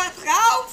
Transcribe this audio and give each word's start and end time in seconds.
was 0.00 0.24
drauf? 0.24 0.66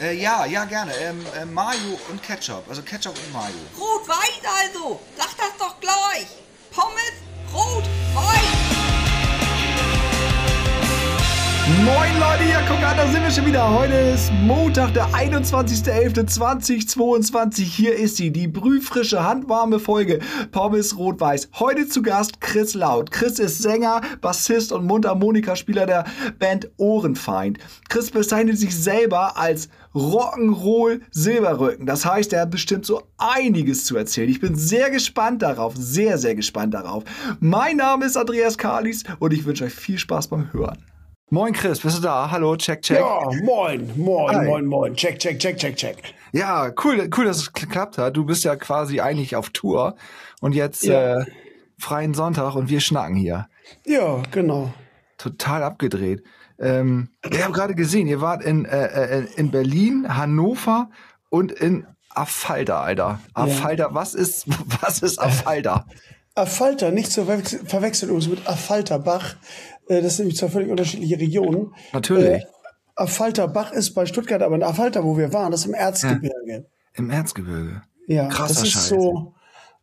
Äh, 0.00 0.14
ja, 0.14 0.44
ja, 0.44 0.64
gerne. 0.64 0.92
Ähm, 0.96 1.24
äh, 1.36 1.44
Mayo 1.44 1.98
und 2.10 2.22
Ketchup. 2.22 2.64
Also 2.68 2.82
Ketchup 2.82 3.14
und 3.16 3.32
Mayo. 3.32 3.54
Rot-Weiß 3.78 4.42
also. 4.62 5.00
Sag 5.16 5.36
das 5.36 5.56
doch 5.58 5.78
gleich. 5.80 6.43
Moin 11.84 12.18
Leute, 12.18 12.44
ja 12.48 12.62
guck 12.66 12.82
an, 12.82 12.96
da 12.96 13.06
sind 13.06 13.22
wir 13.22 13.30
schon 13.30 13.44
wieder. 13.44 13.70
Heute 13.70 13.92
ist 13.92 14.32
Montag, 14.32 14.94
der 14.94 15.06
21.11.2022. 15.08 17.60
Hier 17.60 17.94
ist 17.94 18.16
sie, 18.16 18.30
die 18.30 18.48
brühfrische, 18.48 19.22
handwarme 19.22 19.78
Folge 19.78 20.20
Pommes 20.50 20.96
Rot-Weiß. 20.96 21.50
Heute 21.58 21.86
zu 21.86 22.00
Gast 22.00 22.40
Chris 22.40 22.72
Laut. 22.72 23.10
Chris 23.10 23.38
ist 23.38 23.60
Sänger, 23.60 24.00
Bassist 24.22 24.72
und 24.72 24.86
Mundharmonikaspieler 24.86 25.84
der 25.84 26.06
Band 26.38 26.70
Ohrenfeind. 26.78 27.58
Chris 27.90 28.10
bezeichnet 28.10 28.58
sich 28.58 28.74
selber 28.74 29.36
als 29.36 29.68
Rock'n'Roll 29.94 31.02
Silberrücken. 31.10 31.84
Das 31.84 32.06
heißt, 32.06 32.32
er 32.32 32.40
hat 32.42 32.50
bestimmt 32.50 32.86
so 32.86 33.02
einiges 33.18 33.84
zu 33.84 33.94
erzählen. 33.94 34.30
Ich 34.30 34.40
bin 34.40 34.54
sehr 34.54 34.88
gespannt 34.88 35.42
darauf, 35.42 35.74
sehr, 35.76 36.16
sehr 36.16 36.34
gespannt 36.34 36.72
darauf. 36.72 37.04
Mein 37.40 37.76
Name 37.76 38.06
ist 38.06 38.16
Andreas 38.16 38.56
Kalis 38.56 39.04
und 39.18 39.34
ich 39.34 39.44
wünsche 39.44 39.64
euch 39.64 39.74
viel 39.74 39.98
Spaß 39.98 40.28
beim 40.28 40.50
Hören. 40.50 40.78
Moin 41.30 41.52
Chris, 41.54 41.80
bist 41.80 41.98
du 41.98 42.02
da? 42.02 42.30
Hallo, 42.30 42.54
check, 42.56 42.82
check. 42.82 42.98
Ja, 42.98 43.20
moin, 43.42 43.90
moin, 43.96 44.36
Hi. 44.36 44.46
moin, 44.46 44.66
moin. 44.66 44.94
Check, 44.94 45.18
check, 45.18 45.38
check, 45.38 45.56
check, 45.56 45.74
check. 45.76 45.96
Ja, 46.32 46.70
cool, 46.84 47.08
cool, 47.16 47.24
dass 47.24 47.38
es 47.38 47.52
geklappt 47.52 47.96
hat. 47.98 48.16
Du 48.16 48.24
bist 48.24 48.44
ja 48.44 48.56
quasi 48.56 49.00
eigentlich 49.00 49.34
auf 49.34 49.48
Tour 49.50 49.96
und 50.40 50.54
jetzt 50.54 50.84
Ja. 50.84 51.20
äh, 51.20 51.24
freien 51.78 52.12
Sonntag 52.14 52.54
und 52.56 52.68
wir 52.68 52.80
schnacken 52.80 53.16
hier. 53.16 53.48
Ja, 53.86 54.22
genau. 54.30 54.72
Total 55.16 55.62
abgedreht. 55.62 56.22
Ähm, 56.58 57.08
ich 57.28 57.42
habe 57.42 57.52
gerade 57.54 57.74
gesehen, 57.74 58.06
ihr 58.06 58.20
wart 58.20 58.42
in, 58.44 58.66
äh, 58.66 58.86
äh, 59.22 59.26
in 59.36 59.50
Berlin, 59.50 60.16
Hannover 60.16 60.90
und 61.30 61.50
in 61.52 61.86
Affalter, 62.10 62.80
Alter. 62.80 63.18
Affalter, 63.32 63.88
was 63.92 64.14
ist, 64.14 64.44
was 64.82 65.00
ist 65.00 65.18
Affalter? 65.18 65.86
Affalter, 66.36 66.90
nicht 66.90 67.10
zu 67.12 67.24
verwechseln, 67.24 67.66
verwechseln 67.66 68.10
übrigens 68.10 68.28
mit 68.28 68.46
Affalterbach. 68.46 69.36
Äh, 69.88 70.02
Das 70.02 70.16
sind 70.16 70.24
nämlich 70.26 70.38
zwei 70.38 70.48
völlig 70.48 70.70
unterschiedliche 70.70 71.18
Regionen. 71.18 71.74
Natürlich. 71.92 72.42
Äh, 72.42 72.46
Affalterbach 72.96 73.72
ist 73.72 73.92
bei 73.94 74.06
Stuttgart, 74.06 74.42
aber 74.42 74.54
in 74.54 74.62
Affalter, 74.62 75.02
wo 75.04 75.16
wir 75.18 75.32
waren, 75.32 75.50
das 75.50 75.60
ist 75.62 75.66
im 75.66 75.74
Erzgebirge. 75.74 76.66
Im 76.94 77.10
Erzgebirge. 77.10 77.82
Ja, 78.06 78.28
Krasser 78.28 78.54
das 78.54 78.62
ist 78.62 78.70
Scheiß. 78.72 78.88
so 78.88 79.34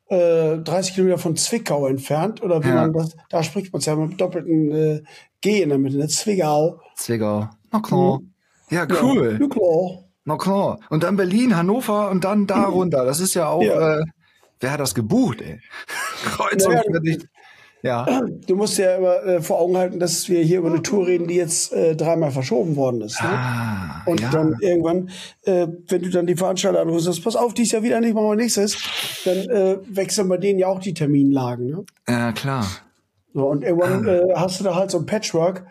äh, 0.08 0.58
30 0.60 0.96
Kilometer 0.96 1.18
von 1.18 1.36
Zwickau 1.36 1.88
entfernt. 1.88 2.42
Oder 2.42 2.64
wie 2.64 2.70
Ja. 2.70 2.76
man 2.76 2.94
das, 2.94 3.16
da 3.30 3.44
spricht 3.44 3.74
man 3.74 3.80
es 3.80 3.86
ja 3.86 3.96
mit 3.96 4.20
doppelten 4.22 4.72
äh, 4.72 5.04
G 5.42 5.62
in 5.62 5.70
der 5.70 5.78
Mitte, 5.78 5.98
ne? 5.98 6.08
Zwickau. 6.08 6.80
Zwickau. 6.96 7.50
Na 7.72 7.80
klar. 7.82 8.20
Ja, 8.70 8.88
cool. 9.02 9.38
Ja, 9.42 9.48
klar. 9.48 10.04
Na 10.24 10.38
klar. 10.38 10.80
Und 10.90 11.04
dann 11.04 11.18
Berlin, 11.18 11.58
Hannover 11.58 12.10
und 12.12 12.24
dann 12.24 12.48
da 12.48 12.64
runter. 12.64 13.04
Das 13.04 13.20
ist 13.20 13.34
ja 13.34 13.48
auch, 13.50 13.62
Ja. 13.64 13.98
Äh, 14.00 14.04
wer 14.62 14.72
hat 14.72 14.80
das 14.80 14.96
gebucht, 14.96 15.42
ey? 15.42 15.60
Kreuzung 16.24 16.74
Naja, 16.74 16.84
für 16.90 17.02
dich. 17.02 17.28
Ja. 17.84 18.22
Du 18.48 18.56
musst 18.56 18.78
ja 18.78 18.96
immer 18.96 19.24
äh, 19.24 19.42
vor 19.42 19.60
Augen 19.60 19.76
halten, 19.78 20.00
dass 20.00 20.30
wir 20.30 20.44
hier 20.44 20.60
über 20.60 20.70
eine 20.70 20.82
Tour 20.84 21.08
reden, 21.08 21.28
die 21.28 21.36
jetzt 21.36 21.74
äh, 21.74 21.96
dreimal 21.96 22.32
verschoben 22.32 22.76
worden 22.76 23.02
ist. 23.02 23.22
Ne? 23.22 23.30
Ah, 23.30 24.02
Und 24.06 24.22
ja. 24.22 24.30
dann 24.30 24.56
irgendwann, 24.62 25.10
äh, 25.44 25.68
wenn 25.88 26.02
du 26.04 26.10
dann 26.10 26.28
die 26.28 26.36
Veranstalter 26.36 26.80
anrufst, 26.82 27.06
sagst, 27.06 27.23
pass 27.23 27.36
auf, 27.36 27.54
dies 27.54 27.72
Jahr 27.72 27.82
wieder 27.84 28.00
nicht, 28.00 28.14
machen 28.14 28.28
wir 28.28 28.36
nächstes, 28.36 28.78
dann 29.26 29.38
äh, 29.50 29.78
wechseln 29.90 30.30
bei 30.30 30.38
denen 30.38 30.60
ja 30.60 30.68
auch 30.68 30.80
die 30.80 30.94
Terminlagen. 30.94 31.68
Ne? 31.68 31.86
Ja, 32.08 32.32
klar. 32.34 32.68
So, 33.34 33.48
und 33.48 33.64
irgendwann 33.64 34.08
äh, 34.08 34.34
hast 34.36 34.60
du 34.60 34.64
da 34.64 34.76
halt 34.76 34.92
so 34.92 35.00
ein 35.00 35.06
Patchwork, 35.06 35.66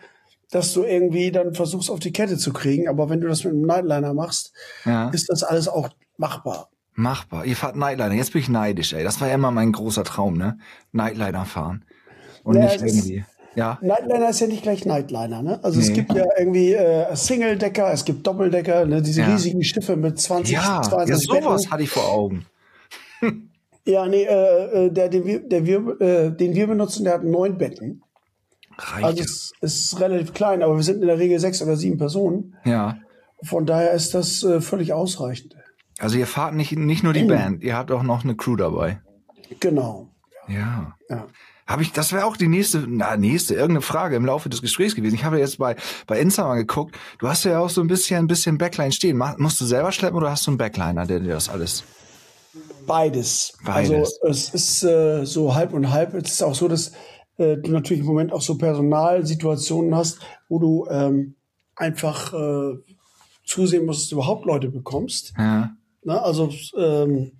dass 0.51 0.73
du 0.73 0.83
irgendwie 0.83 1.31
dann 1.31 1.55
versuchst, 1.55 1.91
auf 1.91 2.01
die 2.01 2.13
Kette 2.13 2.37
zu 2.39 2.53
kriegen. 2.53 2.89
Aber 2.89 3.09
wenn 3.09 3.21
du 3.21 3.29
das 3.29 3.45
mit 3.45 3.53
einem 3.53 3.63
Nightliner 3.67 4.15
machst, 4.15 4.53
Ja. 4.85 5.11
ist 5.11 5.29
das 5.31 5.45
alles 5.45 5.69
auch 5.69 5.91
machbar. 6.17 6.71
Machbar. 6.95 7.45
Ihr 7.45 7.55
fahrt 7.57 7.77
Nightliner. 7.77 8.15
Jetzt 8.15 8.33
bin 8.33 8.43
ich 8.43 8.49
neidisch, 8.49 8.93
ey. 8.95 9.05
Das 9.05 9.21
war 9.21 9.29
ja 9.29 9.35
immer 9.35 9.53
mein 9.53 9.71
großer 9.73 10.03
Traum, 10.03 10.37
ne? 10.37 10.59
Nightliner 10.93 11.45
fahren. 11.45 11.85
Und 12.45 12.57
Ja, 12.57 12.65
nicht 12.65 12.83
es 12.83 12.95
irgendwie. 12.97 13.25
Ja. 13.57 13.79
Nightliner 13.83 14.31
ist 14.31 14.41
ja 14.41 14.47
nicht 14.47 14.63
gleich 14.63 14.85
Nightliner. 14.87 15.43
Ne? 15.43 15.59
Also 15.65 15.81
es 15.81 15.89
Nee. 15.89 15.95
gibt 15.95 16.13
ja 16.15 16.25
irgendwie 16.39 16.73
äh, 16.73 17.15
Single-Decker, 17.17 17.93
es 17.93 18.05
gibt 18.05 18.27
Doppeldecker, 18.27 18.87
ne? 18.87 19.03
diese 19.03 19.23
Ja. 19.23 19.27
riesigen 19.33 19.63
Schiffe 19.65 19.97
mit 19.97 20.21
20, 20.21 20.55
Ja, 20.55 20.77
ja 20.77 20.83
22 20.83 21.27
sowas 21.29 21.61
Betten. 21.63 21.73
hatte 21.73 21.83
ich 21.83 21.91
vor 21.91 22.09
Augen. 22.09 22.47
Ja, 23.87 24.07
nee, 24.07 24.25
äh, 24.25 24.87
äh, 24.87 24.91
der, 24.93 25.09
den 25.09 25.25
wir, 25.25 25.41
der 25.41 25.65
wir, 25.65 26.01
äh, 26.01 26.31
den 26.31 26.55
wir 26.55 26.67
benutzen, 26.67 27.03
der 27.05 27.15
hat 27.15 27.25
neun 27.25 27.57
Betten. 27.57 28.03
Reicht. 28.79 29.05
Also 29.05 29.23
es 29.25 29.53
ist 29.63 29.99
relativ 30.01 30.35
klein, 30.35 30.63
aber 30.63 30.77
wir 30.77 30.83
sind 30.83 31.01
in 31.01 31.07
der 31.09 31.19
Regel 31.19 31.39
sechs 31.41 31.63
oder 31.63 31.77
sieben 31.77 31.99
Personen. 31.99 32.57
ja. 32.65 32.99
Von 33.43 33.65
daher 33.65 33.93
ist 33.93 34.13
das 34.13 34.43
äh, 34.45 34.61
völlig 34.61 34.93
ausreichend. 34.93 35.57
Also 35.99 36.19
ihr 36.19 36.27
fahrt 36.27 36.53
nicht, 36.55 36.77
nicht 36.77 37.03
nur 37.03 37.15
die 37.15 37.25
Band, 37.25 37.63
ihr 37.63 37.75
habt 37.75 37.91
auch 37.91 38.03
noch 38.03 38.23
eine 38.23 38.37
Crew 38.37 38.55
dabei. 38.57 39.01
Genau. 39.61 40.09
Ja. 40.47 40.95
Ja. 41.09 41.27
Habe 41.71 41.83
ich, 41.83 41.93
das 41.93 42.13
wäre 42.13 42.25
auch 42.25 42.37
die 42.37 42.49
nächste, 42.49 42.85
na, 42.89 43.17
nächste, 43.17 43.55
irgendeine 43.55 43.83
Frage 43.83 44.17
im 44.17 44.25
Laufe 44.27 44.49
des 44.49 44.61
Gesprächs 44.61 44.97
gewesen. 44.97 45.15
Ich 45.15 45.23
habe 45.23 45.39
jetzt 45.39 45.59
bei, 45.59 45.77
bei 46.09 46.19
Insta 46.19 46.43
mal 46.43 46.57
geguckt. 46.57 46.97
Du 47.21 47.29
hast 47.29 47.45
ja 47.45 47.61
auch 47.61 47.71
so 47.71 47.81
ein 47.81 47.87
bisschen, 47.87 48.19
ein 48.19 48.27
bisschen 48.27 48.59
Backline 48.59 48.91
stehen. 48.91 49.17
Mach, 49.17 49.39
musst 49.39 49.61
du 49.61 49.65
selber 49.65 49.93
schleppen 49.93 50.17
oder 50.17 50.33
hast 50.33 50.45
du 50.49 50.51
einen 50.51 50.59
Backliner, 50.59 51.07
der 51.07 51.21
dir 51.21 51.35
das 51.35 51.49
alles? 51.49 51.85
Beides. 52.89 53.57
Beides. 53.65 54.21
Also 54.21 54.29
es 54.29 54.49
ist 54.53 54.83
äh, 54.83 55.25
so 55.25 55.55
halb 55.55 55.73
und 55.73 55.93
halb. 55.93 56.15
Es 56.15 56.33
ist 56.33 56.43
auch 56.43 56.57
so, 56.57 56.67
dass 56.67 56.91
äh, 57.37 57.57
du 57.59 57.71
natürlich 57.71 58.01
im 58.01 58.07
Moment 58.07 58.33
auch 58.33 58.43
so 58.43 58.59
Personalsituationen 58.59 59.95
hast, 59.95 60.19
wo 60.49 60.59
du 60.59 60.89
ähm, 60.91 61.37
einfach 61.77 62.35
äh, 62.35 62.79
zusehen 63.45 63.87
musst, 63.87 64.01
dass 64.01 64.09
du 64.09 64.17
überhaupt 64.17 64.45
Leute 64.45 64.71
bekommst. 64.71 65.35
Ja. 65.39 65.71
Ne? 66.03 66.21
Also, 66.21 66.51
ähm, 66.77 67.31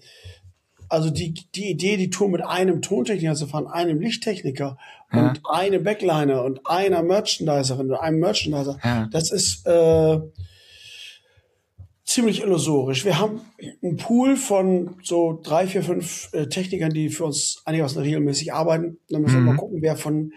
also 0.91 1.09
die, 1.11 1.33
die 1.55 1.71
Idee, 1.71 1.97
die 1.97 2.11
Tour 2.11 2.29
mit 2.29 2.43
einem 2.45 2.83
Tontechniker 2.83 3.35
zu 3.35 3.47
fahren, 3.47 3.67
einem 3.67 4.01
Lichttechniker 4.01 4.77
Ja. 5.13 5.29
und 5.31 5.41
einem 5.49 5.83
Backliner 5.85 6.45
und 6.45 6.67
einer 6.67 7.03
Merchandiserin 7.03 7.91
und 7.91 7.97
einem 7.97 8.19
Merchandiser, 8.21 8.79
Ja. 8.85 9.09
das 9.11 9.31
ist 9.33 9.67
äh, 9.67 10.19
ziemlich 12.05 12.43
illusorisch. 12.43 13.05
Wir 13.05 13.19
haben 13.19 13.41
einen 13.83 13.97
Pool 13.97 14.37
von 14.37 14.97
so 15.03 15.39
drei, 15.43 15.67
vier, 15.67 15.83
fünf 15.83 16.29
äh, 16.33 16.47
Technikern, 16.49 16.91
die 16.93 17.09
für 17.09 17.25
uns 17.25 17.63
einigermaßen 17.65 18.03
regelmäßig 18.03 18.53
arbeiten. 18.53 18.99
Dann 19.09 19.23
müssen 19.23 19.41
Mhm. 19.43 19.45
wir 19.47 19.53
mal 19.53 19.59
gucken, 19.59 19.83
wer 19.83 19.97
von 19.97 20.33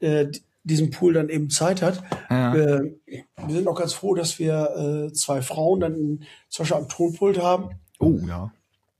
äh, 0.00 0.26
diesem 0.64 0.90
Pool 0.90 1.12
dann 1.14 1.28
eben 1.28 1.48
Zeit 1.50 1.80
hat. 1.82 2.02
Ja. 2.28 2.54
Äh, 2.54 2.94
wir 3.06 3.54
sind 3.54 3.68
auch 3.68 3.78
ganz 3.78 3.92
froh, 3.92 4.14
dass 4.14 4.38
wir 4.40 5.08
äh, 5.10 5.12
zwei 5.12 5.42
Frauen 5.42 5.80
dann 5.80 6.24
zum 6.48 6.62
Beispiel 6.64 6.76
am 6.76 6.88
Tonpult 6.88 7.40
haben, 7.40 7.70
Oh, 8.00 8.18
ja. 8.26 8.52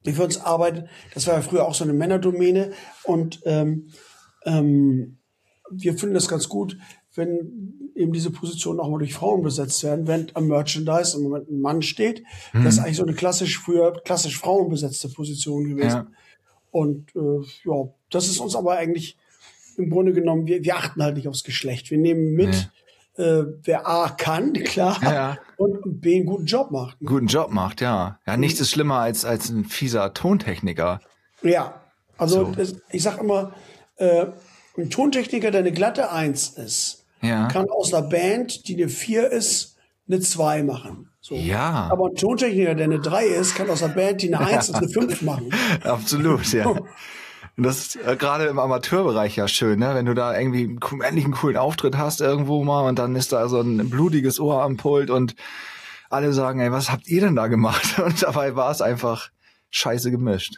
Die 0.05 0.13
für 0.13 0.25
uns 0.25 0.41
arbeiten. 0.41 0.89
Das 1.15 1.27
war 1.27 1.35
ja 1.35 1.43
früher 1.43 1.67
auch 1.67 1.75
so 1.75 1.85
eine 1.85 1.93
Männerdomäne. 1.93 2.73
Und 3.05 3.41
ähm, 3.45 3.89
ähm, 4.45 5.19
wir 5.71 5.97
finden 5.97 6.15
das 6.15 6.29
ganz 6.29 6.49
gut, 6.49 6.77
wenn 7.15 7.93
eben 7.95 8.13
diese 8.13 8.31
Positionen 8.31 8.81
auch 8.81 8.89
mal 8.89 8.99
durch 8.99 9.15
Frauen 9.15 9.43
besetzt 9.43 9.83
werden, 9.85 10.07
während 10.07 10.35
am 10.35 10.47
Merchandise 10.49 11.17
im 11.17 11.25
Moment 11.25 11.51
ein 11.51 11.61
Mann 11.61 11.83
steht. 11.83 12.23
Das 12.53 12.75
ist 12.75 12.81
eigentlich 12.81 12.97
so 12.97 13.03
eine 13.03 13.15
klassisch 13.15 13.59
früher 13.59 13.93
klassisch 14.05 14.39
frauenbesetzte 14.39 15.11
Position 15.11 15.69
gewesen. 15.69 15.89
Ja. 15.89 16.07
Und 16.71 17.15
äh, 17.15 17.45
ja, 17.65 17.89
das 18.11 18.29
ist 18.29 18.41
uns 18.41 18.57
aber 18.57 18.77
eigentlich 18.77 19.19
im 19.77 19.91
Grunde 19.91 20.13
genommen, 20.13 20.47
wir, 20.47 20.65
wir 20.65 20.77
achten 20.77 21.03
halt 21.03 21.17
nicht 21.17 21.29
aufs 21.29 21.45
Geschlecht. 21.45 21.91
Wir 21.91 21.99
nehmen 21.99 22.35
mit, 22.35 22.71
äh, 23.17 23.43
wer 23.65 23.87
A 23.87 24.09
kann, 24.11 24.53
klar, 24.65 24.99
Ja. 25.03 25.39
und 25.57 26.01
B 26.01 26.17
einen 26.17 26.27
guten 26.27 26.47
Job 26.47 26.71
macht. 26.71 26.97
Guten 27.05 27.27
Job 27.27 27.51
macht, 27.51 27.81
ja. 27.81 28.19
Ja, 28.27 28.37
nichts 28.37 28.61
ist 28.61 28.71
schlimmer 28.71 28.99
als, 28.99 29.25
als 29.25 29.49
ein 29.51 29.65
fieser 29.65 30.15
Tontechniker. 30.15 31.01
Ja, 31.43 31.81
also 32.19 32.47
So. 32.47 32.53
das, 32.53 32.77
ich 32.91 33.03
sag 33.03 33.19
immer, 33.19 33.53
äh, 33.97 34.27
ein 34.79 34.89
Tontechniker, 34.91 35.51
der 35.51 35.61
eine 35.61 35.73
glatte 35.73 36.11
Eins 36.11 36.51
ist, 36.51 37.05
Ja. 37.21 37.49
kann 37.49 37.69
aus 37.69 37.93
einer 37.93 38.07
Band, 38.09 38.67
die 38.69 38.75
eine 38.77 38.89
Vier 38.89 39.31
ist, 39.31 39.77
eine 40.09 40.21
Zwei 40.21 40.63
machen. 40.63 41.09
So. 41.21 41.35
Ja. 41.37 41.89
Aber 41.91 42.07
ein 42.09 42.15
Tontechniker, 42.17 42.75
der 42.75 42.85
eine 42.87 42.99
Drei 43.01 43.27
ist, 43.27 43.55
kann 43.55 43.71
aus 43.71 43.83
einer 43.83 43.95
Band, 43.95 44.23
die 44.23 44.35
eine 44.35 44.45
Eins 44.47 44.69
ist, 44.71 44.75
eine 44.75 44.89
Fünf 44.89 45.23
machen. 45.23 45.51
Absolut, 45.85 46.51
ja. 46.53 46.75
Und 47.57 47.65
das 47.65 47.79
ist 47.79 47.97
äh, 47.97 48.17
gerade 48.17 48.47
im 48.47 48.59
Amateurbereich 48.59 49.37
ja 49.37 49.47
schön, 49.47 49.79
ne? 49.79 49.95
Wenn 49.95 50.07
du 50.07 50.15
da 50.15 50.39
irgendwie 50.39 50.79
endlich 51.05 51.25
einen 51.25 51.35
coolen 51.35 51.57
Auftritt 51.57 51.99
hast 51.99 52.21
irgendwo 52.21 52.65
mal 52.65 52.89
und 52.89 52.99
dann 52.99 53.15
ist 53.15 53.33
da 53.33 53.49
so 53.49 53.61
ein 53.61 53.91
blutiges 53.91 54.41
Ohr 54.41 54.63
am 54.63 54.77
Pult 54.79 55.11
und 55.11 55.35
alle 56.09 56.33
sagen, 56.33 56.61
ey, 56.61 56.71
was 56.73 56.91
habt 56.91 57.09
ihr 57.09 57.21
denn 57.23 57.37
da 57.37 57.47
gemacht? 57.47 57.99
Und 58.05 58.23
dabei 58.23 58.55
war 58.55 58.71
es 58.71 58.83
einfach 58.83 59.31
scheiße 59.71 60.11
gemischt. 60.11 60.57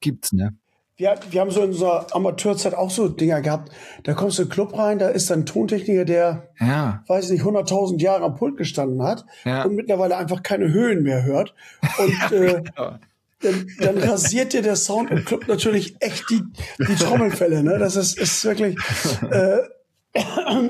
Gibt's, 0.00 0.32
ne? 0.32 0.54
Wir, 0.96 1.14
wir 1.30 1.40
haben 1.40 1.50
so 1.52 1.62
in 1.62 1.70
unserer 1.70 2.06
Amateurzeit 2.14 2.74
auch 2.74 2.90
so 2.90 3.08
Dinger 3.08 3.40
gehabt. 3.40 3.70
Da 4.02 4.14
kommst 4.14 4.38
du 4.38 4.42
in 4.42 4.48
den 4.48 4.52
Club 4.52 4.76
rein, 4.76 4.98
da 4.98 5.08
ist 5.08 5.30
dann 5.30 5.40
ein 5.40 5.46
Tontechniker, 5.46 6.04
der, 6.04 6.48
Ja. 6.58 7.04
weiß 7.06 7.26
ich 7.26 7.30
nicht, 7.30 7.42
100.000 7.44 8.00
Jahre 8.02 8.24
am 8.24 8.34
Pult 8.34 8.56
gestanden 8.56 9.02
hat 9.02 9.24
Ja. 9.44 9.62
und 9.64 9.76
mittlerweile 9.76 10.16
einfach 10.16 10.42
keine 10.42 10.68
Höhen 10.72 11.02
mehr 11.04 11.22
hört. 11.24 11.54
Und 11.98 12.32
äh, 12.32 12.62
dann, 13.42 13.66
dann 13.78 13.98
rasiert 13.98 14.52
dir 14.52 14.62
der 14.62 14.76
Sound 14.76 15.10
im 15.10 15.24
Club 15.24 15.48
natürlich 15.48 15.96
echt 16.00 16.28
die, 16.30 16.42
die 16.78 16.94
Trommelfälle. 16.94 17.62
Ne? 17.62 17.78
Das 17.78 17.96
ist, 17.96 18.18
ist 18.18 18.44
wirklich. 18.44 18.76
Äh, 19.30 19.58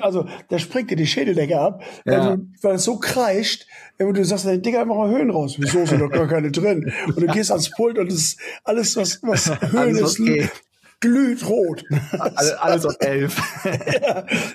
also 0.02 0.26
da 0.48 0.58
springt 0.58 0.90
dir 0.90 0.96
die 0.96 1.06
Schädeldecke 1.06 1.58
ab, 1.58 1.82
weil, 2.04 2.14
Ja. 2.14 2.36
du, 2.36 2.46
weil 2.60 2.74
es 2.74 2.84
so 2.84 2.98
kreischt, 2.98 3.66
wenn 3.96 4.12
du 4.12 4.24
sagst, 4.24 4.44
dein 4.44 4.60
Digga, 4.60 4.84
mach 4.84 4.96
mal 4.96 5.10
Höhen 5.10 5.30
raus. 5.30 5.54
Wieso 5.58 5.86
sind 5.86 6.00
doch 6.00 6.10
gar 6.10 6.28
keine 6.28 6.50
drin? 6.50 6.92
Und 7.06 7.20
du 7.20 7.26
gehst 7.26 7.50
ans 7.50 7.70
Pult 7.70 7.98
und 7.98 8.08
es 8.08 8.14
ist 8.18 8.40
alles, 8.64 8.96
was, 8.96 9.20
was 9.22 9.48
Höhen 9.72 9.96
Alles, 9.96 10.18
ist, 10.18 10.50
glüht 11.00 11.48
rot. 11.48 11.84
Alles, 12.18 12.52
alles 12.52 12.84
auf 12.86 12.96
elf. 13.00 13.34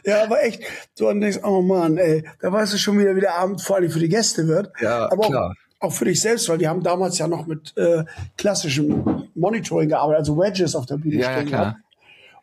ja, 0.06 0.24
aber 0.24 0.44
echt, 0.44 0.62
und 1.00 1.22
denkst, 1.22 1.40
oh 1.44 1.62
Mann, 1.64 1.98
ey, 1.98 2.24
da 2.40 2.52
weißt 2.52 2.74
du 2.74 2.78
schon 2.78 3.00
wieder, 3.00 3.16
wie 3.16 3.22
der 3.22 3.36
Abend 3.36 3.62
vor 3.62 3.78
allem 3.78 3.90
für 3.90 4.00
die 4.00 4.10
Gäste 4.10 4.48
wird. 4.48 4.72
Ja, 4.82 5.12
aber 5.12 5.28
klar. 5.28 5.50
Auch, 5.52 5.65
auch 5.86 5.94
für 5.94 6.06
dich 6.06 6.20
selbst, 6.22 6.50
weil 6.50 6.58
die 6.58 6.68
haben 6.68 6.84
damals 6.84 7.18
ja 7.18 7.28
noch 7.28 7.48
mit 7.48 7.74
äh, 7.78 8.04
klassischem 8.38 9.28
Monitoring 9.36 9.90
gearbeitet, 9.90 10.20
also 10.20 10.38
Wedges 10.38 10.76
auf 10.76 10.86
der 10.86 10.98
Bühne 10.98 11.16
Ja, 11.22 11.32
ja, 11.32 11.38
stehen 11.38 11.48
klar. 11.48 11.62
gehabt. 11.62 11.80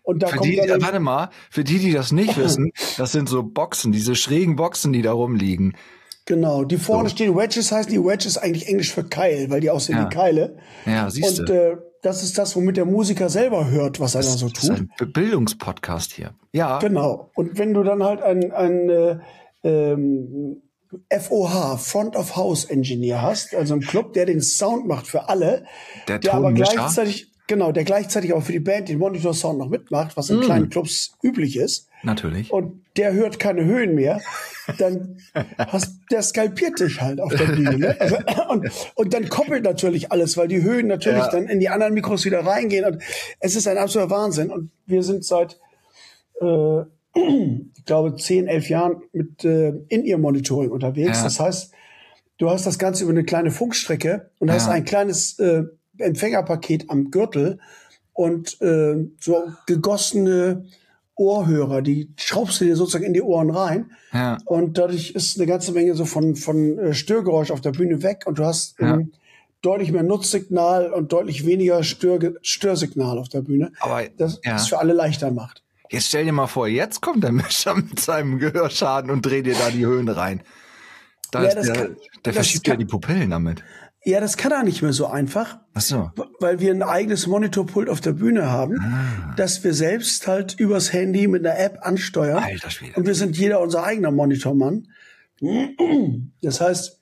Und 0.05 0.23
da 0.23 0.27
Für 0.29 0.39
kommt 0.39 0.51
die, 0.51 0.57
dann, 0.57 0.81
äh, 0.81 0.83
warte 0.83 0.99
mal, 1.01 1.31
für 1.51 1.63
die, 1.65 1.79
die 1.79 1.93
das 1.93 2.11
nicht 2.13 2.37
wissen, 2.43 2.73
das 2.99 3.13
sind 3.13 3.29
so 3.29 3.43
Boxen, 3.43 3.93
diese 3.93 4.15
schrägen 4.17 4.57
Boxen, 4.57 4.93
die 4.93 5.03
da 5.03 5.13
rumliegen. 5.13 5.77
genau, 6.25 6.65
die 6.65 6.77
vorne 6.77 7.09
So. 7.09 7.15
stehen 7.17 7.37
Wedges 7.37 7.71
heißen 7.71 7.93
die 7.93 8.03
Wedges 8.03 8.37
eigentlich 8.39 8.67
Englisch 8.69 8.93
für 8.93 9.05
Keil, 9.05 9.49
weil 9.51 9.61
die 9.61 9.71
aussehen 9.71 9.99
Ja. 9.99 10.07
wie 10.11 10.15
Keile. 10.15 10.57
Ja, 10.87 11.09
siehst 11.11 11.39
Und 11.41 11.49
du. 11.49 11.53
äh, 11.73 11.77
das 12.03 12.25
ist 12.25 12.37
das, 12.37 12.57
womit 12.57 12.77
der 12.77 12.85
Musiker 12.85 13.29
selber 13.29 13.71
hört, 13.71 14.01
was 14.01 14.17
er 14.17 14.23
da 14.23 14.29
so 14.29 14.49
Das 14.49 14.65
ist 14.65 14.69
tut. 14.71 14.89
ein 15.01 15.13
Bildungspodcast 15.13 16.13
hier. 16.13 16.35
Ja, 16.53 16.81
Genau. 16.81 17.31
Und 17.37 17.59
wenn 17.59 17.75
du 17.75 17.85
dann 17.85 18.03
halt 18.03 18.21
ein, 18.23 18.51
ein 18.51 18.91
äh, 18.91 19.19
ähm, 19.63 20.63
FOH, 21.11 21.79
Front 21.79 22.17
of 22.17 22.37
House 22.37 22.65
Engineer 22.65 23.23
hast, 23.23 23.55
also 23.55 23.75
einen 23.75 23.83
Club, 23.83 24.13
der 24.13 24.27
den 24.27 24.41
Sound 24.41 24.87
macht 24.87 25.07
für 25.07 25.29
alle, 25.29 25.65
Der 26.09 26.19
der 26.19 26.35
aber 26.35 26.53
gleichzeitig, 26.53 27.29
genau, 27.47 27.73
der 27.73 27.85
gleichzeitig 27.85 28.33
auch 28.33 28.43
für 28.43 28.53
die 28.53 28.61
Band 28.61 28.89
den 28.89 28.99
Monitor-Sound 28.99 29.59
noch 29.59 29.69
mitmacht, 29.69 30.17
was 30.17 30.31
in 30.31 30.39
Mm. 30.39 30.43
kleinen 30.43 30.71
Clubs 30.71 31.13
üblich 31.23 31.57
ist, 31.57 31.89
natürlich. 32.03 32.53
und 32.53 32.83
der 32.97 33.13
hört 33.15 33.39
keine 33.39 33.65
Höhen 33.65 33.95
mehr, 33.95 34.21
dann 34.79 35.17
hast, 35.59 35.97
der 36.11 36.23
skalpiert 36.23 36.79
dich 36.79 37.01
halt 37.01 37.21
auf 37.21 37.35
der 37.35 37.47
Bühne. 37.47 37.79
Ne? 37.79 37.97
Also, 37.99 38.17
und, 38.51 38.71
und 38.95 39.15
dann 39.15 39.29
koppelt 39.29 39.65
natürlich 39.65 40.13
alles, 40.13 40.37
weil 40.37 40.49
die 40.49 40.63
Höhen 40.63 40.87
natürlich 40.89 41.19
Ja. 41.25 41.31
dann 41.31 41.47
in 41.49 41.59
die 41.59 41.69
anderen 41.71 41.95
Mikros 41.95 42.25
wieder 42.27 42.45
reingehen. 42.45 42.85
Und 42.85 43.03
es 43.41 43.57
ist 43.57 43.67
ein 43.67 43.79
absoluter 43.79 44.11
Wahnsinn. 44.11 44.51
Und 44.51 44.71
wir 44.87 45.03
sind 45.03 45.25
seit, 45.25 45.59
äh, 46.41 46.83
ich 47.15 47.85
glaube, 47.85 48.17
10, 48.17 48.47
11 48.49 48.69
Jahren 48.69 49.03
mit 49.13 49.45
äh, 49.45 49.71
In-Ear-Monitoring 49.89 50.71
unterwegs. 50.71 51.19
Ja. 51.19 51.25
Das 51.25 51.41
heißt, 51.41 51.73
du 52.39 52.51
hast 52.51 52.67
das 52.67 52.79
Ganze 52.79 53.05
über 53.05 53.13
eine 53.13 53.25
kleine 53.25 53.51
Funkstrecke 53.51 54.31
und 54.39 54.51
hast 54.51 54.67
Ja. 54.67 54.73
ein 54.73 54.85
kleines 54.85 55.39
äh, 55.39 55.65
Empfängerpaket 55.99 56.89
am 56.91 57.11
Gürtel 57.11 57.59
und 58.15 58.61
äh, 58.63 58.97
so 59.21 59.45
gegossene 59.67 60.65
Ohrhörer, 61.15 61.83
die 61.83 62.09
schraubst 62.17 62.61
du 62.61 62.65
dir 62.65 62.75
sozusagen 62.77 63.05
in 63.05 63.13
die 63.13 63.23
Ohren 63.23 63.51
rein. 63.51 63.91
Ja. 64.13 64.39
Und 64.47 64.79
dadurch 64.79 65.11
ist 65.11 65.37
eine 65.39 65.47
ganze 65.47 65.73
Menge 65.73 65.95
so 65.95 66.05
von, 66.07 66.35
von 66.37 66.79
äh, 66.79 66.95
Störgeräusch 66.95 67.51
auf 67.51 67.61
der 67.61 67.73
Bühne 67.73 68.03
weg 68.03 68.25
und 68.27 68.39
du 68.39 68.45
hast 68.45 68.81
Ja. 68.81 68.95
ähm, 68.95 69.13
deutlich 69.61 69.93
mehr 69.93 70.03
Nutzsignal 70.03 70.93
und 70.93 71.13
deutlich 71.13 71.47
weniger 71.47 71.85
Stör 71.85 72.19
Störsignal 72.43 73.19
auf 73.19 73.29
der 73.29 73.43
Bühne, 73.43 73.71
Aber 73.79 74.03
das 74.17 74.41
ja. 74.45 74.57
es 74.57 74.67
für 74.67 74.79
alle 74.79 74.93
leichter 74.95 75.31
macht. 75.31 75.62
Jetzt 75.93 76.09
stell 76.09 76.25
dir 76.25 76.33
mal 76.33 76.47
vor, 76.49 76.67
jetzt 76.69 77.01
kommt 77.01 77.23
der 77.23 77.33
Mischer 77.33 77.75
mit 77.77 78.01
seinem 78.01 78.39
Gehörschaden 78.39 79.11
und 79.11 79.25
dreht 79.25 79.47
dir 79.47 79.55
da 79.55 79.71
die 79.71 79.87
Höhen 79.87 80.09
rein. 80.09 80.43
Da 81.31 81.45
Ja, 81.45 81.55
der, 81.55 81.73
kann- 81.73 81.97
der 82.25 82.33
verschiebt 82.35 82.67
ja 82.67 82.77
die 82.77 82.85
Pupillen 82.85 83.31
damit. 83.31 83.63
Ja, 84.05 84.19
das 84.21 84.37
kann 84.37 84.51
er 84.51 84.65
nicht 84.65 84.83
mehr 84.83 84.93
so 84.93 85.07
einfach, 85.07 85.59
Ach 85.75 85.81
so. 85.81 86.11
weil 86.41 86.59
wir 86.59 86.73
ein 86.73 86.83
eigenes 86.83 87.29
Monitorpult 87.29 87.89
auf 87.89 88.01
der 88.01 88.11
Bühne 88.13 88.51
haben, 88.51 88.81
Ah. 88.81 89.33
das 89.37 89.63
wir 89.63 89.75
selbst 89.75 90.27
halt 90.27 90.55
übers 90.59 90.93
Handy 90.93 91.29
mit 91.29 91.47
einer 91.47 91.57
App 91.57 91.79
ansteuern. 91.83 92.43
Alter 92.43 92.69
Schwede. 92.71 92.95
Und 92.97 93.07
wir 93.07 93.15
sind 93.15 93.37
jeder 93.39 93.61
unser 93.61 93.85
eigener 93.85 94.11
Monitormann. 94.11 94.89
Das 96.43 96.61
heißt, 96.61 96.99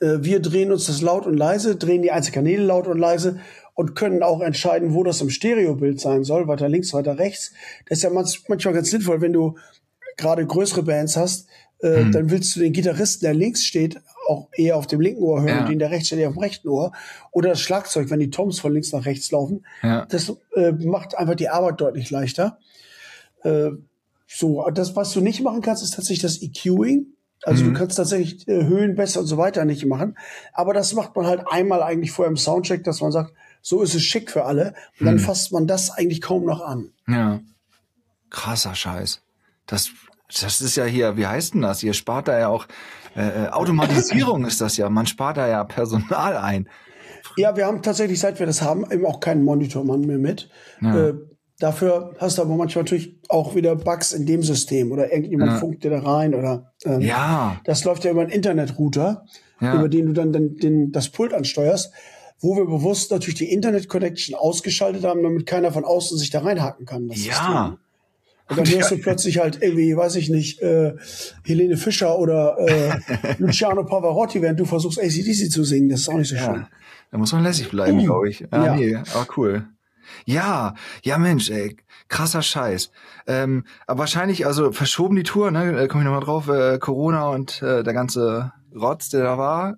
äh, 0.00 0.18
wir 0.20 0.40
drehen 0.40 0.70
uns 0.72 0.86
das 0.86 1.00
laut 1.02 1.26
und 1.26 1.36
leise, 1.36 1.76
drehen 1.76 2.02
die 2.02 2.12
Einzelkanäle 2.12 2.62
laut 2.64 2.86
und 2.86 2.98
leise 2.98 3.40
und 3.76 3.94
können 3.94 4.24
auch 4.24 4.40
entscheiden, 4.40 4.92
wo 4.94 5.04
das 5.04 5.20
im 5.20 5.30
Stereobild 5.30 6.00
sein 6.00 6.24
soll, 6.24 6.48
weiter 6.48 6.68
links, 6.68 6.92
weiter 6.92 7.18
rechts. 7.18 7.52
Das 7.88 7.98
ist 7.98 8.02
ja 8.02 8.10
manch- 8.10 8.42
manchmal 8.48 8.74
ganz 8.74 8.90
sinnvoll, 8.90 9.20
wenn 9.20 9.32
du 9.32 9.54
gerade 10.16 10.44
größere 10.44 10.82
Bands 10.82 11.16
hast, 11.16 11.46
äh, 11.80 11.98
Hm. 12.00 12.12
dann 12.12 12.30
willst 12.30 12.56
du 12.56 12.60
den 12.60 12.72
Gitarristen, 12.72 13.24
der 13.26 13.34
links 13.34 13.64
steht, 13.64 14.00
auch 14.28 14.48
eher 14.56 14.76
auf 14.78 14.86
dem 14.86 15.00
linken 15.00 15.22
Ohr 15.22 15.40
hören 15.42 15.48
Ja. 15.48 15.60
und 15.60 15.68
den, 15.68 15.78
der 15.78 15.90
rechts 15.90 16.06
steht, 16.08 16.18
eher 16.18 16.28
auf 16.28 16.34
dem 16.34 16.42
rechten 16.42 16.68
Ohr. 16.68 16.90
Oder 17.32 17.50
das 17.50 17.60
Schlagzeug, 17.60 18.08
wenn 18.10 18.18
die 18.18 18.30
Toms 18.30 18.58
von 18.58 18.72
links 18.72 18.92
nach 18.92 19.04
rechts 19.04 19.30
laufen. 19.30 19.64
Ja. 19.82 20.06
Das 20.06 20.32
äh, 20.56 20.72
macht 20.72 21.16
einfach 21.16 21.34
die 21.36 21.48
Arbeit 21.50 21.80
deutlich 21.80 22.10
leichter. 22.10 22.58
Äh, 23.44 23.70
so, 24.26 24.68
das, 24.70 24.96
was 24.96 25.12
du 25.12 25.20
nicht 25.20 25.42
machen 25.42 25.60
kannst, 25.60 25.82
ist 25.84 25.94
tatsächlich 25.94 26.22
das 26.22 26.42
EQing. 26.42 27.06
Also 27.42 27.62
Mhm. 27.62 27.74
du 27.74 27.78
kannst 27.78 27.98
tatsächlich 27.98 28.48
äh, 28.48 28.64
Höhen 28.64 28.94
besser 28.96 29.20
und 29.20 29.26
so 29.26 29.36
weiter 29.36 29.64
nicht 29.66 29.84
machen. 29.86 30.16
Aber 30.54 30.72
das 30.74 30.94
macht 30.94 31.14
man 31.14 31.26
halt 31.26 31.42
einmal 31.46 31.82
eigentlich 31.82 32.10
vor 32.10 32.26
im 32.26 32.36
Soundcheck, 32.38 32.82
dass 32.84 33.00
man 33.02 33.12
sagt, 33.12 33.34
so 33.68 33.82
ist 33.82 33.96
es 33.96 34.04
schick 34.04 34.30
für 34.30 34.44
alle. 34.44 34.74
Und 35.00 35.06
dann 35.06 35.18
fasst 35.18 35.50
man 35.50 35.66
das 35.66 35.90
eigentlich 35.90 36.20
kaum 36.20 36.44
noch 36.44 36.60
an. 36.60 36.90
Ja. 37.08 37.40
Krasser 38.30 38.76
Scheiß. 38.76 39.22
Das, 39.66 39.90
das 40.40 40.60
ist 40.60 40.76
ja 40.76 40.84
hier, 40.84 41.16
wie 41.16 41.26
heißt 41.26 41.54
denn 41.54 41.62
das? 41.62 41.82
Ihr 41.82 41.92
spart 41.92 42.28
da 42.28 42.38
ja 42.38 42.46
auch, 42.46 42.68
äh, 43.16 43.46
äh, 43.46 43.48
Automatisierung 43.48 44.44
ist 44.44 44.60
das 44.60 44.76
ja. 44.76 44.88
Man 44.88 45.06
spart 45.08 45.36
da 45.38 45.48
ja 45.48 45.64
Personal 45.64 46.36
ein. 46.36 46.68
Ja, 47.36 47.56
wir 47.56 47.66
haben 47.66 47.82
tatsächlich, 47.82 48.20
seit 48.20 48.38
wir 48.38 48.46
das 48.46 48.62
haben, 48.62 48.88
eben 48.92 49.04
auch 49.04 49.18
keinen 49.18 49.42
Monitormann 49.42 50.02
mehr 50.02 50.18
mit. 50.18 50.48
Ja. 50.80 51.08
Äh, 51.08 51.14
dafür 51.58 52.14
hast 52.20 52.38
du 52.38 52.42
aber 52.42 52.54
manchmal 52.54 52.84
natürlich 52.84 53.18
auch 53.28 53.56
wieder 53.56 53.74
Bugs 53.74 54.12
in 54.12 54.26
dem 54.26 54.44
System 54.44 54.92
oder 54.92 55.10
irgendjemand 55.12 55.50
Ja. 55.54 55.58
funkt 55.58 55.82
dir 55.82 55.90
da 55.90 55.98
rein 56.02 56.36
oder 56.36 56.72
ähm, 56.84 57.00
Ja. 57.00 57.60
Das 57.64 57.82
läuft 57.82 58.04
ja 58.04 58.12
über 58.12 58.20
einen 58.20 58.30
Internetrouter, 58.30 59.24
Ja. 59.60 59.74
über 59.74 59.88
den 59.88 60.06
du 60.06 60.12
dann 60.12 60.32
den, 60.32 60.56
den, 60.56 60.92
das 60.92 61.08
Pult 61.08 61.34
ansteuerst, 61.34 61.92
wo 62.40 62.56
wir 62.56 62.66
bewusst 62.66 63.10
natürlich 63.10 63.36
die 63.38 63.52
Internet-Connection 63.52 64.34
ausgeschaltet 64.34 65.04
haben, 65.04 65.22
damit 65.22 65.46
keiner 65.46 65.72
von 65.72 65.84
außen 65.84 66.18
sich 66.18 66.30
da 66.30 66.40
reinhaken 66.40 66.86
kann. 66.86 67.08
Das 67.08 67.24
Ja. 67.24 67.78
Und 68.48 68.58
dann 68.58 68.68
hörst 68.68 68.92
du 68.92 68.98
plötzlich 68.98 69.38
halt 69.38 69.60
irgendwie, 69.60 69.96
weiß 69.96 70.14
ich 70.16 70.28
nicht, 70.30 70.62
äh, 70.62 70.94
Helene 71.42 71.76
Fischer 71.76 72.16
oder 72.16 72.56
äh, 72.58 72.96
Luciano 73.38 73.84
Pavarotti, 73.84 74.40
während 74.40 74.60
du 74.60 74.64
versuchst, 74.64 75.00
ACDC 75.00 75.50
zu 75.50 75.64
singen. 75.64 75.88
Das 75.88 76.00
ist 76.00 76.08
auch 76.08 76.16
nicht 76.16 76.28
so 76.28 76.36
schön. 76.36 76.54
Ja. 76.54 76.68
Da 77.10 77.18
muss 77.18 77.32
man 77.32 77.42
lässig 77.42 77.70
bleiben, 77.70 77.98
glaube 77.98 78.28
ich. 78.28 78.44
Ah, 78.52 78.66
Ja. 78.66 78.76
nee, 78.76 78.94
aber 78.94 79.26
cool. 79.36 79.66
Ja, 80.24 80.74
ja 81.02 81.18
Mensch, 81.18 81.50
ey, 81.50 81.76
krasser 82.08 82.42
Scheiß. 82.42 82.90
Ähm, 83.26 83.64
aber 83.88 84.00
wahrscheinlich, 84.00 84.46
also 84.46 84.70
verschoben 84.70 85.16
die 85.16 85.24
Tour, 85.24 85.50
ne, 85.50 85.82
äh, 85.82 85.88
komme 85.88 86.02
ich 86.02 86.06
nochmal 86.06 86.22
drauf, 86.24 86.48
äh, 86.48 86.78
Corona 86.78 87.28
und 87.30 87.62
äh, 87.62 87.82
der 87.82 87.94
ganze 87.94 88.52
Rotz, 88.74 89.08
der 89.08 89.24
da 89.24 89.38
war. 89.38 89.76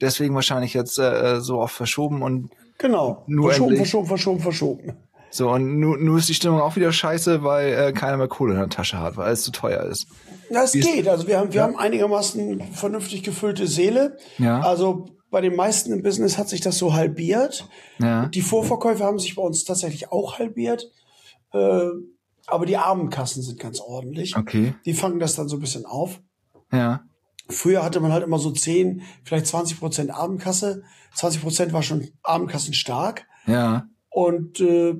Deswegen 0.00 0.34
wahrscheinlich 0.34 0.74
jetzt 0.74 0.98
äh, 0.98 1.40
so 1.40 1.58
oft 1.58 1.74
verschoben 1.74 2.22
und 2.22 2.50
Genau. 2.78 3.22
Nur 3.26 3.50
verschoben, 3.50 3.76
verschoben, 3.76 4.06
verschoben, 4.06 4.40
verschoben. 4.40 4.96
so 5.30 5.50
und 5.50 5.78
nu, 5.78 5.96
nu 5.96 6.16
ist 6.16 6.28
die 6.28 6.34
Stimmung 6.34 6.60
auch 6.60 6.76
wieder 6.76 6.92
scheiße, 6.92 7.42
weil 7.42 7.72
äh, 7.72 7.92
keiner 7.92 8.16
mehr 8.16 8.28
Kohle 8.28 8.54
in 8.54 8.58
der 8.58 8.68
Tasche 8.68 8.98
hat, 8.98 9.16
weil 9.16 9.32
es 9.32 9.42
zu 9.42 9.52
teuer 9.52 9.84
ist. 9.84 10.06
Das 10.50 10.74
Wie 10.74 10.80
geht. 10.80 11.08
Also 11.08 11.26
wir 11.26 11.38
haben, 11.38 11.52
wir 11.52 11.62
haben 11.62 11.76
einigermaßen 11.76 12.72
vernünftig 12.72 13.22
gefüllte 13.22 13.66
Seele. 13.66 14.16
Ja. 14.38 14.60
Also 14.60 15.06
bei 15.30 15.40
den 15.40 15.56
meisten 15.56 15.92
im 15.92 16.02
Business 16.02 16.36
hat 16.38 16.48
sich 16.48 16.60
das 16.60 16.78
so 16.78 16.94
halbiert. 16.94 17.68
Ja. 17.98 18.26
Die 18.26 18.42
Vorverkäufe 18.42 19.04
haben 19.04 19.18
sich 19.18 19.34
bei 19.34 19.42
uns 19.42 19.64
tatsächlich 19.64 20.12
auch 20.12 20.38
halbiert. 20.38 20.90
Äh, 21.52 21.86
aber 22.46 22.66
die 22.66 22.76
Abendkassen 22.76 23.42
sind 23.42 23.58
ganz 23.58 23.80
ordentlich. 23.80 24.36
Okay. 24.36 24.74
Die 24.84 24.94
fangen 24.94 25.18
das 25.18 25.34
dann 25.34 25.48
so 25.48 25.56
ein 25.56 25.60
bisschen 25.60 25.86
auf. 25.86 26.20
Ja. 26.70 27.02
Früher 27.48 27.82
hatte 27.82 28.00
man 28.00 28.12
halt 28.12 28.24
immer 28.24 28.38
so 28.38 28.50
10, 28.50 29.02
vielleicht 29.22 29.46
20 29.46 29.78
Prozent 29.78 30.10
Abendkasse. 30.10 30.82
20 31.14 31.42
Prozent 31.42 31.72
war 31.72 31.82
schon 31.82 32.08
Abendkassen 32.22 32.74
stark. 32.74 33.26
Ja. 33.46 33.86
Und 34.08 34.60
äh, 34.60 34.94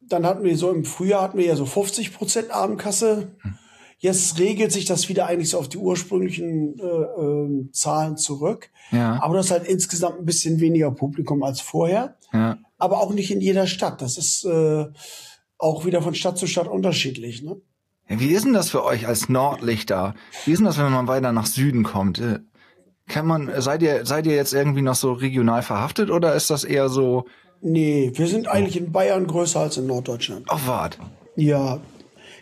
dann 0.00 0.26
hatten 0.26 0.44
wir 0.44 0.56
so 0.56 0.70
im 0.70 0.84
Frühjahr 0.84 1.22
hatten 1.22 1.38
wir 1.38 1.46
ja 1.46 1.56
so 1.56 1.66
50 1.66 2.14
Prozent 2.14 2.50
Abendkasse. 2.50 3.36
Jetzt 3.98 4.38
regelt 4.38 4.72
sich 4.72 4.84
das 4.84 5.08
wieder 5.08 5.26
eigentlich 5.26 5.50
so 5.50 5.58
auf 5.58 5.68
die 5.68 5.78
ursprünglichen 5.78 6.78
äh, 6.78 6.82
ähm, 6.82 7.70
Zahlen 7.72 8.16
zurück. 8.16 8.70
Ja. 8.90 9.22
Aber 9.22 9.36
das 9.36 9.46
ist 9.46 9.52
halt 9.52 9.66
insgesamt 9.66 10.18
ein 10.18 10.26
bisschen 10.26 10.60
weniger 10.60 10.90
Publikum 10.90 11.42
als 11.42 11.60
vorher. 11.60 12.16
Ja. 12.32 12.58
Aber 12.78 13.00
auch 13.00 13.12
nicht 13.12 13.30
in 13.30 13.40
jeder 13.40 13.66
Stadt. 13.66 14.02
Das 14.02 14.18
ist 14.18 14.44
äh, 14.44 14.86
auch 15.58 15.86
wieder 15.86 16.02
von 16.02 16.14
Stadt 16.14 16.38
zu 16.38 16.46
Stadt 16.46 16.68
unterschiedlich. 16.68 17.42
Ne? 17.42 17.60
Wie 18.08 18.32
ist 18.32 18.44
denn 18.44 18.52
das 18.52 18.70
für 18.70 18.84
euch 18.84 19.06
als 19.08 19.28
Nordlichter? 19.28 20.14
Wie 20.44 20.52
ist 20.52 20.58
denn 20.58 20.66
das, 20.66 20.78
wenn 20.78 20.92
man 20.92 21.08
weiter 21.08 21.32
nach 21.32 21.46
Süden 21.46 21.82
kommt? 21.84 22.20
Äh, 22.20 22.40
Kann 23.08 23.26
man, 23.26 23.50
seid 23.60 23.82
ihr, 23.82 24.04
seid 24.06 24.26
ihr 24.26 24.34
jetzt 24.34 24.52
irgendwie 24.54 24.82
noch 24.82 24.94
so 24.94 25.12
regional 25.12 25.62
verhaftet 25.62 26.10
oder 26.10 26.34
ist 26.34 26.50
das 26.50 26.64
eher 26.64 26.88
so, 26.88 27.24
Nee, 27.66 28.12
wir 28.14 28.26
sind 28.26 28.46
eigentlich 28.46 28.76
in 28.76 28.92
Bayern 28.92 29.26
größer 29.26 29.58
als 29.60 29.78
in 29.78 29.86
Norddeutschland. 29.86 30.44
ach 30.50 30.66
wart? 30.66 30.98
Ja. 31.34 31.80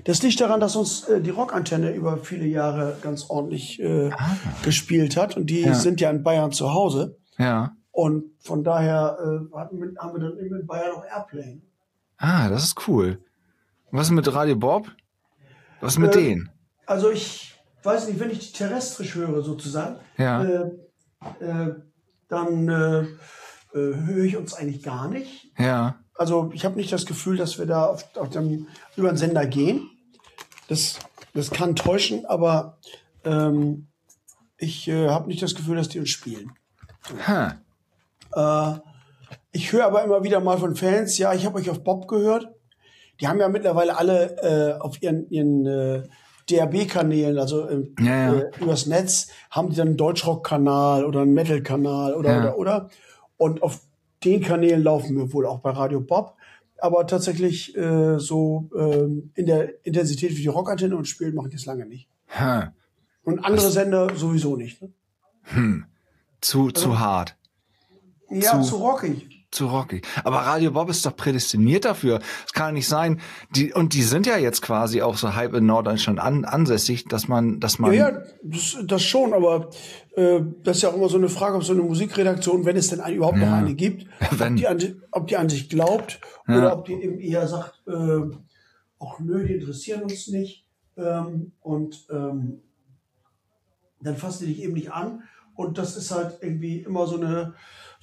Das 0.04 0.21
liegt 0.23 0.40
daran, 0.40 0.59
dass 0.59 0.75
uns 0.75 1.04
äh, 1.04 1.21
die 1.21 1.31
Rockantenne 1.31 1.92
über 1.95 2.16
viele 2.16 2.47
Jahre 2.47 2.97
ganz 3.02 3.31
ordentlich 3.31 3.81
äh, 3.81 4.11
gespielt 4.64 5.16
hat. 5.16 5.37
Und 5.37 5.47
die 5.47 5.61
Ja. 5.61 5.75
sind 5.75 6.00
ja 6.00 6.11
in 6.11 6.25
Bayern 6.25 6.50
zu 6.50 6.73
Hause. 6.75 7.19
Ja. 7.38 7.71
Und 7.92 8.25
von 8.40 8.64
daher 8.64 9.16
äh, 9.21 9.54
haben 9.57 9.78
wir 9.78 10.19
dann 10.21 10.38
immer 10.38 10.59
in 10.61 10.66
Bayern 10.66 10.90
auch 10.97 11.04
Airplay. 11.04 11.61
Ah, 12.16 12.49
das 12.49 12.64
ist 12.64 12.88
cool. 12.88 13.21
Was 13.92 14.07
ist 14.09 14.12
mit 14.12 14.33
Radio 14.35 14.57
Bob? 14.57 14.88
Was 15.82 15.98
mit 15.98 16.14
Äh, 16.16 16.22
denen? 16.22 16.50
Also 16.86 17.10
ich 17.10 17.54
weiß 17.82 18.08
nicht, 18.08 18.20
wenn 18.20 18.30
ich 18.30 18.38
die 18.38 18.52
terrestrisch 18.52 19.14
höre 19.14 19.42
sozusagen, 19.42 19.96
Ja. 20.16 20.42
äh, 20.44 20.70
äh, 21.40 21.74
dann 22.28 22.68
äh, 22.68 23.00
äh, 23.02 23.06
höre 23.74 24.24
ich 24.24 24.36
uns 24.36 24.54
eigentlich 24.54 24.82
gar 24.82 25.08
nicht. 25.08 25.52
Ja. 25.58 25.96
Also 26.14 26.50
ich 26.54 26.64
habe 26.64 26.76
nicht 26.76 26.92
das 26.92 27.06
Gefühl, 27.06 27.36
dass 27.36 27.58
wir 27.58 27.66
da 27.66 27.86
auf, 27.86 28.04
auf 28.16 28.30
dem, 28.30 28.68
über 28.96 29.08
den 29.08 29.16
Sender 29.16 29.46
gehen. 29.46 29.90
Das, 30.68 30.98
das 31.34 31.50
kann 31.50 31.74
täuschen, 31.76 32.24
aber 32.26 32.78
ähm, 33.24 33.88
ich 34.56 34.88
äh, 34.88 35.08
habe 35.08 35.26
nicht 35.28 35.42
das 35.42 35.54
Gefühl, 35.54 35.76
dass 35.76 35.88
die 35.88 35.98
uns 35.98 36.10
spielen. 36.10 36.52
Äh, 38.34 38.72
ich 39.50 39.72
höre 39.72 39.86
aber 39.86 40.04
immer 40.04 40.22
wieder 40.22 40.40
mal 40.40 40.58
von 40.58 40.76
Fans, 40.76 41.18
ja, 41.18 41.34
ich 41.34 41.44
habe 41.44 41.58
euch 41.58 41.68
auf 41.70 41.82
Bob 41.82 42.08
gehört. 42.08 42.48
Die 43.22 43.28
haben 43.28 43.38
ja 43.40 43.48
mittlerweile 43.48 43.96
alle 43.96 44.36
äh, 44.42 44.80
auf 44.80 45.00
ihren, 45.00 45.30
ihren 45.30 45.64
äh, 45.64 46.02
DAB-Kanälen, 46.50 47.38
also 47.38 47.68
ähm, 47.70 47.94
Ja, 48.00 48.04
ja. 48.04 48.34
Äh, 48.40 48.50
übers 48.60 48.86
Netz, 48.86 49.28
haben 49.50 49.70
die 49.70 49.76
dann 49.76 49.88
einen 49.88 49.96
Deutschrock-Kanal 49.96 51.04
oder 51.04 51.20
einen 51.20 51.32
Metal-Kanal 51.32 52.14
oder, 52.14 52.30
Ja. 52.32 52.38
oder, 52.40 52.58
oder. 52.58 52.90
Und 53.36 53.62
auf 53.62 53.80
den 54.24 54.40
Kanälen 54.42 54.82
laufen 54.82 55.16
wir 55.16 55.32
wohl 55.32 55.46
auch 55.46 55.60
bei 55.60 55.70
Radio 55.70 56.00
Bob. 56.00 56.34
Aber 56.78 57.06
tatsächlich 57.06 57.76
äh, 57.76 58.18
so 58.18 58.68
ähm, 58.76 59.30
in 59.36 59.46
der 59.46 59.86
Intensität 59.86 60.32
wie 60.36 60.42
die 60.42 60.48
Rockantenne 60.48 60.96
und 60.96 61.06
spielen 61.06 61.34
machen 61.36 61.50
die 61.50 61.56
es 61.56 61.64
lange 61.66 61.86
nicht. 61.86 62.08
Hm. 62.26 62.70
Und 63.22 63.38
andere 63.44 63.70
Sender 63.70 64.08
sowieso 64.16 64.56
nicht. 64.56 64.82
Ne? 64.82 65.84
Zu, 66.40 66.72
zu 66.72 66.98
hart. 66.98 67.36
Ja, 68.30 68.60
Zu- 68.60 68.68
zu 68.68 68.76
rockig. 68.78 69.31
Zu 69.52 69.66
rockig. 69.66 70.06
Aber 70.25 70.38
Radio 70.38 70.71
Bob 70.71 70.88
ist 70.88 71.04
doch 71.04 71.14
prädestiniert 71.14 71.85
dafür. 71.85 72.21
Es 72.47 72.54
kann 72.54 72.68
ja 72.68 72.73
nicht 72.73 72.88
sein. 72.88 73.21
Die, 73.54 73.73
und 73.75 73.92
die 73.92 74.02
sind 74.02 74.26
ja 74.26 74.38
jetzt 74.38 74.62
quasi 74.62 75.02
auch 75.02 75.16
so 75.18 75.35
halb 75.35 75.52
in 75.52 75.66
Norddeutschland 75.66 76.18
an, 76.18 76.47
ansässig, 76.47 77.04
dass 77.04 77.28
man, 77.28 77.61
dass 77.61 77.78
man. 77.78 77.92
Ja, 77.92 78.09
ja 78.11 78.23
das, 78.42 78.78
das 78.82 79.02
schon, 79.02 79.35
aber 79.35 79.68
äh, 80.16 80.40
das 80.64 80.78
ist 80.78 80.82
ja 80.85 80.88
auch 80.88 80.94
immer 80.97 81.11
so 81.11 81.18
eine 81.18 81.28
Frage, 81.28 81.56
ob 81.56 81.64
so 81.64 81.75
eine 81.75 81.82
Musikredaktion, 81.82 82.64
wenn 82.64 82.76
es 82.78 82.88
denn 82.88 83.00
ein, 83.00 83.14
überhaupt 83.14 83.37
noch 83.37 83.47
Ja. 83.47 83.56
eine 83.56 83.75
gibt, 83.75 84.06
Wenn. 84.30 84.54
ob 84.54 84.56
die, 84.56 84.66
an, 84.66 85.02
ob 85.11 85.26
die 85.26 85.37
an 85.37 85.49
sich 85.50 85.68
glaubt 85.68 86.21
oder 86.49 86.73
ob 86.73 86.87
die 86.87 86.94
eben 86.94 87.21
eher 87.21 87.47
sagt, 87.47 87.82
äh, 87.87 88.21
auch 88.99 89.21
nö, 89.21 89.47
die 89.47 89.54
interessieren 89.54 90.02
uns 90.02 90.28
nicht 90.28 90.66
ähm, 90.97 91.52
und 91.61 92.06
ähm, 92.11 92.62
dann 94.00 94.16
fassen 94.16 94.47
die 94.47 94.54
dich 94.54 94.62
eben 94.64 94.73
nicht 94.73 94.92
an 94.92 95.23
und 95.54 95.78
das 95.78 95.97
ist 95.97 96.11
halt 96.11 96.38
irgendwie 96.40 96.78
immer 96.80 97.06
so 97.06 97.16
eine 97.21 97.54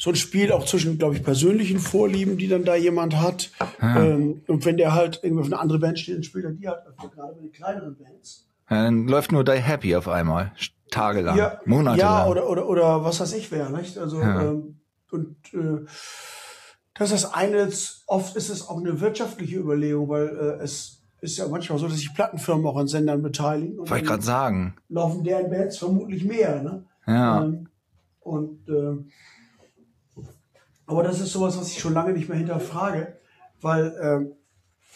so 0.01 0.11
ein 0.11 0.15
Spiel 0.15 0.53
auch 0.53 0.65
zwischen, 0.65 0.97
glaube 0.97 1.15
ich, 1.15 1.23
persönlichen 1.23 1.77
Vorlieben, 1.77 2.37
die 2.37 2.47
dann 2.47 2.63
da 2.63 2.73
jemand 2.73 3.19
hat. 3.19 3.51
Ähm, 3.81 4.43
und 4.47 4.63
wenn 4.65 4.77
der 4.77 4.93
halt 4.93 5.19
irgendwie 5.23 5.41
auf 5.41 5.47
eine 5.47 5.59
andere 5.59 5.77
Band 5.79 5.99
steht, 5.99 6.15
dann 6.15 6.23
spielt 6.23 6.45
er 6.45 6.51
die 6.51 6.69
halt 6.69 6.79
öfter, 6.87 7.09
gerade 7.09 7.33
bei 7.33 7.41
den 7.41 7.51
kleineren 7.51 7.97
Bands. 7.97 8.47
Ja, 8.69 8.83
dann 8.83 9.09
läuft 9.09 9.33
nur 9.33 9.43
Die 9.43 9.51
Happy 9.51 9.93
auf 9.97 10.07
einmal. 10.07 10.53
Tagelang. 10.89 11.37
Monatelang. 11.65 11.97
Ja, 11.99 12.27
oder, 12.27 12.49
oder, 12.49 12.69
oder 12.69 13.03
was 13.03 13.19
weiß 13.19 13.33
ich 13.33 13.51
wer, 13.51 13.69
nicht? 13.69 13.97
Also, 13.97 14.21
Ja. 14.21 14.41
ähm, 14.51 14.79
und 15.11 15.35
äh, 15.53 15.85
das 16.93 17.11
ist 17.11 17.23
das 17.25 17.33
eine, 17.33 17.69
oft 18.07 18.35
ist 18.37 18.49
es 18.49 18.67
auch 18.69 18.77
eine 18.77 19.01
wirtschaftliche 19.01 19.57
Überlegung, 19.57 20.07
weil 20.07 20.27
äh, 20.29 20.63
es 20.63 21.01
ist 21.21 21.37
ja 21.37 21.47
manchmal 21.47 21.77
so, 21.77 21.87
dass 21.87 21.97
sich 21.97 22.13
Plattenfirmen 22.13 22.65
auch 22.65 22.77
an 22.77 22.87
Sendern 22.87 23.21
beteiligen. 23.21 23.79
Und 23.79 23.89
Wollte 23.89 24.03
ich 24.03 24.09
gerade 24.09 24.23
sagen. 24.23 24.75
laufen 24.87 25.23
deren 25.23 25.49
Bands 25.49 25.77
vermutlich 25.77 26.23
mehr, 26.23 26.61
ne? 26.63 26.85
Ja. 27.09 27.43
Ähm, 27.43 27.67
und 28.21 28.67
ähm, 28.69 29.09
aber 30.85 31.03
das 31.03 31.19
ist 31.19 31.31
sowas, 31.31 31.57
was 31.59 31.71
ich 31.71 31.79
schon 31.79 31.93
lange 31.93 32.13
nicht 32.13 32.29
mehr 32.29 32.37
hinterfrage, 32.37 33.19
weil 33.61 33.95
ähm, 34.01 34.31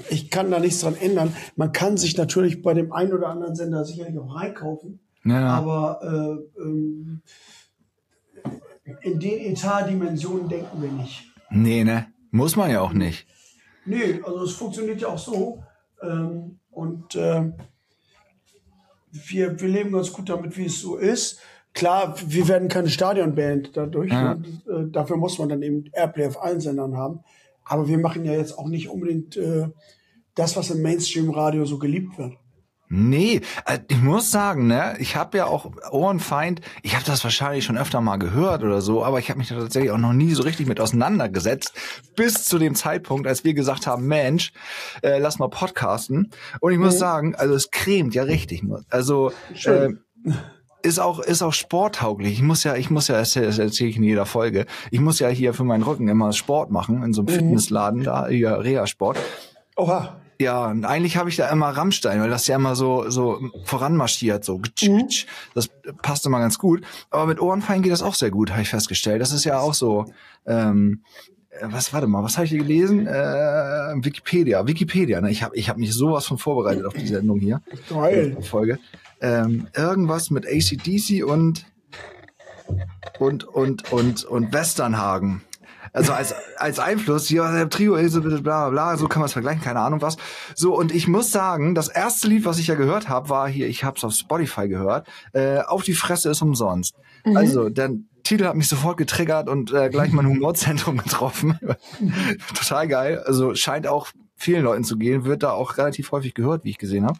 ich 0.10 0.32
kann 0.32 0.50
da 0.50 0.60
nichts 0.60 0.80
dran 0.82 0.96
ändern. 0.96 1.36
Man 1.56 1.72
kann 1.72 1.98
sich 1.98 2.18
natürlich 2.18 2.62
bei 2.64 2.74
dem 2.74 2.92
einen 2.92 3.14
oder 3.14 3.28
anderen 3.30 3.56
Sender 3.56 3.86
sicherlich 3.86 4.18
auch 4.18 4.36
reinkaufen, 4.36 5.00
Ja. 5.24 5.50
aber 5.50 6.00
äh, 6.58 6.62
ähm, 6.62 7.22
in 9.02 9.20
den 9.20 9.40
Etatdimensionen 9.52 10.50
denken 10.50 10.82
wir 10.82 10.92
nicht. 10.92 11.26
Nee, 11.52 11.84
ne? 11.84 12.08
Muss 12.32 12.56
man 12.56 12.72
ja 12.72 12.82
auch 12.82 12.94
nicht. 12.94 13.28
Nee, 13.86 14.20
also 14.24 14.44
es 14.44 14.54
funktioniert 14.54 15.02
ja 15.02 15.10
auch 15.10 15.20
so. 15.20 15.64
Ähm, 16.02 16.60
und 16.72 17.16
ähm, 17.16 17.54
wir, 19.12 19.60
wir 19.60 19.70
leben 19.70 19.92
ganz 19.92 20.12
gut 20.12 20.30
damit, 20.30 20.58
wie 20.58 20.66
es 20.66 20.82
so 20.82 20.98
ist. 20.98 21.40
Klar, 21.74 22.16
wir 22.26 22.48
werden 22.48 22.68
keine 22.70 22.90
Stadionband 22.90 23.76
dadurch. 23.76 24.12
Ja. 24.12 24.36
Ne? 24.36 24.44
Äh, 24.68 24.92
dafür 24.92 25.18
muss 25.18 25.40
man 25.40 25.50
dann 25.50 25.62
eben 25.62 25.86
Airplay 25.94 26.28
auf 26.28 26.42
allen 26.42 26.62
Sendern 26.62 26.98
haben. 26.98 27.22
Aber 27.66 27.88
wir 27.88 27.98
machen 27.98 28.26
ja 28.26 28.34
jetzt 28.34 28.58
auch 28.58 28.68
nicht 28.68 28.90
unbedingt 28.90 29.38
äh, 29.38 29.68
das, 30.36 30.56
was 30.56 30.70
im 30.70 30.82
Mainstream-Radio 30.82 31.66
so 31.66 31.80
geliebt 31.80 32.18
wird. 32.18 32.34
Nee, 32.96 33.42
äh, 33.66 33.80
ich 33.88 34.02
muss 34.04 34.30
sagen, 34.30 34.68
ne, 34.68 34.96
ich 35.00 35.16
habe 35.16 35.38
ja 35.38 35.46
auch 35.46 35.72
Ohrenfeind, 35.90 36.62
ich 36.84 36.94
habe 36.94 37.06
das 37.06 37.24
wahrscheinlich 37.24 37.66
schon 37.66 37.78
öfter 37.78 38.02
mal 38.02 38.18
gehört 38.18 38.64
oder 38.64 38.82
so, 38.82 39.04
aber 39.04 39.18
ich 39.18 39.30
habe 39.30 39.40
mich 39.40 39.48
da 39.48 39.56
tatsächlich 39.56 39.92
auch 39.92 39.98
noch 39.98 40.14
nie 40.14 40.36
so 40.36 40.44
richtig 40.44 40.68
mit 40.68 40.80
auseinandergesetzt, 40.80 41.74
bis 42.16 42.44
zu 42.46 42.60
dem 42.60 42.76
Zeitpunkt, 42.76 43.26
als 43.26 43.44
wir 43.44 43.56
gesagt 43.56 43.88
haben, 43.88 44.06
Mensch, 44.06 44.54
äh, 45.02 45.18
lass 45.18 45.40
mal 45.40 45.50
podcasten. 45.50 46.30
Und 46.60 46.72
ich 46.72 46.78
muss 46.78 47.00
sagen, 47.00 47.34
also 47.34 47.56
es 47.56 47.72
cremt 47.72 48.14
ja 48.14 48.24
richtig. 48.24 48.62
nur. 48.62 48.84
Also 48.90 49.32
äh, 49.32 49.56
Schön. 49.56 50.00
ist 50.84 51.00
auch 51.00 51.20
ist 51.20 51.42
auch 51.42 51.54
sporttauglich. 51.54 52.34
Ich 52.34 52.42
muss 52.42 52.64
ja, 52.64 52.76
ich 52.76 52.90
muss 52.90 53.08
ja, 53.08 53.18
das 53.18 53.36
erzähle 53.36 53.90
ich 53.90 53.98
in 53.98 54.04
jeder 54.04 54.26
Folge. 54.26 54.66
Ich 54.92 55.00
muss 55.00 55.20
ja 55.20 55.30
hier 55.30 55.54
für 55.54 55.64
meinen 55.64 55.84
Rücken 55.84 56.08
immer 56.08 56.34
Sport 56.34 56.72
machen 56.72 57.04
in 57.04 57.14
so 57.14 57.22
einem 57.22 57.30
Fitnessladen, 57.30 58.04
da 58.04 58.28
hier 58.28 58.60
Reha-Sport. 58.60 59.18
Oha. 59.76 60.20
Ja, 60.40 60.66
und 60.66 60.84
eigentlich 60.84 61.16
habe 61.16 61.30
ich 61.30 61.38
da 61.38 61.50
immer 61.50 61.70
Rammstein, 61.70 62.20
weil 62.20 62.30
das 62.30 62.48
ja 62.48 62.56
immer 62.56 62.76
so 62.76 63.10
so 63.10 63.40
voranmarschiert, 63.64 64.44
so 64.44 64.58
gitsch. 64.58 65.26
das 65.54 65.70
passt 66.02 66.26
immer 66.26 66.40
ganz 66.40 66.58
gut. 66.58 66.84
Aber 67.12 67.28
mit 67.28 67.40
Ohrenfein 67.40 67.82
geht 67.82 67.92
das 67.92 68.02
auch 68.02 68.16
sehr 68.16 68.32
gut, 68.32 68.52
habe 68.52 68.62
ich 68.62 68.70
festgestellt. 68.70 69.22
Das 69.22 69.32
ist 69.32 69.46
ja 69.46 69.60
auch 69.60 69.74
so. 69.74 70.06
Ähm, 70.46 71.04
äh, 71.06 71.33
was, 71.62 71.94
warte 71.94 72.08
mal, 72.08 72.24
was 72.24 72.38
habe 72.38 72.46
ich 72.46 72.52
hier 72.52 72.60
gelesen? 72.60 73.08
Äh, 73.08 73.12
Wikipedia, 73.12 74.66
Wikipedia. 74.68 75.22
Ne? 75.22 75.32
Ich 75.32 75.44
habe 75.44 75.56
ich 75.56 75.70
hab 75.70 75.78
mich 75.78 75.94
sowas 75.94 76.26
von 76.26 76.38
vorbereitet 76.38 76.86
auf 76.86 76.94
die 76.94 77.08
Sendung 77.08 77.40
hier. 77.40 77.62
Geil. 77.90 78.38
Folge. 78.42 78.80
Ähm, 79.22 79.68
irgendwas 79.76 80.30
mit 80.30 80.46
ACDC 80.46 81.24
und 81.26 81.66
und 83.20 83.44
und 83.46 83.92
und 83.92 84.26
und 84.26 84.54
Westernhagen. 84.54 85.42
Also 85.94 86.12
als, 86.12 86.34
als 86.58 86.80
Einfluss, 86.80 87.28
hier 87.28 87.44
der 87.52 87.70
Trio 87.70 87.96
Elisabeth, 87.96 88.42
bla 88.42 88.70
bla 88.70 88.70
bla, 88.70 88.98
so 88.98 89.08
kann 89.08 89.20
man 89.20 89.28
es 89.28 89.34
vergleichen, 89.34 89.62
keine 89.62 89.80
Ahnung 89.80 90.02
was. 90.02 90.18
So, 90.56 90.76
und 90.76 90.94
ich 90.94 91.08
muss 91.08 91.32
sagen, 91.32 91.76
das 91.76 91.88
erste 91.88 92.28
Lied, 92.28 92.46
was 92.46 92.58
ich 92.58 92.66
ja 92.66 92.74
gehört 92.74 93.10
habe, 93.10 93.30
war 93.30 93.48
hier, 93.48 93.68
ich 93.68 93.84
habe 93.84 93.98
es 93.98 94.04
auf 94.04 94.14
Spotify 94.14 94.68
gehört, 94.68 95.08
äh, 95.34 95.60
Auf 95.60 95.84
die 95.84 95.94
Fresse 95.94 96.32
ist 96.32 96.42
umsonst. 96.42 96.96
Also, 97.36 97.70
der 97.70 97.92
Titel 98.24 98.46
hat 98.46 98.56
mich 98.56 98.68
sofort 98.68 98.98
getriggert 98.98 99.50
und 99.50 99.74
äh, 99.74 99.90
gleich 99.90 100.12
mein 100.12 100.28
Humorzentrum 100.28 100.98
getroffen. 101.04 101.60
Total 102.56 102.88
geil. 102.88 103.24
Also 103.26 103.56
scheint 103.56 103.88
auch 103.88 104.08
vielen 104.36 104.64
Leuten 104.64 104.84
zu 104.84 104.98
gehen, 104.98 105.26
wird 105.26 105.44
da 105.44 105.52
auch 105.52 105.78
relativ 105.78 106.12
häufig 106.12 106.34
gehört, 106.34 106.64
wie 106.64 106.72
ich 106.72 106.78
gesehen 106.78 107.06
habe. 107.06 107.20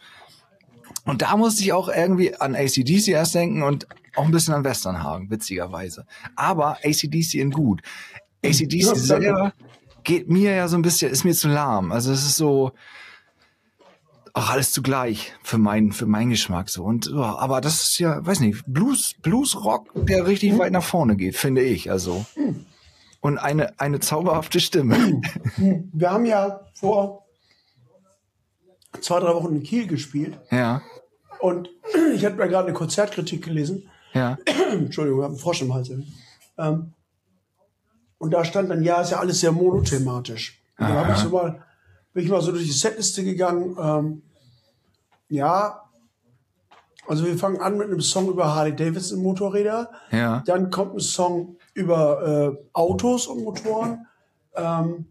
Und 1.06 1.22
da 1.22 1.36
musste 1.36 1.64
ich 1.64 1.74
auch 1.74 1.90
irgendwie 1.90 2.36
an 2.36 2.56
ACDC 2.56 3.10
erst 3.10 3.36
denken 3.36 3.64
und 3.64 3.88
auch 4.16 4.26
ein 4.26 4.32
bisschen 4.32 4.54
an 4.54 4.64
Westernhagen, 4.64 5.30
witzigerweise. 5.30 6.06
Aber 6.36 6.78
ACDC 6.84 7.36
in 7.36 7.52
gut. 7.52 7.82
ACDC 8.44 8.96
selber 8.96 9.54
geht 10.04 10.30
mir 10.30 10.54
ja 10.54 10.68
so 10.68 10.78
ein 10.78 10.82
bisschen, 10.82 11.12
ist 11.12 11.24
mir 11.24 11.34
zu 11.34 11.50
lahm. 11.50 11.92
Also 11.92 12.12
es 12.12 12.26
ist 12.26 12.36
so 12.36 12.72
auch 14.34 14.50
alles 14.50 14.72
zugleich. 14.72 15.34
Für 15.44 15.58
meinen 15.58 15.92
für 15.92 16.06
meinen 16.06 16.32
Geschmack 16.32 16.70
so. 16.70 16.84
Und 16.84 17.08
ja, 17.08 17.38
aber 17.38 17.62
das 17.62 17.84
ist 17.84 18.00
ja 18.00 18.26
weiß 18.26 18.40
nicht 18.40 18.64
Blues 18.66 19.16
Blues 19.22 19.64
Rock 19.64 19.90
der 19.94 20.28
richtig 20.28 20.58
weit 20.58 20.72
nach 20.72 20.84
vorne 20.84 21.16
geht 21.16 21.36
finde 21.36 21.62
ich 21.62 21.92
also. 21.92 22.26
Und 23.22 23.38
eine 23.38 23.80
eine 23.80 24.00
zauberhafte 24.00 24.60
Stimme. 24.60 25.22
Wir 25.58 26.12
haben 26.12 26.26
ja 26.26 26.62
vor 26.74 27.24
zwei, 29.02 29.20
drei 29.20 29.34
Wochen 29.34 29.56
in 29.56 29.64
Kiel 29.64 29.88
gespielt. 29.88 30.38
Ja. 30.52 30.82
Und 31.40 31.70
ich 32.16 32.26
hatte 32.26 32.36
mir 32.36 32.48
gerade 32.48 32.68
eine 32.68 32.78
Konzertkritik 32.78 33.44
gelesen. 33.44 33.90
ja. 34.14 34.38
Entschuldigung, 34.72 35.20
ich 35.20 35.24
habe 35.24 35.34
einen 35.34 35.42
Frosch 35.42 35.62
im 35.62 35.74
Hals. 35.74 35.92
Ähm, 36.58 36.94
und 38.18 38.32
da 38.32 38.46
stand 38.46 38.70
dann, 38.70 38.84
ja, 38.84 39.02
ist 39.02 39.12
ja 39.12 39.20
alles 39.20 39.40
sehr 39.42 39.52
monothematisch. 39.52 40.62
Und 40.78 40.88
dann 40.88 40.98
habe 40.98 41.12
ich 41.12 41.18
so 41.18 41.30
mal, 41.30 41.62
bin 42.14 42.24
ich 42.24 42.30
mal 42.30 42.42
so 42.42 42.52
durch 42.52 42.66
die 42.66 42.72
Setliste 42.72 43.24
gegangen. 43.24 43.76
Ähm, 43.80 44.22
ja, 45.30 45.84
also 47.08 47.26
wir 47.26 47.38
fangen 47.38 47.60
an 47.60 47.78
mit 47.78 47.88
einem 47.88 48.02
Song 48.02 48.30
über 48.30 48.56
Harley 48.56 48.76
Davidson 48.76 49.22
Motorräder. 49.22 49.92
ja 50.12 50.44
Dann 50.46 50.70
kommt 50.70 50.96
ein 50.96 51.00
Song 51.00 51.58
über 51.74 52.56
äh, 52.56 52.68
Autos 52.74 53.28
und 53.28 53.44
Motoren. 53.44 54.08
Ähm, 54.56 55.08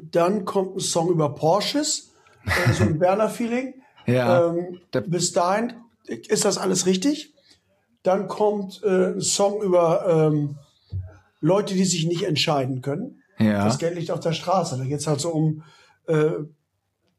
dann 0.00 0.44
kommt 0.44 0.76
ein 0.76 0.80
Song 0.80 1.10
über 1.10 1.34
Porsches, 1.34 2.12
äh, 2.44 2.72
so 2.72 2.84
ein 2.84 3.00
Werner-Feeling. 3.00 3.74
Ja. 4.06 4.48
Ähm, 4.48 4.80
bis 5.06 5.32
dahin 5.32 5.74
ist 6.06 6.44
das 6.44 6.58
alles 6.58 6.86
richtig. 6.86 7.34
Dann 8.02 8.28
kommt 8.28 8.82
äh, 8.82 9.12
ein 9.12 9.20
Song 9.20 9.60
über 9.62 10.06
ähm, 10.08 10.56
Leute, 11.40 11.74
die 11.74 11.84
sich 11.84 12.06
nicht 12.06 12.22
entscheiden 12.22 12.80
können. 12.80 13.19
Ja 13.40 13.64
Das 13.64 13.78
Geld 13.78 13.96
liegt 13.96 14.10
auf 14.10 14.20
der 14.20 14.32
Straße. 14.32 14.76
Da 14.78 14.84
geht 14.84 15.00
es 15.00 15.06
halt 15.06 15.20
so 15.20 15.30
um 15.30 15.62
äh, 16.06 16.30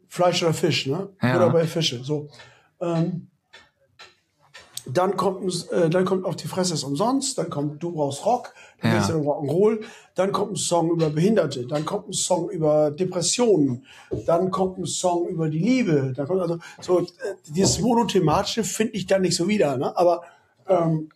Fleisch 0.08 0.44
oder 0.44 0.54
Fisch, 0.54 0.88
ne? 0.88 1.10
Ja. 1.22 1.36
Oder 1.38 1.50
bei 1.50 1.66
Fische. 1.66 2.04
So. 2.04 2.30
Ähm, 2.82 3.28
dann 4.88 5.16
kommt, 5.16 5.72
äh, 5.72 5.90
dann 5.90 6.06
kommt 6.06 6.26
auf 6.26 6.36
die 6.36 6.48
Fresse 6.48 6.74
ist 6.74 6.84
umsonst, 6.84 7.38
dann 7.38 7.50
kommt 7.50 7.82
Du 7.84 7.92
brauchst 7.92 8.26
Rock, 8.26 8.54
dann 8.82 8.92
Ja. 8.92 8.98
geht's 8.98 9.10
in 9.10 9.18
Rock'n'Roll, 9.18 9.84
dann 10.16 10.32
kommt 10.32 10.54
ein 10.54 10.56
Song 10.56 10.90
über 10.92 11.10
Behinderte, 11.12 11.68
dann 11.68 11.86
kommt 11.86 12.10
ein 12.10 12.14
Song 12.14 12.50
über 12.50 12.90
Depressionen, 12.90 13.86
dann 14.26 14.50
kommt 14.50 14.80
ein 14.80 14.86
Song 14.88 15.28
über 15.28 15.50
die 15.50 15.60
Liebe, 15.60 16.14
dann 16.16 16.28
kommt 16.28 16.42
also 16.42 16.58
so 16.82 17.00
äh, 17.00 17.06
dieses 17.48 17.80
monothematische 17.80 18.64
finde 18.64 18.94
ich 18.94 19.06
da 19.06 19.20
nicht 19.20 19.36
so 19.36 19.48
wieder, 19.48 19.78
ne? 19.78 19.96
Aber 19.96 20.24
ähm, 20.68 21.10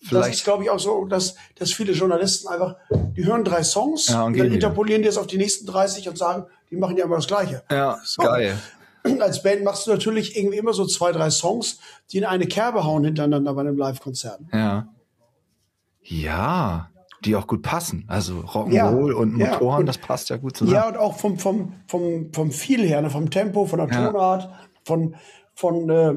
das 0.00 0.08
Vielleicht- 0.08 0.34
ist, 0.34 0.44
glaube 0.44 0.64
ich, 0.64 0.70
auch 0.70 0.78
so, 0.78 1.04
dass, 1.04 1.34
dass 1.56 1.72
viele 1.72 1.92
Journalisten 1.92 2.48
einfach, 2.48 2.76
die 3.16 3.24
hören 3.24 3.44
drei 3.44 3.62
Songs 3.62 4.08
Ja, 4.08 4.24
und 4.24 4.38
dann 4.38 4.50
interpolieren 4.52 5.02
die 5.02 5.08
es 5.08 5.18
auf 5.18 5.26
die 5.26 5.36
nächsten 5.36 5.66
30 5.66 6.08
und 6.08 6.16
sagen, 6.16 6.46
die 6.70 6.76
machen 6.76 6.96
ja 6.96 7.04
immer 7.04 7.16
das 7.16 7.26
Gleiche. 7.26 7.62
Ja, 7.70 7.94
ist 8.02 8.14
So. 8.14 8.22
geil. 8.22 8.56
Als 9.20 9.42
Band 9.42 9.62
machst 9.64 9.86
du 9.86 9.90
natürlich 9.90 10.36
irgendwie 10.36 10.56
immer 10.58 10.72
so 10.72 10.86
zwei, 10.86 11.12
drei 11.12 11.30
Songs, 11.30 11.78
die 12.12 12.18
in 12.18 12.24
eine 12.24 12.46
Kerbe 12.46 12.84
hauen 12.84 13.04
hintereinander 13.04 13.52
bei 13.54 13.60
einem 13.62 13.76
Live-Konzert. 13.76 14.40
Ja. 14.52 14.88
Ja, 16.02 16.88
die 17.24 17.36
auch 17.36 17.46
gut 17.46 17.62
passen. 17.62 18.04
Also 18.08 18.40
Rock'n'Roll 18.40 18.72
Ja, 18.72 18.88
und 18.88 19.38
ja, 19.38 19.52
Motoren, 19.52 19.80
und- 19.80 19.86
das 19.86 19.98
passt 19.98 20.30
ja 20.30 20.36
gut 20.38 20.56
zusammen. 20.56 20.74
Ja, 20.74 20.88
und 20.88 20.96
auch 20.96 21.16
vom, 21.18 21.38
vom, 21.38 21.74
vom, 21.86 22.32
vom 22.32 22.50
Feel 22.50 22.86
her, 22.86 23.02
ne, 23.02 23.10
vom 23.10 23.30
Tempo, 23.30 23.66
von 23.66 23.78
der 23.80 23.88
Ja. 23.88 24.06
Tonart, 24.10 24.50
von, 24.84 25.14
von 25.54 25.90
äh, 25.90 26.14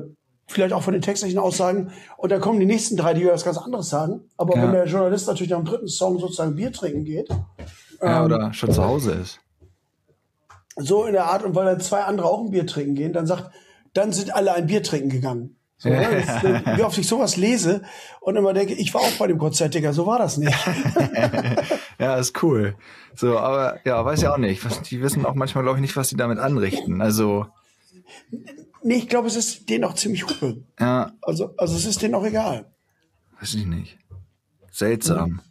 vielleicht 0.54 0.74
auch 0.74 0.84
von 0.84 0.94
den 0.94 1.02
textlichen 1.02 1.40
Aussagen. 1.40 1.92
Und 2.18 2.32
dann 2.32 2.40
kommen 2.42 2.60
die 2.60 2.66
nächsten 2.66 2.96
drei, 2.98 3.14
die 3.14 3.26
was 3.26 3.44
ganz 3.44 3.58
anderes 3.58 3.90
sagen. 3.90 4.22
Aber 4.38 4.56
Ja. 4.56 4.64
wenn 4.64 4.72
der 4.72 4.86
Journalist 4.86 5.28
natürlich 5.28 5.52
nach 5.52 5.58
dem 5.60 5.66
dritten 5.66 5.88
Song 5.88 6.20
sozusagen 6.20 6.56
Bier 6.56 6.72
trinken 6.72 7.04
geht, 7.04 7.30
Ja, 8.02 8.20
ähm, 8.20 8.26
oder 8.26 8.54
schon 8.54 8.72
zu 8.72 8.84
Hause 8.84 9.12
ist. 9.14 9.40
so 10.78 11.06
in 11.06 11.14
der 11.14 11.26
Art, 11.26 11.44
und 11.44 11.54
weil 11.56 11.66
dann 11.66 11.80
zwei 11.82 12.04
andere 12.04 12.28
auch 12.28 12.42
ein 12.44 12.52
Bier 12.52 12.66
trinken 12.66 12.96
gehen, 12.96 13.14
dann 13.14 13.28
sagt, 13.28 13.52
dann 13.94 14.12
sind 14.12 14.34
alle 14.34 14.54
ein 14.54 14.66
Bier 14.68 14.82
trinken 14.82 15.10
gegangen. 15.10 15.58
So, 15.78 15.90
ne? 15.90 16.08
das, 16.26 16.44
äh, 16.44 16.78
wie 16.78 16.84
oft 16.84 16.98
ich 16.98 17.08
sowas 17.08 17.36
lese 17.36 17.82
und 18.22 18.38
immer 18.38 18.54
denke, 18.54 18.74
ich 18.74 18.94
war 18.94 19.02
auch 19.02 19.18
bei 19.20 19.28
dem 19.28 19.38
Konzert, 19.38 19.74
Digga, 19.74 19.92
so 19.92 20.06
war 20.08 20.18
das 20.20 20.38
nicht. 20.38 20.56
Ja, 22.00 22.16
ist 22.18 22.42
cool. 22.44 22.76
So, 23.16 23.38
aber 23.38 23.80
ja, 23.86 24.04
weiß 24.04 24.22
ja 24.24 24.34
auch 24.34 24.38
nicht. 24.38 24.62
Die 24.92 25.02
wissen 25.02 25.26
auch 25.26 25.36
manchmal, 25.36 25.64
glaube 25.64 25.78
ich, 25.78 25.82
nicht, 25.82 25.96
was 25.96 26.10
sie 26.10 26.18
damit 26.18 26.40
anrichten. 26.40 27.02
Also, 27.02 27.46
nee, 28.84 28.96
ich 28.96 29.10
glaube, 29.10 29.28
es 29.28 29.36
ist 29.36 29.70
denen 29.70 29.84
auch 29.84 29.94
ziemlich 29.96 30.26
hupe. 30.26 30.64
ja, 30.80 31.12
Also, 31.22 31.54
also 31.58 31.76
es 31.76 31.86
ist 31.86 32.02
denen 32.02 32.16
auch 32.16 32.26
egal. 32.26 32.72
weiß 33.40 33.54
ich 33.56 33.66
nicht. 33.66 33.98
Seltsam. 34.72 35.42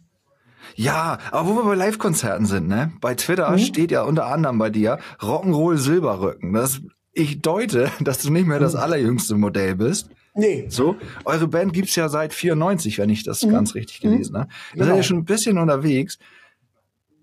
Ja, 0.75 1.19
aber 1.31 1.49
wo 1.49 1.55
wir 1.55 1.63
bei 1.63 1.75
Live-Konzerten 1.75 2.45
sind, 2.45 2.67
ne? 2.67 2.91
Bei 2.99 3.13
Twitter 3.15 3.57
steht 3.59 3.91
ja 3.91 4.03
unter 4.03 4.25
anderem 4.25 4.57
bei 4.57 4.69
dir 4.69 4.99
Rock'n'Roll 5.19 5.77
Silberrücken. 5.77 6.53
Das, 6.53 6.81
ich 7.11 7.41
deute, 7.41 7.91
dass 8.01 8.19
du 8.19 8.31
nicht 8.31 8.47
mehr 8.47 8.59
das 8.59 8.75
allerjüngste 8.75 9.35
Modell 9.35 9.75
bist. 9.75 10.09
Nee, 10.35 10.65
So, 10.69 10.95
eure 11.25 11.47
Band 11.47 11.73
gibt's 11.73 11.95
ja 11.95 12.09
seit 12.09 12.33
94, 12.33 12.97
wenn 12.97 13.09
ich 13.11 13.21
das 13.23 13.41
ganz 13.41 13.75
richtig 13.75 13.99
gelesen 14.01 14.35
habe. 14.35 14.47
Da 14.49 14.55
seid 14.79 14.79
Genau. 14.87 14.95
ihr 14.97 15.03
schon 15.03 15.17
ein 15.17 15.25
bisschen 15.25 15.59
unterwegs. 15.59 16.17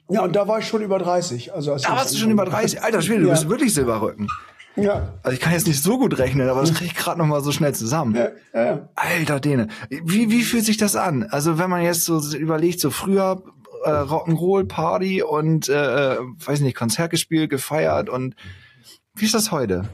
ja, 0.09 0.23
und 0.23 0.37
da 0.37 0.47
war 0.47 0.61
ich 0.61 0.69
schon 0.69 0.81
über 0.83 0.99
30. 1.01 1.53
Also 1.53 1.73
als 1.73 1.83
Da 1.83 1.91
warst 1.91 2.15
du 2.15 2.19
schon 2.19 2.31
über 2.31 2.45
30. 2.45 2.83
Alter 2.83 3.03
Schwede, 3.03 3.23
du 3.23 3.27
Ja. 3.27 3.33
bist 3.35 3.49
wirklich 3.49 3.75
Silberrücken. 3.75 4.29
Ja, 4.77 5.15
Also 5.23 5.35
ich 5.35 5.41
kann 5.41 5.53
jetzt 5.53 5.67
nicht 5.67 5.83
so 5.83 5.99
gut 5.99 6.19
rechnen, 6.19 6.49
aber 6.49 6.61
das 6.61 6.73
kriege 6.75 6.87
ich 6.87 6.95
gerade 6.95 7.19
noch 7.19 7.27
mal 7.27 7.43
so 7.43 7.53
schnell 7.53 7.75
zusammen. 7.75 8.15
ja, 8.15 8.29
ja. 8.55 8.89
Alter 8.95 9.41
Dene, 9.41 9.69
wie, 9.91 10.31
wie 10.31 10.43
fühlt 10.43 10.65
sich 10.65 10.77
das 10.77 10.97
an? 10.97 11.25
Also 11.25 11.59
wenn 11.59 11.69
man 11.71 11.83
jetzt 11.83 12.05
so 12.05 12.21
überlegt, 12.37 12.81
so 12.81 12.91
früher 12.91 13.43
äh, 13.85 13.91
Rock'n'Roll 13.91 14.67
Party 14.69 15.23
und 15.23 15.69
äh, 15.69 16.15
äh, 16.15 16.19
weiß 16.45 16.61
nicht, 16.61 16.77
Konzert 16.77 17.11
gespielt, 17.11 17.51
gefeiert 17.51 18.09
und 18.09 18.37
wie 19.15 19.25
ist 19.25 19.35
das 19.35 19.51
heute? 19.51 19.89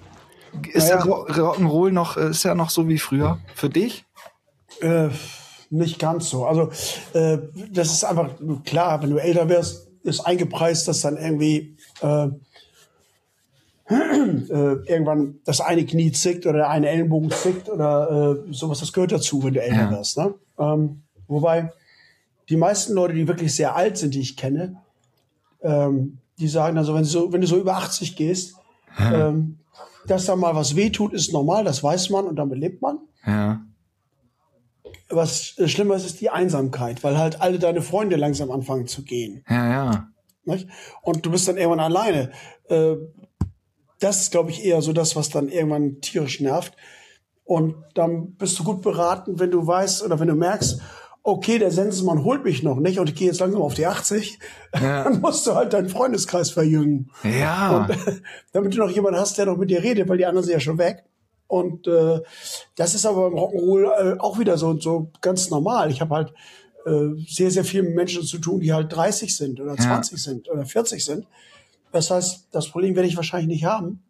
Ist 0.73 0.88
Naja. 0.90 1.02
der 1.02 1.12
Ro- 1.12 1.26
Rock'n'Roll 1.28 1.90
noch, 1.92 2.16
äh, 2.16 2.30
ist 2.30 2.45
ja 2.45 2.54
noch 2.54 2.71
so 2.71 2.88
wie 2.88 2.99
früher 2.99 3.38
für 3.54 3.71
dich? 3.71 4.04
Äh, 4.80 5.09
nicht 5.70 5.98
ganz 5.98 6.29
so. 6.29 6.46
Also 6.46 6.70
äh, 7.14 7.38
das 7.72 7.92
ist 7.92 8.05
einfach 8.05 8.31
klar, 8.64 9.03
wenn 9.03 9.11
du 9.11 9.16
älter 9.16 9.48
wirst, 9.48 9.88
ist 10.05 10.20
eingepreist, 10.20 10.87
dass 10.87 11.00
dann 11.00 11.16
irgendwie 11.16 11.77
äh, 12.03 12.29
irgendwann 13.88 15.38
das 15.44 15.61
eine 15.61 15.85
Knie 15.87 16.11
zickt 16.12 16.46
oder 16.46 16.59
der 16.59 16.70
eine 16.70 16.88
Ellenbogen 16.88 17.31
zickt 17.31 17.68
oder 17.68 18.44
äh, 18.49 18.53
sowas. 18.53 18.81
Das 18.81 18.92
gehört 18.92 19.12
dazu, 19.12 19.42
wenn 19.44 19.55
du 19.55 19.62
älter 19.62 19.77
Ja. 19.77 19.90
wirst. 19.90 20.18
Ne? 20.18 20.35
Ähm, 20.59 21.03
wobei 21.29 21.72
die 22.49 22.57
meisten 22.57 22.94
Leute, 22.94 23.14
die 23.14 23.29
wirklich 23.29 23.55
sehr 23.55 23.77
alt 23.77 23.96
sind, 23.96 24.14
die 24.14 24.20
ich 24.20 24.37
kenne, 24.37 24.77
ähm, 25.62 26.18
die 26.38 26.49
sagen 26.49 26.77
also, 26.79 26.94
wenn 26.94 27.03
du 27.03 27.09
so, 27.09 27.33
wenn 27.33 27.40
du 27.40 27.46
so 27.46 27.57
über 27.59 27.77
80 27.77 28.16
gehst, 28.16 28.57
ähm, 28.99 29.59
dass 30.07 30.27
da 30.27 30.37
mal 30.37 30.55
was 30.55 30.77
wehtut, 30.77 31.12
ist 31.12 31.33
normal, 31.33 31.64
das 31.64 31.83
weiß 31.83 32.11
man 32.11 32.27
und 32.27 32.37
damit 32.37 32.59
lebt 32.59 32.83
man. 32.83 32.99
Ja. 33.27 33.61
Was 35.09 35.57
äh, 35.59 35.68
schlimmer 35.68 35.94
ist, 35.96 36.07
ist 36.07 36.20
die 36.20 36.31
Einsamkeit, 36.31 37.03
weil 37.05 37.18
halt 37.18 37.40
alle 37.40 37.59
deine 37.59 37.83
Freunde 37.83 38.16
langsam 38.16 38.51
anfangen 38.51 38.87
zu 38.87 39.03
gehen. 39.03 39.44
Ja, 39.49 39.68
ja. 39.68 40.09
Nicht? 40.44 40.68
Und 41.03 41.25
du 41.27 41.31
bist 41.31 41.46
dann 41.49 41.57
irgendwann 41.57 41.81
alleine. 41.81 42.31
Äh, 42.68 42.94
das 43.98 44.22
ist, 44.22 44.30
glaube 44.30 44.50
ich, 44.50 44.64
eher 44.64 44.82
so 44.82 44.92
das, 44.92 45.16
was 45.16 45.30
dann 45.30 45.48
irgendwann 45.48 46.00
tierisch 46.00 46.40
nervt. 46.40 46.76
Und 47.44 47.76
dann 47.94 48.32
bist 48.32 48.59
du 48.59 48.64
gut 48.64 48.82
beraten, 48.82 49.38
wenn 49.38 49.50
du 49.50 49.66
weißt 49.66 50.02
oder 50.02 50.18
wenn 50.18 50.28
du 50.28 50.35
merkst, 50.35 50.80
okay, 51.22 51.59
der 51.59 51.72
Sensenmann 51.72 52.22
holt 52.24 52.44
mich 52.44 52.62
noch 52.62 52.78
nicht 52.78 53.00
und 53.00 53.09
ich 53.09 53.14
gehe 53.16 53.26
jetzt 53.26 53.40
langsam 53.40 53.61
auf 53.61 53.74
die 53.74 53.87
80, 53.87 54.38
Ja. 54.80 55.04
dann 55.04 55.20
musst 55.20 55.46
du 55.46 55.54
halt 55.54 55.72
deinen 55.72 55.88
Freundeskreis 55.88 56.50
verjüngen. 56.50 57.11
Ja. 57.24 57.88
damit 58.52 58.74
du 58.74 58.78
noch 58.78 58.90
jemanden 58.90 59.18
hast, 59.18 59.37
der 59.38 59.46
noch 59.46 59.56
mit 59.56 59.70
dir 59.70 59.82
redet, 59.82 60.09
weil 60.09 60.18
die 60.18 60.26
anderen 60.26 60.44
sind 60.44 60.52
ja 60.52 60.61
schon 60.61 60.78
weg. 60.78 61.04
Und 61.48 61.87
äh, 61.87 62.20
das 62.76 62.94
ist 62.94 63.06
aber 63.06 63.30
beim 63.30 63.38
Rock'n'Roll 63.38 63.85
äh, 63.85 64.18
auch 64.18 64.38
wieder 64.38 64.56
so, 64.59 64.78
so 64.78 65.11
ganz 65.20 65.50
normal. 65.50 65.90
Ich 65.90 66.00
habe 66.00 66.14
halt 66.14 66.35
äh, 66.87 67.20
sehr, 67.28 67.50
sehr 67.50 67.64
viel 67.64 67.82
mit 67.82 67.94
Menschen 67.94 68.22
zu 68.24 68.38
tun, 68.38 68.61
die 68.61 68.72
halt 68.72 68.94
30 68.94 69.37
sind 69.37 69.61
oder 69.61 69.76
20 69.76 70.20
sind 70.22 70.48
oder 70.48 70.64
40 70.64 71.04
sind. 71.04 71.26
Das 71.96 72.11
heißt, 72.11 72.48
das 72.52 72.68
Problem 72.68 72.94
werde 72.94 73.09
ich 73.09 73.16
wahrscheinlich 73.16 73.48
nicht 73.48 73.64
haben, 73.64 74.02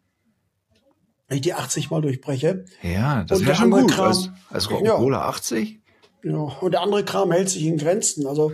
wenn 1.27 1.37
ich 1.37 1.41
die 1.41 1.53
80 1.53 1.89
mal 1.89 2.01
durchbreche. 2.01 2.65
Ja, 2.81 3.23
das 3.23 3.45
wäre 3.45 3.55
schon 3.55 3.71
gut. 3.71 3.91
Kram- 3.91 4.07
Als, 4.07 4.29
als 4.49 4.69
Rock'n'Roller 4.69 5.21
80? 5.21 5.79
Ja, 6.23 6.35
und 6.37 6.71
der 6.71 6.81
andere 6.81 7.03
Kram 7.05 7.31
hält 7.31 7.49
sich 7.49 7.63
in 7.65 7.77
Grenzen. 7.77 8.27
Also 8.27 8.51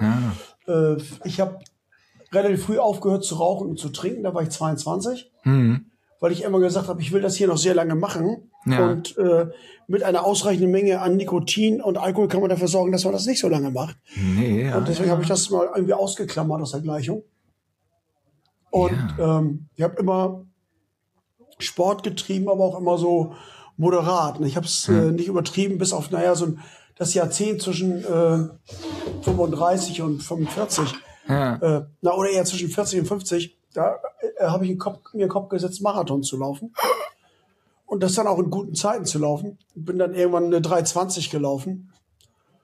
äh, 0.67 0.95
ich 1.23 1.39
habe 1.39 1.59
relativ 2.31 2.65
früh 2.65 2.77
aufgehört 2.77 3.23
zu 3.23 3.35
rauchen 3.35 3.69
und 3.69 3.79
zu 3.79 3.89
trinken, 3.89 4.23
da 4.23 4.33
war 4.33 4.41
ich 4.43 4.49
22, 4.49 5.31
Hm. 5.43 5.85
weil 6.19 6.31
ich 6.31 6.43
immer 6.43 6.59
gesagt 6.59 6.87
habe, 6.87 7.01
ich 7.01 7.11
will 7.11 7.21
das 7.21 7.35
hier 7.35 7.47
noch 7.47 7.57
sehr 7.57 7.73
lange 7.75 7.95
machen. 7.95 8.51
Ja. 8.65 8.89
Und 8.91 9.17
äh, 9.17 9.47
mit 9.87 10.03
einer 10.03 10.23
ausreichenden 10.25 10.71
Menge 10.71 11.01
an 11.01 11.17
Nikotin 11.17 11.81
und 11.81 11.97
Alkohol 11.97 12.27
kann 12.29 12.39
man 12.41 12.49
dafür 12.49 12.67
sorgen, 12.69 12.91
dass 12.91 13.03
man 13.03 13.13
das 13.13 13.25
nicht 13.25 13.39
so 13.39 13.49
lange 13.49 13.71
macht. 13.71 13.97
Nee, 14.15 14.65
ja. 14.67 14.77
Und 14.77 14.87
deswegen 14.87 15.09
habe 15.11 15.21
ich 15.21 15.27
das 15.27 15.49
mal 15.49 15.69
irgendwie 15.75 15.93
ausgeklammert 15.93 16.61
aus 16.61 16.71
der 16.71 16.81
Gleichung. 16.81 17.23
Und 18.73 19.17
ähm, 19.19 19.69
ich 19.75 19.83
habe 19.83 19.97
immer 19.97 20.47
Sport 21.59 22.01
getrieben, 22.01 22.49
aber 22.49 22.63
auch 22.63 22.79
immer 22.79 22.97
so 22.97 23.35
moderat. 23.77 24.39
Ich 24.41 24.55
habe 24.55 24.65
es 24.65 24.89
äh, 24.89 25.11
nicht 25.11 25.27
übertrieben, 25.27 25.77
bis 25.77 25.93
auf, 25.93 26.09
naja, 26.09 26.33
so 26.33 26.47
ein, 26.47 26.59
das 26.95 27.13
Jahrzehnt 27.13 27.61
zwischen 27.61 28.03
äh, 28.03 28.49
35 29.21 30.01
und 30.01 30.23
45. 30.23 30.91
Ja. 31.27 31.55
Äh, 31.57 31.85
na, 32.01 32.15
oder 32.15 32.31
eher 32.31 32.45
zwischen 32.45 32.69
40 32.69 33.01
und 33.01 33.05
50. 33.05 33.55
Da 33.75 33.99
äh, 34.39 34.45
habe 34.45 34.65
ich 34.65 34.71
den 34.71 34.79
Kopf, 34.79 35.13
mir 35.13 35.27
den 35.27 35.29
Kopf 35.29 35.49
gesetzt, 35.49 35.83
Marathon 35.83 36.23
zu 36.23 36.35
laufen. 36.39 36.73
Und 37.85 38.01
das 38.01 38.15
dann 38.15 38.25
auch 38.25 38.39
in 38.39 38.49
guten 38.49 38.73
Zeiten 38.73 39.05
zu 39.05 39.19
laufen. 39.19 39.59
Bin 39.75 39.99
dann 39.99 40.15
irgendwann 40.15 40.45
eine 40.45 40.61
320 40.61 41.29
gelaufen. 41.29 41.91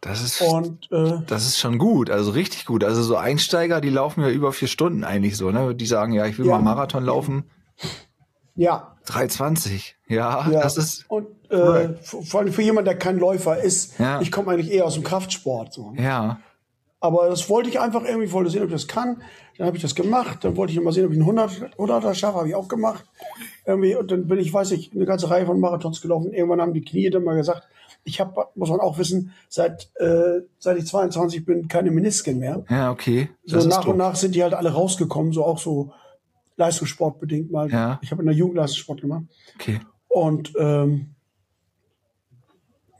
Das 0.01 0.23
ist, 0.23 0.41
Und 0.41 0.89
äh, 0.91 1.17
das 1.27 1.45
ist 1.45 1.59
schon 1.59 1.77
gut, 1.77 2.09
also 2.09 2.31
richtig 2.31 2.65
gut. 2.65 2.83
Also 2.85 3.01
so 3.03 3.17
Einsteiger, 3.17 3.81
die 3.81 3.89
laufen 3.89 4.21
ja 4.21 4.29
über 4.29 4.53
vier 4.53 4.67
Stunden 4.69 5.03
eigentlich 5.03 5.35
so, 5.35 5.51
ne? 5.51 5.75
Die 5.75 5.85
sagen, 5.85 6.13
ja, 6.13 6.25
ich 6.25 6.38
will 6.39 6.45
Ja. 6.45 6.53
mal 6.57 6.62
Marathon 6.63 7.03
laufen. 7.03 7.43
ja, 8.55 8.95
320. 9.07 9.95
Ja, 10.07 10.49
Ja, 10.49 10.62
das 10.62 10.77
ist, 10.77 11.05
und 11.09 11.27
äh, 11.51 11.89
vor 12.03 12.39
allem 12.41 12.53
für 12.53 12.62
jemanden, 12.62 12.85
der 12.85 12.97
kein 12.97 13.17
Läufer 13.17 13.57
ist, 13.62 13.97
Ja. 13.99 14.21
ich 14.21 14.31
komme 14.31 14.51
eigentlich 14.51 14.71
eher 14.71 14.85
aus 14.85 14.93
dem 14.93 15.03
Kraftsport. 15.03 15.73
So. 15.73 15.93
ja. 15.97 16.39
Aber 17.01 17.29
das 17.29 17.49
wollte 17.49 17.69
ich 17.69 17.79
einfach 17.79 18.03
irgendwie, 18.03 18.25
ich 18.25 18.33
wollte 18.33 18.49
sehen, 18.49 18.62
ob 18.62 18.67
ich 18.67 18.73
das 18.73 18.88
kann. 18.89 19.21
Dann 19.57 19.67
habe 19.67 19.77
ich 19.77 19.81
das 19.81 19.95
gemacht. 19.95 20.39
Dann 20.43 20.57
wollte 20.57 20.73
ich 20.73 20.81
mal 20.81 20.91
sehen, 20.91 21.05
ob 21.05 21.12
ich 21.12 21.17
einen 21.17 21.25
100, 21.29 21.77
100er 21.77 22.13
schaffe, 22.13 22.38
habe 22.39 22.49
ich 22.49 22.55
auch 22.55 22.67
gemacht. 22.67 23.05
Irgendwie, 23.65 23.95
und 23.95 24.12
dann 24.12 24.27
bin 24.27 24.38
ich, 24.38 24.53
weiß 24.53 24.71
ich, 24.71 24.91
eine 24.93 25.05
ganze 25.05 25.29
Reihe 25.29 25.45
von 25.45 25.62
Marathons 25.62 26.01
gelaufen. 26.01 26.33
Irgendwann 26.33 26.59
haben 26.59 26.73
die 26.73 26.81
Knie 26.81 27.09
dann 27.09 27.23
mal 27.23 27.38
gesagt, 27.38 27.63
ich 28.03 28.19
habe, 28.19 28.47
muss 28.55 28.69
man 28.69 28.79
auch 28.79 28.97
wissen, 28.97 29.33
seit, 29.49 29.91
äh, 29.95 30.41
seit 30.57 30.77
ich 30.77 30.88
22 30.88 31.45
bin, 31.45 31.67
keine 31.67 31.91
Menisken 31.91 32.39
mehr. 32.39 32.63
Ja, 32.69 32.91
okay. 32.91 33.29
So 33.45 33.55
Das 33.55 33.65
ist 33.65 33.71
nach 33.71 33.85
und 33.85 33.97
nach 33.97 34.15
sind 34.15 34.35
die 34.35 34.43
halt 34.43 34.53
alle 34.53 34.71
rausgekommen, 34.71 35.31
so 35.31 35.45
auch 35.45 35.59
so 35.59 35.91
Leistungssportbedingt 36.57 37.51
mal. 37.51 37.69
Ja. 37.69 37.99
Ich 38.01 38.12
habe 38.12 38.21
in 38.21 38.27
der 38.27 38.35
Jugend 38.35 38.57
Leistungssport 38.57 39.01
gemacht. 39.01 39.23
Okay. 39.55 39.79
Und 40.07 40.53
ähm, 40.57 41.15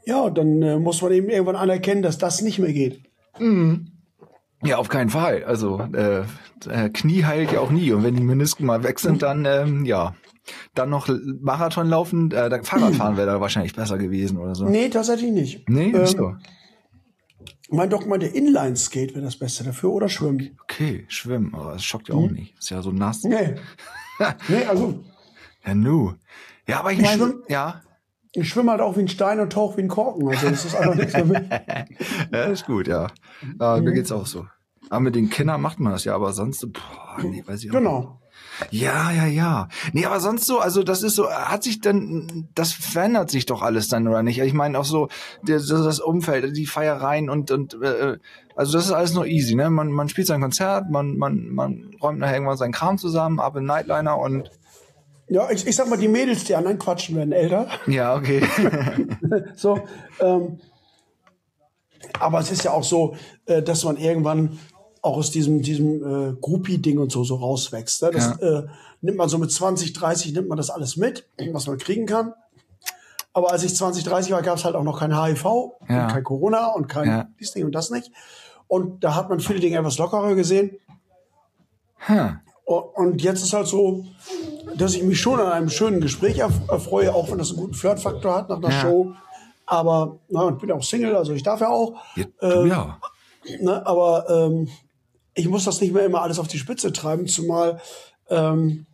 ja, 0.04 0.30
dann 0.30 0.62
äh, 0.62 0.78
muss 0.78 1.02
man 1.02 1.12
eben 1.12 1.28
irgendwann 1.28 1.56
anerkennen, 1.56 2.02
dass 2.02 2.18
das 2.18 2.40
nicht 2.40 2.58
mehr 2.58 2.72
geht. 2.72 3.02
Ja, 4.62 4.76
auf 4.76 4.88
keinen 4.88 5.10
Fall. 5.10 5.44
Also 5.44 5.80
äh, 5.92 6.24
äh, 6.68 6.90
Knie 6.90 7.24
heilt 7.24 7.52
ja 7.52 7.60
auch 7.60 7.70
nie. 7.70 7.92
Und 7.92 8.02
wenn 8.02 8.16
die 8.16 8.22
Menisken 8.22 8.66
mal 8.66 8.82
weg 8.82 9.00
sind, 9.00 9.22
dann 9.22 9.46
ähm, 9.46 9.84
ja, 9.84 10.14
dann 10.74 10.90
noch 10.90 11.08
Marathon 11.40 11.88
laufen, 11.88 12.30
äh, 12.32 12.62
Fahrradfahren 12.62 13.16
wäre 13.16 13.26
da 13.26 13.40
wahrscheinlich 13.40 13.74
besser 13.74 13.98
gewesen 13.98 14.38
oder 14.38 14.54
so. 14.54 14.66
Nee, 14.66 14.88
tatsächlich 14.88 15.32
nicht. 15.32 15.68
Nee, 15.68 15.92
Ähm, 15.92 16.06
so. 16.06 16.34
Mein 17.72 17.88
Doc 17.88 18.06
meinte, 18.06 18.26
Inline-Skate 18.26 19.14
wäre 19.14 19.24
das 19.24 19.38
Beste 19.38 19.62
dafür 19.62 19.90
oder 19.90 20.08
Schwimmen. 20.08 20.58
Okay, 20.64 21.04
schwimmen, 21.08 21.54
aber 21.54 21.74
das 21.74 21.84
schockt 21.84 22.08
ja 22.08 22.16
auch 22.16 22.28
nicht. 22.28 22.58
Ist 22.58 22.70
ja 22.70 22.82
so 22.82 22.90
nass. 22.90 23.22
Nee. 23.22 23.54
nee, 24.48 24.64
also 24.68 25.04
Ja, 25.64 25.74
nu. 25.74 26.14
Ja, 26.66 26.80
aber 26.80 26.92
ich 26.92 26.98
Ich 26.98 27.04
meine, 27.04 27.22
schwimm- 27.22 27.42
ja, 27.48 27.82
ich 28.32 28.48
schwimme 28.48 28.70
halt 28.72 28.80
auch 28.80 28.96
wie 28.96 29.00
ein 29.00 29.08
Stein 29.08 29.40
und 29.40 29.52
tauche 29.52 29.76
wie 29.76 29.82
ein 29.82 29.88
Korken. 29.88 30.28
Also 30.28 30.48
das 30.48 30.64
ist 30.64 30.74
einfach 30.76 30.94
nichts 30.94 31.14
für 31.14 31.24
mich. 31.24 31.40
ja, 32.32 32.42
ist 32.44 32.66
gut, 32.66 32.86
ja. 32.86 33.08
ja 33.58 33.76
mir 33.80 33.92
geht's 33.92 34.12
auch 34.12 34.26
so. 34.26 34.46
Aber 34.88 35.00
mit 35.00 35.14
den 35.14 35.30
Kindern 35.30 35.60
macht 35.60 35.80
man 35.80 35.92
das 35.92 36.04
ja, 36.04 36.14
aber 36.14 36.32
sonst, 36.32 36.60
boah, 36.72 37.18
nee, 37.22 37.42
weiß 37.46 37.64
ich 37.64 37.70
auch 37.70 37.74
nicht. 37.74 37.82
Genau. 37.82 38.19
Ja, 38.70 39.10
ja, 39.10 39.26
ja. 39.26 39.68
Nee, 39.92 40.04
aber 40.06 40.20
sonst 40.20 40.46
so, 40.46 40.58
also 40.58 40.82
das 40.82 41.02
ist 41.02 41.14
so, 41.16 41.30
hat 41.30 41.62
sich 41.62 41.80
dann, 41.80 42.48
das 42.54 42.72
verändert 42.72 43.30
sich 43.30 43.46
doch 43.46 43.62
alles 43.62 43.88
dann, 43.88 44.06
oder 44.06 44.22
nicht? 44.22 44.38
Ich 44.40 44.52
meine 44.52 44.78
auch 44.78 44.84
so, 44.84 45.08
das, 45.44 45.66
das 45.66 46.00
Umfeld, 46.00 46.56
die 46.56 46.66
Feiereien 46.66 47.30
und, 47.30 47.50
und 47.50 47.74
äh, 47.82 48.18
also 48.56 48.72
das 48.76 48.86
ist 48.86 48.92
alles 48.92 49.14
noch 49.14 49.24
easy, 49.26 49.54
ne? 49.54 49.70
Man, 49.70 49.90
man 49.90 50.08
spielt 50.08 50.26
sein 50.26 50.40
Konzert, 50.40 50.90
man, 50.90 51.16
man, 51.16 51.48
man 51.50 51.90
räumt 52.02 52.18
nachher 52.18 52.34
irgendwann 52.34 52.56
seinen 52.56 52.72
Kram 52.72 52.98
zusammen, 52.98 53.40
ab 53.40 53.56
in 53.56 53.64
Nightliner 53.64 54.18
und 54.18 54.50
Ja, 55.28 55.50
ich, 55.50 55.66
ich 55.66 55.76
sag 55.76 55.88
mal, 55.88 55.96
die 55.98 56.08
Mädels, 56.08 56.44
die 56.44 56.54
anderen 56.54 56.78
quatschen, 56.78 57.16
werden 57.16 57.32
älter. 57.32 57.68
ja, 57.86 58.14
okay. 58.14 58.42
So, 59.56 59.80
ähm, 60.20 60.58
aber 62.18 62.40
es 62.40 62.50
ist 62.50 62.64
ja 62.64 62.72
auch 62.72 62.84
so, 62.84 63.14
äh, 63.46 63.62
dass 63.62 63.84
man 63.84 63.96
irgendwann 63.96 64.58
auch 65.02 65.16
aus 65.16 65.30
diesem, 65.30 65.62
diesem 65.62 66.30
äh, 66.30 66.32
Groupie-Ding 66.40 66.98
und 66.98 67.10
so, 67.12 67.24
so 67.24 67.36
rauswächst. 67.36 68.02
Ne? 68.02 68.10
Das 68.12 68.38
äh, 68.40 68.62
nimmt 69.00 69.16
man 69.18 69.28
so 69.28 69.38
mit 69.38 69.50
20, 69.50 69.92
30, 69.92 70.32
nimmt 70.34 70.48
man 70.48 70.56
das 70.58 70.70
alles 70.70 70.96
mit, 70.96 71.26
was 71.52 71.66
man 71.66 71.78
kriegen 71.78 72.06
kann. 72.06 72.34
Aber 73.32 73.52
als 73.52 73.62
ich 73.62 73.74
20, 73.76 74.04
30 74.04 74.32
war, 74.32 74.42
gab 74.42 74.56
es 74.58 74.64
halt 74.64 74.74
auch 74.74 74.82
noch 74.82 74.98
kein 74.98 75.16
HIV, 75.16 75.44
Ja. 75.88 76.04
und 76.06 76.12
kein 76.12 76.24
Corona 76.24 76.66
und 76.68 76.88
kein 76.88 77.08
Ja. 77.08 77.28
dies 77.38 77.52
Ding 77.52 77.64
und 77.64 77.72
das 77.74 77.90
nicht. 77.90 78.10
Und 78.68 79.02
da 79.04 79.14
hat 79.14 79.28
man 79.28 79.40
viele 79.40 79.60
Dinge 79.60 79.78
etwas 79.78 79.98
lockerer 79.98 80.34
gesehen. 80.34 80.76
O- 82.66 82.74
Und 82.94 83.22
jetzt 83.22 83.42
ist 83.42 83.52
halt 83.52 83.66
so, 83.66 84.04
dass 84.76 84.94
ich 84.94 85.02
mich 85.02 85.20
schon 85.20 85.40
an 85.40 85.48
einem 85.50 85.70
schönen 85.70 86.00
Gespräch 86.00 86.38
erf 86.38 86.52
erfreue, 86.68 87.14
auch 87.14 87.30
wenn 87.30 87.38
das 87.38 87.50
einen 87.50 87.58
guten 87.60 87.74
Flirtfaktor 87.74 88.34
hat 88.34 88.48
nach 88.48 88.58
einer 88.58 88.70
Ja. 88.70 88.80
Show. 88.80 89.12
Aber 89.66 90.18
na, 90.28 90.48
ich 90.50 90.56
bin 90.56 90.70
auch 90.72 90.82
Single, 90.82 91.14
also 91.16 91.32
ich 91.32 91.42
darf 91.42 91.60
ja 91.60 91.68
auch. 91.68 91.94
Ja, 92.16 92.24
du, 92.40 92.64
ja. 92.66 92.98
Ne, 93.60 93.84
aber 93.86 94.28
ähm, 94.28 94.68
ich 95.34 95.48
muss 95.48 95.64
das 95.64 95.80
nicht 95.80 95.92
mehr 95.94 96.04
immer 96.04 96.22
alles 96.22 96.38
auf 96.38 96.48
die 96.48 96.58
Spitze 96.58 96.92
treiben, 96.92 97.26
zumal 97.26 97.80
ähm, 98.28 98.86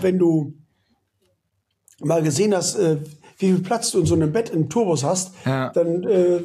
wenn 0.00 0.18
du 0.18 0.54
mal 2.00 2.22
gesehen 2.22 2.54
hast, 2.54 2.76
äh, 2.76 2.98
wie 3.38 3.46
viel 3.46 3.60
Platz 3.60 3.90
du 3.90 4.00
in 4.00 4.06
so 4.06 4.14
einem 4.14 4.32
Bett 4.32 4.50
im 4.50 4.68
Turbus 4.68 5.02
hast, 5.02 5.32
Ja. 5.46 5.70
dann 5.70 6.02
äh, 6.04 6.40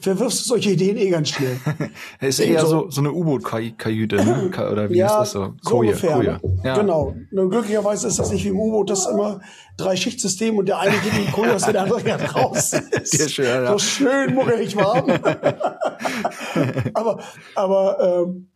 verwirfst 0.00 0.40
du 0.40 0.44
solche 0.44 0.70
Ideen 0.70 0.96
eh 0.96 1.10
ganz 1.10 1.30
schnell. 1.30 1.58
Ist 2.20 2.38
eher 2.38 2.60
so- 2.60 2.84
so, 2.84 2.90
so 2.90 3.00
eine 3.00 3.10
U-Boot-Kajüte, 3.12 4.16
ne? 4.16 4.50
Oder 4.70 4.88
wie 4.88 5.00
ist 5.00 5.10
das 5.10 5.32
so? 5.32 5.54
so 5.60 5.78
ungefähr. 5.78 6.12
Koje. 6.16 6.32
ne? 6.32 6.40
Ja. 6.64 6.76
Genau. 6.78 7.14
Nur 7.32 7.50
glücklicherweise 7.50 8.06
ist 8.06 8.18
das 8.20 8.30
nicht 8.30 8.44
wie 8.44 8.48
im 8.50 8.60
U-Boot, 8.60 8.90
das 8.90 9.00
ist 9.00 9.06
immer 9.08 9.40
drei 9.76 9.96
Schichtsystem 9.96 10.56
und 10.56 10.66
der 10.68 10.78
eine 10.78 10.96
geht 10.98 11.14
in 11.18 11.26
die 11.26 11.32
Koje, 11.32 11.56
der 11.72 11.82
andere 11.82 12.02
geht 12.02 12.34
raus. 12.36 12.70
Sehr 13.02 13.28
schön, 13.28 13.46
ja. 13.46 13.72
So 13.72 13.78
schön 13.78 14.32
muckelig 14.34 14.76
warm. 14.76 15.10
aber, 16.94 17.20
aber, 17.54 18.24
ähm, 18.26 18.48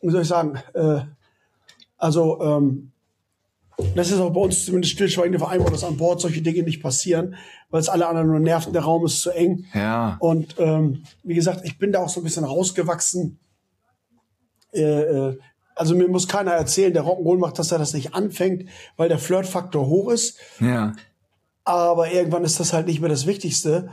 wie 0.00 0.10
soll 0.10 0.22
ich 0.22 0.28
sagen, 0.28 0.58
äh, 0.74 1.00
also, 1.98 2.40
ähm, 2.40 2.92
das 3.94 4.10
ist 4.10 4.20
auch 4.20 4.32
bei 4.32 4.40
uns 4.40 4.64
zumindest 4.64 4.94
stillschweigende 4.94 5.38
Vereinbarung, 5.38 5.72
dass 5.72 5.84
an 5.84 5.98
Bord 5.98 6.20
solche 6.20 6.40
Dinge 6.40 6.62
nicht 6.62 6.82
passieren, 6.82 7.36
weil 7.68 7.80
es 7.80 7.88
alle 7.88 8.06
anderen 8.06 8.28
nur 8.28 8.40
nerven, 8.40 8.72
der 8.72 8.82
Raum 8.82 9.04
ist 9.04 9.20
zu 9.20 9.30
eng. 9.30 9.66
Ja. 9.74 10.16
Und 10.18 10.54
ähm, 10.58 11.02
wie 11.22 11.34
gesagt, 11.34 11.60
ich 11.64 11.78
bin 11.78 11.92
da 11.92 12.00
auch 12.00 12.08
so 12.08 12.20
ein 12.20 12.24
bisschen 12.24 12.44
rausgewachsen. 12.44 13.38
Äh, 14.72 14.80
äh, 14.82 15.38
also 15.74 15.94
mir 15.94 16.08
muss 16.08 16.26
keiner 16.26 16.52
erzählen, 16.52 16.94
der 16.94 17.04
Rock'n'Roll 17.04 17.38
macht, 17.38 17.58
dass 17.58 17.70
er 17.70 17.78
das 17.78 17.92
nicht 17.92 18.14
anfängt, 18.14 18.68
weil 18.96 19.10
der 19.10 19.18
Flirtfaktor 19.18 19.86
hoch 19.86 20.10
ist. 20.10 20.38
Ja. 20.58 20.94
Aber 21.64 22.10
irgendwann 22.10 22.44
ist 22.44 22.58
das 22.58 22.72
halt 22.72 22.86
nicht 22.86 23.00
mehr 23.00 23.10
das 23.10 23.26
Wichtigste. 23.26 23.90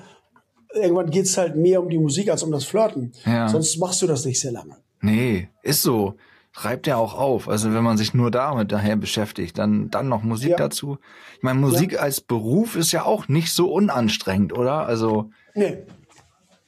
Irgendwann 0.74 1.10
geht's 1.10 1.38
halt 1.38 1.58
mehr 1.58 1.82
um 1.82 1.90
die 1.90 2.00
Musik 2.00 2.30
als 2.30 2.42
um 2.42 2.52
das 2.52 2.64
Flirten. 2.64 3.12
Ja. 3.26 3.50
Sonst 3.50 3.78
machst 3.78 4.02
du 4.02 4.08
das 4.08 4.24
nicht 4.24 4.40
sehr 4.40 4.54
lange. 4.54 4.78
Nee, 5.04 5.50
ist 5.62 5.82
so. 5.84 6.16
Reibt 6.56 6.88
ja 6.88 6.98
auch 6.98 7.16
auf. 7.16 7.50
Also 7.50 7.74
wenn 7.74 7.84
man 7.84 7.98
sich 7.98 8.14
nur 8.14 8.30
damit 8.32 8.72
daher 8.72 8.96
beschäftigt, 8.96 9.58
dann, 9.58 9.90
dann 9.90 10.08
noch 10.08 10.24
Musik 10.24 10.52
Ja. 10.52 10.58
dazu. 10.58 10.98
Ich 11.38 11.44
meine, 11.44 11.60
Musik 11.60 12.00
als 12.00 12.22
Beruf 12.22 12.76
ist 12.76 12.92
ja 12.92 13.04
auch 13.04 13.28
nicht 13.28 13.52
so 13.52 13.72
unanstrengend, 13.72 14.54
oder? 14.54 14.86
Also 14.86 15.32
Nee. 15.56 15.80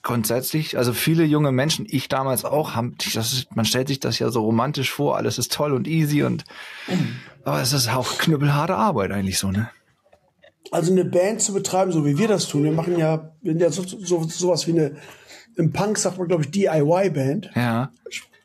grundsätzlich, 0.02 0.78
also 0.78 0.92
viele 0.92 1.24
junge 1.24 1.52
Menschen, 1.52 1.86
ich 1.88 2.10
damals 2.10 2.46
auch, 2.46 2.76
haben, 2.76 2.96
das 3.14 3.32
ist, 3.34 3.56
man 3.56 3.66
stellt 3.66 3.88
sich 3.88 4.00
das 4.00 4.20
ja 4.20 4.30
so 4.32 4.42
romantisch 4.42 4.92
vor, 4.92 5.18
alles 5.18 5.38
ist 5.38 5.54
toll 5.54 5.72
und 5.72 5.88
easy 5.88 6.24
und, 6.24 6.44
aber 7.44 7.62
es 7.62 7.72
ist 7.72 7.88
auch 7.90 8.18
knüppelharte 8.18 8.76
Arbeit 8.76 9.12
eigentlich 9.12 9.38
so, 9.40 9.52
ne? 9.52 9.70
Also 10.72 10.92
eine 10.92 11.06
Band 11.06 11.42
zu 11.42 11.54
betreiben, 11.54 11.92
so 11.92 12.06
wie 12.06 12.18
wir 12.18 12.28
das 12.28 12.48
tun. 12.48 12.64
Wir 12.64 12.72
machen 12.72 12.98
ja, 12.98 13.32
wir 13.42 13.52
sind 13.54 13.62
ja 13.62 13.70
so, 13.70 13.84
so, 13.84 14.24
sowas 14.24 14.66
wie 14.68 14.72
eine, 14.72 14.96
im 15.56 15.72
Punk 15.72 15.98
sagt 15.98 16.18
man, 16.18 16.28
glaube 16.28 16.44
ich, 16.44 16.52
DIY-Band. 16.52 17.52
Ja, 17.56 17.92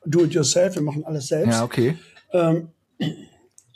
Do 0.07 0.25
it 0.25 0.33
yourself, 0.33 0.75
wir 0.77 0.83
machen 0.83 1.05
alles 1.05 1.27
selbst. 1.29 1.53
ja, 1.59 1.64
okay. 1.64 1.96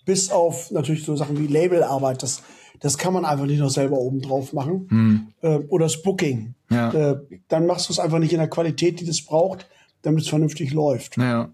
bis 0.07 0.31
auf 0.31 0.71
natürlich 0.71 1.05
so 1.05 1.17
Sachen 1.17 1.39
wie 1.39 1.47
Labelarbeit, 1.47 2.23
das, 2.23 2.43
das 2.81 2.97
kann 2.99 3.13
man 3.13 3.25
einfach 3.25 3.47
nicht 3.47 3.59
noch 3.59 3.71
selber 3.71 3.99
oben 3.99 4.21
drauf 4.23 4.53
machen. 4.53 5.33
Äh, 5.43 5.59
oder 5.69 5.87
das 5.87 6.03
Booking. 6.03 6.55
Ja. 6.71 6.93
Äh, 6.93 7.21
dann 7.49 7.67
machst 7.67 7.89
du 7.89 7.93
es 7.93 7.99
einfach 7.99 8.19
nicht 8.19 8.33
in 8.33 8.39
der 8.39 8.49
Qualität, 8.49 9.01
die 9.01 9.05
das 9.05 9.23
braucht, 9.23 9.69
damit 10.03 10.23
es 10.23 10.29
vernünftig 10.29 10.73
läuft. 10.73 11.17
Ja, 11.17 11.51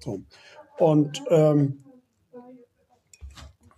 So. 0.00 0.22
Und 0.78 1.22
ähm, 1.30 1.84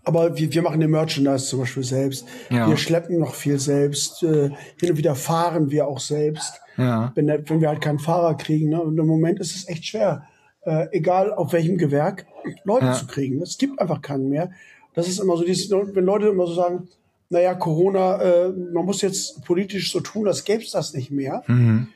aber 0.04 0.36
wir, 0.36 0.52
wir 0.52 0.62
machen 0.62 0.80
den 0.80 0.90
Merchandise 0.90 1.46
zum 1.46 1.60
Beispiel 1.60 1.82
selbst. 1.84 2.26
Ja. 2.50 2.68
Wir 2.68 2.76
schleppen 2.76 3.18
noch 3.18 3.34
viel 3.34 3.58
selbst. 3.58 4.22
Äh, 4.22 4.50
hin 4.78 4.90
und 4.90 4.96
wieder 4.96 5.14
fahren 5.14 5.70
wir 5.70 5.86
auch 5.88 6.00
selbst. 6.00 6.60
Ja. 6.76 7.12
Wenn, 7.14 7.28
wenn 7.28 7.60
wir 7.60 7.68
halt 7.68 7.80
keinen 7.80 7.98
Fahrer 7.98 8.36
kriegen. 8.36 8.68
Ne? 8.70 8.82
Und 8.82 8.98
im 8.98 9.06
Moment 9.06 9.40
ist 9.40 9.54
es 9.56 9.68
echt 9.68 9.86
schwer, 9.86 10.24
äh, 10.62 10.86
egal 10.92 11.32
auf 11.32 11.52
welchem 11.52 11.78
Gewerk, 11.78 12.26
Leute 12.64 12.86
Ja. 12.86 12.92
zu 12.92 13.06
kriegen. 13.06 13.40
Es 13.42 13.58
gibt 13.58 13.80
einfach 13.80 14.02
keinen 14.02 14.28
mehr. 14.28 14.50
Das 14.94 15.08
ist 15.08 15.18
immer 15.18 15.36
so, 15.36 15.44
dieses, 15.44 15.70
wenn 15.70 16.04
Leute 16.04 16.28
immer 16.28 16.46
so 16.46 16.54
sagen, 16.54 16.88
naja, 17.30 17.54
Corona, 17.54 18.20
äh, 18.20 18.48
man 18.50 18.84
muss 18.84 19.00
jetzt 19.02 19.44
politisch 19.44 19.90
so 19.90 20.00
tun, 20.00 20.28
als 20.28 20.44
gäbe 20.44 20.62
es 20.62 20.70
das 20.70 20.92
nicht 20.94 21.10
mehr. 21.10 21.42
Mhm. 21.46 21.88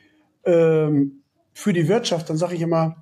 Ähm, 0.45 1.21
für 1.53 1.73
die 1.73 1.87
Wirtschaft, 1.87 2.29
dann 2.29 2.37
sage 2.37 2.55
ich 2.55 2.61
immer, 2.61 2.97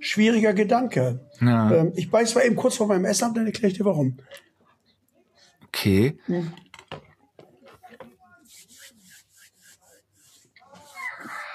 schwieriger 0.00 0.52
Gedanke. 0.52 1.20
Ja. 1.40 1.70
Ähm, 1.70 1.92
ich 1.94 2.10
beiß 2.10 2.34
mal 2.34 2.44
eben 2.44 2.56
kurz 2.56 2.76
vor 2.76 2.86
meinem 2.86 3.04
Essen 3.04 3.24
ab, 3.24 3.32
dann 3.34 3.46
erkläre 3.46 3.70
ich 3.70 3.78
dir 3.78 3.84
warum. 3.84 4.18
okay. 5.68 6.18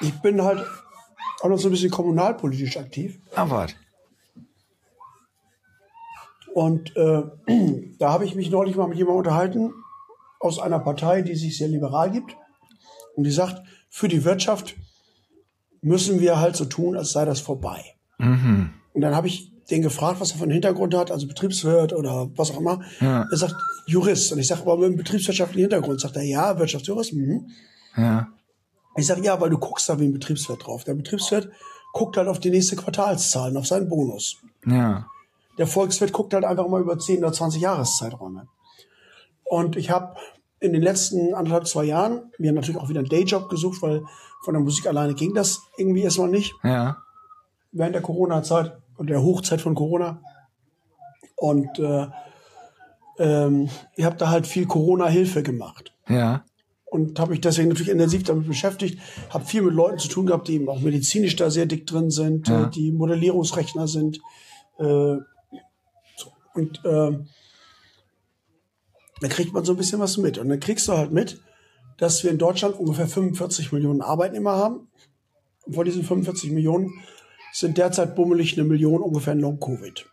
Ich 0.02 0.14
bin 0.22 0.42
halt 0.42 0.66
auch 1.42 1.50
noch 1.50 1.58
so 1.58 1.68
ein 1.68 1.72
bisschen 1.72 1.92
kommunalpolitisch 1.92 2.78
aktiv. 2.78 3.20
Ah, 3.34 3.50
wart. 3.50 3.76
Und 6.54 6.96
äh, 6.96 7.24
da 8.00 8.12
habe 8.12 8.26
ich 8.26 8.36
mich 8.36 8.50
neulich 8.50 8.76
mal 8.76 8.88
mit 8.88 8.98
jemandem 8.98 9.20
unterhalten 9.20 9.74
aus 10.40 10.60
einer 10.60 10.80
Partei, 10.80 11.22
die 11.22 11.36
sich 11.36 11.58
sehr 11.58 11.68
liberal 11.68 12.12
gibt. 12.12 12.38
Und 13.16 13.24
die 13.24 13.32
sagt, 13.32 13.62
für 13.90 14.08
die 14.08 14.24
Wirtschaft 14.24 14.76
müssen 15.82 16.20
wir 16.20 16.40
halt 16.40 16.56
so 16.56 16.66
tun, 16.66 16.98
als 16.98 17.12
sei 17.12 17.26
das 17.26 17.40
vorbei. 17.40 17.95
Und 18.18 19.02
dann 19.02 19.16
habe 19.16 19.28
ich 19.28 19.52
den 19.70 19.82
gefragt, 19.82 20.22
was 20.22 20.32
er 20.32 20.38
für 20.38 20.44
einen 20.44 20.52
Hintergrund 20.52 20.94
hat, 20.94 21.12
also 21.12 21.28
Betriebswirt 21.28 21.92
oder 21.94 22.30
was 22.36 22.52
auch 22.52 22.60
immer. 22.60 22.82
Ja. 23.00 23.26
Er 23.30 23.38
sagt 23.38 23.56
Jurist. 23.88 24.32
Und 24.32 24.40
ich 24.40 24.48
sage, 24.48 24.62
aber 24.62 24.78
mit 24.78 24.86
einem 24.86 24.98
betriebswirtschaftlichen 24.98 25.70
Hintergrund. 25.70 26.00
Sagt 26.00 26.16
er, 26.16 26.24
ja, 26.24 26.58
Wirtschaftsjurist. 26.58 27.14
Mhm. 27.14 27.50
Ja. 27.98 28.28
Ich 28.96 29.08
sage, 29.08 29.24
ja, 29.24 29.40
weil 29.42 29.50
du 29.50 29.58
guckst 29.58 29.90
da 29.90 30.00
wie 30.00 30.06
ein 30.06 30.14
Betriebswirt 30.14 30.66
drauf. 30.66 30.84
Der 30.84 30.94
Betriebswirt 30.94 31.50
guckt 31.94 32.18
halt 32.18 32.28
auf 32.28 32.40
die 32.40 32.52
nächste 32.52 32.76
Quartalszahlen, 32.76 33.58
auf 33.58 33.66
seinen 33.66 33.90
Bonus. 33.90 34.38
Ja. 34.66 35.08
Der 35.58 35.68
Volkswirt 35.68 36.12
guckt 36.12 36.34
halt 36.34 36.44
einfach 36.46 36.68
mal 36.68 36.82
über 36.82 37.00
10 37.00 37.20
oder 37.20 37.32
20 37.32 37.62
Jahreszeiträume. 37.62 38.48
Und 39.44 39.76
ich 39.78 39.90
habe 39.90 40.16
in 40.60 40.74
den 40.74 40.82
letzten 40.82 41.34
anderthalb, 41.34 41.68
zwei 41.68 41.86
Jahren 41.86 42.32
mir 42.38 42.52
natürlich 42.52 42.80
auch 42.80 42.90
wieder 42.90 43.00
einen 43.00 43.10
Dayjob 43.10 43.50
gesucht, 43.50 43.82
weil 43.82 44.04
von 44.44 44.54
der 44.54 44.62
Musik 44.64 44.88
alleine 44.88 45.14
ging 45.14 45.34
das 45.34 45.62
irgendwie 45.78 46.02
erstmal 46.02 46.30
nicht 46.30 46.54
Ja. 46.64 46.98
Während 47.76 47.96
der 47.96 48.02
Corona-Zeit 48.02 48.78
und 48.98 49.10
der 49.10 49.22
Hochzeit 49.22 49.62
von 49.62 49.76
Corona. 49.76 50.22
Und 51.36 51.78
äh, 51.80 52.08
ähm, 53.20 53.70
ich 53.96 54.06
habe 54.06 54.16
da 54.18 54.30
halt 54.30 54.48
viel 54.48 54.66
Corona-Hilfe 54.66 55.44
gemacht 55.44 55.94
Ja. 56.08 56.44
und 56.86 57.20
habe 57.20 57.32
mich 57.32 57.42
deswegen 57.42 57.70
natürlich 57.70 57.92
intensiv 57.92 58.24
damit 58.24 58.48
beschäftigt, 58.48 59.00
habe 59.30 59.46
viel 59.46 59.62
mit 59.62 59.74
Leuten 59.74 60.00
zu 60.00 60.08
tun 60.08 60.26
gehabt, 60.28 60.48
die 60.48 60.54
eben 60.56 60.70
auch 60.70 60.80
medizinisch 60.80 61.36
da 61.36 61.50
sehr 61.50 61.66
dick 61.66 61.86
drin 61.88 62.10
sind, 62.10 62.48
Ja. 62.48 62.64
äh, 62.66 62.70
die 62.70 62.92
Modellierungsrechner 62.92 63.88
sind. 63.88 64.18
Äh, 64.80 64.84
so. 66.18 66.32
Und 66.54 66.82
ähm, 66.86 67.28
Da 69.22 69.28
kriegt 69.30 69.54
man 69.54 69.64
so 69.64 69.74
ein 69.74 69.78
bisschen 69.78 70.00
was 70.00 70.18
mit. 70.18 70.38
Und 70.38 70.50
dann 70.50 70.60
kriegst 70.60 70.88
du 70.90 70.94
halt 70.94 71.12
mit, 71.12 71.42
dass 71.98 72.24
wir 72.24 72.32
in 72.32 72.38
Deutschland 72.38 72.76
ungefähr 72.78 73.08
45 73.08 73.72
Millionen 73.72 74.02
Arbeitnehmer 74.02 74.52
haben. 74.58 74.90
Und 75.66 75.74
von 75.76 75.86
diesen 75.86 76.04
45 76.04 76.52
Millionen 76.52 76.92
sind 77.56 77.78
derzeit 77.78 78.16
bummelig 78.16 78.58
eine 78.58 78.68
Million 78.68 79.02
ungefähr 79.02 79.34
in 79.34 79.40
Long-Covid. 79.40 80.06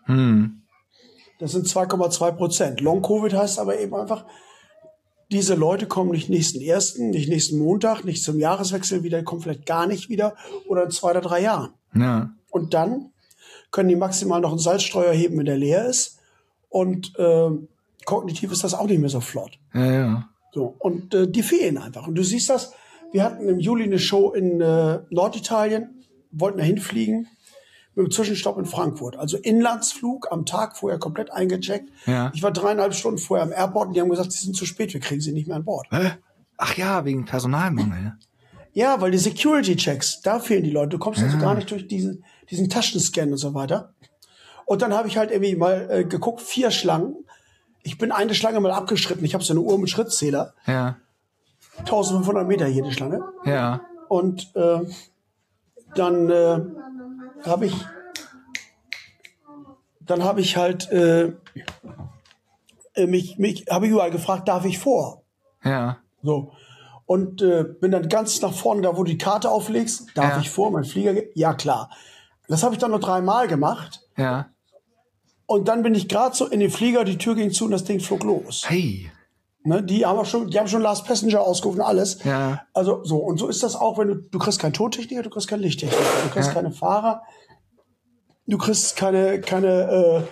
Das 1.41 1.53
sind 1.53 1.67
2,2 1.67 2.33
Prozent. 2.33 2.81
Long-Covid 2.81 3.35
heißt 3.35 3.59
aber 3.59 3.81
eben 3.81 3.97
einfach, 3.97 4.25
diese 5.33 5.55
Leute 5.57 5.87
kommen 5.87 6.13
nicht 6.13 6.29
nächsten 6.29 6.61
ersten, 6.61 7.11
nicht 7.11 7.29
nächsten 7.29 7.59
Montag, 7.59 8.05
nicht 8.05 8.23
zum 8.23 8.39
Jahreswechsel 8.39 9.03
wieder, 9.03 9.25
kommen 9.25 9.41
vielleicht 9.41 9.67
gar 9.67 9.89
nicht 9.89 10.09
wieder 10.09 10.37
oder 10.69 10.85
in 10.85 10.91
zwei 10.91 11.11
oder 11.11 11.21
drei 11.21 11.41
Jahren. 11.41 11.71
Ja. 11.95 12.31
Und 12.51 12.75
dann 12.75 13.11
können 13.73 13.89
die 13.89 13.97
maximal 13.97 14.41
noch 14.41 14.51
einen 14.51 14.59
Salzstreuer 14.61 15.13
heben, 15.13 15.39
wenn 15.39 15.47
der 15.47 15.57
leer 15.57 15.87
ist. 15.87 16.21
Und 16.69 17.19
äh, 17.19 17.51
kognitiv 18.05 18.53
ist 18.53 18.63
das 18.63 18.75
auch 18.75 18.87
nicht 18.87 19.01
mehr 19.01 19.09
so 19.09 19.21
flott. 19.21 19.59
Ja, 19.75 19.93
ja. 19.93 20.29
So, 20.53 20.77
und 20.79 21.13
äh, 21.15 21.29
die 21.29 21.43
fehlen 21.43 21.79
einfach. 21.79 22.07
Und 22.07 22.15
du 22.15 22.23
siehst 22.23 22.51
das, 22.51 22.73
wir 23.11 23.25
hatten 23.25 23.49
im 23.49 23.59
Juli 23.59 23.85
eine 23.85 23.99
Show 23.99 24.31
in 24.33 24.61
äh, 24.61 25.01
Norditalien, 25.11 26.02
wollten 26.33 26.59
da 26.59 26.65
hinfliegen 26.65 27.29
mit 27.95 28.05
einem 28.05 28.11
Zwischenstopp 28.11 28.59
in 28.59 28.65
Frankfurt. 28.65 29.17
Also 29.17 29.37
Inlandsflug 29.37 30.33
am 30.33 30.47
Tag 30.47 30.77
vorher 30.77 30.99
komplett 30.99 31.31
eingecheckt. 31.31 31.91
Ja. 32.07 32.31
Ich 32.35 32.43
war 32.43 32.51
dreieinhalb 32.51 32.95
Stunden 32.95 33.19
vorher 33.19 33.45
am 33.45 33.53
Airport 33.53 33.89
und 33.89 33.95
die 33.95 34.01
haben 34.01 34.09
gesagt, 34.09 34.33
sie 34.33 34.45
sind 34.45 34.57
zu 34.57 34.65
spät, 34.67 34.93
wir 34.95 35.01
kriegen 35.01 35.21
sie 35.21 35.33
nicht 35.33 35.47
mehr 35.47 35.57
an 35.57 35.65
Bord. 35.65 35.87
Hä? 35.91 36.13
Ach 36.57 36.77
ja, 36.77 37.05
wegen 37.05 37.25
Personalmangel. 37.25 38.17
Ja, 38.73 39.01
weil 39.01 39.11
die 39.11 39.19
Security-Checks, 39.19 40.23
da 40.23 40.39
fehlen 40.39 40.65
die 40.65 40.71
Leute. 40.71 40.91
Du 40.91 40.99
kommst 40.99 41.23
also 41.23 41.37
gar 41.37 41.55
nicht 41.55 41.71
durch 41.71 41.87
diesen, 41.87 42.25
diesen 42.51 42.71
Taschenscan 42.71 43.31
und 43.31 43.37
so 43.37 43.53
weiter. 43.53 43.93
Und 44.65 44.81
dann 44.81 44.95
habe 44.95 45.09
ich 45.09 45.19
halt 45.19 45.31
irgendwie 45.31 45.57
mal 45.57 45.89
äh, 45.91 46.05
geguckt, 46.05 46.41
vier 46.41 46.71
Schlangen. 46.71 47.17
Ich 47.83 47.99
bin 47.99 48.13
eine 48.13 48.35
Schlange 48.35 48.61
mal 48.61 48.71
abgeschritten. 48.71 49.25
Ich 49.25 49.35
habe 49.35 49.45
so 49.45 49.53
eine 49.53 49.61
Uhr 49.61 49.79
mit 49.79 49.91
Schrittzähler. 49.91 50.55
Ja, 50.67 50.97
1500 51.79 52.47
Meter 52.47 52.67
jede 52.67 52.93
Schlange. 52.93 53.21
ja. 53.45 53.83
Und 54.09 54.55
äh, 54.55 54.81
dann 55.95 56.31
äh, 56.31 56.61
habe 57.45 57.67
ich 57.67 57.75
dann 60.01 60.25
habe 60.25 60.41
ich 60.41 60.57
halt 60.57 60.91
äh, 60.91 61.33
äh, 62.95 63.07
mich, 63.07 63.39
mich 63.39 63.67
habe 63.71 63.87
ich 63.87 63.93
überall 63.93 64.11
gefragt, 64.11 64.49
darf 64.49 64.65
ich 64.65 64.79
vor? 64.79 65.23
Ja. 65.65 65.99
So. 66.23 66.53
Und 67.07 67.43
äh, 67.43 67.65
bin 67.65 67.91
dann 67.91 68.09
ganz 68.09 68.41
nach 68.43 68.53
vorne, 68.53 68.83
da 68.83 68.93
wo 68.97 69.05
du 69.05 69.11
die 69.13 69.19
Karte 69.19 69.51
auflegst, 69.51 70.09
darf 70.17 70.35
Ja. 70.37 70.41
ich 70.41 70.51
vor, 70.51 70.71
mein 70.71 70.85
Flieger, 70.85 71.15
ge- 71.15 71.31
ja 71.35 71.55
klar. 71.55 71.91
Das 72.49 72.63
habe 72.63 72.75
ich 72.75 72.81
dann 72.81 72.91
nur 72.91 73.01
dreimal 73.01 73.49
gemacht. 73.49 74.01
Ja. 74.17 74.49
Und 75.47 75.69
dann 75.69 75.83
bin 75.83 75.95
ich 75.95 76.09
gerade 76.09 76.35
so 76.35 76.47
in 76.47 76.61
den 76.61 76.71
Flieger, 76.71 77.05
die 77.05 77.19
Tür 77.19 77.35
ging 77.35 77.51
zu 77.53 77.67
und 77.67 77.71
das 77.73 77.85
Ding 77.85 78.01
flog 78.01 78.25
los. 78.25 78.65
Hey. 78.67 79.11
Ne, 79.65 79.83
die 79.83 80.05
haben 80.05 80.19
auch 80.19 80.25
schon, 80.27 80.49
die 80.51 80.59
haben 80.59 80.67
schon 80.67 80.83
Last 80.83 81.07
Passenger 81.07 81.41
ausgerufen, 81.41 81.81
alles. 81.81 82.25
Ja. 82.25 82.63
Also 82.75 83.05
so 83.05 83.19
und 83.19 83.39
so 83.39 83.47
ist 83.49 83.63
das 83.63 83.77
auch, 83.77 83.97
wenn 83.99 84.09
du 84.09 84.15
du 84.17 84.39
kriegst 84.39 84.59
keinen 84.59 84.73
Tontechniker, 84.73 85.23
du 85.23 85.31
kriegst 85.31 85.47
keinen 85.49 85.61
Lichttechniker, 85.63 86.03
du 86.25 86.31
kriegst 86.31 86.49
Ja. 86.49 86.55
keine 86.55 86.73
Fahrer, 86.73 87.23
du 88.47 88.59
kriegst 88.59 88.97
keine 88.97 89.41
keine 89.41 89.69
äh, 89.69 90.23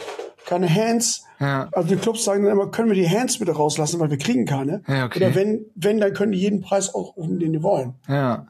keine 0.46 0.68
Hands. 0.74 1.22
Ja. 1.38 1.68
Also 1.72 1.88
die 1.90 1.96
Clubs 1.96 2.24
sagen 2.24 2.42
dann 2.44 2.52
immer, 2.52 2.70
können 2.70 2.88
wir 2.88 2.96
die 2.96 3.08
Hands 3.08 3.38
bitte 3.38 3.52
rauslassen, 3.52 4.00
weil 4.00 4.10
wir 4.10 4.18
kriegen 4.18 4.46
keine. 4.46 4.82
Ja, 4.88 5.06
okay. 5.06 5.18
Oder 5.24 5.34
wenn 5.34 5.66
wenn 5.74 6.00
dann 6.00 6.12
können 6.12 6.32
die 6.32 6.38
jeden 6.40 6.60
Preis 6.60 6.92
aufrufen, 6.94 7.38
den 7.38 7.52
die 7.52 7.62
wollen. 7.62 7.94
Ja. 8.08 8.46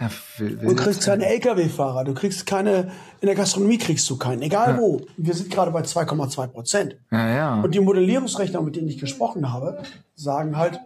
Ja, 0.00 0.10
will, 0.38 0.60
will 0.62 0.68
Du 0.70 0.74
kriegst 0.76 1.04
keine 1.04 1.26
LKW-Fahrer, 1.26 2.04
du 2.04 2.14
kriegst 2.14 2.46
keine, 2.46 2.90
in 3.20 3.26
der 3.26 3.34
Gastronomie 3.34 3.76
kriegst 3.76 4.08
du 4.08 4.16
keinen, 4.16 4.40
egal 4.40 4.78
wo. 4.78 5.02
Wir 5.18 5.34
sind 5.34 5.50
gerade 5.50 5.70
bei 5.70 5.82
2,2 5.82 6.46
Prozent. 6.46 6.96
Ja, 7.10 7.28
ja. 7.28 7.60
Und 7.60 7.74
die 7.74 7.80
Modellierungsrechner, 7.80 8.62
mit 8.62 8.76
denen 8.76 8.88
ich 8.88 8.98
gesprochen 8.98 9.52
habe, 9.52 9.82
sagen 10.14 10.56
halt, 10.56 10.80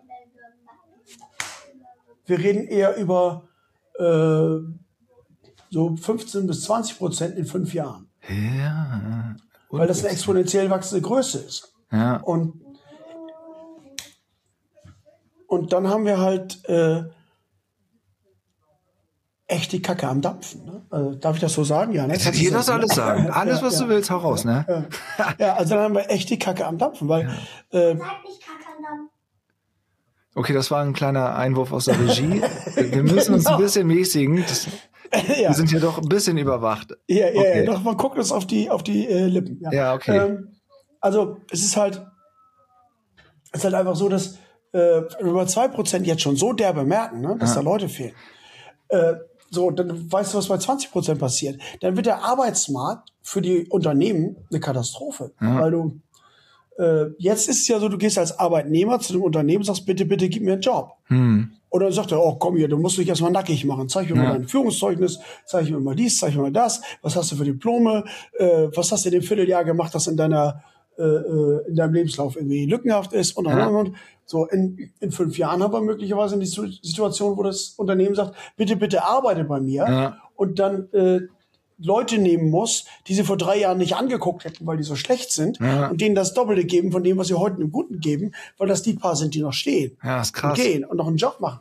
wir 2.26 2.38
reden 2.38 2.66
eher 2.66 2.96
über 2.96 3.44
äh, 3.98 4.58
so 5.70 5.96
15 5.96 6.46
bis 6.48 6.62
20 6.62 6.98
Prozent 6.98 7.36
in 7.38 7.46
fünf 7.46 7.72
Jahren, 7.72 8.08
Ja. 8.28 9.36
weil 9.70 9.86
das 9.86 10.00
eine 10.00 10.08
exponentiell 10.08 10.70
wachsende 10.70 11.02
Größe 11.02 11.38
ist. 11.38 11.72
Ja. 11.92 12.16
Und, 12.16 12.54
und 15.46 15.72
dann 15.72 15.88
haben 15.88 16.04
wir 16.04 16.18
halt 16.18 16.64
äh, 16.68 17.04
echt 19.46 19.72
die 19.72 19.82
Kacke 19.82 20.08
am 20.08 20.20
Dampfen. 20.20 20.64
Ne? 20.64 20.82
Also, 20.90 21.14
darf 21.16 21.36
ich 21.36 21.40
das 21.40 21.52
so 21.52 21.64
sagen? 21.64 21.92
Ja, 21.92 22.06
ne? 22.06 22.14
Jetzt 22.14 22.34
hier 22.34 22.50
du 22.50 22.56
alles 22.72 22.94
sagen. 22.94 23.28
Alles, 23.30 23.62
was 23.62 23.78
du 23.78 23.88
willst, 23.88 24.10
hau 24.10 24.18
raus, 24.18 24.44
ne? 24.44 24.88
Ja, 25.38 25.54
also 25.54 25.74
dann 25.74 25.84
haben 25.84 25.94
wir 25.94 26.10
echt 26.10 26.30
die 26.30 26.38
Kacke 26.38 26.66
am 26.66 26.78
Dampfen, 26.78 27.08
weil 27.08 27.22
äh, 27.70 27.96
Sag 27.96 28.24
nicht 28.24 28.40
Kakalam. 28.40 29.10
Okay, 30.36 30.52
das 30.52 30.70
war 30.70 30.82
ein 30.82 30.94
kleiner 30.94 31.36
Einwurf 31.36 31.72
aus 31.72 31.84
der 31.84 31.98
Regie. 32.00 32.42
Wir 32.74 33.02
müssen 33.02 33.34
uns 33.34 33.46
ein 33.46 33.58
bisschen 33.58 33.86
mäßigen. 33.86 34.42
Das, 34.42 34.66
ja, 35.28 35.50
Wir 35.50 35.54
sind 35.54 35.70
hier 35.70 35.80
doch 35.80 35.98
ein 35.98 36.08
bisschen 36.08 36.38
überwacht. 36.38 36.92
ja, 37.06 37.28
ja, 37.28 37.40
Okay. 37.40 37.64
ja, 37.64 37.72
doch, 37.72 37.82
man 37.82 37.96
guckt 37.96 38.18
uns 38.18 38.32
auf 38.32 38.46
die, 38.46 38.68
auf 38.70 38.82
die 38.82 39.06
äh, 39.06 39.26
Lippen. 39.26 39.60
Ja, 39.60 39.72
Ja, 39.72 39.94
okay. 39.94 40.16
Ähm, 40.16 40.56
also 41.00 41.36
es 41.50 41.62
ist 41.62 41.76
halt, 41.76 42.04
es 43.52 43.60
ist 43.60 43.64
halt 43.64 43.74
einfach 43.74 43.94
so, 43.94 44.08
dass 44.08 44.38
äh, 44.72 45.02
bei 45.02 45.44
2% 45.44 46.02
jetzt 46.02 46.22
schon 46.22 46.34
so 46.36 46.52
derbe 46.52 46.84
merken, 46.84 47.20
ne, 47.20 47.36
dass 47.38 47.54
da 47.54 47.60
Leute 47.60 47.88
fehlen. 47.88 48.14
Äh, 48.88 49.14
so, 49.54 49.70
dann 49.70 50.10
weißt 50.12 50.34
du, 50.34 50.38
was 50.38 50.48
bei 50.48 50.56
20% 50.56 51.16
passiert. 51.16 51.60
Dann 51.80 51.96
wird 51.96 52.06
der 52.06 52.22
Arbeitsmarkt 52.24 53.10
für 53.22 53.40
die 53.40 53.66
Unternehmen 53.68 54.36
eine 54.50 54.60
Katastrophe. 54.60 55.32
Weil 55.60 55.70
du, 55.70 56.00
äh, 56.78 57.06
jetzt 57.18 57.48
ist 57.48 57.60
es 57.60 57.68
ja 57.68 57.78
so, 57.78 57.88
du 57.88 57.96
gehst 57.98 58.18
als 58.18 58.38
Arbeitnehmer 58.38 59.00
zu 59.00 59.12
dem 59.12 59.22
Unternehmen 59.22 59.58
und 59.58 59.64
sagst, 59.64 59.86
bitte, 59.86 60.04
bitte 60.04 60.28
gib 60.28 60.42
mir 60.42 60.54
einen 60.54 60.62
Job. 60.62 60.92
Und 61.70 61.80
dann 61.82 61.92
sagt 61.92 62.12
er, 62.12 62.20
oh 62.20 62.36
komm 62.36 62.56
hier, 62.56 62.68
du 62.68 62.76
musst 62.78 62.98
dich 62.98 63.08
erstmal 63.08 63.32
nackig 63.32 63.64
machen. 63.64 63.88
Zeig 63.88 64.08
mir 64.08 64.16
mal 64.16 64.32
dein 64.32 64.46
Führungszeugnis, 64.46 65.18
zeig 65.44 65.68
mir 65.70 65.80
mal 65.80 65.96
dies, 65.96 66.18
zeig 66.18 66.34
mir 66.36 66.42
mal 66.42 66.52
das. 66.52 66.82
Was 67.02 67.16
hast 67.16 67.32
du 67.32 67.36
für 67.36 67.44
Diplome? 67.44 68.04
Äh, 68.38 68.68
was 68.74 68.92
hast 68.92 69.04
du 69.04 69.08
in 69.08 69.14
dem 69.14 69.22
Vierteljahr 69.22 69.64
gemacht, 69.64 69.94
das 69.94 70.06
in 70.06 70.16
deiner 70.16 70.62
äh, 70.98 71.02
äh, 71.02 71.68
in 71.68 71.76
deinem 71.76 71.94
Lebenslauf 71.94 72.36
irgendwie 72.36 72.66
lückenhaft 72.66 73.12
ist 73.12 73.36
und, 73.36 73.46
und, 73.46 73.56
Ja. 73.56 73.66
und, 73.66 73.74
und. 73.88 73.96
So, 74.26 74.46
in, 74.46 74.90
in 75.00 75.10
fünf 75.10 75.36
Jahren 75.36 75.62
haben 75.62 75.72
wir 75.72 75.82
möglicherweise 75.82 76.38
die 76.38 76.46
Situ- 76.46 76.70
Situation, 76.82 77.36
wo 77.36 77.42
das 77.42 77.74
Unternehmen 77.76 78.14
sagt, 78.14 78.34
bitte, 78.56 78.76
bitte 78.76 79.04
arbeite 79.04 79.44
bei 79.44 79.60
mir 79.60 79.84
Ja. 79.86 80.18
und 80.34 80.58
dann 80.58 80.88
äh, 80.92 81.20
Leute 81.78 82.18
nehmen 82.18 82.50
muss, 82.50 82.84
die 83.08 83.14
sie 83.14 83.24
vor 83.24 83.36
drei 83.36 83.58
Jahren 83.58 83.78
nicht 83.78 83.96
angeguckt 83.96 84.44
hätten, 84.44 84.64
weil 84.66 84.76
die 84.76 84.82
so 84.84 84.94
schlecht 84.94 85.30
sind 85.32 85.58
Ja. 85.60 85.88
und 85.88 86.00
denen 86.00 86.14
das 86.14 86.32
Doppelte 86.32 86.64
geben 86.64 86.90
von 86.92 87.02
dem, 87.02 87.18
was 87.18 87.26
sie 87.28 87.34
heute 87.34 87.60
im 87.60 87.70
Guten 87.72 87.98
geben, 88.00 88.32
weil 88.58 88.68
das 88.68 88.82
die 88.82 88.94
paar 88.94 89.16
sind, 89.16 89.34
die 89.34 89.40
noch 89.42 89.52
stehen 89.52 89.98
Ja, 90.02 90.22
ist 90.22 90.28
und 90.28 90.34
krass. 90.40 90.58
gehen 90.58 90.84
und 90.84 90.96
noch 90.96 91.06
einen 91.08 91.16
Job 91.16 91.40
machen. 91.40 91.60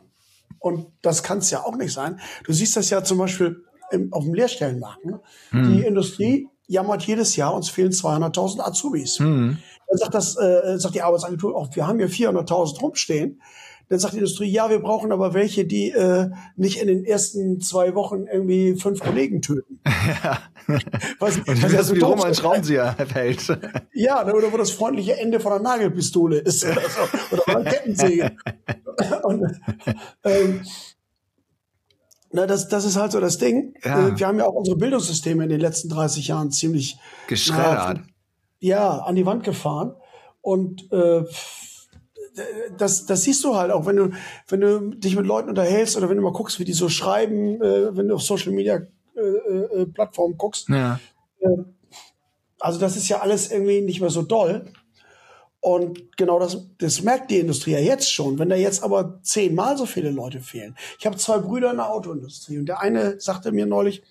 Und 0.58 0.86
das 1.02 1.22
kann 1.22 1.38
es 1.38 1.50
ja 1.50 1.64
auch 1.64 1.76
nicht 1.76 1.92
sein. 1.92 2.20
Du 2.46 2.52
siehst 2.54 2.76
das 2.76 2.88
ja 2.88 3.04
zum 3.04 3.18
Beispiel 3.18 3.62
im, 3.90 4.10
auf 4.12 4.24
dem 4.24 4.32
Lehrstellenmarkt. 4.32 5.04
Ne? 5.04 5.20
Die 5.52 5.82
Industrie 5.84 6.48
jammert 6.66 7.02
jedes 7.02 7.36
Jahr, 7.36 7.54
uns 7.54 7.68
fehlen 7.68 7.92
200.000 7.92 8.60
Azubis. 8.60 9.18
Dann 9.18 9.58
sagt, 9.98 10.14
das, 10.14 10.36
äh, 10.36 10.78
sagt 10.78 10.94
die 10.94 11.02
Arbeitsagentur, 11.02 11.56
auch 11.56 11.74
wir 11.74 11.86
haben 11.86 11.98
hier 11.98 12.08
400.000 12.08 12.80
rumstehen. 12.80 13.40
Dann 13.88 13.98
sagt 13.98 14.14
die 14.14 14.18
Industrie, 14.18 14.50
ja, 14.50 14.70
wir 14.70 14.78
brauchen 14.78 15.12
aber 15.12 15.34
welche, 15.34 15.66
die 15.66 15.90
äh, 15.90 16.30
nicht 16.56 16.80
in 16.80 16.88
den 16.88 17.04
ersten 17.04 17.60
zwei 17.60 17.94
Wochen 17.94 18.26
irgendwie 18.26 18.76
fünf 18.76 19.00
Kollegen 19.00 19.42
töten. 19.42 19.80
Was, 21.18 21.36
Und 21.36 21.62
was 21.62 21.72
ja 21.72 21.82
so 21.82 21.94
wie 21.94 22.00
rum 22.00 22.22
ein. 22.22 22.34
Schraubenzieher 22.34 22.96
hält. 23.12 23.46
Ja, 23.92 24.26
oder 24.26 24.50
wo 24.50 24.56
das 24.56 24.70
freundliche 24.70 25.18
Ende 25.18 25.38
von 25.38 25.52
einer 25.52 25.62
Nagelpistole 25.62 26.38
ist 26.38 26.64
oder 26.64 26.80
so. 26.80 27.36
Oder 27.36 27.48
einer 27.48 27.70
Kettensäge. 27.70 28.32
Und, 29.24 29.60
ähm, 30.24 30.62
na, 32.34 32.46
das, 32.48 32.66
das 32.66 32.84
ist 32.84 32.96
halt 32.96 33.12
so 33.12 33.20
das 33.20 33.38
Ding. 33.38 33.74
Ja. 33.84 34.08
Äh, 34.08 34.18
Wir 34.18 34.26
haben 34.26 34.38
ja 34.38 34.46
auch 34.46 34.54
unsere 34.54 34.76
Bildungssysteme 34.76 35.44
in 35.44 35.50
den 35.50 35.60
letzten 35.60 35.88
30 35.88 36.26
Jahren 36.26 36.50
ziemlich 36.50 36.98
Geschreddert. 37.28 38.00
ja, 38.58 38.98
an 38.98 39.14
die 39.14 39.24
Wand 39.24 39.44
gefahren. 39.44 39.94
Und 40.40 40.90
äh, 40.92 41.22
das, 42.76 43.06
das 43.06 43.22
siehst 43.22 43.44
du 43.44 43.54
halt 43.54 43.70
auch, 43.70 43.86
wenn 43.86 43.96
du, 43.96 44.10
wenn 44.48 44.60
du 44.60 44.90
dich 44.96 45.14
mit 45.14 45.26
Leuten 45.26 45.48
unterhältst 45.48 45.96
oder 45.96 46.08
wenn 46.08 46.16
du 46.16 46.24
mal 46.24 46.32
guckst, 46.32 46.58
wie 46.58 46.64
die 46.64 46.72
so 46.72 46.88
schreiben, 46.88 47.62
äh, 47.62 47.96
wenn 47.96 48.08
du 48.08 48.16
auf 48.16 48.22
Social 48.22 48.52
Media 48.52 48.80
äh, 49.14 49.20
äh, 49.20 49.86
Plattformen 49.86 50.36
guckst. 50.36 50.68
Ja. 50.68 50.98
Also 52.58 52.80
das 52.80 52.96
ist 52.96 53.08
ja 53.08 53.20
alles 53.20 53.52
irgendwie 53.52 53.80
nicht 53.80 54.00
mehr 54.00 54.10
so 54.10 54.22
doll. 54.22 54.72
Und 55.64 56.18
genau 56.18 56.38
das, 56.38 56.58
das 56.76 57.00
merkt 57.00 57.30
die 57.30 57.38
Industrie 57.38 57.70
ja 57.72 57.78
jetzt 57.78 58.12
schon, 58.12 58.38
wenn 58.38 58.50
da 58.50 58.54
jetzt 58.54 58.82
aber 58.82 59.18
zehnmal 59.22 59.78
so 59.78 59.86
viele 59.86 60.10
Leute 60.10 60.40
fehlen. 60.40 60.76
Ich 60.98 61.06
habe 61.06 61.16
zwei 61.16 61.38
Brüder 61.38 61.70
in 61.70 61.78
der 61.78 61.90
Autoindustrie 61.90 62.58
und 62.58 62.66
der 62.66 62.80
eine 62.80 63.18
sagte 63.18 63.50
mir 63.50 63.64
neulich, 63.64 64.02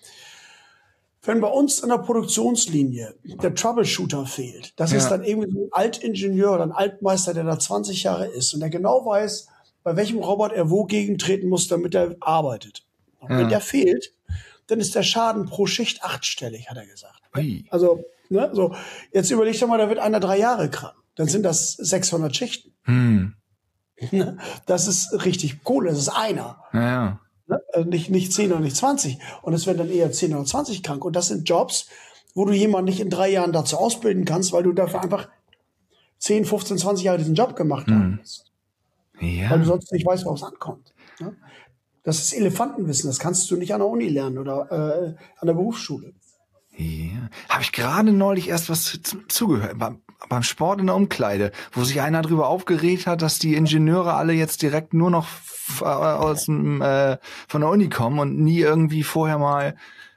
wenn 1.22 1.40
bei 1.40 1.46
uns 1.46 1.78
in 1.78 1.90
der 1.90 1.98
Produktionslinie 1.98 3.14
der 3.22 3.54
Troubleshooter 3.54 4.26
fehlt, 4.26 4.72
das 4.80 4.90
Ja. 4.90 4.98
ist 4.98 5.08
dann 5.10 5.22
irgendwie 5.22 5.52
so 5.52 5.62
ein 5.66 5.68
Altingenieur 5.70 6.54
oder 6.54 6.64
ein 6.64 6.72
Altmeister, 6.72 7.34
der 7.34 7.44
da 7.44 7.56
20 7.56 8.02
Jahre 8.02 8.26
ist 8.26 8.52
und 8.52 8.58
der 8.58 8.68
genau 8.70 9.06
weiß, 9.06 9.46
bei 9.84 9.94
welchem 9.94 10.18
Roboter 10.18 10.56
er 10.56 10.70
wogegen 10.70 11.18
treten 11.18 11.48
muss, 11.48 11.68
damit 11.68 11.94
er 11.94 12.16
arbeitet. 12.18 12.82
Und 13.20 13.30
Ja. 13.30 13.38
wenn 13.38 13.48
der 13.48 13.60
fehlt, 13.60 14.12
dann 14.66 14.80
ist 14.80 14.96
der 14.96 15.04
Schaden 15.04 15.44
pro 15.46 15.66
Schicht 15.66 16.02
achtstellig, 16.02 16.68
hat 16.68 16.78
er 16.78 16.86
gesagt. 16.86 17.20
Ui. 17.36 17.64
Also, 17.70 18.02
ne, 18.28 18.50
so, 18.52 18.74
jetzt 19.12 19.30
überleg 19.30 19.56
doch 19.60 19.68
mal, 19.68 19.78
da 19.78 19.88
wird 19.88 20.00
einer 20.00 20.18
drei 20.18 20.38
Jahre 20.40 20.68
krank. 20.68 20.96
Dann 21.16 21.28
sind 21.28 21.42
das 21.42 21.72
600 21.72 22.34
Schichten. 22.34 22.72
Hm. 22.84 23.34
Das 24.66 24.88
ist 24.88 25.24
richtig 25.24 25.62
Kohle, 25.62 25.90
das 25.90 25.98
ist 25.98 26.08
einer. 26.08 26.58
Ja. 26.72 27.20
Ne? 27.46 27.60
Äh, 27.72 27.84
Nicht, 27.84 28.10
nicht 28.10 28.32
10 28.32 28.50
oder 28.52 28.60
nicht 28.60 28.76
20. 28.76 29.18
Und 29.42 29.54
es 29.54 29.66
werden 29.66 29.78
dann 29.78 29.90
eher 29.90 30.10
10 30.10 30.34
oder 30.34 30.44
20 30.44 30.82
krank. 30.82 31.04
Und 31.04 31.14
das 31.14 31.28
sind 31.28 31.48
Jobs, 31.48 31.88
wo 32.34 32.44
du 32.44 32.52
jemanden 32.52 32.86
nicht 32.86 33.00
in 33.00 33.10
drei 33.10 33.30
Jahren 33.30 33.52
dazu 33.52 33.76
ausbilden 33.76 34.24
kannst, 34.24 34.52
weil 34.52 34.64
du 34.64 34.72
dafür 34.72 35.02
einfach 35.02 35.28
10, 36.18 36.44
15, 36.44 36.78
20 36.78 37.04
Jahre 37.04 37.18
diesen 37.18 37.34
Job 37.34 37.54
gemacht 37.54 37.86
hast. 37.88 38.50
Ja. 39.20 39.50
Weil 39.50 39.60
du 39.60 39.66
sonst 39.66 39.92
nicht 39.92 40.04
weißt, 40.06 40.24
worauf 40.24 40.38
es 40.38 40.44
ankommt. 40.44 40.92
Ne? 41.20 41.36
Das 42.02 42.18
ist 42.18 42.32
Elefantenwissen, 42.32 43.08
das 43.08 43.18
kannst 43.18 43.50
du 43.50 43.56
nicht 43.56 43.72
an 43.72 43.80
der 43.80 43.88
Uni 43.88 44.08
lernen 44.08 44.38
oder 44.38 44.70
äh, 44.70 45.14
an 45.38 45.46
der 45.46 45.54
Berufsschule. 45.54 46.12
Ja. 46.76 47.30
Habe 47.48 47.62
ich 47.62 47.72
gerade 47.72 48.12
neulich 48.12 48.48
erst 48.48 48.68
was 48.68 48.84
zu, 48.84 49.26
zugehört. 49.28 49.76
Beim 50.28 50.42
Sport 50.42 50.80
in 50.80 50.86
der 50.86 50.96
Umkleide, 50.96 51.52
wo 51.72 51.84
sich 51.84 52.00
einer 52.00 52.22
darüber 52.22 52.48
aufgeregt 52.48 53.06
hat, 53.06 53.22
dass 53.22 53.38
die 53.38 53.54
Ingenieure 53.54 54.14
alle 54.14 54.32
jetzt 54.32 54.62
direkt 54.62 54.94
nur 54.94 55.10
noch 55.10 55.26
äh, 55.80 55.84
aus 55.84 56.46
dem, 56.46 56.80
äh, 56.82 57.18
von 57.48 57.60
der 57.62 57.70
Uni 57.70 57.88
kommen 57.88 58.18
und 58.18 58.38
nie 58.38 58.58
irgendwie 58.60 59.02
vorher 59.02 59.38
mal 59.38 59.76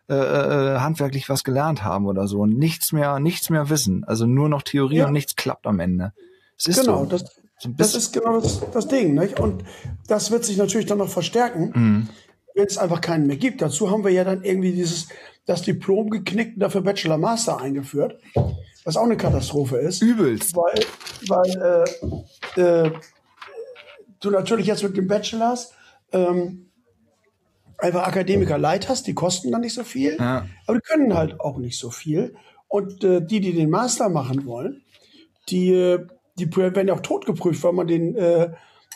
äh, 0.10 0.16
äh, 0.16 0.80
handwerklich 0.80 1.28
was 1.30 1.44
gelernt 1.44 1.84
haben 1.84 2.06
oder 2.06 2.28
so 2.28 2.40
und 2.40 2.58
nichts 2.58 2.94
mehr, 2.94 3.20
nichts 3.20 3.50
mehr 3.50 3.70
wissen. 3.70 4.04
Also 4.06 4.26
nur 4.26 4.48
noch 4.50 4.62
Theorie 4.62 4.98
Ja. 4.98 5.08
und 5.08 5.14
nichts 5.14 5.36
klappt 5.36 5.68
am 5.68 5.80
Ende. 5.82 6.14
Es 6.58 6.68
ist 6.68 6.80
Genau, 6.82 7.00
so. 7.04 7.06
das, 7.10 7.24
so 7.60 7.70
das 7.76 7.94
ist 7.96 8.14
genau 8.14 8.40
das, 8.40 8.62
das 8.72 8.88
Ding. 8.88 9.16
Nicht? 9.16 9.40
Und 9.40 9.64
das 10.08 10.32
wird 10.32 10.46
sich 10.46 10.58
natürlich 10.58 10.86
dann 10.88 11.00
noch 11.00 11.10
verstärken, 11.10 11.72
Mhm. 11.76 12.10
wenn 12.56 12.66
es 12.66 12.78
einfach 12.78 13.02
keinen 13.02 13.28
mehr 13.28 13.36
gibt. 13.38 13.62
Dazu 13.62 13.92
haben 13.92 14.04
wir 14.06 14.12
ja 14.12 14.24
dann 14.24 14.44
irgendwie 14.44 14.72
dieses 14.72 15.08
das 15.46 15.62
Diplom 15.62 16.10
geknickt 16.10 16.56
und 16.56 16.60
dafür 16.62 16.82
Bachelor 16.82 17.18
Master 17.18 17.62
eingeführt, 17.62 18.20
was 18.88 18.96
auch 18.96 19.04
eine 19.04 19.18
Katastrophe 19.18 19.80
ist. 19.80 20.02
übelst. 20.02 20.56
weil, 20.56 20.80
weil 21.28 21.86
äh, 22.56 22.62
äh, 22.62 22.92
du 24.22 24.32
natürlich 24.32 24.68
jetzt 24.68 24.82
mit 24.82 24.96
den 24.96 25.08
Bachelors 25.10 25.74
ähm, 26.14 26.70
einfach 27.78 28.08
Akademiker 28.08 28.58
leid 28.58 28.88
hast, 28.88 29.06
die 29.06 29.14
kosten 29.14 29.52
dann 29.52 29.60
nicht 29.60 29.74
so 29.74 29.84
viel, 29.84 30.16
Ja. 30.18 30.46
aber 30.66 30.78
die 30.78 30.84
können 30.88 31.14
halt 31.14 31.42
auch 31.42 31.58
nicht 31.58 31.78
so 31.78 31.92
viel. 31.92 32.34
Und 32.70 33.04
äh, 33.04 33.22
die, 33.22 33.42
die 33.42 33.54
den 33.54 33.70
Master 33.70 34.08
machen 34.08 34.46
wollen, 34.46 34.84
die, 35.50 35.74
äh, 35.74 36.08
die 36.40 36.56
werden 36.56 36.88
ja 36.88 36.94
auch 36.94 37.02
totgeprüft, 37.02 37.62
weil 37.64 37.74
man 37.74 37.88
den, 37.88 38.16
äh, 38.16 38.54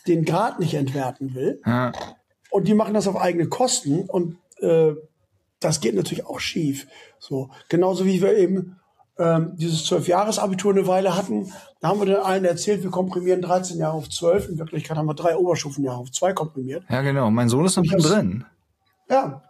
den 0.07 0.23
Grad 0.23 0.61
nicht 0.61 0.73
entwerten 0.73 1.35
will. 1.35 1.61
Ja. 1.65 1.91
Und 2.49 2.69
die 2.69 2.75
machen 2.75 2.93
das 2.93 3.09
auf 3.09 3.17
eigene 3.17 3.49
Kosten 3.49 4.09
und 4.09 4.37
äh, 4.61 4.93
das 5.59 5.81
geht 5.81 5.95
natürlich 5.95 6.25
auch 6.25 6.39
schief. 6.39 6.87
So 7.19 7.49
genauso 7.67 8.05
wie 8.05 8.21
wir 8.21 8.37
eben 8.37 8.77
ähm, 9.21 9.51
dieses 9.55 9.85
Zwölfjahresabitur 9.85 10.71
eine 10.71 10.87
Weile 10.87 11.15
hatten, 11.15 11.51
da 11.79 11.89
haben 11.89 11.99
wir 11.99 12.05
den 12.07 12.17
allen 12.17 12.43
erzählt, 12.45 12.83
wir 12.83 12.89
komprimieren 12.89 13.41
13 13.41 13.77
Jahre 13.77 13.93
auf 13.97 14.09
12. 14.09 14.49
In 14.49 14.57
Wirklichkeit 14.57 14.97
haben 14.97 15.05
wir 15.07 15.13
drei 15.13 15.35
Oberstufenjahre 15.37 15.97
auf 15.99 16.11
zwei 16.11 16.33
komprimiert. 16.33 16.83
ja, 16.89 17.01
genau. 17.01 17.29
Mein 17.31 17.49
Sohn 17.49 17.65
ist 17.65 17.77
noch 17.77 17.83
drin. 17.85 18.45
Ja, 19.09 19.43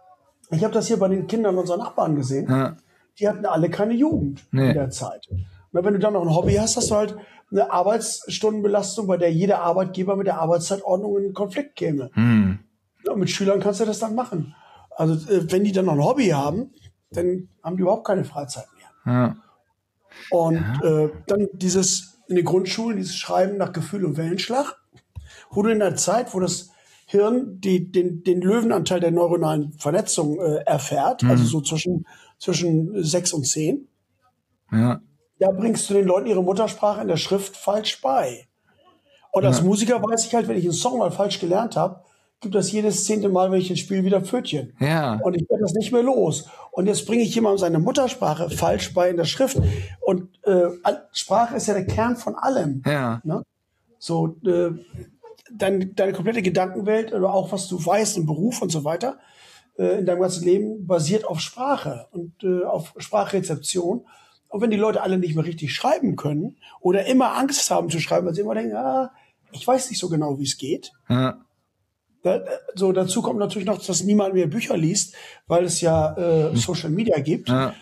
ich 0.50 0.62
habe 0.62 0.74
das 0.74 0.86
hier 0.88 0.98
bei 0.98 1.08
den 1.08 1.26
Kindern 1.26 1.56
unserer 1.56 1.78
Nachbarn 1.78 2.14
gesehen. 2.16 2.48
Ja. 2.50 2.76
Die 3.18 3.28
hatten 3.28 3.44
alle 3.46 3.70
keine 3.70 3.94
Jugend 3.94 4.44
Nee. 4.52 4.68
in 4.68 4.74
der 4.74 4.90
Zeit. 4.90 5.28
Na, 5.72 5.84
wenn 5.84 5.94
du 5.94 6.00
dann 6.00 6.12
noch 6.14 6.22
ein 6.22 6.34
Hobby 6.34 6.54
hast, 6.54 6.76
hast 6.76 6.90
du 6.90 6.94
halt 6.96 7.16
eine 7.50 7.70
Arbeitsstundenbelastung, 7.70 9.06
bei 9.06 9.16
der 9.16 9.32
jeder 9.32 9.60
Arbeitgeber 9.62 10.16
mit 10.16 10.26
der 10.26 10.38
Arbeitszeitordnung 10.38 11.18
in 11.18 11.32
Konflikt 11.34 11.76
käme. 11.76 12.10
Hm. 12.14 12.58
Ja, 13.06 13.14
mit 13.14 13.30
Schülern 13.30 13.60
kannst 13.60 13.80
du 13.80 13.84
das 13.84 13.98
dann 13.98 14.14
machen. 14.14 14.54
Also 14.96 15.14
äh, 15.30 15.50
wenn 15.50 15.64
die 15.64 15.72
dann 15.72 15.86
noch 15.86 15.94
ein 15.94 16.04
Hobby 16.04 16.28
haben, 16.28 16.70
dann 17.10 17.48
haben 17.62 17.76
die 17.76 17.82
überhaupt 17.82 18.06
keine 18.06 18.24
Freizeit 18.24 18.66
mehr. 18.76 19.14
Ja. 19.14 19.36
Und 20.30 20.56
äh, 20.82 21.08
dann 21.26 21.48
dieses 21.52 22.20
in 22.28 22.36
den 22.36 22.44
Grundschulen, 22.44 22.96
dieses 22.96 23.16
Schreiben 23.16 23.56
nach 23.58 23.72
Gefühl 23.72 24.04
und 24.04 24.16
Wellenschlag, 24.16 24.76
wo 25.50 25.62
du 25.62 25.70
in 25.70 25.80
der 25.80 25.96
Zeit, 25.96 26.32
wo 26.34 26.40
das 26.40 26.70
Hirn 27.06 27.60
die, 27.60 27.90
den, 27.92 28.22
den 28.22 28.40
Löwenanteil 28.40 29.00
der 29.00 29.10
neuronalen 29.10 29.72
Vernetzung 29.74 30.40
äh, 30.40 30.62
erfährt, 30.64 31.24
also 31.24 31.44
so 31.44 31.60
zwischen, 31.60 32.06
zwischen 32.38 33.04
sechs 33.04 33.32
und 33.34 33.44
zehn, 33.46 33.88
Ja. 34.70 35.00
da 35.38 35.50
bringst 35.50 35.90
du 35.90 35.94
den 35.94 36.06
Leuten 36.06 36.26
ihre 36.28 36.42
Muttersprache 36.42 37.02
in 37.02 37.08
der 37.08 37.18
Schrift 37.18 37.56
falsch 37.56 38.00
bei. 38.00 38.46
Und 39.30 39.44
als 39.44 39.62
Musiker 39.62 40.02
weiß 40.02 40.26
ich 40.26 40.34
halt, 40.34 40.48
wenn 40.48 40.56
ich 40.56 40.64
einen 40.64 40.72
Song 40.72 40.98
mal 40.98 41.10
falsch 41.10 41.38
gelernt 41.38 41.76
habe, 41.76 42.02
gibt 42.42 42.54
das 42.54 42.70
jedes 42.72 43.04
zehnte 43.04 43.28
Mal, 43.28 43.50
wenn 43.50 43.60
ich 43.60 43.70
ein 43.70 43.76
Spiel 43.76 44.04
wieder 44.04 44.20
Pfötchen. 44.20 44.74
Ja. 44.80 45.14
Und 45.22 45.34
ich 45.34 45.48
werde 45.48 45.62
das 45.62 45.72
nicht 45.74 45.92
mehr 45.92 46.02
los. 46.02 46.48
Und 46.72 46.86
jetzt 46.86 47.06
bringe 47.06 47.22
ich 47.22 47.34
jemandem 47.34 47.58
seine 47.58 47.78
Muttersprache 47.78 48.50
falsch 48.50 48.92
bei 48.92 49.10
in 49.10 49.16
der 49.16 49.24
Schrift. 49.24 49.58
Und 50.00 50.28
äh, 50.44 50.64
Sprache 51.12 51.56
ist 51.56 51.68
ja 51.68 51.74
der 51.74 51.86
Kern 51.86 52.16
von 52.16 52.34
allem. 52.34 52.82
Ja. 52.84 53.20
Ne? 53.24 53.42
So, 53.98 54.36
äh, 54.44 54.72
dein, 55.50 55.94
deine 55.94 56.12
komplette 56.12 56.42
Gedankenwelt 56.42 57.12
oder 57.12 57.32
auch 57.32 57.52
was 57.52 57.68
du 57.68 57.84
weißt 57.84 58.18
im 58.18 58.26
Beruf 58.26 58.60
und 58.60 58.70
so 58.70 58.84
weiter, 58.84 59.18
äh, 59.78 60.00
in 60.00 60.06
deinem 60.06 60.20
ganzen 60.20 60.44
Leben 60.44 60.86
basiert 60.86 61.24
auf 61.24 61.40
Sprache 61.40 62.08
und 62.10 62.42
äh, 62.42 62.64
auf 62.64 62.94
Sprachrezeption. 62.98 64.04
Und 64.48 64.60
wenn 64.60 64.70
die 64.70 64.76
Leute 64.76 65.02
alle 65.02 65.16
nicht 65.16 65.36
mehr 65.36 65.46
richtig 65.46 65.72
schreiben 65.72 66.16
können 66.16 66.56
oder 66.80 67.06
immer 67.06 67.36
Angst 67.36 67.70
haben 67.70 67.88
zu 67.88 68.00
schreiben, 68.00 68.26
weil 68.26 68.34
sie 68.34 68.42
immer 68.42 68.54
denken, 68.54 68.76
ah, 68.76 69.12
ich 69.52 69.66
weiß 69.66 69.90
nicht 69.90 69.98
so 70.00 70.08
genau, 70.08 70.38
wie 70.38 70.44
es 70.44 70.58
geht. 70.58 70.92
Ja. 71.08 71.38
Da, 72.22 72.40
so 72.74 72.92
dazu 72.92 73.20
kommt 73.22 73.38
natürlich 73.38 73.66
noch, 73.66 73.84
dass 73.84 74.04
niemand 74.04 74.34
mehr 74.34 74.46
Bücher 74.46 74.76
liest, 74.76 75.14
weil 75.46 75.64
es 75.64 75.80
ja 75.80 76.14
äh, 76.16 76.56
Social 76.56 76.90
Media 76.90 77.18
gibt. 77.18 77.48
Ja. 77.48 77.74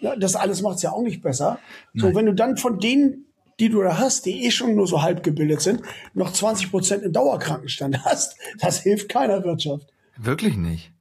Ja, 0.00 0.14
das 0.14 0.36
alles 0.36 0.62
macht 0.62 0.76
es 0.76 0.82
ja 0.82 0.92
auch 0.92 1.02
nicht 1.02 1.22
besser. 1.22 1.58
So, 1.94 2.14
wenn 2.14 2.26
du 2.26 2.34
dann 2.34 2.58
von 2.58 2.78
denen, 2.78 3.26
die 3.58 3.70
du 3.70 3.82
da 3.82 3.98
hast, 3.98 4.26
die 4.26 4.44
eh 4.44 4.50
schon 4.50 4.74
nur 4.74 4.86
so 4.86 5.00
halb 5.02 5.22
gebildet 5.22 5.62
sind, 5.62 5.80
noch 6.12 6.32
20 6.32 6.70
Prozent 6.70 7.02
im 7.02 7.12
Dauerkrankenstand 7.12 7.98
hast, 8.04 8.36
das 8.60 8.80
hilft 8.80 9.08
keiner 9.08 9.42
Wirtschaft. 9.44 9.86
Wirklich 10.18 10.56
nicht. 10.56 10.92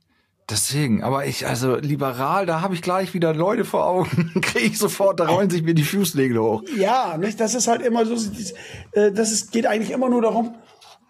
Deswegen, 0.50 1.04
aber 1.04 1.26
ich, 1.26 1.48
also 1.48 1.76
liberal, 1.76 2.46
da 2.46 2.62
habe 2.62 2.76
ich 2.76 2.84
gleich 2.84 3.16
wieder 3.16 3.34
Leute 3.34 3.66
vor 3.66 3.88
Augen, 3.88 4.32
kriege 4.42 4.68
ich 4.68 4.78
sofort, 4.78 5.20
da 5.20 5.26
rollen 5.26 5.50
sich 5.50 5.64
mir 5.64 5.74
die 5.74 5.84
Fußnägel 5.84 6.38
hoch. 6.38 6.64
Ja, 6.78 7.18
nicht? 7.18 7.40
Das 7.40 7.56
ist 7.56 7.68
halt 7.68 7.82
immer 7.82 8.06
so, 8.06 8.16
äh, 8.92 9.12
das 9.12 9.32
ist, 9.32 9.52
geht 9.52 9.66
eigentlich 9.66 9.90
immer 9.90 10.08
nur 10.08 10.22
darum, 10.22 10.54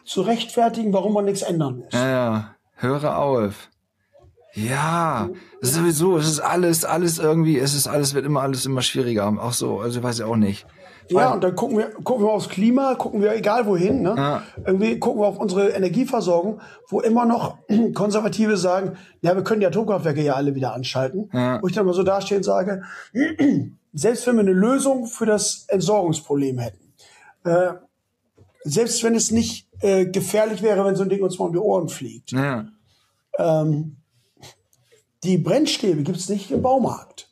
zu 0.06 0.22
rechtfertigen, 0.22 0.94
warum 0.94 1.14
man 1.14 1.26
nichts 1.26 1.42
ändern 1.42 1.80
muss. 1.80 1.94
Ja, 1.94 2.10
ja, 2.10 2.56
höre 2.76 3.18
auf. 3.18 3.70
Ja, 4.54 5.30
das 5.60 5.72
ist 5.72 5.76
sowieso, 5.76 6.18
es 6.18 6.28
ist 6.28 6.40
alles, 6.40 6.86
alles 6.86 7.20
irgendwie, 7.20 7.60
es 7.60 7.76
ist 7.76 7.88
alles, 7.88 8.14
wird 8.14 8.26
immer 8.26 8.42
alles 8.42 8.66
immer 8.66 8.82
schwieriger. 8.82 9.28
Auch 9.42 9.52
so, 9.52 9.82
also 9.82 10.02
weiß 10.02 10.20
ich 10.20 10.24
auch 10.24 10.38
nicht. 10.38 10.66
Ja, 11.10 11.34
und 11.34 11.44
dann 11.44 11.56
gucken 11.56 11.78
wir, 11.78 11.92
gucken 12.04 12.26
wir 12.26 12.32
aufs 12.32 12.50
Klima, 12.50 12.96
gucken 12.96 13.22
wir 13.22 13.36
egal 13.36 13.66
wohin, 13.68 14.02
ne? 14.02 14.16
Ja. 14.18 14.44
Irgendwie 14.66 14.98
gucken 14.98 15.22
wir 15.22 15.28
auf 15.28 15.38
unsere 15.38 15.70
Energieversorgung, 15.70 16.62
wo 16.90 17.02
immer 17.02 17.26
noch 17.26 17.58
Konservative 17.94 18.58
sagen, 18.58 18.98
ja, 19.22 19.36
wir 19.36 19.44
können 19.44 19.60
die 19.60 19.68
Atomkraftwerke 19.68 20.24
ja 20.24 20.34
alle 20.34 20.56
wieder 20.56 20.74
anschalten. 20.74 21.30
Ja. 21.34 21.62
Wo 21.62 21.68
ich 21.68 21.74
dann 21.74 21.86
mal 21.86 21.94
so 21.94 22.04
dastehe 22.04 22.38
und 22.38 22.44
sage, 22.44 22.84
selbst 23.94 24.26
wenn 24.26 24.36
wir 24.36 24.42
eine 24.42 24.54
Lösung 24.54 25.06
für 25.06 25.26
das 25.26 25.66
Entsorgungsproblem 25.68 26.60
hätten, 26.60 26.94
äh, 27.44 27.74
selbst 28.64 29.04
wenn 29.04 29.14
es 29.14 29.32
nicht 29.32 29.65
äh, 29.82 30.06
gefährlich 30.06 30.62
wäre, 30.62 30.84
wenn 30.86 30.96
so 30.96 31.04
ein 31.04 31.10
Ding 31.10 31.22
uns 31.24 31.38
mal 31.40 31.46
um 31.46 31.54
die 31.54 31.60
Ohren 31.60 31.90
fliegt, 31.90 32.32
Ja, 32.32 32.66
ähm, 33.38 33.98
die 35.24 35.38
Brennstäbe 35.38 36.04
gibt's 36.04 36.30
nicht 36.30 36.52
im 36.52 36.62
Baumarkt. 36.62 37.30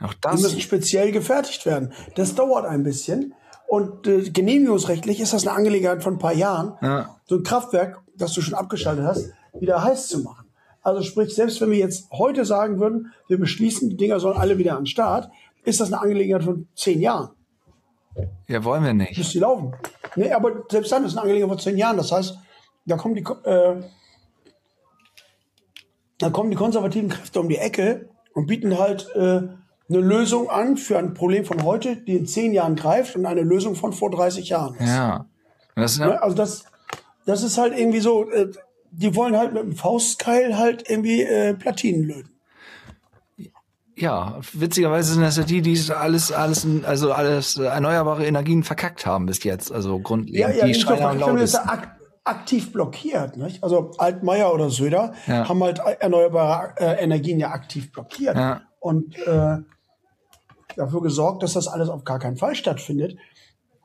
auch 0.00 0.12
Die 0.14 0.18
das. 0.22 0.40
müssen 0.42 0.60
speziell 0.60 1.12
gefertigt 1.12 1.66
werden. 1.66 1.92
Das 2.14 2.34
dauert 2.34 2.66
ein 2.66 2.82
bisschen. 2.84 3.34
Und 3.68 4.06
äh, 4.06 4.30
genehmigungsrechtlich 4.30 5.20
ist 5.20 5.32
das 5.32 5.46
eine 5.46 5.56
Angelegenheit 5.56 6.02
von 6.02 6.14
ein 6.14 6.18
paar 6.18 6.34
Jahren, 6.34 6.74
Ja. 6.82 7.16
so 7.26 7.36
ein 7.36 7.42
Kraftwerk, 7.42 8.00
das 8.16 8.32
du 8.32 8.40
schon 8.42 8.54
abgeschaltet 8.54 9.04
hast, 9.04 9.30
wieder 9.58 9.82
heiß 9.82 10.08
zu 10.08 10.20
machen. 10.20 10.46
Also 10.82 11.02
sprich, 11.02 11.34
selbst 11.34 11.60
wenn 11.60 11.70
wir 11.70 11.78
jetzt 11.78 12.10
heute 12.12 12.44
sagen 12.44 12.78
würden, 12.78 13.12
wir 13.26 13.38
beschließen, 13.38 13.88
die 13.88 13.96
Dinger 13.96 14.20
sollen 14.20 14.36
alle 14.36 14.58
wieder 14.58 14.72
an 14.76 14.82
den 14.82 14.86
Start, 14.86 15.30
ist 15.64 15.80
das 15.80 15.90
eine 15.92 16.00
Angelegenheit 16.02 16.44
von 16.44 16.68
zehn 16.76 17.00
Jahren, 17.00 17.30
Ja, 18.48 18.62
wollen 18.64 18.84
wir 18.84 18.92
nicht. 18.94 19.16
bis 19.16 19.30
die 19.30 19.38
laufen. 19.38 19.74
Nee, 20.16 20.32
aber 20.32 20.64
selbst 20.70 20.92
dann 20.92 21.04
ist 21.04 21.12
es 21.12 21.16
eine 21.16 21.22
Angelegenheit 21.22 21.50
von 21.56 21.58
zehn 21.58 21.76
Jahren. 21.78 21.96
Das 21.96 22.12
heißt, 22.12 22.38
da 22.86 22.96
kommen 22.96 23.14
die, 23.14 23.22
äh, 23.22 23.82
da 26.18 26.30
kommen 26.30 26.50
die 26.50 26.56
konservativen 26.56 27.08
Kräfte 27.08 27.40
um 27.40 27.48
die 27.48 27.56
Ecke 27.58 28.08
und 28.34 28.46
bieten 28.46 28.78
halt 28.78 29.08
äh, 29.14 29.18
eine 29.88 30.00
Lösung 30.00 30.48
an 30.50 30.76
für 30.76 30.98
ein 30.98 31.14
Problem 31.14 31.44
von 31.44 31.62
heute, 31.62 31.96
die 31.96 32.16
in 32.16 32.26
zehn 32.26 32.52
Jahren 32.52 32.76
greift 32.76 33.16
und 33.16 33.26
eine 33.26 33.42
Lösung 33.42 33.74
von 33.74 33.92
vor 33.92 34.10
30 34.10 34.48
Jahren. 34.48 34.74
ist. 34.76 34.88
Ja. 34.88 35.26
Das 35.74 35.92
ist 35.92 35.98
Ne? 36.00 36.06
ja, 36.10 36.16
Also 36.18 36.36
das, 36.36 36.64
das 37.26 37.42
ist 37.42 37.58
halt 37.58 37.76
irgendwie 37.76 38.00
so, 38.00 38.30
äh, 38.30 38.50
die 38.92 39.16
wollen 39.16 39.36
halt 39.36 39.52
mit 39.52 39.62
dem 39.62 39.72
Faustkeil 39.74 40.56
halt 40.56 40.88
irgendwie 40.88 41.22
äh, 41.22 41.54
Platinen 41.54 42.04
löten. 42.04 42.30
Ja, 43.96 44.40
witzigerweise 44.52 45.12
sind 45.14 45.22
das 45.22 45.36
ja 45.36 45.44
die, 45.44 45.62
die 45.62 45.72
es 45.72 45.90
alles, 45.90 46.32
alles, 46.32 46.66
also 46.84 47.12
alles 47.12 47.56
äh, 47.56 47.64
erneuerbare 47.64 48.26
Energien 48.26 48.62
verkackt 48.64 49.06
haben 49.06 49.26
bis 49.26 49.42
jetzt. 49.44 49.70
Also 49.72 49.98
grundlegend. 50.00 50.38
Ja, 50.40 50.50
ja, 50.50 50.66
die 50.66 50.74
schreien 50.74 51.02
am 51.02 51.16
ist 51.16 51.20
lautesten. 51.54 51.68
ak 51.68 51.96
aktiv 52.24 52.72
blockiert. 52.72 53.36
Nicht? 53.36 53.62
Also 53.62 53.92
Altmaier 53.98 54.52
oder 54.52 54.70
Söder 54.70 55.12
Ja. 55.26 55.48
haben 55.48 55.62
halt 55.62 55.78
erneuerbare 56.00 56.74
äh, 56.78 57.02
Energien 57.04 57.38
ja 57.38 57.50
aktiv 57.50 57.92
blockiert 57.92 58.34
Ja. 58.36 58.62
und 58.80 59.16
äh, 59.26 59.58
dafür 60.76 61.02
gesorgt, 61.02 61.42
dass 61.42 61.52
das 61.52 61.68
alles 61.68 61.88
auf 61.88 62.04
gar 62.04 62.18
keinen 62.18 62.36
Fall 62.36 62.54
stattfindet. 62.54 63.16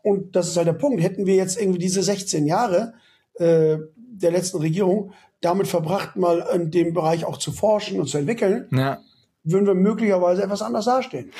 und 0.02 0.36
das 0.36 0.48
ist 0.48 0.58
halt 0.58 0.68
der 0.68 0.74
Punkt. 0.74 1.04
Hätten 1.04 1.26
wir 1.26 1.36
jetzt 1.36 1.60
irgendwie 1.60 1.80
diese 1.80 2.02
16 2.02 2.46
Jahre 2.48 2.94
äh, 3.36 3.78
der 3.96 4.32
letzten 4.32 4.58
Regierung 4.58 5.12
damit 5.42 5.68
verbracht, 5.68 6.16
mal 6.16 6.46
in 6.56 6.72
dem 6.72 6.94
Bereich 6.94 7.26
auch 7.26 7.38
zu 7.38 7.52
forschen 7.52 8.00
und 8.00 8.08
zu 8.08 8.18
entwickeln, 8.18 8.68
Ja. 8.72 9.00
Würden 9.52 9.66
wir 9.68 9.74
möglicherweise 9.76 10.44
etwas 10.44 10.62
anders 10.62 10.86
dastehen. 10.86 11.32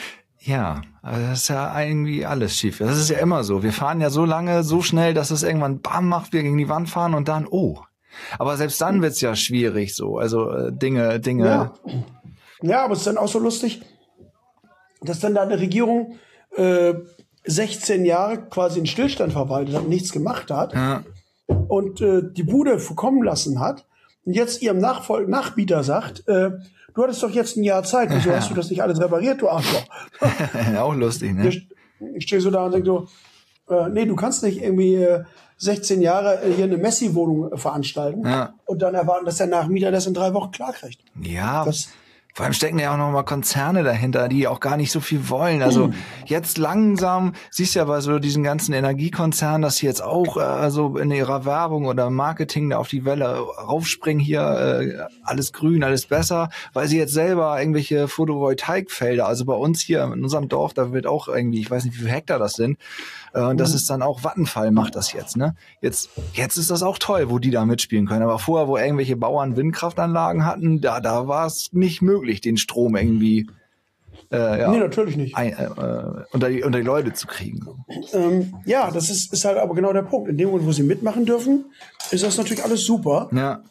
Ja, 0.42 0.82
also 1.02 1.22
das 1.28 1.40
ist 1.42 1.48
ja 1.50 1.82
irgendwie 1.82 2.26
alles 2.26 2.56
schief. 2.56 2.78
Das 2.78 2.98
ist 2.98 3.10
ja 3.10 3.18
immer 3.20 3.44
so. 3.44 3.62
Wir 3.62 3.74
fahren 3.74 4.00
ja 4.00 4.10
so 4.10 4.24
lange, 4.24 4.64
so 4.64 4.82
schnell, 4.82 5.14
dass 5.14 5.32
es 5.32 5.44
irgendwann 5.44 5.82
bam 5.82 6.08
macht, 6.08 6.32
wir 6.32 6.44
gegen 6.44 6.58
die 6.58 6.70
Wand 6.70 6.90
fahren 6.90 7.14
und 7.14 7.28
dann, 7.28 7.46
oh. 7.50 7.80
Aber 8.38 8.56
selbst 8.58 8.80
dann 8.82 9.02
wird's 9.02 9.22
ja 9.22 9.36
schwierig 9.36 9.96
so. 9.96 10.18
Also 10.18 10.50
äh, 10.50 10.72
Dinge, 10.72 11.20
Dinge. 11.20 11.46
Ja. 11.46 11.74
ja, 12.62 12.84
aber 12.86 12.94
es 12.94 13.00
ist 13.00 13.08
dann 13.08 13.18
auch 13.18 13.28
so 13.28 13.40
lustig, 13.40 13.82
dass 15.02 15.20
dann 15.20 15.36
da 15.36 15.42
eine 15.42 15.60
Regierung 15.60 16.16
äh, 16.56 16.94
16 17.46 18.06
Jahre 18.06 18.38
quasi 18.50 18.80
in 18.80 18.86
Stillstand 18.86 19.34
verwaltet 19.34 19.76
hat, 19.76 19.88
nichts 19.88 20.12
gemacht 20.12 20.52
hat 20.52 20.74
Ja. 20.74 21.04
und 21.68 22.02
äh, 22.02 22.22
die 22.32 22.44
Bude 22.44 22.80
verkommen 22.80 23.24
lassen 23.24 23.60
hat 23.60 23.86
und 24.26 24.34
jetzt 24.34 24.62
ihrem 24.62 24.78
Nachfol 24.80 25.28
Nachbieter 25.28 25.84
sagt, 25.84 26.28
äh, 26.28 26.52
du 27.00 27.04
hattest 27.04 27.24
doch 27.24 27.30
jetzt 27.30 27.56
ein 27.56 27.64
Jahr 27.64 27.84
Zeit, 27.84 28.10
wieso 28.12 28.32
hast 28.32 28.50
du 28.50 28.54
das 28.56 28.70
nicht 28.70 28.82
alles 28.84 29.00
repariert, 29.00 29.42
du 29.42 29.48
Arschloch? 29.50 29.86
auch 30.78 30.94
lustig, 30.94 31.34
ne? 31.34 31.48
Ich, 31.48 31.68
ich 32.16 32.24
stehe 32.24 32.42
so 32.42 32.52
da 32.52 32.66
und 32.66 32.74
denke 32.74 32.86
so, 32.88 33.08
äh, 33.74 33.88
nee, 33.90 34.06
du 34.06 34.16
kannst 34.16 34.44
nicht 34.44 34.62
irgendwie 34.62 34.96
äh, 34.96 35.24
16 35.58 36.02
Jahre 36.02 36.42
äh, 36.44 36.54
hier 36.54 36.66
eine 36.66 36.78
Messi-Wohnung 36.78 37.54
äh, 37.54 37.58
veranstalten 37.58 38.26
Ja. 38.26 38.54
und 38.66 38.82
dann 38.82 38.96
erwarten, 38.96 39.26
dass 39.26 39.38
der 39.38 39.48
Nachmieter 39.48 39.92
das 39.92 40.08
in 40.08 40.14
drei 40.14 40.34
Wochen 40.34 40.52
klarkriegt. 40.52 41.00
Ja, 41.22 41.64
Das- 41.66 41.88
vor 42.34 42.46
allem 42.46 42.54
stecken 42.54 42.80
ja 42.80 42.94
auch 42.94 42.98
noch 42.98 43.12
mal 43.12 43.24
Konzerne 43.24 43.84
dahinter, 43.84 44.30
die 44.30 44.48
auch 44.48 44.60
gar 44.60 44.78
nicht 44.78 44.92
so 44.92 45.00
viel 45.02 45.30
wollen. 45.30 45.62
Also 45.62 45.92
jetzt 46.26 46.58
langsam 46.58 47.34
siehst 47.52 47.76
du 47.76 47.80
ja 47.80 47.86
bei 47.86 48.00
so 48.00 48.20
diesen 48.20 48.44
ganzen 48.44 48.74
Energiekonzernen, 48.74 49.62
dass 49.62 49.78
sie 49.78 49.88
jetzt 49.88 50.02
auch 50.02 50.38
äh, 50.38 50.42
also 50.42 50.98
in 50.98 51.12
ihrer 51.12 51.44
Werbung 51.44 51.88
oder 51.88 52.10
Marketing 52.10 52.70
da 52.70 52.78
auf 52.78 52.88
die 52.88 53.04
Welle 53.04 53.40
raufspringen 53.40 54.24
hier, 54.24 54.42
äh, 54.42 55.08
alles 55.24 55.52
grün, 55.52 55.84
alles 55.84 56.06
besser, 56.06 56.50
weil 56.72 56.88
sie 56.88 56.98
jetzt 56.98 57.14
selber 57.14 57.60
irgendwelche 57.60 58.08
Photovoltaikfelder, 58.08 59.28
also 59.28 59.44
bei 59.46 59.56
uns 59.56 59.82
hier 59.82 60.04
in 60.04 60.24
unserem 60.24 60.48
Dorf, 60.48 60.74
da 60.74 60.94
wird 60.94 61.08
auch 61.08 61.28
irgendwie, 61.28 61.60
ich 61.60 61.70
weiß 61.70 61.84
nicht, 61.84 61.96
wie 61.96 62.02
viele 62.02 62.12
Hektar 62.12 62.40
das 62.40 62.54
sind, 62.54 62.78
äh, 63.34 63.42
und 63.42 63.58
das 63.60 63.74
ist 63.74 63.90
dann 63.90 64.02
auch 64.02 64.24
Vattenfall 64.24 64.72
macht 64.72 64.96
das 64.96 65.14
jetzt, 65.14 65.38
ne? 65.38 65.56
Jetzt, 65.82 66.10
jetzt 66.34 66.58
ist 66.58 66.72
das 66.72 66.84
auch 66.84 66.98
toll, 66.98 67.30
wo 67.30 67.40
die 67.40 67.52
da 67.52 67.66
mitspielen 67.66 68.08
können. 68.08 68.24
Aber 68.24 68.40
vorher, 68.40 68.68
wo 68.68 68.78
irgendwelche 68.78 69.16
Bauern 69.16 69.56
Windkraftanlagen 69.56 70.46
hatten, 70.46 70.82
da, 70.82 71.00
da 71.00 71.28
war 71.28 71.46
es 71.46 71.74
nicht 71.74 72.02
möglich, 72.02 72.42
den 72.42 72.58
Strom 72.58 72.96
irgendwie 72.96 73.48
äh, 74.32 74.60
ja, 74.62 74.72
Nee, 74.72 74.80
natürlich 74.80 75.18
nicht. 75.18 75.36
ein, 75.36 75.54
äh, 75.54 75.64
äh, 75.64 76.24
unter, 76.32 76.50
die, 76.50 76.64
unter 76.64 76.80
die 76.80 76.86
Leute 76.86 77.14
zu 77.14 77.26
kriegen. 77.26 77.68
Ähm, 78.14 78.54
ja, 78.66 78.92
das 78.92 79.10
ist, 79.10 79.34
ist 79.34 79.46
halt 79.46 79.58
aber 79.58 79.74
genau 79.74 79.92
der 79.92 80.04
Punkt. 80.04 80.30
In 80.30 80.38
dem 80.38 80.50
Moment, 80.50 80.68
wo 80.68 80.72
sie 80.72 80.84
mitmachen 80.84 81.26
dürfen, 81.26 81.66
ist 82.12 82.24
das 82.24 82.38
natürlich 82.38 82.64
alles 82.64 82.86
super. 82.86 83.30
Ja, 83.32 83.64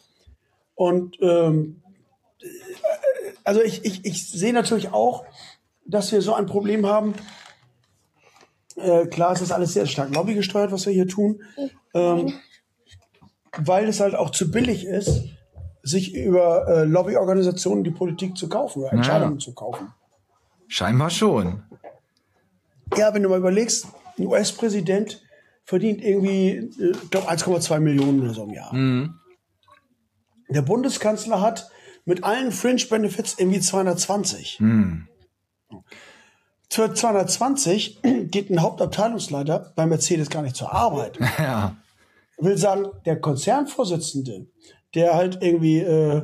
Und 0.75 1.17
ähm, 1.21 1.81
äh, 2.41 2.45
also 3.43 3.61
ich, 3.61 3.85
ich, 3.85 4.05
ich 4.05 4.29
sehe 4.29 4.53
natürlich 4.53 4.91
auch, 4.91 5.23
dass 5.85 6.11
wir 6.11 6.21
so 6.21 6.33
ein 6.33 6.45
Problem 6.45 6.85
haben. 6.85 7.13
Äh, 8.81 9.07
klar, 9.07 9.31
es 9.33 9.41
ist 9.41 9.51
alles 9.51 9.73
sehr 9.73 9.85
stark 9.85 10.13
lobbygesteuert, 10.13 10.71
was 10.71 10.85
wir 10.85 10.93
hier 10.93 11.07
tun, 11.07 11.41
ähm, 11.93 12.33
weil 13.57 13.87
es 13.87 13.99
halt 13.99 14.15
auch 14.15 14.29
zu 14.31 14.51
billig 14.51 14.85
ist, 14.85 15.23
sich 15.83 16.13
über 16.13 16.67
äh, 16.67 16.83
Lobbyorganisationen 16.83 17.83
die 17.83 17.91
Politik 17.91 18.37
zu 18.37 18.47
kaufen 18.49 18.81
oder 18.81 18.93
Entscheidungen 18.93 19.39
zu 19.39 19.53
kaufen. 19.53 19.93
scheinbar 20.67 21.09
schon. 21.09 21.63
Ja, 22.97 23.13
wenn 23.13 23.23
du 23.23 23.29
mal 23.29 23.37
überlegst, 23.39 23.87
ein 24.17 24.25
US-Präsident 24.27 25.21
verdient 25.63 26.01
irgendwie, 26.01 26.49
äh, 26.79 26.91
ich 26.91 27.09
glaube, 27.09 27.29
1,2 27.29 27.79
Millionen 27.79 28.21
oder 28.21 28.33
so 28.33 28.43
im 28.43 28.53
Jahr. 28.53 28.71
Der 30.49 30.61
Bundeskanzler 30.63 31.41
hat 31.41 31.69
mit 32.05 32.23
allen 32.23 32.51
Fringe-Benefits 32.51 33.35
irgendwie 33.37 33.59
220. 33.59 34.59
Für 36.71 36.93
220 36.93 38.01
geht 38.31 38.49
ein 38.49 38.61
Hauptabteilungsleiter 38.61 39.73
bei 39.75 39.85
Mercedes 39.85 40.29
gar 40.29 40.41
nicht 40.41 40.55
zur 40.55 40.73
Arbeit. 40.73 41.19
Ja, 41.39 41.75
will 42.41 42.57
sagen, 42.57 42.87
der 43.05 43.19
Konzernvorsitzende, 43.19 44.47
der 44.95 45.13
halt 45.13 45.39
irgendwie, 45.41 45.79
äh, 45.79 46.21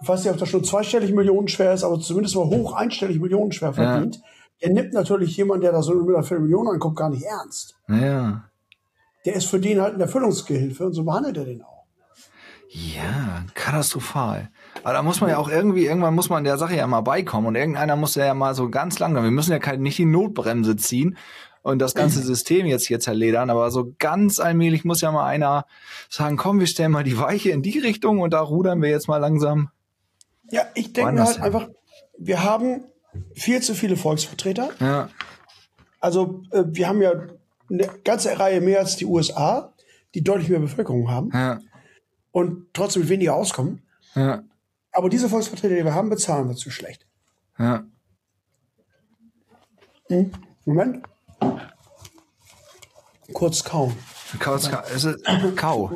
ich 0.00 0.08
weiß 0.08 0.22
nicht, 0.22 0.32
ob 0.32 0.38
das 0.38 0.48
schon 0.48 0.64
zweistellig 0.64 1.12
Millionen 1.12 1.48
schwer 1.48 1.72
ist, 1.72 1.84
aber 1.84 1.98
zumindest 2.00 2.36
mal 2.36 2.46
hoch 2.46 2.74
einstellig 2.74 3.20
Millionen 3.20 3.50
schwer 3.52 3.72
verdient, 3.72 4.20
der 4.62 4.72
nimmt 4.72 4.92
natürlich 4.92 5.36
jemanden, 5.36 5.62
der 5.62 5.72
da 5.72 5.82
so 5.82 5.94
mit 5.94 6.14
einer 6.14 6.24
Viertelmillion 6.24 6.68
anguckt, 6.68 6.96
gar 6.96 7.10
nicht 7.10 7.24
ernst. 7.24 7.76
ja. 7.88 8.44
Der 9.24 9.34
ist 9.34 9.46
für 9.46 9.60
den 9.60 9.80
halt 9.80 9.94
ein 9.94 10.00
Erfüllungsgehilfe 10.00 10.86
und 10.86 10.94
so 10.94 11.04
behandelt 11.04 11.36
er 11.36 11.44
den 11.44 11.62
auch. 11.62 11.84
Ja, 12.68 13.44
katastrophal. 13.54 14.50
Aber 14.82 14.92
da 14.94 15.02
muss 15.02 15.20
man 15.20 15.30
ja 15.30 15.38
auch 15.38 15.48
irgendwie, 15.48 15.86
irgendwann 15.86 16.14
muss 16.14 16.28
man 16.28 16.44
der 16.44 16.58
Sache 16.58 16.76
ja 16.76 16.86
mal 16.86 17.02
beikommen 17.02 17.46
und 17.48 17.54
irgendeiner 17.54 17.96
muss 17.96 18.14
ja 18.14 18.34
mal 18.34 18.54
so 18.54 18.68
ganz 18.68 18.98
langsam, 18.98 19.24
wir 19.24 19.30
müssen 19.30 19.52
ja 19.52 19.58
kein, 19.58 19.80
nicht 19.80 19.98
die 19.98 20.04
Notbremse 20.04 20.76
ziehen 20.76 21.16
und 21.62 21.78
das 21.78 21.94
ganze 21.94 22.20
System 22.20 22.66
jetzt 22.66 22.86
hier 22.86 23.00
zerledern, 23.00 23.50
aber 23.50 23.70
so 23.70 23.94
ganz 23.98 24.40
allmählich 24.40 24.84
muss 24.84 25.00
ja 25.00 25.12
mal 25.12 25.26
einer 25.26 25.66
sagen, 26.08 26.36
komm, 26.36 26.58
wir 26.58 26.66
stellen 26.66 26.90
mal 26.90 27.04
die 27.04 27.18
Weiche 27.18 27.50
in 27.50 27.62
die 27.62 27.78
Richtung 27.78 28.20
und 28.20 28.32
da 28.32 28.40
rudern 28.40 28.82
wir 28.82 28.90
jetzt 28.90 29.08
mal 29.08 29.18
langsam. 29.18 29.70
Ja, 30.50 30.62
ich 30.74 30.92
denke 30.92 31.22
halt 31.22 31.40
einfach, 31.40 31.68
wir 32.18 32.42
haben 32.42 32.84
viel 33.34 33.62
zu 33.62 33.74
viele 33.74 33.96
Volksvertreter. 33.96 34.70
Ja, 34.80 35.08
Also 36.00 36.42
äh, 36.50 36.64
wir 36.66 36.88
haben 36.88 37.00
ja 37.00 37.12
eine 37.70 37.88
ganze 38.04 38.38
Reihe 38.38 38.60
mehr 38.60 38.80
als 38.80 38.96
die 38.96 39.06
USA, 39.06 39.72
die 40.14 40.22
deutlich 40.22 40.48
mehr 40.48 40.60
Bevölkerung 40.60 41.10
haben 41.10 41.30
ja, 41.32 41.60
und 42.32 42.66
trotzdem 42.74 43.02
mit 43.02 43.08
weniger 43.08 43.34
auskommen. 43.34 43.82
ja, 44.14 44.42
Aber 44.92 45.08
diese 45.08 45.28
Volksvertreter, 45.28 45.74
die 45.74 45.84
wir 45.84 45.94
haben, 45.94 46.10
bezahlen 46.10 46.48
wir 46.48 46.56
zu 46.56 46.70
schlecht. 46.70 47.06
ja. 47.58 47.84
Moment. 50.64 51.02
Kurz 53.32 53.64
kauen. 53.64 53.96
Kau, 54.38 54.54
es 54.54 55.04
ist, 55.04 55.24
Kau. 55.56 55.90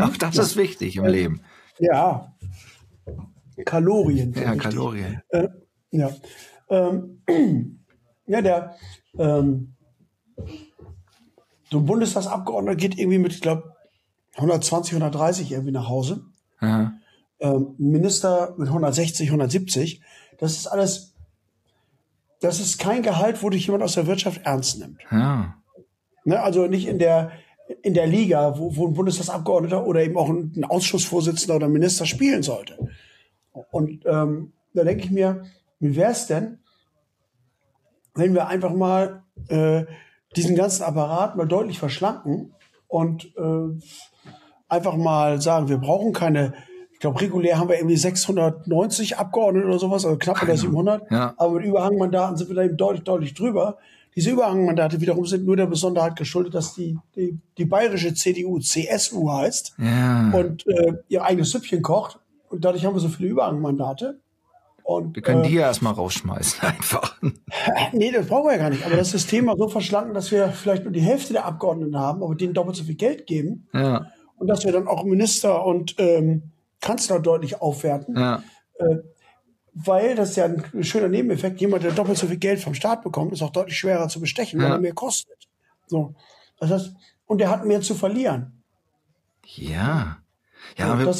Auch 0.00 0.16
das 0.18 0.36
ist 0.36 0.56
wichtig 0.56 0.96
im 0.96 1.06
Leben. 1.06 1.42
Ja. 1.78 2.34
Kalorien. 3.64 4.32
Ja, 4.34 4.52
wichtig. 4.52 4.62
Kalorien. 4.62 5.22
Äh, 5.30 5.48
ja. 5.90 6.10
Ähm, 6.68 7.22
ja, 8.26 8.42
der 8.42 8.76
ähm, 9.18 9.74
so 11.70 11.78
ein 11.78 11.86
Bundestagsabgeordneter 11.86 12.76
geht 12.76 12.98
irgendwie 12.98 13.18
mit, 13.18 13.32
ich 13.32 13.40
glaube, 13.40 13.74
120, 14.36 14.94
130 14.94 15.52
irgendwie 15.52 15.72
nach 15.72 15.88
Hause. 15.88 16.24
Ja, 16.60 16.92
Ähm, 17.42 17.74
Minister 17.76 18.54
mit 18.56 18.68
160, 18.68 19.28
170. 19.28 20.00
Das 20.38 20.52
ist 20.52 20.66
alles, 20.66 21.14
das 22.40 22.60
ist 22.60 22.78
kein 22.78 23.02
Gehalt, 23.02 23.42
wo 23.42 23.50
dich 23.50 23.66
jemand 23.66 23.84
aus 23.84 23.94
der 23.94 24.06
Wirtschaft 24.06 24.40
ernst 24.44 24.78
nimmt. 24.78 25.02
ja, 25.10 25.56
Ne, 26.24 26.40
also 26.40 26.66
nicht 26.66 26.86
in 26.86 26.98
der, 26.98 27.32
in 27.82 27.94
der 27.94 28.06
Liga, 28.06 28.56
wo, 28.58 28.76
wo 28.76 28.86
ein 28.86 28.94
Bundestagsabgeordneter 28.94 29.84
oder 29.84 30.02
eben 30.02 30.16
auch 30.16 30.28
ein, 30.28 30.52
ein 30.56 30.64
Ausschussvorsitzender 30.64 31.56
oder 31.56 31.68
Minister 31.68 32.06
spielen 32.06 32.42
sollte. 32.42 32.78
Und 33.70 34.04
ähm, 34.06 34.52
da 34.72 34.84
denke 34.84 35.04
ich 35.04 35.10
mir, 35.10 35.42
wie 35.80 35.96
wäre 35.96 36.12
es 36.12 36.26
denn, 36.26 36.58
wenn 38.14 38.34
wir 38.34 38.46
einfach 38.46 38.72
mal 38.72 39.24
äh, 39.48 39.84
diesen 40.36 40.54
ganzen 40.54 40.84
Apparat 40.84 41.36
mal 41.36 41.46
deutlich 41.46 41.78
verschlanken 41.78 42.54
und 42.86 43.34
äh, 43.36 43.80
einfach 44.68 44.96
mal 44.96 45.40
sagen, 45.40 45.68
wir 45.68 45.78
brauchen 45.78 46.12
keine, 46.12 46.54
glaube, 47.02 47.20
regulär 47.20 47.58
haben 47.58 47.68
wir 47.68 47.76
irgendwie 47.76 47.96
690 47.96 49.18
Abgeordnete 49.18 49.66
oder 49.66 49.78
sowas, 49.78 50.04
also 50.06 50.16
knapp 50.16 50.40
unter 50.40 50.56
700, 50.56 51.10
Ja. 51.10 51.34
aber 51.36 51.54
mit 51.54 51.64
Überhangmandaten 51.66 52.36
sind 52.36 52.48
wir 52.48 52.56
da 52.56 52.62
eben 52.62 52.76
deutlich, 52.76 53.04
deutlich 53.04 53.34
drüber. 53.34 53.76
Diese 54.14 54.30
Überhangmandate 54.30 55.00
wiederum 55.00 55.26
sind 55.26 55.44
nur 55.44 55.56
der 55.56 55.66
Besonderheit 55.66 56.16
geschuldet, 56.16 56.54
dass 56.54 56.74
die, 56.74 56.98
die, 57.16 57.38
die 57.58 57.64
bayerische 57.64 58.14
CDU 58.14 58.58
CSU 58.58 59.30
heißt 59.30 59.74
ja. 59.78 60.30
und 60.32 60.66
äh, 60.66 60.94
ihr 61.08 61.24
eigenes 61.24 61.50
Süppchen 61.50 61.82
kocht. 61.82 62.18
Und 62.50 62.64
dadurch 62.64 62.84
haben 62.84 62.94
wir 62.94 63.00
so 63.00 63.08
viele 63.08 63.30
Überhangmandate. 63.30 64.20
Und, 64.84 65.16
Wir 65.16 65.22
können 65.22 65.44
äh, 65.44 65.48
die 65.48 65.54
ja 65.54 65.62
erstmal 65.62 65.94
rausschmeißen 65.94 66.60
einfach. 66.68 67.16
Nee, 67.92 68.10
das 68.12 68.26
brauchen 68.26 68.46
wir 68.48 68.52
ja 68.52 68.58
gar 68.58 68.70
nicht. 68.70 68.84
Aber 68.84 68.96
das 68.96 69.10
System 69.10 69.46
mal 69.46 69.56
so 69.56 69.68
verschlanken, 69.68 70.12
dass 70.14 70.30
wir 70.30 70.48
vielleicht 70.48 70.84
nur 70.84 70.92
die 70.92 71.00
Hälfte 71.00 71.32
der 71.32 71.46
Abgeordneten 71.46 71.98
haben, 71.98 72.22
aber 72.22 72.34
denen 72.34 72.54
doppelt 72.54 72.76
so 72.76 72.84
viel 72.84 72.94
Geld 72.96 73.26
geben. 73.26 73.66
Ja, 73.72 74.06
Und 74.36 74.46
dass 74.48 74.64
wir 74.64 74.72
dann 74.72 74.86
auch 74.88 75.04
Minister 75.04 75.64
und 75.64 75.94
ähm, 75.98 76.51
Kanzler 76.82 77.18
deutlich 77.20 77.62
aufwerten. 77.62 78.18
ja, 78.18 78.42
Weil 79.74 80.14
das 80.16 80.30
ist 80.30 80.36
ja 80.36 80.44
ein 80.44 80.84
schöner 80.84 81.08
Nebeneffekt. 81.08 81.60
Jemand, 81.60 81.82
der 81.82 81.92
doppelt 81.92 82.18
so 82.18 82.26
viel 82.26 82.36
Geld 82.36 82.60
vom 82.60 82.74
Staat 82.74 83.02
bekommt, 83.02 83.32
ist 83.32 83.40
auch 83.42 83.50
deutlich 83.52 83.78
schwerer 83.78 84.08
zu 84.08 84.20
bestechen, 84.20 84.60
weil 84.60 84.68
Ja. 84.68 84.74
er 84.74 84.80
mehr 84.80 84.92
kostet. 84.92 85.48
So. 85.86 86.14
Das 86.58 86.70
heißt, 86.70 86.94
und 87.24 87.38
der 87.38 87.48
hat 87.48 87.64
mehr 87.64 87.80
zu 87.80 87.94
verlieren. 87.94 88.62
ja. 89.44 90.18
Ja, 90.78 90.96
wir, 90.98 91.12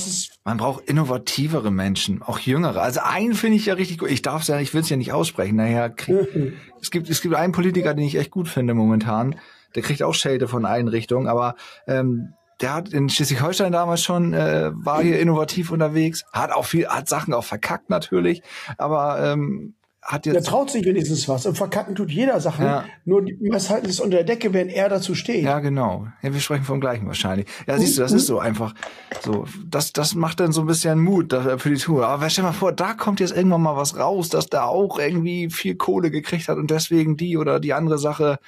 man 0.44 0.56
braucht 0.56 0.84
innovativere 0.84 1.70
Menschen, 1.72 2.22
auch 2.22 2.38
jüngere. 2.38 2.80
Also 2.80 3.00
einen 3.02 3.34
finde 3.34 3.56
ich 3.56 3.66
ja 3.66 3.74
richtig 3.74 3.98
gut. 3.98 4.08
Ich 4.10 4.22
darf 4.22 4.42
es 4.42 4.48
ja, 4.48 4.58
ich 4.60 4.72
will 4.72 4.82
es 4.82 4.88
ja 4.88 4.96
nicht 4.96 5.12
aussprechen. 5.12 5.56
Naja, 5.56 5.88
krieg, 5.88 6.54
es 6.80 6.90
gibt 6.92 7.10
es 7.10 7.20
gibt 7.20 7.34
einen 7.34 7.52
Politiker, 7.52 7.92
den 7.92 8.06
ich 8.06 8.14
echt 8.14 8.30
gut 8.30 8.48
finde 8.48 8.72
momentan. 8.72 9.34
der 9.74 9.82
kriegt 9.82 10.02
auch 10.04 10.14
Schelte 10.14 10.46
von 10.46 10.64
allen 10.64 10.86
Richtungen, 10.88 11.26
aber 11.26 11.56
ähm, 11.88 12.34
der 12.62 12.72
hat 12.74 12.88
in 12.90 13.08
Schleswig-Holstein 13.08 13.72
damals 13.72 14.02
schon, 14.02 14.32
äh, 14.32 14.70
war 14.72 15.02
hier 15.02 15.20
innovativ 15.20 15.70
unterwegs, 15.70 16.24
hat 16.32 16.52
auch 16.52 16.64
viel, 16.64 16.86
hat 16.86 17.08
Sachen 17.08 17.34
auch 17.34 17.44
verkackt 17.44 17.90
natürlich, 17.90 18.42
aber 18.78 19.20
ähm, 19.22 19.74
hat 20.04 20.26
Der 20.26 20.34
jetzt. 20.34 20.48
traut 20.48 20.68
sich 20.68 20.84
wenigstens 20.84 21.28
was. 21.28 21.46
Und 21.46 21.56
verkacken 21.56 21.94
tut 21.94 22.10
jeder 22.10 22.40
Sachen. 22.40 22.64
Ja. 22.64 22.84
Nur 23.04 23.24
meist 23.40 23.70
halten 23.70 23.86
es 23.88 24.00
unter 24.00 24.16
der 24.16 24.24
Decke, 24.24 24.52
wenn 24.52 24.68
er 24.68 24.88
dazu 24.88 25.14
steht. 25.14 25.44
Ja, 25.44 25.60
genau. 25.60 26.08
Ja, 26.22 26.32
wir 26.34 26.40
sprechen 26.40 26.64
vom 26.64 26.80
gleichen 26.80 27.06
wahrscheinlich. 27.06 27.46
Ja, 27.68 27.78
siehst 27.78 27.98
du, 27.98 28.02
das 28.02 28.10
ist 28.10 28.26
so 28.26 28.40
einfach. 28.40 28.74
So, 29.20 29.44
das, 29.64 29.92
das 29.92 30.16
macht 30.16 30.40
dann 30.40 30.50
so 30.50 30.62
ein 30.62 30.66
bisschen 30.66 30.98
Mut 30.98 31.32
da- 31.32 31.56
für 31.58 31.68
die 31.70 31.76
Tour. 31.76 32.08
Aber 32.08 32.28
stell 32.30 32.42
mal 32.42 32.50
vor, 32.52 32.72
da 32.72 32.94
kommt 32.94 33.20
jetzt 33.20 33.36
irgendwann 33.36 33.62
mal 33.62 33.76
was 33.76 33.96
raus, 33.96 34.28
dass 34.28 34.48
der 34.48 34.66
auch 34.66 34.98
irgendwie 34.98 35.50
viel 35.50 35.76
Kohle 35.76 36.10
gekriegt 36.10 36.48
hat 36.48 36.58
und 36.58 36.72
deswegen 36.72 37.16
die 37.16 37.36
oder 37.36 37.60
die 37.60 37.72
andere 37.72 37.98
Sache. 37.98 38.40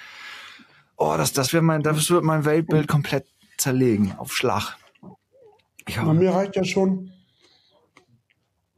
Oh, 0.97 1.15
das, 1.17 1.33
das 1.33 1.53
wird 1.53 1.63
mein, 1.63 1.83
das 1.83 2.11
wird 2.11 2.25
mein 2.25 2.45
Weltbild 2.45 2.89
komplett 2.89 3.27
zerlegen 3.65 4.13
auf 4.19 4.33
Schlag. 4.35 4.77
Ich 5.89 5.99
Aber 5.99 6.11
hab, 6.11 6.17
mir 6.17 6.33
reicht 6.35 6.55
ja 6.55 6.65
schon, 6.65 7.11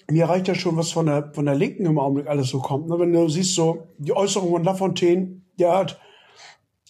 mir 0.09 0.29
reicht 0.29 0.47
ja 0.47 0.55
schon, 0.55 0.77
was 0.77 0.93
von 0.93 1.07
der, 1.07 1.33
von 1.35 1.45
der 1.45 1.57
Linken 1.57 1.87
im 1.87 1.99
Augenblick 1.99 2.29
alles 2.29 2.49
so 2.49 2.61
kommt. 2.61 2.89
Ne? 2.89 2.99
Wenn 2.99 3.13
du 3.13 3.29
siehst, 3.29 3.55
so 3.55 3.89
die 3.99 4.15
Äußerung 4.15 4.53
von 4.53 4.65
Lafontaine, 4.65 5.43
der 5.59 5.77
hat 5.77 6.01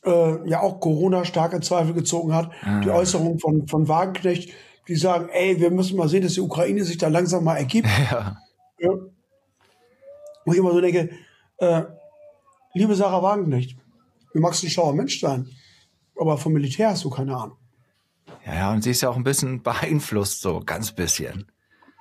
äh, 0.05 0.49
ja 0.49 0.61
auch 0.61 0.78
Corona 0.80 1.24
stark 1.24 1.55
in 1.55 1.62
Zweifel 1.62 1.94
gezogen 1.94 2.34
hat. 2.34 2.51
Die 2.84 2.90
Äußerung 2.90 3.38
von, 3.38 3.66
von 3.66 3.88
Wagenknecht, 3.88 4.53
die 4.88 4.97
sagen, 4.97 5.30
ey, 5.30 5.59
wir 5.59 5.70
müssen 5.70 5.97
mal 5.97 6.09
sehen, 6.09 6.22
dass 6.22 6.34
die 6.34 6.40
Ukraine 6.40 6.84
sich 6.84 6.99
da 6.99 7.09
langsam 7.09 7.44
mal 7.44 7.57
ergibt. 7.57 7.88
ja, 8.11 8.36
Ja. 8.78 8.90
Wo 10.44 10.53
ich 10.53 10.59
immer 10.59 10.72
so 10.72 10.80
denke, 10.80 11.11
äh, 11.57 11.82
liebe 12.74 12.94
Sarah 12.94 13.22
Wagenknecht, 13.22 13.76
du 14.32 14.40
magst 14.40 14.62
ein 14.62 14.70
schlauer 14.70 14.92
Mensch 14.92 15.18
sein, 15.18 15.49
aber 16.20 16.36
vom 16.36 16.53
Militär 16.53 16.90
hast 16.90 17.05
du 17.05 17.11
keine 17.11 17.34
Ahnung. 17.34 17.57
Ja, 18.47 18.55
ja, 18.55 18.72
und 18.72 18.82
sie 18.82 18.90
ist 18.90 19.01
ja 19.03 19.09
auch 19.11 19.16
ein 19.16 19.24
bisschen 19.24 19.62
beeinflusst, 19.64 20.40
so 20.40 20.61
ganz 20.64 20.92
bisschen. 20.92 21.47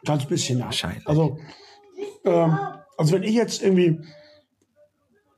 Ganz 0.05 0.25
bisschen, 0.25 0.59
ja. 0.59 0.65
Wahrscheinlich. 0.65 1.07
Also, 1.07 1.39
ähm, 2.25 2.57
also 2.97 3.13
wenn 3.13 3.23
ich 3.23 3.33
jetzt 3.33 3.63
irgendwie 3.63 3.99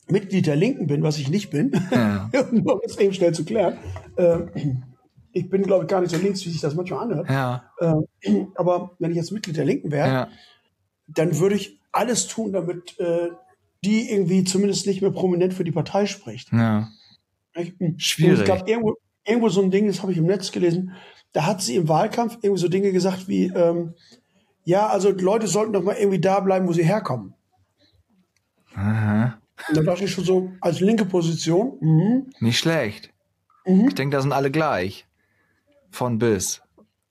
Mitglied 0.10 0.46
der 0.48 0.56
Linken 0.56 0.88
bin, 0.88 1.04
was 1.04 1.18
ich 1.18 1.30
nicht 1.30 1.50
bin, 1.50 1.72
Ja. 1.92 2.30
um 2.52 2.64
das 2.84 2.98
eben 2.98 3.14
schnell 3.14 3.34
zu 3.34 3.44
klären, 3.46 3.78
äh, 4.16 4.40
ich 5.34 5.50
bin, 5.50 5.64
glaube 5.64 5.84
ich, 5.84 5.90
gar 5.90 6.02
nicht 6.02 6.12
so 6.14 6.18
links, 6.18 6.46
wie 6.46 6.50
sich 6.50 6.62
das 6.62 6.76
manchmal 6.76 7.04
anhört. 7.04 7.30
Ja, 7.30 7.72
Äh, 7.80 8.46
aber 8.56 8.96
wenn 9.00 9.12
ich 9.12 9.18
jetzt 9.18 9.32
Mitglied 9.32 9.58
der 9.58 9.66
Linken 9.66 9.92
wäre, 9.92 10.08
ja, 10.08 10.28
dann 11.08 11.38
würde 11.40 11.56
ich 11.56 11.80
alles 11.92 12.28
tun, 12.28 12.54
damit 12.54 13.00
äh, 13.00 13.30
die 13.84 14.10
irgendwie 14.12 14.44
zumindest 14.44 14.88
nicht 14.88 15.02
mehr 15.02 15.12
prominent 15.12 15.54
für 15.54 15.64
die 15.64 15.72
Partei 15.72 16.06
spricht. 16.06 16.52
ja. 16.52 16.90
Nicht? 17.56 17.76
Schwierig. 18.02 18.40
Und 18.40 18.42
Es 18.42 18.48
gab 18.48 18.68
irgendwo, 18.68 18.96
irgendwo 19.28 19.50
so 19.50 19.62
ein 19.62 19.72
Ding, 19.72 19.88
das 19.88 20.02
habe 20.02 20.12
ich 20.12 20.18
im 20.18 20.26
Netz 20.26 20.52
gelesen, 20.52 20.94
da 21.34 21.46
hat 21.46 21.62
sie 21.62 21.76
im 21.76 21.88
Wahlkampf 21.90 22.38
irgendwie 22.42 22.62
so 22.62 22.68
Dinge 22.70 22.92
gesagt 22.92 23.28
wie, 23.28 23.46
ähm, 23.54 23.94
ja, 24.64 24.88
also 24.88 25.12
Leute 25.12 25.48
sollten 25.48 25.74
doch 25.74 25.84
mal 25.84 25.96
irgendwie 25.96 26.20
da 26.20 26.40
bleiben, 26.40 26.68
wo 26.68 26.74
sie 26.74 26.84
herkommen. 26.84 27.34
Aha. 28.76 29.38
Und 29.70 29.78
da 29.78 29.82
dachte 29.82 30.04
ich 30.06 30.12
schon 30.12 30.24
so, 30.24 30.52
als 30.62 30.80
linke 30.80 31.06
Position, 31.06 31.78
mhm, 31.80 32.30
Nicht 32.40 32.60
schlecht. 32.60 33.12
Mhm. 33.66 33.88
Ich 33.88 33.96
denke, 33.96 34.16
da 34.16 34.22
sind 34.22 34.32
alle 34.32 34.52
gleich. 34.52 35.06
Von 35.90 36.20
bis. 36.20 36.62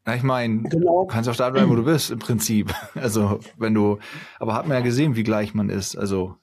Na, 0.05 0.15
ich 0.15 0.23
meine, 0.23 0.63
Genau. 0.63 1.03
du 1.03 1.07
kannst 1.07 1.29
auch 1.29 1.35
da 1.37 1.51
bleiben, 1.51 1.71
wo 1.71 1.75
du 1.75 1.85
bist, 1.85 2.11
im 2.11 2.19
Prinzip. 2.19 2.73
Also, 2.95 3.41
wenn 3.59 3.75
du, 3.75 3.99
aber 4.39 4.55
hat 4.55 4.67
man 4.69 4.77
ja 4.77 4.83
gesehen, 4.83 5.17
wie 5.17 5.25
gleich 5.25 5.55
man 5.55 5.69
ist. 5.71 5.97
Also, 5.97 6.37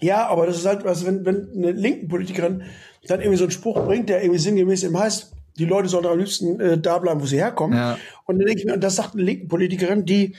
ja, 0.00 0.26
aber 0.28 0.46
das 0.46 0.58
ist 0.58 0.66
halt 0.66 0.84
was, 0.84 1.04
wenn, 1.06 1.24
wenn 1.24 1.50
eine 1.56 1.72
linken 1.72 2.08
Politikerin 2.08 2.62
dann 3.06 3.20
irgendwie 3.20 3.38
so 3.38 3.44
einen 3.44 3.50
Spruch 3.50 3.84
bringt, 3.84 4.08
der 4.08 4.22
irgendwie 4.22 4.40
sinngemäß 4.40 4.84
eben 4.84 4.98
heißt, 4.98 5.32
die 5.58 5.64
Leute 5.64 5.88
sollen 5.88 6.06
am 6.06 6.18
liebsten 6.18 6.60
äh, 6.60 6.78
da 6.78 6.98
bleiben, 6.98 7.20
wo 7.20 7.26
sie 7.26 7.36
herkommen. 7.36 7.78
Ja. 7.78 7.98
Und 8.26 8.38
dann 8.38 8.46
denke 8.46 8.60
ich 8.60 8.66
mir, 8.66 8.74
und 8.74 8.82
das 8.82 8.96
sagt 8.96 9.14
eine 9.14 9.22
linken 9.22 9.48
Politikerin, 9.48 10.04
die 10.04 10.34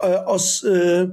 äh, 0.00 0.16
aus 0.16 0.62
äh, 0.62 1.08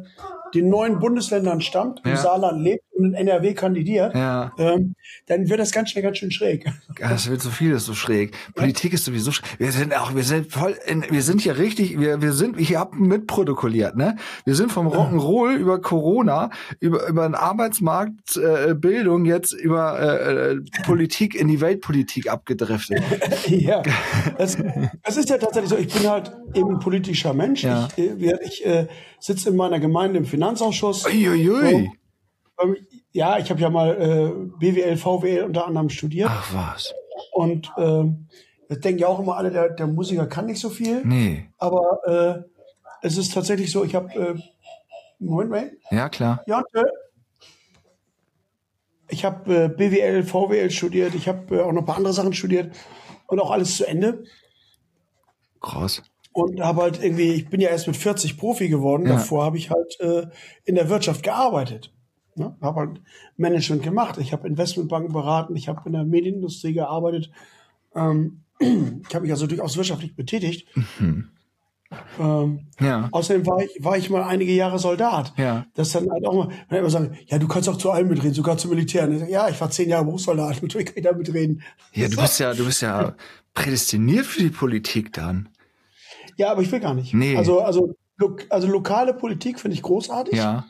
den 0.53 0.69
neuen 0.69 0.99
Bundesländern 0.99 1.61
stammt, 1.61 2.01
im 2.03 2.11
Ja. 2.11 2.17
Saarland 2.17 2.61
lebt 2.61 2.83
und 2.91 3.05
in 3.05 3.13
NRW 3.13 3.53
kandidiert, 3.53 4.13
ja, 4.13 4.51
ähm, 4.57 4.95
dann 5.27 5.49
wird 5.49 5.59
das 5.59 5.71
ganz 5.71 5.89
schnell 5.89 6.03
ganz 6.03 6.17
schön 6.17 6.31
schräg. 6.31 6.65
das 6.99 7.29
wird 7.29 7.41
so 7.41 7.49
vieles 7.49 7.85
so 7.85 7.93
schräg. 7.93 8.35
Politik 8.55 8.93
ist 8.93 9.05
sowieso 9.05 9.31
schräg. 9.31 9.59
Wir 9.59 9.71
sind 9.71 9.95
auch, 9.95 10.15
wir 10.15 10.23
sind 10.23 10.51
voll, 10.51 10.75
in, 10.85 11.05
wir 11.09 11.21
sind 11.21 11.41
hier 11.41 11.57
richtig, 11.57 11.99
wir, 11.99 12.21
wir 12.21 12.33
sind, 12.33 12.59
ich 12.59 12.75
hab 12.75 12.93
mitprotokolliert, 12.95 13.95
ne? 13.95 14.17
Wir 14.45 14.55
sind 14.55 14.71
vom 14.71 14.87
Rock'n'Roll 14.87 15.55
über 15.55 15.79
Corona, 15.81 16.49
über, 16.79 17.07
über 17.07 17.23
den 17.23 17.35
Arbeitsmarkt, 17.35 18.37
äh, 18.37 18.73
Bildung, 18.73 19.25
jetzt 19.25 19.53
über 19.53 19.99
äh, 19.99 20.51
äh, 20.51 20.61
Politik 20.83 21.35
in 21.35 21.47
die 21.47 21.61
Weltpolitik 21.61 22.29
abgedriftet. 22.29 23.01
ja, 23.47 23.81
das, 24.37 24.57
das 25.03 25.17
ist 25.17 25.29
ja 25.29 25.37
tatsächlich 25.37 25.69
so. 25.69 25.77
Ich 25.77 25.93
bin 25.93 26.09
halt 26.09 26.31
eben 26.53 26.79
politischer 26.79 27.33
Mensch. 27.33 27.63
Ja. 27.63 27.87
Ich, 27.95 28.07
äh, 28.07 28.39
ich 28.43 28.65
äh, 28.65 28.87
sitze 29.19 29.49
in 29.49 29.55
meiner 29.55 29.79
Gemeinde 29.79 30.17
im 30.19 30.25
Finanzausschuss. 30.25 31.05
Uiuiui. 31.05 31.91
Ähm, 32.61 32.77
Ja, 33.11 33.39
ich 33.39 33.49
habe 33.49 33.59
ja 33.61 33.69
mal 33.69 33.89
äh, 33.89 34.57
BWL, 34.59 34.97
VWL 34.97 35.43
unter 35.43 35.65
anderem 35.65 35.89
studiert. 35.89 36.29
Ach 36.31 36.53
was. 36.53 36.93
Und 37.31 37.71
ähm, 37.77 38.27
das 38.67 38.79
denken 38.81 38.99
ja 39.01 39.07
auch 39.07 39.19
immer 39.19 39.35
alle, 39.37 39.49
der, 39.49 39.69
der 39.69 39.87
Musiker 39.87 40.27
kann 40.27 40.45
nicht 40.45 40.59
so 40.59 40.69
viel. 40.69 41.01
Nee. 41.05 41.49
Aber 41.57 41.99
äh, 42.05 42.43
es 43.01 43.17
ist 43.17 43.33
tatsächlich 43.33 43.71
so, 43.71 43.83
ich 43.83 43.95
habe, 43.95 44.13
äh, 44.13 44.35
Moment 45.19 45.49
mal, 45.49 45.71
Ja, 45.89 46.07
klar. 46.09 46.43
ja, 46.47 46.63
äh, 46.73 46.83
ich 49.09 49.25
habe 49.25 49.55
äh, 49.65 49.67
BWL, 49.69 50.23
VWL 50.23 50.69
studiert, 50.69 51.15
ich 51.15 51.27
habe 51.27 51.57
äh, 51.57 51.61
auch 51.61 51.71
noch 51.71 51.81
ein 51.81 51.85
paar 51.85 51.97
andere 51.97 52.13
Sachen 52.13 52.33
studiert 52.33 52.75
und 53.27 53.39
auch 53.39 53.51
alles 53.51 53.77
zu 53.77 53.87
Ende. 53.87 54.23
Krass. 55.61 56.03
Und 56.31 56.61
habe 56.61 56.83
halt 56.83 57.03
irgendwie, 57.03 57.31
ich 57.33 57.49
bin 57.49 57.59
ja 57.59 57.69
erst 57.69 57.87
mit 57.87 57.97
40 57.97 58.37
Profi 58.37 58.69
geworden, 58.69 59.05
Ja. 59.05 59.13
davor 59.13 59.43
habe 59.45 59.57
ich 59.57 59.71
halt 59.71 59.99
äh, 59.99 60.27
in 60.65 60.75
der 60.75 60.89
Wirtschaft 60.89 61.23
gearbeitet. 61.23 61.91
Ne? 62.35 62.55
Habe 62.61 62.79
halt 62.81 63.01
Management 63.35 63.83
gemacht, 63.83 64.17
ich 64.19 64.31
habe 64.31 64.47
Investmentbanken 64.47 65.11
beraten, 65.11 65.55
ich 65.55 65.67
habe 65.67 65.81
in 65.85 65.93
der 65.93 66.03
Medienindustrie 66.05 66.73
gearbeitet. 66.73 67.31
Ähm, 67.95 68.41
ich 68.59 69.15
habe 69.15 69.21
mich 69.21 69.31
also 69.31 69.47
durchaus 69.47 69.75
wirtschaftlich 69.75 70.15
betätigt. 70.15 70.67
Ähm, 72.19 72.67
Ja. 72.79 73.09
Außerdem 73.11 73.47
war 73.47 73.63
ich, 73.63 73.83
war 73.83 73.97
ich 73.97 74.09
mal 74.11 74.23
einige 74.23 74.51
Jahre 74.53 74.77
Soldat. 74.77 75.33
Ja. 75.37 75.65
Das 75.73 75.91
dann 75.91 76.09
halt 76.11 76.25
auch 76.27 76.33
mal, 76.35 76.49
wenn 76.69 76.79
immer 76.79 76.89
sagen, 76.91 77.17
ja, 77.25 77.39
du 77.39 77.47
kannst 77.47 77.67
auch 77.67 77.77
zu 77.77 77.89
allem 77.89 78.07
mitreden, 78.09 78.33
sogar 78.35 78.57
zum 78.57 78.69
Militär. 78.69 79.09
Ich 79.09 79.19
sag, 79.19 79.29
ja, 79.29 79.49
ich 79.49 79.59
war 79.59 79.71
zehn 79.71 79.89
Jahre 79.89 80.05
Berufssoldat, 80.05 80.57
natürlich 80.61 80.87
kann 80.87 80.97
ich 80.97 81.03
da 81.03 81.13
mitreden. 81.13 81.63
Ja, 81.93 82.07
du 82.07 82.17
bist 82.17 82.39
ja, 82.39 82.53
du 82.53 82.65
bist 82.65 82.83
ja 82.83 83.15
prädestiniert 83.55 84.27
für 84.27 84.43
die 84.43 84.49
Politik 84.49 85.11
dann. 85.13 85.49
Ja, 86.39 86.51
aber 86.51 86.61
ich 86.61 86.71
will 86.71 86.79
gar 86.79 86.93
nicht. 86.93 87.13
Nee. 87.13 87.35
Also, 87.35 87.59
also, 87.59 87.95
lo 88.17 88.37
also 88.49 88.67
lokale 88.67 89.13
Politik 89.13 89.59
finde 89.59 89.75
ich 89.75 89.81
großartig, 89.81 90.37
Ja, 90.37 90.65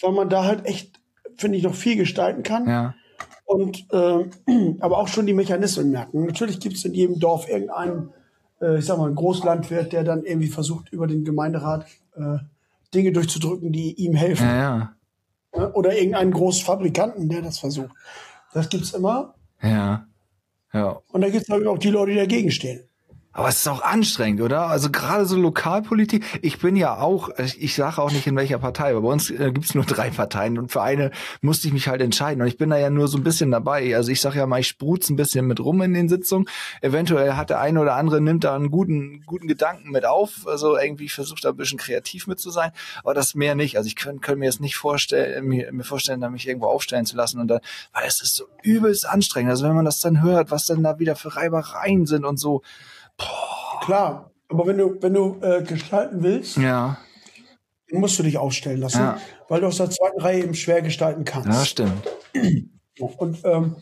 weil 0.00 0.12
man 0.12 0.28
da 0.28 0.44
halt 0.44 0.66
echt, 0.66 1.00
finde 1.36 1.58
ich, 1.58 1.64
noch 1.64 1.74
viel 1.74 1.96
gestalten 1.96 2.44
kann. 2.44 2.68
ja. 2.68 2.94
Und 3.44 3.88
ähm, 3.92 4.30
aber 4.80 4.98
auch 4.98 5.08
schon 5.08 5.26
die 5.26 5.34
Mechanismen 5.34 5.90
merken. 5.90 6.26
Natürlich 6.26 6.60
gibt 6.60 6.76
es 6.76 6.84
in 6.84 6.94
jedem 6.94 7.18
Dorf 7.18 7.48
irgendeinen, 7.48 8.10
äh, 8.60 8.78
ich 8.78 8.86
sag 8.86 8.98
mal, 8.98 9.06
einen 9.06 9.16
Großlandwirt, 9.16 9.92
der 9.92 10.04
dann 10.04 10.22
irgendwie 10.24 10.46
versucht, 10.46 10.92
über 10.92 11.08
den 11.08 11.24
Gemeinderat 11.24 11.86
äh, 12.14 12.38
Dinge 12.94 13.10
durchzudrücken, 13.10 13.72
die 13.72 13.94
ihm 13.94 14.14
helfen. 14.14 14.46
Ja, 14.46 14.56
ja. 14.56 14.94
Ne? 15.56 15.72
Oder 15.72 15.96
irgendeinen 15.96 16.30
Großfabrikanten, 16.30 17.28
der 17.28 17.42
das 17.42 17.58
versucht. 17.58 17.90
Das 18.52 18.68
gibt's 18.68 18.92
immer. 18.92 19.34
Ja. 19.60 20.06
Ja. 20.72 21.00
Und 21.10 21.22
da 21.22 21.30
gibt's 21.30 21.48
es 21.48 21.66
auch 21.66 21.78
die 21.78 21.90
Leute, 21.90 22.12
die 22.12 22.18
dagegen 22.18 22.52
stehen. 22.52 22.84
Aber 23.32 23.48
es 23.48 23.58
ist 23.58 23.68
auch 23.68 23.82
anstrengend, 23.82 24.40
oder? 24.40 24.66
Also 24.66 24.90
gerade 24.90 25.24
so 25.24 25.36
Lokalpolitik. 25.36 26.24
Ich 26.42 26.58
bin 26.58 26.74
ja 26.74 26.98
auch, 26.98 27.30
ich 27.38 27.70
ich 27.70 27.76
sage 27.76 28.02
auch 28.02 28.10
nicht 28.10 28.26
in 28.26 28.34
welcher 28.34 28.58
Partei, 28.58 28.90
aber 28.90 29.02
bei 29.02 29.08
uns 29.08 29.30
äh, 29.30 29.52
gibt's 29.52 29.76
nur 29.76 29.84
drei 29.86 30.10
Parteien 30.10 30.58
und 30.58 30.72
für 30.72 30.82
eine 30.82 31.12
musste 31.40 31.68
ich 31.68 31.72
mich 31.72 31.86
halt 31.86 32.00
entscheiden. 32.00 32.42
Und 32.42 32.48
ich 32.48 32.58
bin 32.58 32.70
da 32.70 32.76
ja 32.76 32.90
nur 32.90 33.06
so 33.06 33.16
ein 33.16 33.22
bisschen 33.22 33.52
dabei. 33.52 33.94
Also 33.94 34.10
ich 34.10 34.20
sage 34.20 34.38
ja 34.38 34.46
mal, 34.46 34.58
ich 34.58 34.66
sprutz 34.66 35.08
ein 35.08 35.14
bisschen 35.14 35.46
mit 35.46 35.60
rum 35.60 35.80
in 35.82 35.94
den 35.94 36.08
Sitzungen. 36.08 36.48
Eventuell 36.80 37.34
hat 37.34 37.50
der 37.50 37.60
eine 37.60 37.78
oder 37.80 37.94
andere 37.94 38.20
nimmt 38.20 38.42
da 38.42 38.56
einen 38.56 38.72
guten, 38.72 39.22
guten 39.24 39.46
Gedanken 39.46 39.92
mit 39.92 40.04
auf. 40.04 40.48
Also 40.48 40.76
irgendwie 40.76 41.08
versucht 41.08 41.44
da 41.44 41.50
ein 41.50 41.56
bisschen 41.56 41.78
kreativ 41.78 42.26
mit 42.26 42.40
zu 42.40 42.50
sein. 42.50 42.72
Aber 43.04 43.14
das 43.14 43.36
mehr 43.36 43.54
nicht. 43.54 43.76
Also 43.76 43.86
ich 43.86 43.94
könnte 43.94 44.20
könnt 44.20 44.40
mir 44.40 44.46
jetzt 44.46 44.60
nicht 44.60 44.76
vorstellen, 44.76 45.46
mir, 45.46 45.72
mir 45.72 45.84
vorstellen, 45.84 46.20
da 46.20 46.30
mich 46.30 46.48
irgendwo 46.48 46.66
aufstellen 46.66 47.06
zu 47.06 47.16
lassen 47.16 47.38
und 47.38 47.46
dann, 47.46 47.60
weil 47.92 48.08
es 48.08 48.20
ist 48.20 48.34
so 48.34 48.46
übelst 48.64 49.08
anstrengend. 49.08 49.50
Also 49.50 49.64
wenn 49.68 49.76
man 49.76 49.84
das 49.84 50.00
dann 50.00 50.20
hört, 50.20 50.50
was 50.50 50.66
dann 50.66 50.82
da 50.82 50.98
wieder 50.98 51.14
für 51.14 51.36
Reibereien 51.36 52.06
sind 52.06 52.24
und 52.24 52.38
so. 52.38 52.62
Klar. 53.82 54.30
Aber 54.48 54.66
wenn 54.66 54.78
du, 54.78 54.96
wenn 55.00 55.14
du 55.14 55.36
äh, 55.42 55.62
gestalten 55.62 56.22
willst, 56.22 56.56
Ja. 56.56 56.98
musst 57.92 58.18
du 58.18 58.22
dich 58.22 58.36
aufstellen 58.38 58.80
lassen, 58.80 59.00
Ja. 59.00 59.18
weil 59.48 59.60
du 59.60 59.66
aus 59.68 59.76
der 59.78 59.90
zweiten 59.90 60.20
Reihe 60.20 60.42
eben 60.42 60.54
schwer 60.54 60.82
gestalten 60.82 61.24
Ja, 61.24 61.32
kannst. 61.32 61.68
stimmt. 61.68 62.08
Und 62.98 63.38
ähm, 63.44 63.76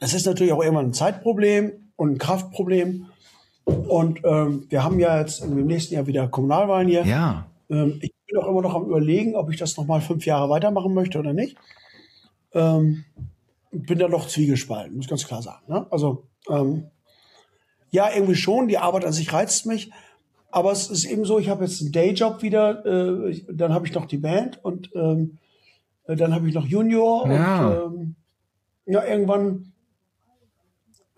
das 0.00 0.14
ist 0.14 0.26
natürlich 0.26 0.52
auch 0.52 0.62
irgendwann 0.62 0.86
ein 0.86 0.92
Zeitproblem 0.94 1.90
und 1.96 2.12
ein 2.12 2.18
Kraftproblem. 2.18 3.06
Und 3.64 4.20
ähm, 4.24 4.66
wir 4.68 4.82
haben 4.84 4.98
ja 4.98 5.18
jetzt 5.20 5.42
im 5.42 5.66
nächsten 5.66 5.94
Jahr 5.94 6.06
wieder 6.06 6.28
Kommunalwahlen 6.28 6.88
hier. 6.88 7.04
Ja. 7.06 7.46
Ähm, 7.70 7.98
ich 8.02 8.12
bin 8.26 8.38
auch 8.38 8.48
immer 8.48 8.62
noch 8.62 8.74
am 8.74 8.84
überlegen, 8.84 9.36
ob 9.36 9.50
ich 9.50 9.58
das 9.58 9.76
nochmal 9.76 10.00
fünf 10.00 10.26
Jahre 10.26 10.50
weitermachen 10.50 10.92
möchte 10.92 11.18
oder 11.18 11.32
nicht. 11.32 11.56
Ähm, 12.52 13.04
bin 13.70 13.98
da 13.98 14.08
noch 14.08 14.28
zwiegespalten, 14.28 14.96
muss 14.96 15.08
ganz 15.08 15.26
klar 15.26 15.42
sagen. 15.42 15.62
Ne? 15.68 15.86
Also 15.90 16.26
ähm, 16.50 16.90
ja, 17.94 18.10
irgendwie 18.12 18.34
schon. 18.34 18.66
Die 18.66 18.78
Arbeit 18.78 19.04
an 19.04 19.12
sich 19.12 19.32
reizt 19.32 19.66
mich. 19.66 19.92
Aber 20.50 20.72
es 20.72 20.90
ist 20.90 21.04
eben 21.04 21.24
so, 21.24 21.38
ich 21.38 21.48
habe 21.48 21.64
jetzt 21.64 21.80
einen 21.80 21.92
Dayjob 21.92 22.42
wieder, 22.42 22.84
äh, 22.84 23.40
dann 23.48 23.72
habe 23.72 23.86
ich 23.86 23.94
noch 23.94 24.06
die 24.06 24.18
Band 24.18 24.64
und 24.64 24.90
ähm, 24.96 25.38
äh, 26.08 26.16
dann 26.16 26.34
habe 26.34 26.48
ich 26.48 26.54
noch 26.54 26.66
Junior 26.66 27.30
Ja. 27.30 27.68
und 27.68 27.94
ähm, 27.94 28.14
ja, 28.86 29.04
irgendwann 29.04 29.72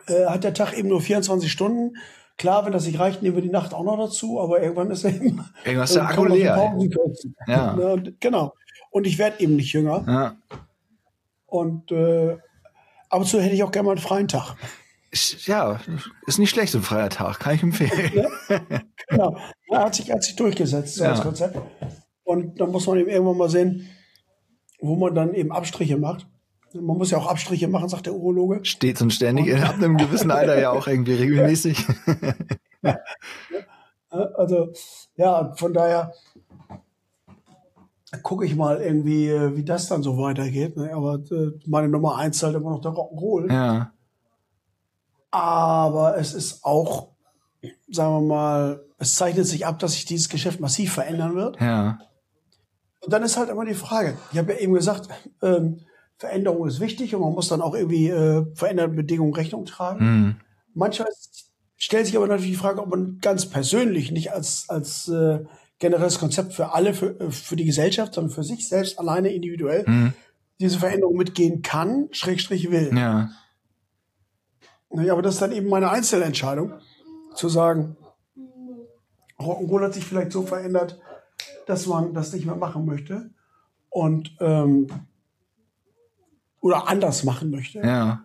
äh, 0.07 0.27
hat 0.27 0.45
der 0.45 0.53
Tag 0.53 0.77
eben 0.79 0.89
nur 0.89 1.01
24 1.01 1.51
Stunden. 1.51 1.97
Klar, 2.37 2.67
wenn 2.67 2.73
das 2.73 2.87
nicht 2.87 2.99
reicht, 2.99 3.23
nehmen 3.23 3.37
wir 3.37 3.43
die 3.43 3.49
Nacht 3.49 3.73
auch 3.73 3.85
noch 3.85 3.97
dazu, 3.97 4.39
aber 4.39 4.61
irgendwann 4.63 4.91
ist 4.91 5.05
eben 5.05 5.43
Irgendwann 5.65 5.85
ist 5.85 5.95
der 5.95 6.05
Akku 6.05 6.25
leer, 6.27 6.75
kürzen. 6.93 7.35
Ja. 7.47 7.73
Ne, 7.77 8.15
genau. 8.21 8.53
Und 8.91 9.07
ich 9.07 9.17
werde 9.17 9.41
eben 9.41 9.57
nicht 9.57 9.73
jünger. 9.73 10.05
Ja. 10.07 10.37
Und 11.47 11.91
äh, 11.91 12.37
ab 13.09 13.21
und 13.21 13.27
zu 13.27 13.41
hätte 13.41 13.55
ich 13.55 13.63
auch 13.65 13.71
gerne 13.73 13.87
mal 13.87 13.93
einen 13.93 14.01
freien 14.01 14.29
Tag. 14.29 14.57
Ja, 15.47 15.81
ist 16.27 16.39
nicht 16.39 16.51
schlecht, 16.51 16.73
so 16.73 16.79
ein 16.79 16.85
freier 16.85 17.09
Tag, 17.11 17.39
kann 17.41 17.55
ich 17.55 17.63
empfehlen. 17.63 18.27
Genau. 19.09 19.37
Er 19.71 19.81
hat 19.85 19.95
sich, 19.95 20.11
hat 20.11 20.23
sich 20.25 20.37
durchgesetzt, 20.37 20.97
so 20.97 21.05
Ja. 21.05 21.11
als 21.11 21.21
Konzept. 21.23 21.57
Und 22.25 22.61
dann 22.61 22.71
muss 22.71 22.87
man 22.87 22.99
eben 22.99 23.09
irgendwann 23.09 23.37
mal 23.39 23.49
sehen, 23.51 23.89
wo 24.81 24.97
man 24.97 25.15
dann 25.15 25.33
eben 25.35 25.53
Abstriche 25.53 25.97
macht. 25.97 26.27
Man 26.75 26.99
muss 26.99 27.11
ja 27.11 27.19
auch 27.19 27.27
Abstriche 27.29 27.69
machen, 27.69 27.89
sagt 27.89 28.07
der 28.07 28.15
Urologe. 28.15 28.65
Stets 28.65 29.01
und 29.01 29.13
ständig, 29.13 29.55
ab 29.63 29.77
einem 29.77 29.97
gewissen 29.97 30.31
Alter 30.31 30.59
ja 30.61 30.71
auch 30.71 30.87
irgendwie 30.87 31.15
regelmäßig. 31.23 31.85
Ja, 32.83 32.99
Also, 34.11 34.73
ja, 35.17 35.55
von 35.57 35.73
daher 35.73 36.13
gucke 38.23 38.45
ich 38.47 38.55
mal 38.57 38.81
irgendwie, 38.81 39.29
äh, 39.29 39.57
wie 39.57 39.65
das 39.65 39.89
dann 39.89 40.03
so 40.03 40.17
weitergeht. 40.19 40.77
Ne? 40.77 40.91
Aber 40.95 41.17
äh, 41.31 41.53
meine 41.67 41.89
Nummer 41.89 42.17
eins 42.17 42.37
ist 42.37 42.43
halt 42.43 42.57
immer 42.57 42.71
noch 42.71 42.81
der 42.81 42.93
Rock'n'Roll. 42.93 43.53
Ja, 43.53 43.93
Aber 45.37 46.17
es 46.17 46.33
ist 46.33 46.65
auch, 46.65 47.09
sagen 47.91 48.15
wir 48.15 48.21
mal, 48.23 48.85
es 48.99 49.15
zeichnet 49.17 49.47
sich 49.47 49.67
ab, 49.67 49.79
dass 49.79 49.93
sich 49.93 50.07
dieses 50.07 50.31
Geschäft 50.31 50.61
massiv 50.61 50.95
verändern 50.95 51.35
wird. 51.35 51.61
ja, 51.61 51.99
Und 53.03 53.13
dann 53.13 53.23
ist 53.23 53.37
halt 53.37 53.51
immer 53.51 53.67
die 53.67 53.75
Frage, 53.75 54.17
ich 54.33 54.39
habe 54.39 54.55
ja 54.55 54.61
eben 54.61 54.73
gesagt, 54.73 55.09
ähm, 55.43 55.81
Veränderung 56.17 56.67
ist 56.67 56.81
wichtig 56.81 57.15
und 57.15 57.21
man 57.21 57.33
muss 57.35 57.49
dann 57.49 57.61
auch 57.61 57.75
irgendwie 57.75 58.09
äh, 58.09 58.47
veränderten 58.55 58.97
Bedingungen 58.97 59.35
Rechnung 59.35 59.67
tragen. 59.67 60.01
hm, 60.01 60.37
Manchmal 60.73 61.09
stellt 61.77 62.07
sich 62.07 62.17
aber 62.17 62.27
natürlich 62.29 62.53
die 62.53 62.57
Frage, 62.57 62.81
ob 62.81 62.89
man 62.89 63.19
ganz 63.21 63.45
persönlich, 63.51 64.13
nicht 64.13 64.33
als, 64.33 64.65
als 64.69 65.07
äh, 65.09 65.41
generelles 65.79 66.19
Konzept 66.19 66.55
für 66.55 66.73
alle, 66.73 66.95
für, 66.95 67.21
äh, 67.21 67.31
für 67.31 67.57
die 67.57 67.67
Gesellschaft, 67.67 68.15
sondern 68.15 68.33
für 68.33 68.43
sich 68.45 68.67
selbst 68.67 68.99
alleine 68.99 69.29
individuell 69.35 69.85
hm, 69.85 70.15
diese 70.61 70.79
Veränderung 70.79 71.17
mitgehen 71.19 71.61
kann, 71.61 72.09
Schrägstrich 72.13 72.71
will. 72.71 72.97
ja, 72.97 73.29
Naja, 74.91 75.13
aber 75.13 75.23
das 75.23 75.35
ist 75.35 75.43
dann 75.43 75.53
eben 75.53 75.69
meine 75.69 75.91
Einzelentscheidung, 75.91 76.73
zu 77.35 77.49
sagen, 77.49 77.97
Rock'n'Roll 79.39 79.85
hat 79.85 79.95
sich 79.95 80.05
vielleicht 80.05 80.33
so 80.33 80.43
verändert, 80.43 80.99
dass 81.67 81.87
man 81.87 82.15
das 82.15 82.33
nicht 82.33 82.47
mehr 82.47 82.57
machen 82.57 82.87
möchte 82.87 83.31
und 83.91 84.35
ähm, 84.41 84.87
oder 86.61 86.89
anders 86.89 87.25
machen 87.25 87.51
möchte. 87.51 87.81
ja, 87.81 88.25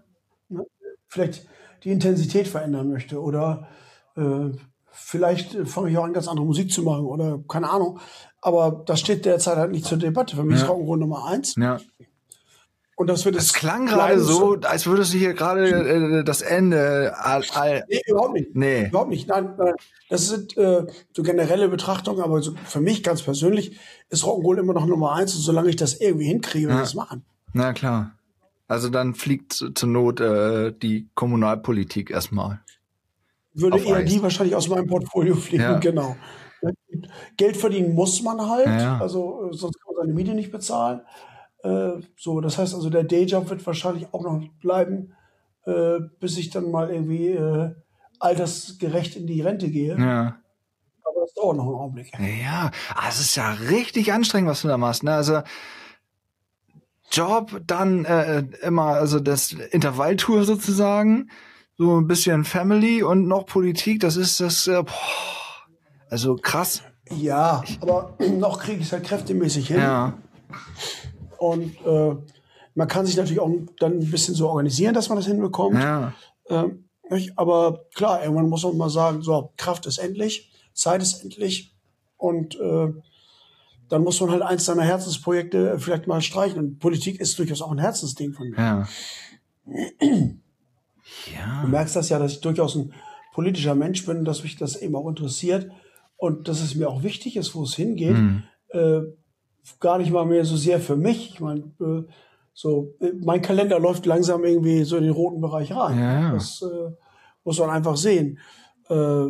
Vielleicht 1.07 1.47
die 1.84 1.91
Intensität 1.91 2.47
verändern 2.47 2.89
möchte 2.89 3.22
oder 3.22 3.68
äh, 4.16 4.51
vielleicht 4.91 5.68
fange 5.68 5.89
ich 5.89 5.97
auch 5.97 6.05
an, 6.05 6.14
ganz 6.14 6.28
andere 6.30 6.45
Musik 6.45 6.72
zu 6.72 6.84
machen 6.84 7.05
oder 7.05 7.39
keine 7.47 7.70
Ahnung. 7.70 7.99
Aber 8.39 8.84
das 8.86 8.99
steht 9.01 9.26
derzeit 9.26 9.57
halt 9.57 9.72
nicht 9.72 9.86
zur 9.86 9.97
Debatte. 9.97 10.36
Für 10.36 10.43
mich 10.43 10.57
ist 10.57 10.62
Ja. 10.64 10.70
Rock'n'Roll 10.70 10.97
Nummer 10.97 11.26
eins. 11.28 11.55
ja. 11.57 11.80
Und 13.02 13.08
das 13.08 13.26
wird 13.26 13.36
Es 13.36 13.54
klang 13.54 13.88
gerade 13.88 14.20
so, 14.20 14.58
als 14.62 14.86
würdest 14.86 15.12
du 15.14 15.18
hier 15.18 15.34
gerade 15.34 15.68
äh, 16.20 16.24
das 16.24 16.43
Ende 16.43 17.14
all, 17.18 17.43
all 17.56 17.84
Nee, 17.89 18.02
überhaupt 18.06 18.34
nicht. 18.34 18.56
Nee. 18.56 18.88
Überhaupt 18.89 19.10
nicht. 19.10 19.28
Nein, 19.28 19.56
nein. 19.58 19.74
Das 20.10 20.28
sind 20.28 20.56
äh, 20.56 20.86
so 21.16 21.24
generelle 21.24 21.68
Betrachtungen, 21.68 22.22
aber 22.22 22.43
so 22.43 22.54
für 22.64 22.80
mich 22.80 23.02
ganz 23.02 23.24
persönlich 23.24 23.80
ist 24.10 24.24
Rock'n'Roll 24.24 24.60
immer 24.60 24.74
noch 24.74 24.86
Nummer 24.86 25.14
eins 25.14 25.34
und 25.36 25.41
solange 25.41 25.70
ich 25.70 25.78
das 25.78 25.99
irgendwie 25.99 26.26
hinkriege, 26.26 26.70
ich 26.70 26.76
das 26.76 26.93
machen. 26.93 27.24
Na 27.54 27.74
klar. 27.74 28.12
Also 28.68 28.89
dann 28.89 29.16
fliegt 29.16 29.54
zu- 29.54 29.72
zur 29.72 29.89
Not 29.89 30.20
äh, 30.20 30.72
die 30.72 31.08
Kommunalpolitik 31.16 32.12
erstmal. 32.12 32.60
Würde 33.56 33.80
eher 33.80 33.95
Eis. 33.97 34.12
die 34.12 34.22
wahrscheinlich 34.22 34.56
aus 34.56 34.70
meinem 34.70 34.86
Portfolio 34.88 35.36
fliegen, 35.36 35.64
Ja. 35.64 35.80
genau. 35.80 36.16
Geld 37.38 37.58
verdienen 37.58 37.95
muss 37.95 38.22
man 38.22 38.39
halt, 38.47 38.68
Ja. 38.68 38.99
also 38.99 39.49
äh, 39.52 39.58
sonst 39.58 39.80
kann 39.82 39.95
man 39.95 40.06
seine 40.06 40.14
Miete 40.14 40.36
nicht 40.36 40.52
bezahlen. 40.52 41.02
Äh, 41.64 42.01
so, 42.18 42.41
das 42.41 42.57
heißt 42.57 42.74
also, 42.74 42.89
der 42.89 43.03
Dayjob 43.03 43.49
wird 43.49 43.66
wahrscheinlich 43.66 44.07
auch 44.14 44.24
noch 44.24 44.41
bleiben, 44.59 45.14
äh, 45.66 45.99
bis 46.20 46.38
ich 46.38 46.49
dann 46.49 46.72
mal 46.72 46.89
irgendwie 46.89 47.30
äh, 47.30 47.72
altersgerecht 48.20 49.16
in 49.16 49.28
die 49.28 49.41
Rente 49.41 49.70
gehe. 49.70 49.97
Ja. 49.97 50.38
Aber 51.03 51.22
das 51.22 51.34
dauert 51.34 51.57
noch 51.57 51.66
einen 51.66 51.76
Augenblick. 51.76 52.12
Ja, 52.20 52.72
ah, 52.95 53.05
es 53.09 53.20
ist 53.20 53.36
ja 53.36 53.51
richtig 53.51 54.14
anstrengend, 54.14 54.49
was 54.49 54.62
du 54.62 54.68
da 54.68 54.78
machst. 54.78 55.03
Ne? 55.03 55.14
Also 55.14 55.41
Job, 57.12 57.62
dann 57.68 58.05
äh, 58.05 58.43
immer, 58.62 58.93
also 58.93 59.20
das 59.20 59.51
Intervalltour 59.51 60.45
sozusagen, 60.45 61.30
so 61.78 61.99
ein 61.99 62.07
bisschen 62.07 62.45
Family 62.45 63.03
und 63.03 63.28
noch 63.28 63.45
Politik, 63.45 63.99
das 63.99 64.16
ist 64.16 64.39
das, 64.39 64.68
äh, 64.68 64.84
boah, 64.84 64.93
also 66.09 66.36
krass. 66.36 66.84
Ja, 67.09 67.64
aber 67.82 68.16
noch 68.38 68.59
kriege 68.59 68.80
ich 68.80 68.88
es 68.88 68.93
halt 68.93 69.03
kräftemäßig 69.03 69.68
hin. 69.68 69.80
Ja, 69.80 70.14
Und 71.42 71.76
äh, 71.88 72.16
man 72.76 72.88
kann 72.88 73.08
sich 73.08 73.18
natürlich 73.18 73.39
auch 73.39 73.50
dann 73.80 73.94
ein 73.94 74.12
bisschen 74.12 74.36
so 74.36 74.48
organisieren, 74.48 74.94
dass 74.94 75.10
man 75.10 75.18
das 75.18 75.26
hinbekommt. 75.26 75.76
ja, 75.76 76.14
Ähm? 76.48 76.86
Aber 77.36 77.86
klar, 77.96 78.22
irgendwann 78.24 78.48
muss 78.48 78.64
man 78.64 78.78
mal 78.78 78.89
sagen, 78.89 79.24
so, 79.24 79.52
Kraft 79.58 79.88
ist 79.88 79.98
endlich, 79.98 80.52
Zeit 80.74 81.02
ist 81.02 81.24
endlich. 81.24 81.76
Und 82.16 82.60
äh, 82.60 82.94
dann 83.89 84.04
muss 84.04 84.22
man 84.22 84.30
halt 84.30 84.44
eins 84.44 84.66
seiner 84.66 84.84
Herzensprojekte 84.84 85.80
vielleicht 85.80 86.06
mal 86.06 86.22
streichen. 86.22 86.60
Und 86.60 86.80
Politik 86.80 87.20
ist 87.20 87.38
durchaus 87.39 87.64
auch 87.64 87.72
ein 87.72 87.80
Herzensding 87.80 88.34
von 88.34 88.50
mir. 88.52 88.58
ja. 88.58 88.88
Du 89.66 90.38
Ja, 91.34 91.64
merkst 91.68 91.96
das 91.96 92.10
ja, 92.10 92.20
dass 92.20 92.34
ich 92.34 92.42
durchaus 92.42 92.76
ein 92.76 92.94
politischer 93.34 93.74
Mensch 93.76 94.06
bin, 94.06 94.24
dass 94.26 94.44
mich 94.44 94.58
das 94.58 94.76
eben 94.76 94.96
auch 94.96 95.10
interessiert 95.10 95.70
und 96.18 96.48
dass 96.48 96.62
es 96.62 96.76
mir 96.76 96.88
auch 96.88 97.02
wichtig 97.02 97.36
ist, 97.36 97.56
wo 97.56 97.64
es 97.64 97.74
hingeht. 97.74 98.16
Mhm. 98.16 98.44
Äh, 98.70 99.02
gar 99.80 99.97
nicht 99.97 100.12
mal 100.12 100.26
mehr 100.26 100.45
so 100.45 100.55
sehr 100.57 100.80
für 100.80 100.95
mich. 100.95 101.34
Ich 101.34 101.39
meine, 101.39 101.62
äh, 101.80 102.03
so, 102.53 102.95
äh, 102.99 103.12
mein 103.24 103.41
Kalender 103.41 103.80
läuft 103.80 104.05
langsam 104.05 104.43
irgendwie 104.43 104.84
so 104.84 104.97
in 104.97 105.03
den 105.03 105.14
roten 105.14 105.41
Bereich 105.41 105.74
rein. 105.76 105.99
Ja. 105.99 106.32
Das 106.34 106.62
äh, 106.62 106.91
muss 107.43 107.59
man 107.59 107.70
einfach 107.70 107.97
sehen. 107.97 108.39
Äh, 108.89 109.28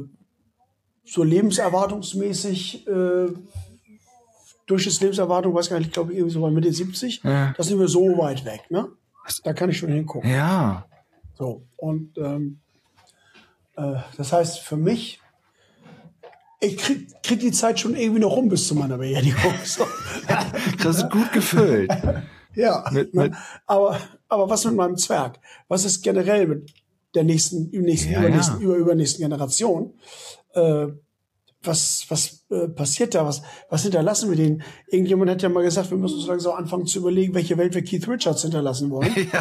so 1.03 1.23
lebenserwartungsmäßig, 1.23 2.87
äh, 2.87 3.27
Durchschnittlebenserwartung, 4.67 5.53
weiß 5.53 5.69
gar 5.69 5.77
nicht, 5.77 5.87
ich 5.87 5.93
glaube 5.93 6.13
irgendwie 6.13 6.31
so 6.31 6.41
bei 6.41 6.49
Mitte 6.49 6.71
70. 6.71 7.23
Ja. 7.23 7.53
Das 7.57 7.67
sind 7.67 7.79
wir 7.79 7.87
so 7.87 8.17
weit 8.17 8.45
weg, 8.45 8.61
ne? 8.69 8.87
Da 9.43 9.53
kann 9.53 9.69
ich 9.69 9.77
schon 9.77 9.91
hingucken. 9.91 10.29
ja, 10.29 10.85
So, 11.33 11.63
und 11.77 12.17
ähm, 12.17 12.59
äh, 13.75 13.95
das 14.17 14.31
heißt 14.33 14.59
für 14.59 14.77
mich, 14.77 15.20
ich 16.61 16.77
krieg, 16.77 17.07
krieg 17.23 17.39
die 17.39 17.51
Zeit 17.51 17.79
schon 17.79 17.95
irgendwie 17.95 18.21
noch 18.21 18.35
rum 18.35 18.49
bis 18.49 18.67
zu 18.67 18.75
meiner 18.75 18.97
Beerdigung. 18.97 19.53
So. 19.65 19.85
das 20.83 20.97
ist 20.97 21.09
gut 21.09 21.31
gefüllt. 21.33 21.91
ja, 22.55 22.85
Mit- 22.91 23.13
mit- 23.13 23.33
aber, 23.65 23.97
aber 24.29 24.49
was 24.49 24.65
mit 24.65 24.75
meinem 24.75 24.97
Zwerg? 24.97 25.39
Was 25.67 25.85
ist 25.85 26.01
generell 26.03 26.47
mit 26.47 26.73
der 27.15 27.23
nächsten, 27.23 27.69
nächsten, 27.71 28.11
Ja, 28.13 28.19
übernächsten, 28.19 28.59
ja. 28.61 28.65
über, 28.65 28.75
übernächsten 28.75 29.21
Generation? 29.23 29.93
Äh, 30.53 30.87
was 31.63 32.05
was 32.09 32.43
äh, 32.49 32.67
passiert 32.69 33.13
da? 33.13 33.23
Was, 33.25 33.43
was 33.69 33.83
hinterlassen 33.83 34.29
wir 34.31 34.35
denen? 34.37 34.63
Irgendjemand 34.87 35.29
hat 35.29 35.41
ja 35.43 35.49
mal 35.49 35.61
gesagt, 35.63 35.91
wir 35.91 35.97
müssen 35.97 36.17
uns 36.17 36.25
langsam 36.27 36.55
anfangen 36.55 36.87
zu 36.87 36.97
überlegen, 36.99 37.35
welche 37.35 37.55
Welt 37.57 37.75
wir 37.75 37.83
Keith 37.83 38.07
Richards 38.07 38.41
hinterlassen 38.41 38.89
wollen. 38.89 39.13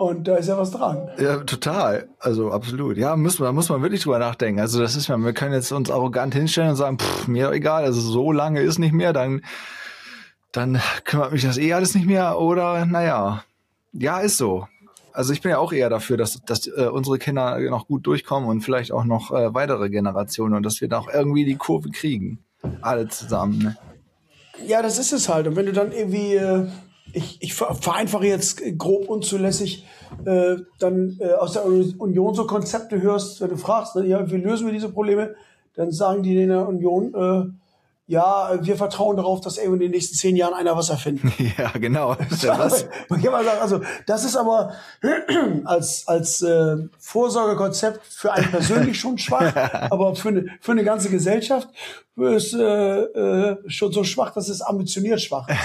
Und 0.00 0.28
da 0.28 0.36
ist 0.36 0.48
ja 0.48 0.56
was 0.56 0.70
dran. 0.70 1.10
Ja, 1.18 1.36
total. 1.40 2.08
Also 2.18 2.52
absolut. 2.52 2.96
Ja, 2.96 3.14
wir, 3.16 3.30
da 3.30 3.52
muss 3.52 3.68
man 3.68 3.82
wirklich 3.82 4.02
drüber 4.02 4.18
nachdenken. 4.18 4.58
Also 4.58 4.80
das 4.80 4.96
ist 4.96 5.08
ja, 5.08 5.18
wir 5.18 5.34
können 5.34 5.52
jetzt 5.52 5.72
uns 5.72 5.90
arrogant 5.90 6.32
hinstellen 6.32 6.70
und 6.70 6.76
sagen, 6.76 6.98
pff, 6.98 7.28
mir 7.28 7.52
egal, 7.52 7.84
also 7.84 8.00
so 8.00 8.32
lange 8.32 8.62
ist 8.62 8.78
nicht 8.78 8.94
mehr, 8.94 9.12
dann, 9.12 9.42
dann 10.52 10.80
kümmert 11.04 11.32
mich 11.32 11.42
das 11.42 11.58
eh 11.58 11.74
alles 11.74 11.94
nicht 11.94 12.06
mehr. 12.06 12.38
Oder 12.38 12.86
naja, 12.86 13.44
ja, 13.92 14.20
ist 14.20 14.38
so. 14.38 14.66
Also 15.12 15.34
ich 15.34 15.42
bin 15.42 15.50
ja 15.50 15.58
auch 15.58 15.70
eher 15.70 15.90
dafür, 15.90 16.16
dass, 16.16 16.40
dass 16.46 16.66
äh, 16.66 16.88
unsere 16.90 17.18
Kinder 17.18 17.60
noch 17.68 17.86
gut 17.86 18.06
durchkommen 18.06 18.48
und 18.48 18.62
vielleicht 18.62 18.92
auch 18.92 19.04
noch 19.04 19.32
äh, 19.32 19.52
weitere 19.52 19.90
Generationen 19.90 20.54
und 20.54 20.62
dass 20.62 20.80
wir 20.80 20.88
da 20.88 21.00
auch 21.00 21.12
irgendwie 21.12 21.44
die 21.44 21.56
Kurve 21.56 21.90
kriegen. 21.90 22.38
Alle 22.80 23.08
zusammen. 23.08 23.58
Ne? 23.58 23.76
Ja, 24.66 24.80
das 24.80 24.98
ist 24.98 25.12
es 25.12 25.28
halt. 25.28 25.46
Und 25.46 25.56
wenn 25.56 25.66
du 25.66 25.74
dann 25.74 25.92
irgendwie, 25.92 26.36
äh, 26.36 26.68
ich, 27.14 27.38
ich 27.40 27.54
ver- 27.54 27.74
vereinfache 27.74 28.26
jetzt 28.26 28.62
grob 28.78 29.08
unzulässig, 29.08 29.86
äh, 30.24 30.56
dann 30.78 31.16
äh, 31.20 31.32
aus 31.32 31.52
der 31.52 31.64
Union 31.64 32.34
so 32.34 32.46
Konzepte 32.46 33.00
hörst, 33.00 33.40
wenn 33.40 33.50
du 33.50 33.56
fragst, 33.56 33.96
ne, 33.96 34.06
ja, 34.06 34.30
wie 34.30 34.36
lösen 34.36 34.66
wir 34.66 34.72
diese 34.72 34.90
Probleme, 34.90 35.34
dann 35.76 35.92
sagen 35.92 36.22
die 36.22 36.40
in 36.42 36.48
der 36.48 36.68
Union, 36.68 37.14
äh, 37.14 37.44
ja, 38.10 38.58
wir 38.60 38.76
vertrauen 38.76 39.16
darauf, 39.16 39.40
dass 39.40 39.56
irgendwann 39.56 39.82
in 39.82 39.82
den 39.82 39.90
nächsten 39.92 40.16
zehn 40.16 40.34
Jahren 40.34 40.52
einer 40.52 40.76
was 40.76 40.90
erfindet. 40.90 41.32
Ja, 41.56 41.70
genau. 41.78 42.16
Ja, 42.40 42.58
was? 42.58 42.86
Man 43.08 43.22
kann 43.22 43.30
mal 43.30 43.44
sagen, 43.44 43.60
also 43.60 43.80
das 44.06 44.24
ist 44.24 44.34
aber 44.36 44.72
als, 45.64 46.08
als 46.08 46.42
äh, 46.42 46.76
Vorsorgekonzept 46.98 48.04
für 48.04 48.32
einen 48.32 48.50
persönlich 48.50 48.98
schon 48.98 49.16
schwach, 49.16 49.54
aber 49.90 50.16
für 50.16 50.30
eine, 50.30 50.46
für 50.60 50.72
eine 50.72 50.82
ganze 50.82 51.08
Gesellschaft 51.08 51.68
ist 52.16 52.52
äh, 52.52 53.02
äh, 53.02 53.56
schon 53.68 53.92
so 53.92 54.02
schwach, 54.02 54.32
dass 54.32 54.48
es 54.48 54.60
ambitioniert 54.60 55.20
schwach 55.20 55.48
ist. 55.48 55.58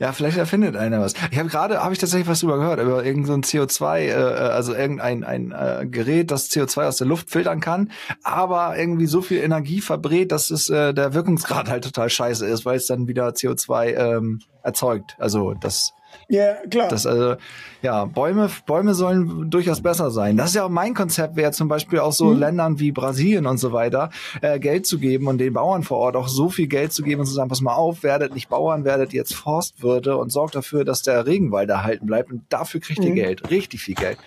Ja, 0.00 0.12
vielleicht 0.12 0.38
erfindet 0.38 0.76
einer 0.76 1.00
was. 1.00 1.14
Ich 1.30 1.38
habe 1.38 1.48
gerade, 1.48 1.82
habe 1.82 1.92
ich 1.92 1.98
tatsächlich 1.98 2.28
was 2.28 2.40
drüber 2.40 2.58
gehört, 2.58 2.80
über 2.80 3.04
irgendein 3.04 3.42
so 3.42 3.58
CO2, 3.58 3.98
äh, 3.98 4.12
also 4.12 4.72
irgendein 4.72 5.24
ein, 5.24 5.50
äh, 5.50 5.86
Gerät, 5.86 6.30
das 6.30 6.50
CO2 6.50 6.86
aus 6.86 6.98
der 6.98 7.08
Luft 7.08 7.30
filtern 7.30 7.60
kann, 7.60 7.90
aber 8.22 8.78
irgendwie 8.78 9.06
so 9.06 9.22
viel 9.22 9.38
Energie 9.38 9.80
verbrät, 9.80 10.30
dass 10.30 10.50
es 10.50 10.70
äh, 10.70 10.94
der 10.94 11.14
Wirkungsgrad 11.14 11.68
halt 11.68 11.82
total 11.82 12.10
scheiße 12.10 12.46
ist, 12.46 12.64
weil 12.64 12.76
es 12.76 12.86
dann 12.86 13.08
wieder 13.08 13.28
CO2 13.30 13.94
ähm, 13.94 14.40
erzeugt. 14.62 15.16
Also 15.18 15.54
das 15.54 15.92
ja, 16.28 16.54
klar. 16.70 16.88
Das, 16.88 17.06
also, 17.06 17.36
ja, 17.80 18.04
Bäume, 18.04 18.50
Bäume 18.66 18.94
sollen 18.94 19.50
durchaus 19.50 19.80
besser 19.80 20.10
sein. 20.10 20.36
Das 20.36 20.50
ist 20.50 20.56
ja 20.56 20.64
auch 20.64 20.70
mein 20.70 20.92
Konzept, 20.94 21.36
wäre 21.36 21.52
zum 21.52 21.68
Beispiel 21.68 22.00
auch 22.00 22.12
so 22.12 22.26
mhm. 22.26 22.38
Ländern 22.38 22.78
wie 22.78 22.92
Brasilien 22.92 23.46
und 23.46 23.56
so 23.56 23.72
weiter 23.72 24.10
äh, 24.42 24.58
Geld 24.58 24.86
zu 24.86 24.98
geben 24.98 25.26
und 25.26 25.38
den 25.38 25.54
Bauern 25.54 25.84
vor 25.84 25.98
Ort 25.98 26.16
auch 26.16 26.28
so 26.28 26.50
viel 26.50 26.66
Geld 26.66 26.92
zu 26.92 27.02
geben 27.02 27.20
und 27.20 27.26
zu 27.26 27.32
sagen, 27.32 27.48
pass 27.48 27.62
mal 27.62 27.74
auf, 27.74 28.02
werdet 28.02 28.34
nicht 28.34 28.50
Bauern, 28.50 28.84
werdet 28.84 29.14
jetzt 29.14 29.34
Forstwirte 29.34 30.18
und 30.18 30.30
sorgt 30.30 30.54
dafür, 30.54 30.84
dass 30.84 31.02
der 31.02 31.26
Regenwald 31.26 31.70
erhalten 31.70 32.06
bleibt 32.06 32.30
und 32.30 32.42
dafür 32.50 32.80
kriegt 32.80 33.02
ihr 33.02 33.10
mhm. 33.10 33.16
Geld, 33.16 33.50
richtig 33.50 33.80
viel 33.80 33.94
Geld. 33.94 34.18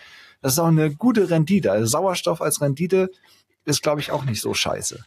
Das 0.42 0.54
ist 0.54 0.60
auch 0.60 0.68
eine 0.68 0.96
gute 0.96 1.30
Rendite. 1.30 1.72
Also 1.72 1.86
Sauerstoff 1.86 2.42
als 2.42 2.62
Rendite 2.62 3.12
ist, 3.66 3.84
glaube 3.84 4.02
ich, 4.02 4.12
auch 4.12 4.26
nicht 4.26 4.42
so 4.42 4.56
scheiße. 4.56 5.06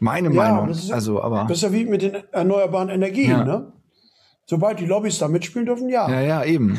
Meine 0.00 0.28
ja, 0.28 0.34
Meinung. 0.34 0.70
Ist, 0.70 0.90
also, 0.90 1.22
aber. 1.22 1.46
Das 1.48 1.58
ist 1.58 1.62
ja 1.62 1.72
wie 1.72 1.84
mit 1.84 2.02
den 2.02 2.16
erneuerbaren 2.32 2.88
Energien, 2.88 3.30
ja. 3.30 3.44
ne? 3.44 3.72
Sobald 4.52 4.78
die 4.80 4.84
Lobbys 4.84 5.18
da 5.18 5.28
mitspielen 5.28 5.64
dürfen, 5.64 5.88
ja. 5.88 6.10
Ja, 6.10 6.20
ja, 6.20 6.44
eben. 6.44 6.78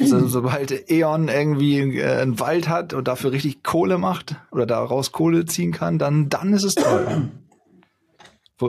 Also, 0.00 0.28
sobald 0.28 0.88
E.ON 0.88 1.26
irgendwie 1.26 1.98
äh, 1.98 2.20
einen 2.20 2.38
Wald 2.38 2.68
hat 2.68 2.94
und 2.94 3.08
dafür 3.08 3.32
richtig 3.32 3.64
Kohle 3.64 3.98
macht 3.98 4.36
oder 4.52 4.64
daraus 4.64 5.10
Kohle 5.10 5.44
ziehen 5.44 5.72
kann, 5.72 5.98
dann, 5.98 6.28
dann 6.28 6.52
ist 6.52 6.62
es 6.62 6.76
toll. 6.76 7.30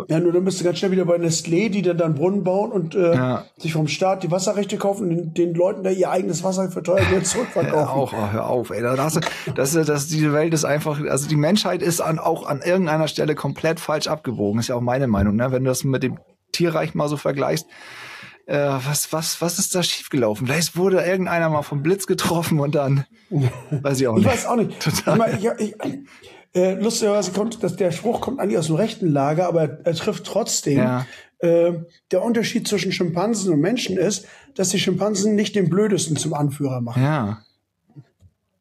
Ja, 0.08 0.20
nur 0.20 0.32
dann 0.32 0.44
bist 0.44 0.60
du 0.60 0.64
ganz 0.64 0.80
schnell 0.80 0.90
wieder 0.90 1.06
bei 1.06 1.18
Nestlé, 1.18 1.70
die 1.70 1.84
dann, 1.84 2.00
dann 2.00 2.16
Brunnen 2.16 2.44
bauen 2.44 2.72
und 2.72 2.96
äh, 2.96 3.14
ja. 3.14 3.46
sich 3.58 3.74
vom 3.74 3.88
Staat 3.88 4.24
die 4.24 4.32
Wasserrechte 4.32 4.78
kaufen 4.78 5.08
und 5.08 5.16
den, 5.16 5.34
den 5.36 5.54
Leuten 5.54 5.84
da 5.84 5.92
ihr 5.92 6.10
eigenes 6.10 6.44
Wasser 6.44 6.72
für 6.72 6.82
teuer 6.82 7.06
Geld 7.12 7.28
zurückverkaufen. 7.28 7.78
Ja, 7.78 7.90
auch, 7.90 8.14
oh, 8.14 8.32
hör 8.32 8.48
auf, 8.48 8.72
ey. 8.72 8.82
Das, 8.82 9.20
das, 9.54 9.74
das, 9.74 10.08
diese 10.08 10.34
Welt 10.34 10.56
ist 10.56 10.66
einfach, 10.66 11.00
also 11.08 11.30
die 11.30 11.36
Menschheit 11.36 11.84
ist 11.84 12.02
an, 12.02 12.18
auch 12.18 12.48
an 12.48 12.62
irgendeiner 12.64 13.08
Stelle 13.08 13.36
komplett 13.36 13.80
falsch 13.80 14.08
abgewogen. 14.08 14.60
Ist 14.60 14.70
ja 14.70 14.76
auch 14.76 14.82
meine 14.82 15.06
Meinung, 15.06 15.36
ne? 15.36 15.52
Wenn 15.52 15.64
du 15.64 15.70
das 15.70 15.84
mit 15.84 16.02
dem 16.02 16.18
Tierreich 16.60 16.94
mal 16.94 17.08
so 17.08 17.16
vergleichst, 17.16 17.68
äh, 18.46 18.58
was, 18.58 19.14
was, 19.14 19.42
was 19.42 19.60
ist 19.60 19.76
da 19.76 19.82
schiefgelaufen? 19.82 20.48
Vielleicht 20.48 20.76
wurde 20.76 21.02
irgendeiner 21.02 21.50
mal 21.50 21.62
vom 21.62 21.82
Blitz 21.84 22.06
getroffen 22.06 22.60
und 22.60 22.76
dann, 22.76 23.06
weiß 23.70 24.02
ich 24.02 24.08
auch 24.08 24.16
nicht. 24.16 24.26
Ich 24.26 24.32
weiß 24.32 24.46
auch 24.48 24.58
nicht. 24.58 24.78
Total. 24.82 25.38
Ich, 25.38 25.46
ich, 25.46 25.76
ich, 25.84 26.00
äh, 26.54 26.74
lustigerweise 26.74 27.32
kommt, 27.32 27.64
dass 27.64 27.78
der 27.78 27.92
Spruch 27.92 28.20
kommt 28.20 28.42
eigentlich 28.42 28.58
aus 28.58 28.68
dem 28.68 28.76
rechten 28.76 29.08
Lager, 29.08 29.48
aber 29.48 29.62
er, 29.62 29.86
er 29.86 29.96
trifft 29.96 30.26
trotzdem. 30.26 30.80
Ja. 30.80 31.06
Äh, 31.38 31.74
der 32.12 32.24
Unterschied 32.24 32.68
zwischen 32.68 32.92
Schimpansen 32.92 33.54
und 33.54 33.62
Menschen 33.62 33.96
ist, 33.98 34.28
dass 34.56 34.70
die 34.70 34.80
Schimpansen 34.80 35.36
nicht 35.36 35.56
den 35.56 35.70
Blödesten 35.70 36.18
zum 36.18 36.34
Anführer 36.34 36.82
machen. 36.82 37.02
Ja. 37.02 37.44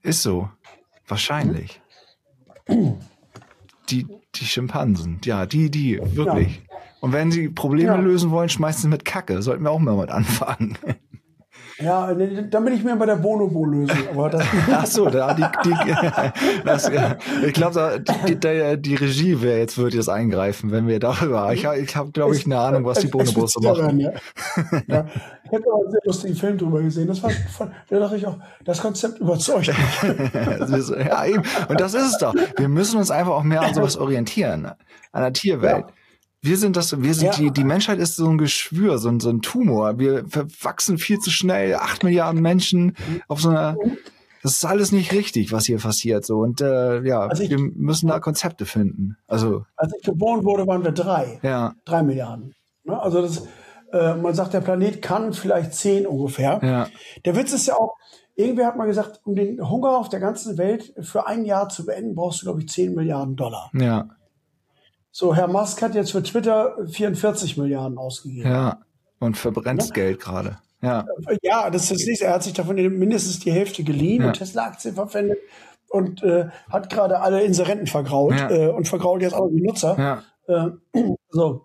Ist 0.03 0.23
so. 0.23 0.49
Wahrscheinlich. 1.09 1.81
Die, 3.89 4.07
die 4.35 4.45
Schimpansen, 4.45 5.19
ja, 5.25 5.47
die, 5.47 5.71
die, 5.71 5.99
wirklich. 6.15 6.63
Ja. 6.71 6.79
Und 7.01 7.13
wenn 7.13 7.31
sie 7.31 7.49
Probleme 7.49 7.93
ja. 7.93 7.97
lösen 7.97 8.31
wollen, 8.31 8.49
schmeißen 8.49 8.83
sie 8.83 8.89
mit 8.89 9.05
Kacke. 9.05 9.43
Sollten 9.43 9.65
wir 9.65 9.71
auch 9.71 9.79
mal 9.79 9.97
mit 9.97 10.11
anfangen. 10.11 10.77
Ja, 11.81 12.13
dann 12.13 12.65
bin 12.65 12.75
ich 12.75 12.83
mir 12.83 12.97
bei 12.97 13.07
der 13.07 13.17
Bonobo-Lösung. 13.17 13.97
Ach 14.73 14.87
so, 14.87 15.09
da 15.09 15.33
die, 15.33 15.45
die 15.65 15.75
das, 16.65 16.91
ich 17.47 17.53
glaube, 17.53 18.03
die, 18.27 18.35
die, 18.35 18.83
die, 18.83 18.95
Regie 18.97 19.41
wäre 19.41 19.61
jetzt 19.61 19.79
würde 19.79 19.97
jetzt 19.97 20.09
eingreifen, 20.09 20.73
wenn 20.73 20.89
wir 20.89 20.99
darüber. 20.99 21.53
Ich 21.53 21.67
habe, 21.67 21.79
ich 21.79 21.95
hab, 21.95 22.13
glaube 22.13 22.35
ich, 22.35 22.47
eine 22.47 22.59
Ahnung, 22.59 22.85
was 22.85 22.99
die 22.99 23.07
Bonobos 23.07 23.53
so 23.53 23.61
machen. 23.61 24.01
Ja. 24.01 24.13
ja. 24.89 25.07
Ich 25.45 25.53
habe 25.53 25.65
aber 25.71 25.83
einen 25.83 25.91
sehr 25.93 26.01
lustigen 26.05 26.35
Film 26.35 26.59
drüber 26.59 26.83
gesehen. 26.83 27.07
Das 27.07 27.23
war, 27.23 27.31
da 27.89 27.99
dachte 28.01 28.17
ich 28.17 28.27
auch, 28.27 28.39
das 28.65 28.81
Konzept 28.81 29.21
überzeugt 29.21 29.69
mich. 29.69 29.77
ja, 31.07 31.27
eben. 31.27 31.43
Und 31.69 31.81
das 31.81 31.95
ist 31.95 32.07
es 32.07 32.19
doch. 32.19 32.35
Wir 32.57 32.69
müssen 32.69 32.99
uns 32.99 33.13
einfach 33.13 33.35
auch 33.35 33.45
mehr 33.45 33.63
an 33.63 33.73
sowas 33.73 33.97
orientieren, 33.97 34.67
an 35.13 35.23
der 35.23 35.33
Tierwelt. 35.33 35.85
Ja. 35.87 35.95
Wir 36.41 36.57
sind 36.57 36.77
das, 36.77 37.03
wir 37.03 37.15
sind 37.15 37.27
ja. 37.27 37.37
die, 37.37 37.51
die 37.51 37.65
Menschheit 37.65 37.99
ist 37.99 38.17
so 38.17 38.29
ein 38.29 38.39
Geschwür, 38.39 38.99
so 38.99 39.09
ein, 39.09 39.19
so 39.19 39.29
ein 39.29 39.43
Tumor. 39.43 39.99
Wir 39.99 40.25
wachsen 40.63 40.99
viel 40.99 41.19
zu 41.19 41.31
schnell, 41.31 41.75
acht 41.75 42.05
Milliarden 42.05 42.41
Menschen 42.41 42.97
auf 43.27 43.41
so 43.41 43.49
einer, 43.49 43.77
das 44.43 44.53
ist 44.53 44.65
alles 44.65 44.93
nicht 44.93 45.13
richtig, 45.13 45.53
was 45.53 45.67
hier 45.67 45.79
passiert, 45.79 46.25
so. 46.25 46.39
Und, 46.39 46.61
äh, 46.61 47.03
ja, 47.03 47.21
also 47.23 47.43
ich, 47.43 47.51
wir 47.51 47.59
müssen 47.59 48.09
da 48.09 48.21
Konzepte 48.21 48.67
finden. 48.67 49.17
Also. 49.27 49.65
Als 49.77 49.93
ich 49.99 50.05
geboren 50.05 50.45
wurde, 50.45 50.67
waren 50.67 50.85
wir 50.85 50.93
drei. 50.93 51.41
Ja. 51.43 51.75
Drei 51.85 52.05
Milliarden. 52.05 52.55
Ne? 52.85 53.01
Also 53.01 53.21
das, 53.21 53.49
äh, 53.93 54.15
man 54.15 54.35
sagt, 54.35 54.55
der 54.55 54.61
Planet 54.61 55.03
kann 55.03 55.33
vielleicht 55.33 55.75
zehn 55.75 56.07
ungefähr. 56.07 56.61
Ja. 56.63 56.87
Der 57.25 57.35
Witz 57.35 57.53
ist 57.53 57.67
ja 57.67 57.75
auch, 57.75 57.97
irgendwie 58.37 58.65
hat 58.65 58.77
man 58.77 58.87
gesagt, 58.87 59.21
um 59.25 59.35
den 59.35 59.69
Hunger 59.69 59.99
auf 59.99 60.09
der 60.09 60.21
ganzen 60.21 60.57
Welt 60.57 60.95
für 61.01 61.27
ein 61.27 61.45
Jahr 61.45 61.69
zu 61.69 61.85
beenden, 61.85 62.15
brauchst 62.15 62.43
du, 62.43 62.47
glaube 62.47 62.61
ich, 62.61 62.69
zehn 62.69 62.95
Milliarden 62.95 63.35
Dollar. 63.35 63.71
Ja. 63.75 64.09
So, 65.19 65.35
Herr 65.35 65.49
Musk 65.49 65.83
hat 65.83 65.97
jetzt 65.97 66.13
für 66.13 66.23
Twitter 66.23 66.77
44 66.93 67.57
Milliarden 67.57 67.99
ausgegeben. 67.99 68.49
Ja, 68.49 68.83
und 69.19 69.37
verbrennt 69.37 69.83
ja? 69.83 69.91
Geld 69.93 70.21
gerade. 70.21 70.59
Ja. 70.81 71.07
ja, 71.43 71.71
das 71.71 71.91
ist 71.91 72.07
nicht. 72.07 72.23
Er 72.23 72.35
hat 72.35 72.45
sich 72.45 72.53
davon 72.53 72.77
mindestens 72.77 73.41
die 73.41 73.51
Hälfte 73.51 73.83
geliehen 73.83 74.23
ja. 74.23 74.29
und 74.29 74.35
Tesla-Aktien 74.35 74.95
verpfändet 74.95 75.39
und 75.89 76.23
äh, 76.23 76.51
hat 76.71 76.89
gerade 76.89 77.19
alle 77.19 77.43
Inserenten 77.43 77.89
vergrault 77.89 78.39
ja. 78.39 78.49
äh, 78.49 78.69
und 78.69 78.87
vergrault 78.87 79.21
jetzt 79.23 79.35
auch 79.35 79.49
die 79.49 79.61
Nutzer. 79.61 80.23
Ja. 80.47 80.69
Äh, 80.95 81.01
so. 81.31 81.65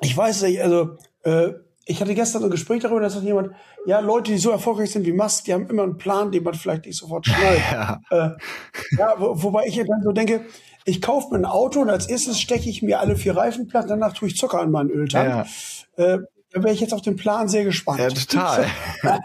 Ich 0.00 0.16
weiß 0.16 0.42
nicht, 0.42 0.60
also 0.60 0.96
äh, 1.22 1.52
ich 1.86 2.00
hatte 2.00 2.16
gestern 2.16 2.42
ein 2.42 2.50
Gespräch 2.50 2.82
darüber, 2.82 3.00
da 3.00 3.10
sagt 3.10 3.26
jemand, 3.26 3.52
ja, 3.86 4.00
Leute, 4.00 4.32
die 4.32 4.38
so 4.38 4.50
erfolgreich 4.50 4.90
sind 4.90 5.06
wie 5.06 5.12
Musk, 5.12 5.44
die 5.44 5.54
haben 5.54 5.68
immer 5.68 5.84
einen 5.84 5.98
Plan, 5.98 6.32
den 6.32 6.42
man 6.42 6.54
vielleicht 6.54 6.86
nicht 6.86 6.98
sofort 6.98 7.26
schnallt. 7.26 7.60
ja. 7.72 8.00
Äh, 8.10 8.30
ja, 8.98 9.14
wo, 9.18 9.40
wobei 9.40 9.66
ich 9.66 9.76
dann 9.76 10.02
so 10.02 10.10
denke, 10.10 10.46
ich 10.90 11.00
kaufe 11.00 11.28
mir 11.30 11.38
ein 11.38 11.44
Auto 11.44 11.80
und 11.80 11.88
als 11.88 12.08
erstes 12.08 12.40
stecke 12.40 12.68
ich 12.68 12.82
mir 12.82 12.98
alle 13.00 13.16
vier 13.16 13.36
Reifen 13.36 13.68
platt, 13.68 13.86
danach 13.88 14.12
tue 14.12 14.28
ich 14.28 14.36
Zucker 14.36 14.60
an 14.60 14.70
meinen 14.70 14.90
Öltank. 14.90 15.46
Ja. 15.96 16.04
Äh, 16.04 16.18
da 16.52 16.62
wäre 16.64 16.74
ich 16.74 16.80
jetzt 16.80 16.92
auf 16.92 17.02
den 17.02 17.16
Plan 17.16 17.48
sehr 17.48 17.64
gespannt. 17.64 18.00
Ja, 18.00 18.08
total. 18.08 18.66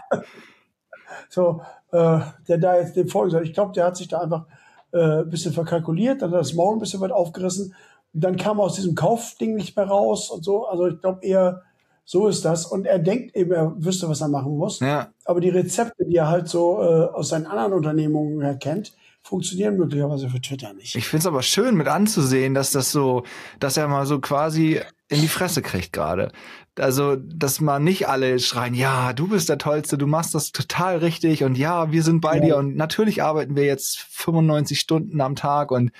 so, 1.28 1.60
äh, 1.90 2.20
der 2.48 2.58
da 2.58 2.78
jetzt 2.78 2.94
dem 2.94 3.08
folgen 3.08 3.30
soll. 3.32 3.42
Ich 3.42 3.52
glaube, 3.52 3.72
der 3.72 3.84
hat 3.84 3.96
sich 3.96 4.06
da 4.06 4.20
einfach 4.20 4.46
äh, 4.92 5.22
ein 5.22 5.28
bisschen 5.30 5.52
verkalkuliert, 5.52 6.22
dann 6.22 6.30
hat 6.30 6.38
das 6.38 6.54
Maul 6.54 6.76
ein 6.76 6.78
bisschen 6.78 7.00
weit 7.00 7.10
aufgerissen. 7.10 7.74
Und 8.14 8.24
dann 8.24 8.36
kam 8.36 8.60
er 8.60 8.64
aus 8.64 8.76
diesem 8.76 8.94
Kaufding 8.94 9.56
nicht 9.56 9.76
mehr 9.76 9.88
raus 9.88 10.30
und 10.30 10.44
so. 10.44 10.66
Also 10.66 10.86
ich 10.86 11.00
glaube 11.00 11.26
eher, 11.26 11.62
so 12.04 12.28
ist 12.28 12.44
das. 12.44 12.64
Und 12.64 12.86
er 12.86 13.00
denkt 13.00 13.34
eben, 13.34 13.50
er 13.50 13.72
wüsste, 13.76 14.08
was 14.08 14.20
er 14.20 14.28
machen 14.28 14.56
muss. 14.56 14.78
Ja. 14.78 15.08
Aber 15.24 15.40
die 15.40 15.48
Rezepte, 15.48 16.04
die 16.04 16.16
er 16.16 16.28
halt 16.28 16.48
so 16.48 16.80
äh, 16.80 17.06
aus 17.12 17.30
seinen 17.30 17.46
anderen 17.46 17.72
Unternehmungen 17.72 18.40
her 18.40 18.54
kennt, 18.54 18.94
funktionieren 19.26 19.76
möglicherweise 19.76 20.28
für 20.28 20.40
Twitter 20.40 20.72
nicht. 20.72 20.94
Ich 20.94 21.08
finde 21.08 21.22
es 21.22 21.26
aber 21.26 21.42
schön 21.42 21.76
mit 21.76 21.88
anzusehen, 21.88 22.54
dass 22.54 22.70
das 22.70 22.92
so, 22.92 23.24
dass 23.58 23.76
er 23.76 23.88
mal 23.88 24.06
so 24.06 24.20
quasi 24.20 24.80
in 25.08 25.20
die 25.20 25.28
Fresse 25.28 25.62
kriegt 25.62 25.92
gerade. 25.92 26.30
Also, 26.78 27.16
dass 27.16 27.60
man 27.60 27.82
nicht 27.82 28.08
alle 28.08 28.38
schreien, 28.38 28.74
ja, 28.74 29.12
du 29.12 29.28
bist 29.28 29.48
der 29.48 29.58
Tollste, 29.58 29.98
du 29.98 30.06
machst 30.06 30.34
das 30.34 30.52
total 30.52 30.98
richtig 30.98 31.42
und 31.42 31.56
ja, 31.56 31.90
wir 31.90 32.02
sind 32.02 32.20
bei 32.20 32.36
ja. 32.36 32.40
dir 32.40 32.56
und 32.56 32.76
natürlich 32.76 33.22
arbeiten 33.22 33.56
wir 33.56 33.64
jetzt 33.64 33.98
95 34.10 34.78
Stunden 34.78 35.20
am 35.20 35.34
Tag 35.34 35.70
und 35.70 35.90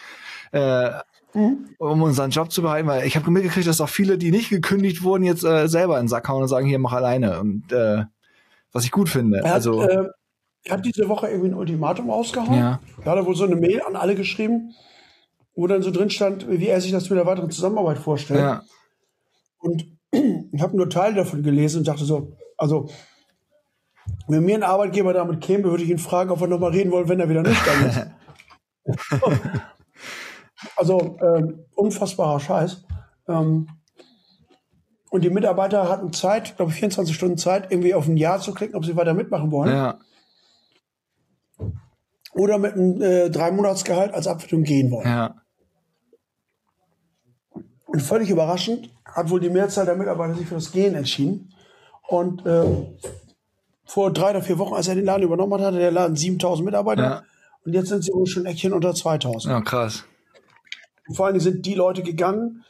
äh, 0.53 0.91
mhm. 1.35 1.71
um 1.79 2.03
unseren 2.03 2.31
Job 2.31 2.53
zu 2.53 2.63
behalten, 2.63 2.87
weil 2.87 3.07
ich 3.07 3.17
habe 3.17 3.31
mitgekriegt, 3.31 3.67
dass 3.67 3.81
auch 3.81 3.89
viele, 3.89 4.19
die 4.19 4.31
nicht 4.31 4.51
gekündigt 4.51 5.03
wurden, 5.03 5.25
jetzt 5.25 5.45
äh, 5.45 5.67
selber 5.67 5.97
in 5.97 6.05
den 6.05 6.09
Sack 6.09 6.29
hauen 6.29 6.43
und 6.43 6.49
sagen, 6.49 6.67
hier, 6.67 6.79
mach 6.79 6.93
alleine. 6.93 7.41
Und 7.41 7.73
äh, 7.73 8.05
was 8.73 8.85
ich 8.85 8.93
gut 8.93 9.09
finde. 9.09 9.39
Hat, 9.39 9.47
also 9.47 9.83
äh, 9.83 10.09
er 10.67 10.77
hat 10.77 10.85
diese 10.85 11.09
Woche 11.09 11.29
irgendwie 11.29 11.51
ein 11.51 11.55
Ultimatum 11.55 12.11
rausgehauen. 12.11 12.59
Ja. 12.59 12.81
Da 13.05 13.13
hat 13.13 13.19
er 13.19 13.27
wohl 13.27 13.37
so 13.37 13.45
eine 13.45 13.57
Mail 13.57 13.83
an 13.83 13.97
alle 13.97 14.15
geschrieben, 14.15 14.75
wo 15.55 15.67
dann 15.67 15.83
so 15.83 15.91
drin 15.91 16.11
stand, 16.11 16.49
wie 16.49 16.67
er 16.67 16.81
sich 16.81 16.93
das 16.93 17.09
mit 17.09 17.19
der 17.19 17.27
weiteren 17.27 17.51
Zusammenarbeit 17.51 17.99
vorstellt. 17.99 18.41
Ja. 18.41 18.63
Und 19.59 19.87
ich 20.11 20.61
habe 20.61 20.77
nur 20.77 20.91
Teile 20.91 21.15
davon 21.15 21.43
gelesen 21.43 21.79
und 21.79 21.89
dachte 21.89 22.05
so, 22.05 22.37
also 22.57 22.89
wenn 24.29 24.45
mir 24.45 24.57
ein 24.57 24.63
Arbeitgeber 24.63 25.13
damit 25.13 25.41
käme, 25.41 25.65
würde 25.65 25.85
ich 25.85 25.91
ihn 25.91 25.99
fragen, 25.99 26.31
ob 26.31 26.41
wir 26.41 26.49
nochmal 26.49 26.73
reden 26.73 26.91
wollen, 26.91 27.09
wenn 27.09 27.21
er 27.21 27.29
wieder 27.29 27.43
nüchtern 27.43 27.87
ist. 27.87 28.07
also 30.77 31.19
ähm, 31.21 31.65
unfassbarer 31.75 32.41
Scheiß. 32.41 32.85
Ähm, 33.29 33.69
und 35.11 35.25
die 35.25 35.31
Mitarbeiter 35.31 35.89
hatten 35.89 36.13
Zeit, 36.13 36.57
glaube 36.57 36.73
ich, 36.73 36.79
24 36.79 37.15
Stunden 37.15 37.39
Zeit, 37.39 37.71
irgendwie 37.71 37.95
auf 37.95 38.07
ein 38.07 38.17
Jahr 38.17 38.41
zu 38.41 38.53
klicken, 38.53 38.77
ob 38.77 38.85
sie 38.85 38.97
weiter 38.97 39.15
mitmachen 39.15 39.51
wollen. 39.51 39.71
Ja 39.71 39.99
oder 42.37 42.59
mit 42.59 42.75
einem 42.75 43.01
äh, 43.01 43.31
drei 43.31 43.51
Monatsgehalt 43.51 44.13
als 44.13 44.27
Abfindung 44.27 44.65
gehen 44.65 44.91
wollen. 44.91 45.09
Ja. 45.09 45.35
Und 47.87 48.01
völlig 48.01 48.31
überraschend 48.31 48.91
hat 49.05 49.31
wohl 49.31 49.41
die 49.41 49.49
Mehrzahl 49.49 49.87
der 49.87 49.97
Mitarbeiter 49.97 50.35
sich 50.35 50.47
für 50.47 50.57
das 50.57 50.71
Gehen 50.71 50.95
entschieden. 50.95 51.55
Und 52.09 52.43
ähm, 52.47 52.99
vor 53.85 54.13
drei 54.13 54.31
oder 54.31 54.43
vier 54.43 54.59
Wochen, 54.59 54.75
als 54.75 54.89
er 54.89 54.97
den 54.97 55.05
Laden 55.05 55.23
übernommen 55.23 55.55
hat, 55.55 55.63
hatte 55.63 55.79
der 55.79 55.93
Laden 55.93 56.17
7000 56.17 56.67
Mitarbeiter. 56.67 57.03
Ja. 57.03 57.23
Und 57.65 57.73
jetzt 57.73 57.89
sind 57.89 58.05
sie 58.05 58.13
wohl 58.13 58.27
schon 58.27 58.45
ein 58.45 58.53
Eckchen 58.53 58.73
unter 58.73 58.95
2000. 58.95 59.53
Ja, 59.53 59.61
krass. 59.61 60.05
Und 61.09 61.15
vor 61.15 61.27
allen 61.27 61.35
Dingen 61.35 61.45
sind 61.45 61.65
die 61.65 61.75
Leute 61.75 62.03
gegangen, 62.03 62.65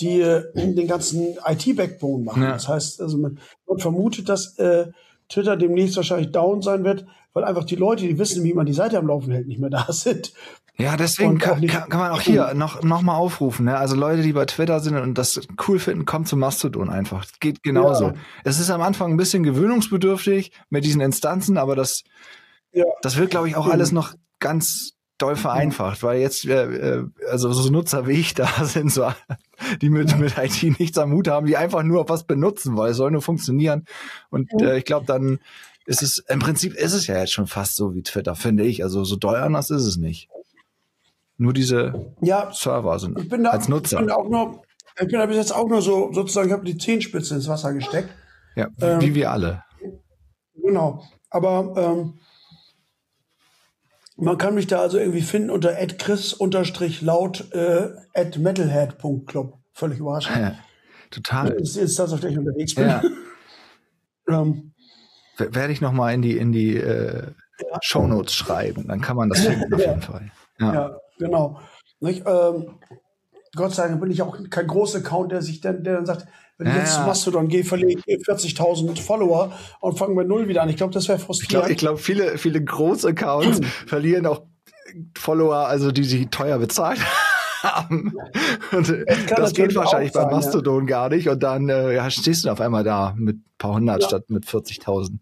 die 0.00 0.20
äh, 0.20 0.44
den 0.54 0.86
ganzen 0.86 1.36
IT-Backbone 1.44 2.24
machen. 2.24 2.42
Ja. 2.42 2.52
Das 2.52 2.68
heißt, 2.68 3.00
also 3.00 3.18
man, 3.18 3.38
man 3.66 3.78
vermutet, 3.78 4.28
dass 4.28 4.56
äh, 4.58 4.86
Twitter 5.28 5.56
demnächst 5.56 5.96
wahrscheinlich 5.96 6.32
down 6.32 6.62
sein 6.62 6.84
wird, 6.84 7.06
weil 7.32 7.44
einfach 7.44 7.64
die 7.64 7.76
Leute, 7.76 8.04
die 8.06 8.18
wissen, 8.18 8.42
wie 8.44 8.54
man 8.54 8.66
die 8.66 8.72
Seite 8.72 8.98
am 8.98 9.06
Laufen 9.06 9.30
hält, 9.32 9.46
nicht 9.46 9.60
mehr 9.60 9.70
da 9.70 9.86
sind. 9.92 10.32
Ja, 10.80 10.96
deswegen 10.96 11.38
kann, 11.38 11.66
kann, 11.66 11.88
kann 11.88 11.98
man 12.00 12.12
auch 12.12 12.20
hier 12.20 12.54
noch, 12.54 12.82
noch 12.84 13.02
mal 13.02 13.16
aufrufen. 13.16 13.64
Ne? 13.64 13.76
Also 13.76 13.96
Leute, 13.96 14.22
die 14.22 14.32
bei 14.32 14.44
Twitter 14.46 14.78
sind 14.78 14.96
und 14.96 15.18
das 15.18 15.40
cool 15.66 15.80
finden, 15.80 16.04
kommt 16.04 16.28
zu 16.28 16.36
Mastodon 16.36 16.88
einfach. 16.88 17.24
Das 17.24 17.40
geht 17.40 17.64
genauso. 17.64 18.04
Ja. 18.06 18.14
Es 18.44 18.60
ist 18.60 18.70
am 18.70 18.80
Anfang 18.80 19.10
ein 19.12 19.16
bisschen 19.16 19.42
gewöhnungsbedürftig 19.42 20.52
mit 20.70 20.84
diesen 20.84 21.00
Instanzen, 21.00 21.58
aber 21.58 21.74
das, 21.74 22.04
Ja. 22.72 22.84
das 23.02 23.16
wird, 23.16 23.30
glaube 23.30 23.48
ich, 23.48 23.56
auch 23.56 23.66
Mhm. 23.66 23.72
alles 23.72 23.90
noch 23.92 24.14
ganz 24.38 24.92
doll 25.18 25.34
vereinfacht, 25.34 26.04
weil 26.04 26.20
jetzt, 26.20 26.44
äh, 26.44 26.98
äh, 27.00 27.04
also 27.28 27.52
so 27.52 27.70
Nutzer 27.72 28.06
wie 28.06 28.12
ich 28.20 28.34
da 28.34 28.46
sind, 28.64 28.92
so, 28.92 29.10
die 29.82 29.90
mit, 29.90 30.18
mit 30.18 30.36
IT 30.38 30.78
nichts 30.78 30.98
am 30.98 31.12
Hut 31.12 31.28
haben, 31.28 31.46
die 31.46 31.56
einfach 31.56 31.82
nur 31.82 32.08
was 32.08 32.24
benutzen, 32.24 32.76
weil 32.76 32.90
es 32.90 32.96
soll 32.96 33.10
nur 33.10 33.22
funktionieren. 33.22 33.84
Und 34.30 34.50
äh, 34.60 34.78
ich 34.78 34.84
glaube, 34.84 35.06
dann 35.06 35.40
ist 35.86 36.02
es, 36.02 36.18
im 36.28 36.38
Prinzip 36.38 36.74
ist 36.74 36.92
es 36.92 37.06
ja 37.06 37.18
jetzt 37.18 37.32
schon 37.32 37.46
fast 37.46 37.76
so 37.76 37.94
wie 37.94 38.02
Twitter, 38.02 38.34
finde 38.34 38.64
ich. 38.64 38.82
Also 38.82 39.04
so 39.04 39.16
doll 39.16 39.36
anders 39.36 39.70
ist 39.70 39.84
es 39.84 39.96
nicht. 39.96 40.28
Nur 41.38 41.52
diese 41.52 42.14
Ja, 42.20 42.50
Server 42.52 42.98
sind 42.98 43.18
ich 43.18 43.28
bin 43.28 43.44
da, 43.44 43.50
als 43.50 43.68
Nutzer. 43.68 43.96
Ich 43.96 44.00
bin 44.00 44.08
da 44.08 44.16
auch 44.16 44.28
nur, 44.28 44.62
ich 45.00 45.06
bin 45.06 45.18
da 45.18 45.26
bis 45.26 45.36
jetzt 45.36 45.54
auch 45.54 45.68
nur 45.68 45.80
so, 45.80 46.12
sozusagen, 46.12 46.48
ich 46.48 46.52
habe 46.52 46.64
die 46.64 46.76
Zehenspitze 46.76 47.34
ins 47.34 47.48
Wasser 47.48 47.72
gesteckt. 47.72 48.10
ja, 48.56 48.68
ähm, 48.80 49.00
wie 49.00 49.14
wir 49.14 49.30
alle. 49.30 49.62
Genau. 50.54 51.02
Aber 51.30 51.74
ähm, 51.76 52.18
man 54.20 54.36
kann 54.36 54.54
mich 54.54 54.66
da 54.66 54.80
also 54.80 54.98
irgendwie 54.98 55.22
finden 55.22 55.50
unter 55.50 55.74
chris-laut 55.74 57.52
äh, 57.52 58.38
metalhead.club. 58.38 59.54
Völlig 59.72 60.00
überraschend. 60.00 60.36
Ja, 60.36 60.58
total. 61.10 61.50
Das 61.50 61.62
ist 61.62 61.76
die 61.76 61.80
Instanz, 61.80 62.12
auf 62.12 62.20
der 62.20 62.30
ich 62.30 62.38
unterwegs 62.38 62.74
bin. 62.74 62.88
Ja. 62.88 63.02
Ähm, 64.30 64.74
Werde 65.38 65.72
ich 65.72 65.80
noch 65.80 65.92
mal 65.92 66.12
in 66.12 66.20
die 66.20 66.36
in 66.36 66.52
die 66.52 66.76
äh, 66.76 67.32
Shownotes 67.80 68.34
schreiben, 68.34 68.86
dann 68.86 69.00
kann 69.00 69.16
man 69.16 69.30
das 69.30 69.40
finden 69.40 69.72
auf 69.72 69.80
jeden 69.80 70.02
Fall. 70.02 70.30
Ja. 70.60 70.74
ja, 70.74 71.00
genau. 71.18 71.62
Nicht? 72.00 72.24
Ähm, 72.26 72.78
Gott 73.56 73.74
sei 73.74 73.88
Dank 73.88 74.02
bin 74.02 74.10
ich 74.10 74.20
auch 74.20 74.36
kein 74.50 74.66
großer 74.66 74.98
Account, 74.98 75.32
der 75.32 75.40
sich 75.40 75.62
dann, 75.62 75.82
der 75.82 75.94
dann 75.94 76.04
sagt, 76.04 76.26
wenn 76.58 76.66
ich 76.68 76.74
Ja, 76.74 76.80
jetzt 76.80 76.94
ja. 76.96 77.00
zu 77.02 77.06
Mastodon 77.06 77.48
gehe, 77.48 77.64
verliere 77.64 77.92
ich 78.04 78.26
40.000 78.26 79.00
Follower 79.00 79.52
und 79.80 79.98
fange 79.98 80.14
bei 80.14 80.24
Null 80.24 80.48
wieder 80.48 80.62
an. 80.62 80.68
Ich 80.68 80.76
glaube, 80.76 80.92
das 80.92 81.08
wäre 81.08 81.16
Ich 81.18 81.24
glaube, 81.24 81.34
frustrierend. 81.38 81.70
ich 81.70 81.78
glaub, 81.78 81.98
viele 82.00 82.38
viele 82.38 82.62
Großaccounts 82.62 83.60
verlieren 83.86 84.26
auch 84.26 84.42
Follower, 85.16 85.56
also 85.68 85.92
die 85.92 86.04
sie 86.04 86.26
teuer 86.26 86.58
bezahlt 86.58 86.98
haben. 87.62 88.14
Das 89.36 89.52
geht 89.52 89.74
wahrscheinlich 89.74 90.12
bei 90.12 90.20
sein, 90.22 90.30
ja. 90.30 90.36
Mastodon 90.36 90.86
gar 90.86 91.08
nicht. 91.10 91.28
Und 91.28 91.42
dann 91.42 91.68
äh, 91.68 91.94
ja, 91.94 92.10
stehst 92.10 92.44
du 92.44 92.50
auf 92.50 92.60
einmal 92.60 92.84
da 92.84 93.14
mit 93.16 93.36
ein 93.36 93.44
paar 93.58 93.74
hundert 93.74 94.02
Ja. 94.02 94.08
statt 94.08 94.24
mit 94.30 94.44
40.000. 94.46 95.18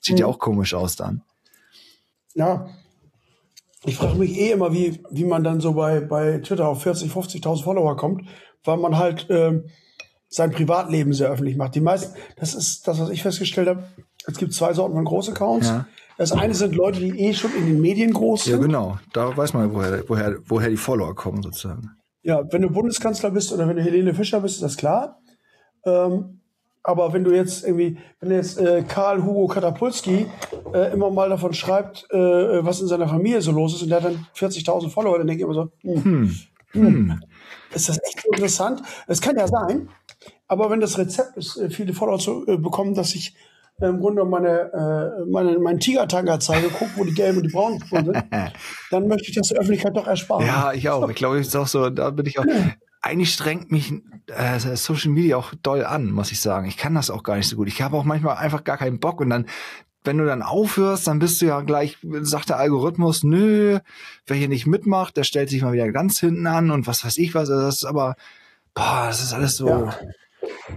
Sieht 0.00 0.18
ja 0.18 0.26
Mhm. 0.26 0.32
auch 0.32 0.38
komisch 0.38 0.72
aus 0.74 0.96
dann. 0.96 1.22
Ja. 2.34 2.68
Ich 3.84 3.96
frage 3.96 4.18
mich 4.18 4.36
eh 4.38 4.52
immer, 4.52 4.72
wie, 4.72 5.02
wie 5.10 5.24
man 5.24 5.42
dann 5.42 5.60
so 5.60 5.72
bei, 5.72 6.00
bei 6.00 6.38
Twitter 6.38 6.68
auf 6.68 6.82
40, 6.82 7.10
50.000 7.10 7.62
Follower 7.64 7.96
kommt, 7.96 8.22
weil 8.64 8.76
man 8.76 8.98
halt 8.98 9.26
ähm, 9.30 9.64
sein 10.30 10.52
Privatleben 10.52 11.12
sehr 11.12 11.28
öffentlich 11.28 11.56
macht. 11.56 11.74
Die 11.74 11.80
meisten, 11.80 12.14
das 12.36 12.54
ist 12.54 12.86
das, 12.88 12.98
was 13.00 13.10
ich 13.10 13.22
festgestellt 13.22 13.68
habe. 13.68 13.82
Es 14.26 14.38
gibt 14.38 14.54
zwei 14.54 14.72
Sorten 14.72 14.94
von 14.94 15.04
Großaccounts. 15.04 15.66
Ja. 15.68 15.86
Das 16.16 16.32
eine 16.32 16.54
sind 16.54 16.74
Leute, 16.76 17.00
die 17.00 17.18
eh 17.18 17.34
schon 17.34 17.50
in 17.56 17.66
den 17.66 17.80
Medien 17.80 18.12
groß 18.12 18.46
Ja, 18.46 18.52
sind. 18.52 18.62
genau. 18.66 18.98
Da 19.12 19.36
weiß 19.36 19.54
man, 19.54 19.74
woher, 19.74 20.04
woher, 20.08 20.36
woher 20.46 20.68
die 20.70 20.76
Follower 20.76 21.14
kommen, 21.14 21.42
sozusagen. 21.42 21.90
Ja, 22.22 22.42
wenn 22.52 22.62
du 22.62 22.70
Bundeskanzler 22.70 23.30
bist 23.30 23.52
oder 23.52 23.66
wenn 23.66 23.76
du 23.76 23.82
Helene 23.82 24.14
Fischer 24.14 24.40
bist, 24.40 24.56
ist 24.56 24.62
das 24.62 24.76
klar. 24.76 25.18
Ähm, 25.84 26.40
aber 26.82 27.12
wenn 27.12 27.24
du 27.24 27.32
jetzt 27.34 27.64
irgendwie, 27.64 27.96
wenn 28.20 28.30
jetzt 28.30 28.58
äh, 28.58 28.82
Karl 28.86 29.22
Hugo 29.24 29.46
Katapulski 29.48 30.26
äh, 30.74 30.92
immer 30.92 31.10
mal 31.10 31.28
davon 31.30 31.54
schreibt, 31.54 32.06
äh, 32.10 32.16
was 32.64 32.80
in 32.82 32.86
seiner 32.88 33.08
Familie 33.08 33.40
so 33.42 33.52
los 33.52 33.74
ist 33.74 33.82
und 33.82 33.88
der 33.88 34.02
hat 34.02 34.12
dann 34.12 34.26
40.000 34.36 34.90
Follower, 34.90 35.18
dann 35.18 35.26
denke 35.26 35.42
ich 35.42 35.44
immer 35.44 35.54
so, 35.54 35.70
hm, 35.82 36.34
Hm. 36.72 37.20
Ist 37.72 37.88
das 37.88 37.98
echt 38.02 38.24
interessant? 38.24 38.82
Es 39.06 39.20
kann 39.20 39.36
ja 39.36 39.46
sein, 39.46 39.88
aber 40.48 40.70
wenn 40.70 40.80
das 40.80 40.98
Rezept 40.98 41.36
ist, 41.36 41.56
äh, 41.56 41.70
viele 41.70 41.92
Follower 41.92 42.18
zu 42.18 42.46
äh, 42.46 42.56
bekommen, 42.56 42.94
dass 42.94 43.14
ich 43.14 43.34
äh, 43.80 43.86
im 43.86 44.00
Grunde 44.00 44.24
meine, 44.24 44.72
äh, 44.72 45.30
meine, 45.30 45.58
meinen 45.58 45.80
Tigertanga 45.80 46.38
zeige, 46.38 46.68
guck, 46.68 46.88
wo 46.96 47.04
die 47.04 47.14
gelben 47.14 47.38
und 47.38 47.44
die 47.44 47.52
braunen 47.52 47.80
Spuren 47.80 48.06
sind, 48.06 48.24
dann 48.90 49.08
möchte 49.08 49.28
ich 49.28 49.34
das 49.34 49.48
der 49.48 49.58
Öffentlichkeit 49.58 49.96
doch 49.96 50.06
ersparen. 50.06 50.46
Ja, 50.46 50.72
ich 50.72 50.88
auch. 50.88 51.08
Ich 51.08 51.16
glaube, 51.16 51.40
ich 51.40 51.46
ist 51.46 51.56
auch 51.56 51.66
so, 51.66 51.90
da 51.90 52.10
bin 52.10 52.26
ich 52.26 52.38
auch. 52.38 52.44
Eigentlich 53.02 53.32
strengt 53.32 53.72
mich 53.72 53.94
äh, 54.26 54.58
Social 54.76 55.10
Media 55.10 55.38
auch 55.38 55.54
doll 55.62 55.86
an, 55.86 56.10
muss 56.10 56.32
ich 56.32 56.40
sagen. 56.40 56.66
Ich 56.66 56.76
kann 56.76 56.94
das 56.94 57.08
auch 57.08 57.22
gar 57.22 57.36
nicht 57.36 57.48
so 57.48 57.56
gut. 57.56 57.66
Ich 57.68 57.80
habe 57.80 57.96
auch 57.96 58.04
manchmal 58.04 58.36
einfach 58.36 58.62
gar 58.62 58.76
keinen 58.76 59.00
Bock 59.00 59.22
und 59.22 59.30
dann, 59.30 59.46
wenn 60.04 60.18
du 60.18 60.24
dann 60.24 60.42
aufhörst, 60.42 61.06
dann 61.06 61.18
bist 61.18 61.40
du 61.42 61.46
ja 61.46 61.60
gleich, 61.60 61.98
sagt 62.22 62.48
der 62.48 62.58
Algorithmus, 62.58 63.22
nö, 63.22 63.78
wer 64.26 64.36
hier 64.36 64.48
nicht 64.48 64.66
mitmacht, 64.66 65.16
der 65.16 65.24
stellt 65.24 65.50
sich 65.50 65.62
mal 65.62 65.72
wieder 65.72 65.90
ganz 65.92 66.18
hinten 66.20 66.46
an 66.46 66.70
und 66.70 66.86
was 66.86 67.04
weiß 67.04 67.18
ich 67.18 67.34
was. 67.34 67.50
Also 67.50 67.62
das 67.62 67.76
ist 67.76 67.84
aber, 67.84 68.16
boah, 68.74 69.04
das 69.08 69.22
ist 69.22 69.32
alles 69.32 69.56
so. 69.56 69.68
Ja. 69.68 69.98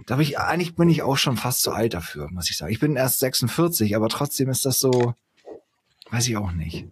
Da 0.07 0.15
bin 0.15 0.23
ich, 0.23 0.39
eigentlich 0.39 0.75
bin 0.75 0.89
ich 0.89 1.03
auch 1.03 1.17
schon 1.17 1.37
fast 1.37 1.61
zu 1.61 1.71
alt 1.71 1.93
dafür, 1.93 2.29
muss 2.31 2.49
ich 2.49 2.57
sagen. 2.57 2.71
Ich 2.73 2.79
bin 2.79 2.95
erst 2.97 3.19
46, 3.19 3.95
aber 3.95 4.09
trotzdem 4.09 4.49
ist 4.49 4.65
das 4.65 4.79
so, 4.79 5.13
weiß 6.09 6.27
ich 6.27 6.35
auch 6.35 6.51
nicht. 6.51 6.87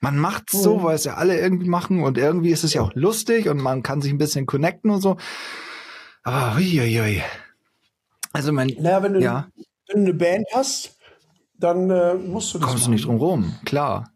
Man 0.00 0.18
macht's 0.18 0.52
so, 0.60 0.78
Mhm. 0.78 0.82
weil 0.82 0.94
es 0.96 1.04
ja 1.04 1.14
alle 1.14 1.38
irgendwie 1.38 1.68
machen 1.68 2.02
und 2.02 2.18
irgendwie 2.18 2.50
ist 2.50 2.64
es 2.64 2.74
ja 2.74 2.80
auch 2.82 2.92
lustig 2.94 3.48
und 3.48 3.58
man 3.58 3.82
kann 3.82 4.00
sich 4.00 4.10
ein 4.10 4.18
bisschen 4.18 4.46
connecten 4.46 4.90
und 4.90 5.02
so. 5.02 5.18
Aber 6.22 6.54
huiuiui. 6.56 7.22
Also 8.32 8.52
mein, 8.52 8.68
Naja, 8.78 9.02
wenn 9.02 9.12
du, 9.14 9.20
ja, 9.20 9.48
wenn 9.88 10.04
du 10.04 10.10
eine 10.10 10.18
Band 10.18 10.46
hast, 10.54 10.96
dann 11.60 11.90
äh, 11.90 12.14
musst 12.14 12.54
du 12.54 12.58
das 12.58 12.68
kommst 12.70 12.86
du 12.86 12.90
nicht 12.90 13.06
drum 13.06 13.16
rum, 13.16 13.54
klar. 13.64 14.10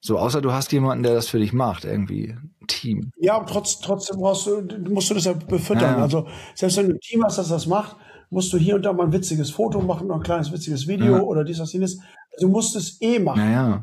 So, 0.00 0.18
außer 0.18 0.40
du 0.40 0.52
hast 0.52 0.72
jemanden, 0.72 1.02
der 1.02 1.14
das 1.14 1.28
für 1.28 1.38
dich 1.38 1.52
macht, 1.52 1.84
irgendwie. 1.84 2.30
Ein 2.30 2.66
Team. 2.66 3.12
Ja, 3.18 3.36
aber 3.36 3.46
trotz, 3.46 3.80
trotzdem 3.80 4.18
brauchst 4.18 4.46
du, 4.46 4.62
musst 4.88 5.10
du 5.10 5.14
das 5.14 5.26
ja 5.26 5.34
befüttern. 5.34 5.98
Ja. 5.98 6.02
Also 6.02 6.26
selbst 6.54 6.78
wenn 6.78 6.88
du 6.88 6.94
ein 6.94 7.00
Team 7.00 7.22
hast, 7.22 7.36
das 7.36 7.48
das 7.48 7.66
macht, 7.66 7.96
musst 8.30 8.52
du 8.52 8.56
hier 8.56 8.76
und 8.76 8.82
da 8.82 8.92
mal 8.92 9.06
ein 9.06 9.12
witziges 9.12 9.50
Foto 9.50 9.80
machen, 9.82 10.06
noch 10.06 10.16
ein 10.16 10.22
kleines 10.22 10.52
witziges 10.52 10.86
Video 10.88 11.16
Ja. 11.16 11.22
oder 11.22 11.44
dies, 11.44 11.58
das, 11.58 11.72
jenes. 11.72 11.98
Also 12.32 12.46
du 12.46 12.48
musst 12.48 12.76
es 12.76 13.00
eh 13.02 13.18
machen. 13.18 13.40
Naja. 13.40 13.82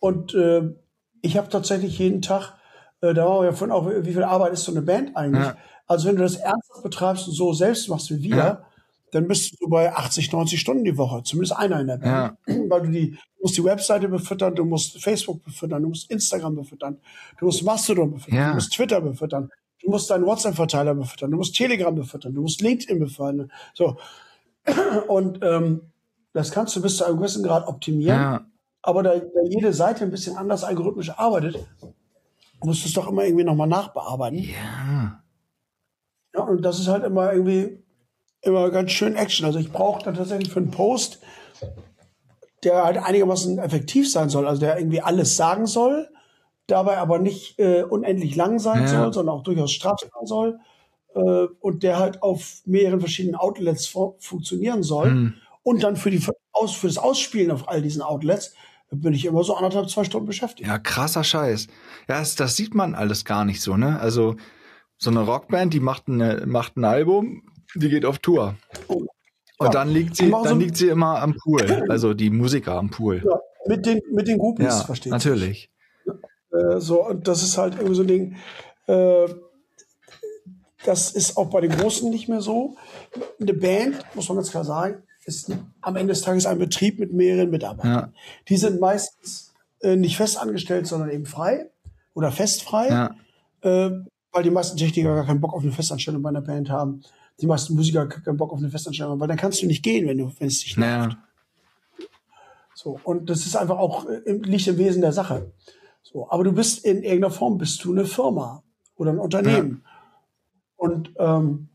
Und 0.00 0.34
äh, 0.34 0.74
ich 1.22 1.36
habe 1.36 1.48
tatsächlich 1.50 1.98
jeden 1.98 2.22
Tag, 2.22 2.54
äh, 3.02 3.14
da 3.14 3.26
waren 3.26 3.42
wir 3.42 3.50
ja 3.50 3.52
vorhin 3.52 3.74
auch, 3.74 3.86
wie 3.86 4.12
viel 4.12 4.24
Arbeit 4.24 4.54
ist 4.54 4.64
so 4.64 4.72
eine 4.72 4.82
Band 4.82 5.16
eigentlich? 5.16 5.44
Ja. 5.44 5.56
Also 5.86 6.08
wenn 6.08 6.16
du 6.16 6.22
das 6.22 6.36
ernsthaft 6.36 6.82
betreibst 6.82 7.28
und 7.28 7.34
so 7.34 7.52
selbst 7.52 7.88
machst 7.88 8.10
wie 8.10 8.22
wir. 8.22 8.64
Dann 9.12 9.26
bist 9.28 9.60
du 9.60 9.68
bei 9.68 9.92
80, 9.92 10.32
90 10.32 10.60
Stunden 10.60 10.84
die 10.84 10.96
Woche, 10.96 11.22
zumindest 11.22 11.56
einer 11.56 11.80
in 11.80 11.86
der 11.88 11.98
Band. 11.98 12.38
Weil 12.70 12.82
du 12.82 12.90
die, 12.90 13.10
du 13.12 13.18
musst 13.42 13.56
die 13.56 13.64
Webseite 13.64 14.08
befüttern, 14.08 14.54
du 14.54 14.64
musst 14.64 15.02
Facebook 15.02 15.42
befüttern, 15.44 15.82
du 15.82 15.88
musst 15.88 16.10
Instagram 16.10 16.54
befüttern, 16.54 16.98
du 17.38 17.46
musst 17.46 17.62
Mastodon 17.64 18.12
befüttern, 18.12 18.38
Ja. 18.38 18.48
du 18.50 18.54
musst 18.54 18.72
Twitter 18.72 19.00
befüttern, 19.00 19.50
du 19.82 19.90
musst 19.90 20.10
deinen 20.10 20.26
WhatsApp-Verteiler 20.26 20.94
befüttern, 20.94 21.30
du 21.30 21.36
musst 21.36 21.54
Telegram 21.56 21.94
befüttern, 21.94 22.34
du 22.34 22.42
musst 22.42 22.60
LinkedIn 22.60 22.98
befüttern. 22.98 23.50
So. 23.74 23.96
Und 25.08 25.40
ähm, 25.42 25.82
das 26.32 26.50
kannst 26.52 26.76
du 26.76 26.82
bis 26.82 26.96
zu 26.98 27.04
einem 27.04 27.16
gewissen 27.16 27.42
Grad 27.42 27.66
optimieren. 27.66 28.18
Ja. 28.20 28.46
Aber 28.82 29.02
da, 29.02 29.18
da 29.18 29.42
jede 29.48 29.72
Seite 29.72 30.04
ein 30.04 30.10
bisschen 30.10 30.36
anders 30.36 30.64
algorithmisch 30.64 31.10
arbeitet, 31.10 31.58
musst 32.62 32.84
du 32.84 32.88
es 32.88 32.94
doch 32.94 33.08
immer 33.08 33.24
irgendwie 33.24 33.44
nochmal 33.44 33.66
nachbearbeiten. 33.68 34.38
Ja. 34.38 35.22
Ja, 36.34 36.42
und 36.44 36.62
das 36.62 36.78
ist 36.78 36.88
halt 36.88 37.04
immer 37.04 37.32
irgendwie 37.32 37.82
immer 38.42 38.70
ganz 38.70 38.90
schön 38.92 39.16
Action. 39.16 39.46
Also 39.46 39.58
ich 39.58 39.70
brauche 39.72 40.04
dann 40.04 40.14
tatsächlich 40.14 40.52
für 40.52 40.60
einen 40.60 40.70
Post, 40.70 41.20
der 42.64 42.84
halt 42.84 42.98
einigermaßen 42.98 43.58
effektiv 43.58 44.10
sein 44.10 44.28
soll, 44.28 44.46
also 44.46 44.60
der 44.60 44.78
irgendwie 44.78 45.00
alles 45.00 45.36
sagen 45.36 45.66
soll, 45.66 46.08
dabei 46.66 46.98
aber 46.98 47.18
nicht 47.18 47.58
äh, 47.58 47.82
unendlich 47.82 48.36
lang 48.36 48.58
sein 48.58 48.82
Ja. 48.82 48.86
soll, 48.88 49.12
sondern 49.12 49.34
auch 49.34 49.42
durchaus 49.42 49.72
straff 49.72 50.00
sein 50.00 50.26
soll 50.26 50.58
äh, 51.14 51.46
und 51.60 51.82
der 51.82 51.98
halt 51.98 52.22
auf 52.22 52.60
mehreren 52.66 53.00
verschiedenen 53.00 53.36
Outlets 53.36 53.86
fu 53.86 54.14
funktionieren 54.20 54.82
soll 54.82 55.10
Hm. 55.10 55.34
und 55.62 55.82
dann 55.82 55.96
für, 55.96 56.10
die, 56.10 56.18
für, 56.18 56.34
aus, 56.52 56.74
für 56.74 56.86
das 56.86 56.98
Ausspielen 56.98 57.50
auf 57.50 57.68
all 57.68 57.82
diesen 57.82 58.02
Outlets 58.02 58.54
bin 58.92 59.14
ich 59.14 59.24
immer 59.24 59.44
so 59.44 59.54
anderthalb, 59.54 59.88
zwei 59.88 60.02
Stunden 60.04 60.26
beschäftigt. 60.26 60.68
Ja, 60.68 60.78
krasser 60.78 61.22
Scheiß. 61.22 61.68
Ja, 62.08 62.18
das, 62.18 62.34
das 62.34 62.56
sieht 62.56 62.74
man 62.74 62.96
alles 62.96 63.24
gar 63.24 63.44
nicht 63.44 63.62
so, 63.62 63.76
ne? 63.76 64.00
Also, 64.00 64.34
so 64.98 65.10
eine 65.10 65.20
Rockband, 65.20 65.72
die 65.72 65.78
macht, 65.80 66.08
eine, 66.08 66.42
macht 66.46 66.76
ein 66.76 66.84
Album, 66.84 67.42
die 67.74 67.88
geht 67.88 68.04
auf 68.04 68.18
Tour. 68.18 68.56
Und 68.88 69.08
Ja. 69.60 69.68
dann 69.70 69.88
liegt 69.90 70.16
sie, 70.16 70.26
so 70.30 70.42
dann 70.42 70.54
ein- 70.54 70.60
liegt 70.60 70.76
sie 70.76 70.88
immer 70.88 71.20
am 71.20 71.34
Pool. 71.36 71.84
Also 71.88 72.14
die 72.14 72.30
Musiker 72.30 72.72
am 72.76 72.90
Pool. 72.90 73.22
Ja, 73.24 73.40
mit 73.66 73.84
den, 73.86 74.00
mit 74.12 74.26
den 74.28 74.38
Groupies, 74.38 74.66
Ja, 74.66 74.80
verstehst 74.84 75.06
du? 75.06 75.10
natürlich. 75.30 75.70
Äh, 76.52 76.80
so, 76.80 77.06
und 77.06 77.28
das 77.28 77.42
ist 77.42 77.58
halt 77.58 77.74
irgendwie 77.74 77.94
so 77.94 78.02
ein 78.02 78.08
Ding. 78.08 78.36
Äh, 78.86 79.28
das 80.84 81.10
ist 81.12 81.36
auch 81.36 81.50
bei 81.50 81.60
den 81.60 81.70
Großen 81.72 82.08
nicht 82.10 82.28
mehr 82.28 82.40
so. 82.40 82.76
Eine 83.40 83.52
Band, 83.52 83.98
muss 84.14 84.28
man 84.28 84.36
ganz 84.38 84.50
klar 84.50 84.64
sagen, 84.64 85.02
ist 85.26 85.52
am 85.82 85.96
Ende 85.96 86.12
des 86.14 86.22
Tages 86.22 86.46
ein 86.46 86.58
Betrieb 86.58 86.98
mit 86.98 87.12
mehreren 87.12 87.50
Mitarbeitern. 87.50 87.92
Ja. 87.92 88.12
Die 88.48 88.56
sind 88.56 88.80
meistens 88.80 89.52
äh, 89.82 89.96
nicht 89.96 90.16
fest 90.16 90.38
angestellt, 90.38 90.86
sondern 90.86 91.10
eben 91.10 91.26
frei 91.26 91.70
oder 92.14 92.32
festfrei, 92.32 92.88
Ja. 92.88 93.14
äh, 93.62 93.90
weil 94.32 94.42
die 94.42 94.50
meisten 94.50 94.76
Techniker 94.78 95.14
gar 95.14 95.26
keinen 95.26 95.40
Bock 95.40 95.52
auf 95.54 95.62
eine 95.62 95.72
Festanstellung 95.72 96.22
bei 96.22 96.30
einer 96.30 96.40
Band 96.40 96.70
haben. 96.70 97.02
Die 97.40 97.46
meisten 97.46 97.74
Musiker 97.74 98.06
keinen 98.06 98.36
Bock 98.36 98.52
auf 98.52 98.58
eine 98.58 98.68
Festanstellung 98.70 99.12
haben, 99.12 99.20
weil 99.20 99.28
dann 99.28 99.36
kannst 99.38 99.62
du 99.62 99.66
nicht 99.66 99.82
gehen, 99.82 100.06
wenn 100.06 100.18
du, 100.18 100.30
wenn 100.38 100.48
es 100.48 100.60
dich 100.60 100.76
Naja. 100.76 101.16
so, 102.74 102.98
und 103.04 103.28
das 103.30 103.46
ist 103.46 103.56
einfach 103.56 103.78
auch, 103.78 104.06
äh, 104.08 104.16
im- 104.26 104.42
liegt 104.42 104.66
im 104.66 104.78
Wesen 104.78 105.02
der 105.02 105.12
Sache. 105.12 105.52
So, 106.02 106.30
aber 106.30 106.44
du 106.44 106.52
bist 106.52 106.84
in 106.84 107.02
irgendeiner 107.02 107.30
Form, 107.32 107.58
bist 107.58 107.84
du 107.84 107.92
eine 107.92 108.04
Firma 108.06 108.62
oder 108.96 109.10
ein 109.12 109.18
Unternehmen. 109.18 109.84
Und 110.76 111.12
ähm, 111.18 111.68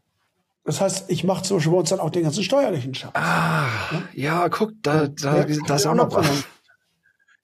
das 0.64 0.82
heißt, 0.82 1.10
ich 1.12 1.24
mache 1.24 1.44
zum 1.44 1.58
Beispiel 1.58 1.72
bei 1.74 1.78
uns 1.80 1.90
dann 1.90 2.00
auch 2.00 2.10
den 2.10 2.24
ganzen 2.24 2.44
steuerlichen 2.44 2.94
Scheiß. 2.96 3.12
Ah, 3.14 3.68
ja, 4.14 4.50
guck, 4.50 4.72
da, 4.82 5.08
da, 5.08 5.46
Ja, 5.46 5.62
da 5.68 5.76
ist 5.76 5.86
auch 5.86 5.94
noch 5.94 6.12
was. 6.12 6.44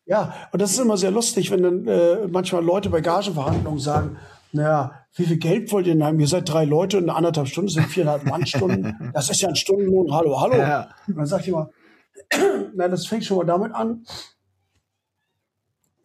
Ja, 0.05 0.33
und 0.51 0.59
das 0.61 0.71
ist 0.71 0.79
immer 0.79 0.97
sehr 0.97 1.11
lustig, 1.11 1.51
wenn 1.51 1.61
dann 1.61 1.87
äh, 1.87 2.27
manchmal 2.27 2.63
Leute 2.65 2.89
bei 2.89 3.01
Gagenverhandlungen 3.01 3.79
sagen, 3.79 4.17
naja, 4.53 5.05
wie 5.15 5.25
viel 5.25 5.37
Geld 5.37 5.71
wollt 5.71 5.87
ihr 5.87 5.93
denn 5.93 6.03
haben? 6.03 6.19
Ihr 6.19 6.27
seid 6.27 6.47
drei 6.49 6.65
Leute 6.65 6.97
und 6.97 7.03
eine 7.03 7.15
anderthalb 7.15 7.47
Stunden 7.47 7.69
sind 7.69 7.87
viereinhalb 7.87 8.25
Mannstunden. 8.25 9.11
Das 9.13 9.29
ist 9.29 9.41
ja 9.41 9.49
ein 9.49 9.55
Stundenlohn. 9.55 10.13
Hallo, 10.13 10.39
hallo. 10.39 10.55
Ja. 10.55 10.89
Und 11.07 11.17
dann 11.17 11.25
sag 11.25 11.41
ich 11.41 11.49
immer, 11.49 11.69
na, 12.75 12.87
das 12.87 13.07
fängt 13.07 13.25
schon 13.25 13.37
mal 13.37 13.45
damit 13.45 13.73
an, 13.73 14.05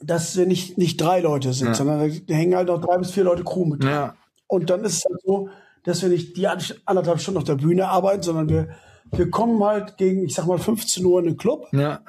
dass 0.00 0.36
wir 0.36 0.46
nicht, 0.46 0.78
nicht 0.78 1.00
drei 1.00 1.20
Leute 1.20 1.52
sind, 1.52 1.68
Ja. 1.68 1.74
sondern 1.74 2.10
da 2.26 2.34
hängen 2.34 2.54
halt 2.54 2.68
noch 2.68 2.80
drei 2.80 2.98
bis 2.98 3.10
vier 3.10 3.24
Leute 3.24 3.44
Crew 3.44 3.64
mit. 3.64 3.84
Ja. 3.84 4.14
Und 4.46 4.70
dann 4.70 4.84
ist 4.84 4.98
es 4.98 5.04
halt 5.04 5.20
so, 5.24 5.48
dass 5.84 6.02
wir 6.02 6.08
nicht 6.08 6.36
die 6.36 6.46
anderthalb 6.46 7.20
Stunden 7.20 7.38
auf 7.38 7.44
der 7.44 7.54
Bühne 7.54 7.88
arbeiten, 7.88 8.22
sondern 8.22 8.48
wir, 8.48 8.68
wir 9.12 9.30
kommen 9.30 9.62
halt 9.62 9.96
gegen, 9.96 10.24
ich 10.24 10.34
sag 10.34 10.46
mal, 10.46 10.58
15 10.58 11.04
Uhr 11.04 11.20
in 11.20 11.26
den 11.26 11.36
Club. 11.36 11.68
Ja. 11.72 12.00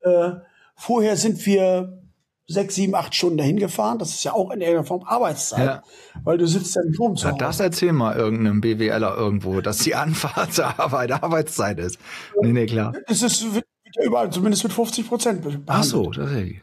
Äh, 0.00 0.32
vorher 0.74 1.16
sind 1.16 1.44
wir 1.46 2.01
sechs, 2.46 2.74
sieben, 2.74 2.94
acht 2.94 3.14
Stunden 3.14 3.38
dahin 3.38 3.58
gefahren. 3.58 3.98
Das 3.98 4.10
ist 4.10 4.24
ja 4.24 4.32
auch 4.32 4.50
in 4.50 4.60
irgendeiner 4.60 4.84
Form 4.84 5.02
Arbeitszeit. 5.04 5.64
Ja. 5.66 5.82
Weil 6.24 6.38
du 6.38 6.46
sitzt 6.46 6.74
ja 6.74 6.82
nicht 6.82 6.98
rum 7.00 7.12
Hause. 7.12 7.34
das 7.38 7.60
erzähl 7.60 7.92
mal 7.92 8.16
irgendeinem 8.16 8.60
BWLer 8.60 9.16
irgendwo, 9.16 9.60
dass 9.60 9.78
die 9.78 9.94
Anfahrt 9.94 10.52
zur 10.54 10.78
Arbeit 10.78 11.12
Arbeitszeit 11.12 11.78
ist. 11.78 11.98
Nee, 12.40 12.52
nee, 12.52 12.66
klar. 12.66 12.92
Es 13.06 13.22
ist 13.22 13.54
wird 13.54 13.64
ja 13.96 14.04
überall, 14.04 14.30
zumindest 14.30 14.64
mit 14.64 14.72
50 14.72 15.08
Prozent 15.08 15.42
behandelt. 15.42 15.64
Ach 15.66 15.84
so, 15.84 16.10
tatsächlich. 16.10 16.62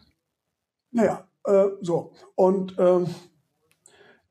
Naja, 0.91 1.27
äh, 1.45 1.65
so. 1.82 2.11
Und 2.36 2.75
ähm, 2.77 3.07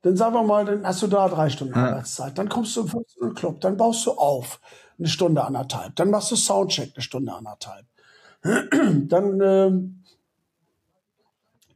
dann 0.01 0.15
sagen 0.15 0.33
wir 0.33 0.43
mal, 0.43 0.65
dann 0.65 0.85
hast 0.85 1.01
du 1.01 1.07
da 1.07 1.27
drei 1.27 1.49
Stunden 1.49 1.73
Ja. 1.73 1.89
Arbeitszeit. 1.89 2.37
Dann 2.37 2.49
kommst 2.49 2.75
du 2.75 2.81
um 2.81 2.87
15 2.87 3.21
Uhr 3.21 3.27
in 3.27 3.33
den 3.33 3.35
Club, 3.35 3.61
dann 3.61 3.77
baust 3.77 4.05
du 4.05 4.11
auf 4.11 4.59
eine 4.97 5.07
Stunde 5.07 5.43
anderthalb. 5.43 5.95
Dann 5.95 6.09
machst 6.09 6.31
du 6.31 6.35
Soundcheck 6.35 6.91
eine 6.95 7.01
Stunde 7.03 7.33
anderthalb. 7.33 7.85
Dann 8.41 9.41
ähm, 9.41 9.98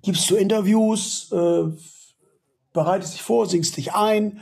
gibst 0.04 0.30
du 0.30 0.36
Interviews, 0.36 1.32
äh, 1.32 1.64
bereitest 2.74 3.16
dich 3.16 3.22
vor, 3.24 3.48
singst 3.48 3.78
dich 3.78 3.94
ein 3.94 4.40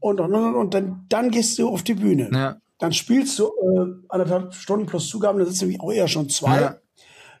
und 0.00 0.20
und 0.20 0.34
und, 0.34 0.54
und 0.56 0.74
dann, 0.74 1.06
dann 1.08 1.30
gehst 1.30 1.58
du 1.58 1.68
auf 1.68 1.82
die 1.82 1.94
Bühne. 1.94 2.30
Ja. 2.32 2.56
Dann 2.78 2.92
spielst 2.92 3.38
du 3.38 3.44
äh, 3.44 4.06
anderthalb 4.08 4.52
Stunden 4.54 4.86
plus 4.86 5.08
Zugaben, 5.08 5.38
dann 5.38 5.48
sind 5.48 5.60
nämlich 5.68 5.80
auch 5.80 5.92
eher 5.92 6.08
schon 6.08 6.28
zwei. 6.28 6.60
Ja. 6.60 6.76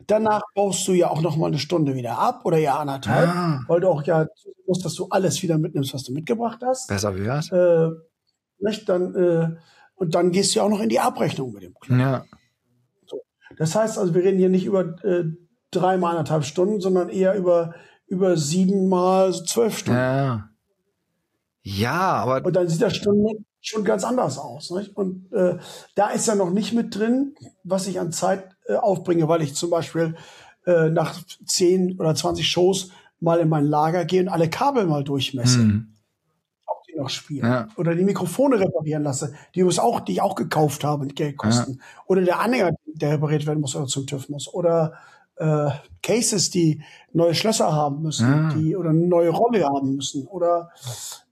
Danach 0.06 0.42
baust 0.54 0.86
du 0.86 0.92
ja 0.92 1.08
auch 1.10 1.22
noch 1.22 1.36
mal 1.36 1.46
eine 1.46 1.58
Stunde 1.58 1.94
wieder 1.94 2.18
ab 2.18 2.42
oder 2.44 2.58
ja 2.58 2.76
anderthalb, 2.78 3.28
Ah. 3.28 3.60
weil 3.66 3.80
du 3.80 3.88
auch 3.88 4.02
ja 4.04 4.26
musst, 4.66 4.84
dass 4.84 4.94
du 4.94 5.06
alles 5.10 5.42
wieder 5.42 5.58
mitnimmst, 5.58 5.94
was 5.94 6.04
du 6.04 6.12
mitgebracht 6.12 6.60
hast. 6.64 6.88
Besser 6.88 7.16
wär's. 7.16 7.50
Äh, 7.50 7.90
nicht? 8.58 8.88
Dann, 8.88 9.14
äh, 9.14 9.48
und 9.94 10.14
dann 10.14 10.30
gehst 10.30 10.54
du 10.54 10.58
ja 10.58 10.64
auch 10.64 10.70
noch 10.70 10.80
in 10.80 10.88
die 10.88 11.00
Abrechnung 11.00 11.52
mit 11.52 11.62
dem 11.62 11.74
Club. 11.74 11.98
Ja. 11.98 12.24
Das 13.56 13.74
heißt 13.74 13.98
also, 13.98 14.14
wir 14.14 14.24
reden 14.24 14.38
hier 14.38 14.48
nicht 14.48 14.64
über 14.66 14.80
äh, 15.04 15.24
dreimal 15.74 16.12
anderthalb 16.12 16.44
Stunden, 16.44 16.80
sondern 16.80 17.08
eher 17.08 17.34
über, 17.34 17.74
über 18.06 18.36
siebenmal 18.36 19.32
zwölf 19.32 19.78
Stunden. 19.78 20.00
Ja. 20.00 20.48
Ja, 21.66 21.92
aber 21.92 22.44
Und 22.44 22.54
dann 22.54 22.68
sieht 22.68 22.82
das 22.82 22.96
schon, 22.96 23.46
schon 23.62 23.84
ganz 23.84 24.04
anders 24.04 24.38
aus. 24.38 24.70
Nicht? 24.70 24.94
Und 24.96 25.32
äh, 25.32 25.56
da 25.94 26.10
ist 26.10 26.28
ja 26.28 26.34
noch 26.34 26.50
nicht 26.50 26.74
mit 26.74 26.94
drin, 26.94 27.34
was 27.64 27.86
ich 27.86 27.98
an 27.98 28.12
Zeit 28.12 28.54
äh, 28.66 28.74
aufbringe, 28.74 29.28
weil 29.28 29.40
ich 29.40 29.54
zum 29.54 29.70
Beispiel 29.70 30.14
äh, 30.66 30.90
nach 30.90 31.18
10 31.46 31.98
oder 31.98 32.14
20 32.14 32.46
Shows 32.46 32.90
mal 33.20 33.40
in 33.40 33.48
mein 33.48 33.64
Lager 33.64 34.04
gehe 34.04 34.20
und 34.20 34.28
alle 34.28 34.50
Kabel 34.50 34.86
mal 34.86 35.02
durchmesse, 35.02 35.58
hm, 35.58 35.94
ob 36.66 36.84
die 36.84 36.96
noch 36.98 37.08
spielen. 37.08 37.46
Ja. 37.46 37.68
Oder 37.76 37.94
die 37.94 38.04
Mikrofone 38.04 38.60
reparieren 38.60 39.02
lasse, 39.02 39.34
die, 39.54 39.60
übrigens 39.60 39.78
auch, 39.78 40.00
die 40.00 40.12
ich 40.12 40.22
auch 40.22 40.34
gekauft 40.34 40.84
habe 40.84 41.02
und 41.02 41.16
Geld 41.16 41.38
kosten. 41.38 41.80
Oder 42.06 42.20
der 42.20 42.40
Anhänger, 42.40 42.72
der 42.86 43.12
repariert 43.12 43.46
werden 43.46 43.60
muss 43.60 43.74
oder 43.74 43.86
zum 43.86 44.06
TÜV 44.06 44.28
muss. 44.28 44.52
Oder 44.52 44.94
äh, 45.36 45.70
Cases, 46.02 46.50
die 46.50 46.82
neue 47.12 47.34
Schlösser 47.34 47.72
haben 47.72 48.02
müssen, 48.02 48.26
Ah. 48.26 48.54
die 48.54 48.76
oder 48.76 48.90
eine 48.90 49.06
neue 49.06 49.30
Rolle 49.30 49.64
haben 49.64 49.96
müssen. 49.96 50.26
Oder 50.26 50.70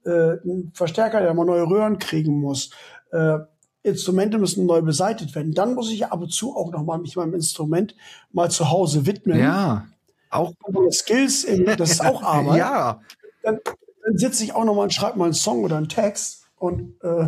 äh, 0.05 0.33
ein 0.45 0.71
Verstärker, 0.73 1.21
der 1.21 1.33
mal 1.33 1.45
neue 1.45 1.63
Röhren 1.63 1.99
kriegen 1.99 2.39
muss. 2.39 2.69
Äh, 3.11 3.39
Instrumente 3.83 4.37
müssen 4.37 4.65
neu 4.65 4.81
beseitigt 4.81 5.35
werden. 5.35 5.53
Dann 5.53 5.73
muss 5.75 5.91
ich 5.91 6.05
ab 6.05 6.21
und 6.21 6.31
zu 6.31 6.55
auch 6.55 6.71
noch 6.71 6.83
mal 6.83 6.97
mich 6.99 7.15
meinem 7.17 7.33
Instrument 7.33 7.95
mal 8.31 8.49
zu 8.49 8.69
Hause 8.71 9.05
widmen. 9.05 9.39
ja. 9.39 9.85
Auch 10.29 10.51
Skills, 10.91 11.45
das 11.77 11.91
ist 11.91 12.03
auch 12.03 12.23
Arbeit. 12.23 12.57
Ja. 12.57 13.01
Dann, 13.43 13.59
dann 14.03 14.17
sitze 14.17 14.43
ich 14.43 14.55
auch 14.55 14.63
noch 14.65 14.73
mal 14.73 14.81
und 14.83 14.93
schreibe 14.93 15.19
mal 15.19 15.25
einen 15.25 15.33
Song 15.35 15.63
oder 15.63 15.77
einen 15.77 15.89
Text. 15.89 16.42
Und 16.63 16.95
äh, 17.03 17.27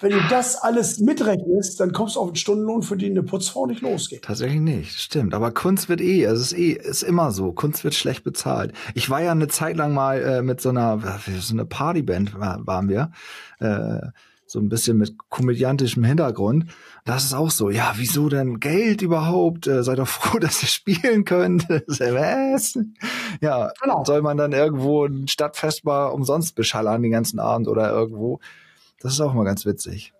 wenn 0.00 0.10
du 0.10 0.20
das 0.30 0.56
alles 0.56 1.00
mitrechnest, 1.00 1.80
dann 1.80 1.92
kommst 1.92 2.16
du 2.16 2.20
auf 2.20 2.28
einen 2.28 2.36
Stundenlohn, 2.36 2.82
für 2.82 2.96
den 2.96 3.10
eine 3.10 3.22
Putzfrau 3.22 3.66
nicht 3.66 3.82
losgeht. 3.82 4.22
Tatsächlich 4.22 4.62
nicht, 4.62 4.98
stimmt. 4.98 5.34
Aber 5.34 5.50
Kunst 5.50 5.90
wird 5.90 6.00
eh, 6.00 6.26
also 6.26 6.40
es 6.40 6.52
ist 6.52 6.58
eh, 6.58 6.72
ist 6.72 7.02
immer 7.02 7.30
so. 7.30 7.52
Kunst 7.52 7.84
wird 7.84 7.92
schlecht 7.92 8.24
bezahlt. 8.24 8.72
Ich 8.94 9.10
war 9.10 9.20
ja 9.20 9.32
eine 9.32 9.48
Zeit 9.48 9.76
lang 9.76 9.92
mal 9.92 10.22
äh, 10.22 10.40
mit 10.40 10.62
so 10.62 10.70
einer, 10.70 10.98
so 11.40 11.52
eine 11.52 11.66
Partyband 11.66 12.40
war, 12.40 12.66
waren 12.66 12.88
wir, 12.88 13.10
äh, 13.60 13.98
so 14.50 14.58
ein 14.60 14.70
bisschen 14.70 14.96
mit 14.96 15.14
komödiantischem 15.28 16.02
Hintergrund. 16.04 16.70
Das 17.04 17.22
ist 17.24 17.34
auch 17.34 17.50
so. 17.50 17.68
Ja, 17.68 17.92
wieso 17.96 18.28
denn 18.30 18.60
Geld 18.60 19.02
überhaupt? 19.02 19.66
Äh, 19.66 19.82
seid 19.84 19.98
doch 19.98 20.08
froh, 20.08 20.38
dass 20.40 20.62
ihr 20.62 20.68
spielen 20.68 21.24
könnt. 21.26 21.68
Was? 21.68 22.78
Ja, 23.42 23.70
Genau. 23.82 24.04
soll 24.04 24.22
man 24.22 24.38
dann 24.38 24.52
irgendwo 24.52 25.04
ein 25.04 25.28
Stadtfest 25.28 25.84
mal 25.84 26.06
umsonst 26.06 26.54
beschallern 26.54 27.02
den 27.02 27.12
ganzen 27.12 27.38
Abend 27.38 27.68
oder 27.68 27.90
irgendwo? 27.92 28.40
Das 29.00 29.12
ist 29.12 29.20
auch 29.20 29.34
mal 29.34 29.44
ganz 29.44 29.66
witzig. 29.66 30.12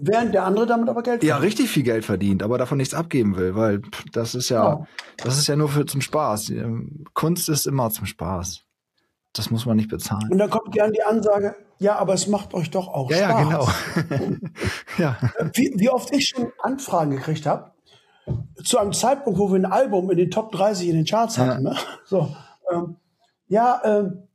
Während 0.00 0.34
der 0.34 0.44
andere 0.44 0.66
damit 0.66 0.88
aber 0.88 1.02
Geld 1.04 1.22
Ja, 1.22 1.34
verdient. 1.36 1.52
richtig 1.52 1.70
viel 1.70 1.82
Geld 1.84 2.04
verdient, 2.04 2.42
aber 2.42 2.58
davon 2.58 2.78
nichts 2.78 2.94
abgeben 2.94 3.36
will, 3.36 3.54
weil 3.54 3.82
das 4.12 4.34
ist 4.34 4.48
ja, 4.48 4.64
Ja. 4.64 4.86
das 5.18 5.38
ist 5.38 5.46
ja 5.46 5.54
nur 5.54 5.68
für 5.68 5.86
zum 5.86 6.00
Spaß. 6.00 6.50
Ähm, 6.50 7.04
Kunst 7.14 7.48
ist 7.48 7.66
immer 7.66 7.90
zum 7.90 8.06
Spaß. 8.06 8.61
Das 9.34 9.50
muss 9.50 9.64
man 9.64 9.76
nicht 9.76 9.88
bezahlen. 9.88 10.30
Und 10.30 10.38
dann 10.38 10.50
kommt 10.50 10.72
gern 10.72 10.92
die 10.92 11.02
Ansage, 11.02 11.56
ja, 11.78 11.96
aber 11.96 12.14
es 12.14 12.26
macht 12.26 12.52
euch 12.54 12.70
doch 12.70 12.88
auch 12.88 13.10
Ja, 13.10 13.16
ja, 13.16 13.30
Spaß. 13.30 14.08
genau. 14.08 14.28
ja. 14.98 15.16
Wie, 15.54 15.72
wie 15.76 15.88
oft 15.88 16.14
ich 16.14 16.28
schon 16.28 16.52
Anfragen 16.62 17.12
gekriegt 17.12 17.46
habe, 17.46 17.72
zu 18.62 18.78
einem 18.78 18.92
Zeitpunkt, 18.92 19.38
wo 19.38 19.50
wir 19.50 19.58
ein 19.58 19.64
Album 19.64 20.10
in 20.10 20.18
den 20.18 20.30
Top 20.30 20.52
30 20.52 20.88
in 20.88 20.96
den 20.96 21.04
Charts 21.04 21.38
hatten. 21.38 21.64
Ne? 21.64 21.76
So, 22.04 22.34
ähm, 22.70 22.96
ja, 23.48 23.80
ähm, 23.84 24.28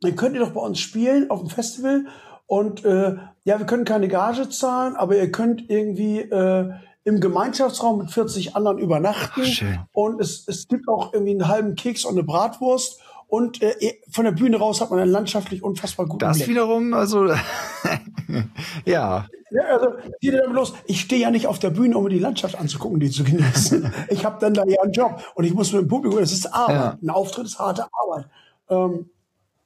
dann 0.00 0.16
könnt 0.16 0.34
ihr 0.34 0.40
doch 0.40 0.52
bei 0.52 0.60
uns 0.60 0.78
spielen 0.78 1.30
auf 1.30 1.40
dem 1.40 1.50
Festival 1.50 2.06
und 2.46 2.84
äh, 2.84 3.16
ja, 3.44 3.58
wir 3.58 3.66
können 3.66 3.84
keine 3.84 4.08
Gage 4.08 4.48
zahlen, 4.48 4.96
aber 4.96 5.16
ihr 5.16 5.30
könnt 5.30 5.68
irgendwie 5.68 6.20
äh, 6.20 6.70
im 7.04 7.20
Gemeinschaftsraum 7.20 7.98
mit 7.98 8.10
40 8.10 8.56
anderen 8.56 8.78
übernachten 8.78 9.42
Ach, 9.44 9.86
und 9.92 10.20
es, 10.20 10.46
es 10.48 10.68
gibt 10.68 10.88
auch 10.88 11.12
irgendwie 11.12 11.32
einen 11.32 11.48
halben 11.48 11.74
Keks 11.74 12.04
und 12.04 12.12
eine 12.12 12.24
Bratwurst 12.24 13.00
und 13.30 13.62
äh, 13.62 13.74
von 14.10 14.24
der 14.24 14.32
Bühne 14.32 14.58
raus 14.58 14.80
hat 14.80 14.90
man 14.90 14.98
einen 14.98 15.10
landschaftlich 15.10 15.62
unfassbar 15.62 16.06
guten 16.06 16.18
Das 16.18 16.36
Blick. 16.38 16.48
wiederum, 16.48 16.92
also 16.94 17.26
ja, 18.84 19.26
Ja, 19.50 19.62
also 19.70 19.94
geht 20.20 20.34
damit 20.34 20.54
los. 20.54 20.74
Ich 20.86 21.00
stehe 21.00 21.20
ja 21.22 21.30
nicht 21.30 21.46
auf 21.46 21.58
der 21.58 21.70
Bühne, 21.70 21.96
um 21.96 22.04
mir 22.04 22.10
die 22.10 22.18
Landschaft 22.18 22.58
anzugucken, 22.58 23.00
die 23.00 23.10
zu 23.10 23.24
genießen. 23.24 23.92
ich 24.08 24.24
habe 24.24 24.36
dann 24.40 24.54
da 24.54 24.64
ja 24.66 24.80
einen 24.82 24.92
Job 24.92 25.20
und 25.34 25.44
ich 25.44 25.54
muss 25.54 25.72
mit 25.72 25.82
dem 25.82 25.88
Publikum, 25.88 26.20
das 26.20 26.32
ist 26.32 26.46
Arbeit. 26.52 26.76
Ja. 26.76 26.98
Ein 27.02 27.10
Auftritt 27.10 27.46
ist 27.46 27.58
harte 27.58 27.86
Arbeit. 27.92 28.26
Ähm, 28.68 29.10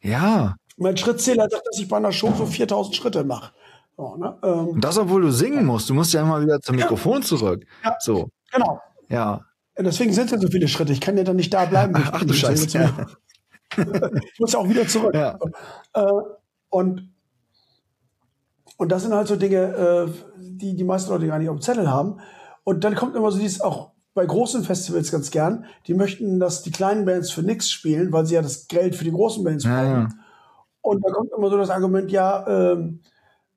ja. 0.01 0.55
mein 0.77 0.97
Schrittzähler 0.97 1.49
sagt, 1.51 1.67
dass 1.67 1.79
ich 1.79 1.89
bei 1.89 1.97
einer 1.97 2.13
Show 2.13 2.33
so 2.37 2.47
4000 2.47 2.97
Schritte 2.97 3.25
mache. 3.25 3.53
So, 3.97 4.17
ne? 4.17 4.37
ähm, 4.43 4.69
Und 4.69 4.85
das, 4.85 4.99
obwohl 4.99 5.23
du 5.23 5.31
singen 5.31 5.65
musst. 5.67 5.89
Du 5.89 5.95
musst 5.95 6.13
ja 6.13 6.23
immer 6.23 6.41
wieder 6.43 6.61
zum 6.61 6.77
Mikrofon 6.77 7.23
zurück. 7.23 7.65
Ja. 7.85 7.95
So, 8.01 8.29
genau. 8.53 8.81
ja. 9.09 9.41
Deswegen 9.77 10.13
sind 10.13 10.27
es 10.27 10.31
ja 10.31 10.39
so 10.39 10.49
viele 10.49 10.69
Schritte. 10.69 10.93
Ich 10.93 11.01
kann 11.01 11.17
ja 11.19 11.25
dann 11.25 11.37
nicht 11.37 11.53
da 11.53 11.65
bleiben. 11.65 11.95
Ach 12.13 12.21
bin. 12.21 12.29
du 12.29 12.35
Scheiße. 12.35 12.79
ja- 12.79 13.07
ich 14.33 14.41
muss 14.41 14.53
ja 14.53 14.59
auch 14.59 14.69
wieder 14.69 14.87
zurück. 14.87 15.15
Ja. 15.15 15.39
Äh, 15.95 16.05
und, 16.71 17.11
und 18.77 18.93
das 18.93 19.03
sind 19.03 19.15
halt 19.15 19.29
so 19.29 19.37
Dinge, 19.37 19.59
äh, 19.59 20.11
die 20.39 20.75
die 20.77 20.85
meisten 20.85 21.11
Leute 21.11 21.27
gar 21.27 21.39
nicht 21.39 21.49
auf 21.49 21.57
dem 21.57 21.63
Zettel 21.63 21.91
haben. 21.91 22.19
Und 22.65 22.85
dann 22.85 22.95
kommt 22.95 23.15
immer 23.17 23.31
so 23.31 23.39
dieses 23.39 23.61
auch 23.61 23.93
bei 24.15 24.25
großen 24.27 24.63
Festivals 24.65 25.11
ganz 25.11 25.31
gern. 25.31 25.67
Die 25.87 25.95
möchten, 25.95 26.39
dass 26.41 26.63
die 26.63 26.71
kleinen 26.71 27.05
Bands 27.05 27.31
für 27.31 27.43
nichts 27.43 27.71
spielen, 27.71 28.13
weil 28.13 28.27
sie 28.27 28.35
ja 28.35 28.43
das 28.43 28.69
Geld 28.69 28.95
für 28.97 29.05
die 29.05 29.11
großen 29.13 29.45
Bands 29.45 29.65
Ja, 29.65 29.83
brauchen. 29.83 29.93
ja. 30.03 30.09
Und 30.83 31.05
da 31.05 31.13
kommt 31.13 31.31
immer 31.37 31.51
so 31.51 31.57
das 31.57 31.71
Argument, 31.71 32.11
ja, 32.11 32.47
ähm, 32.47 33.01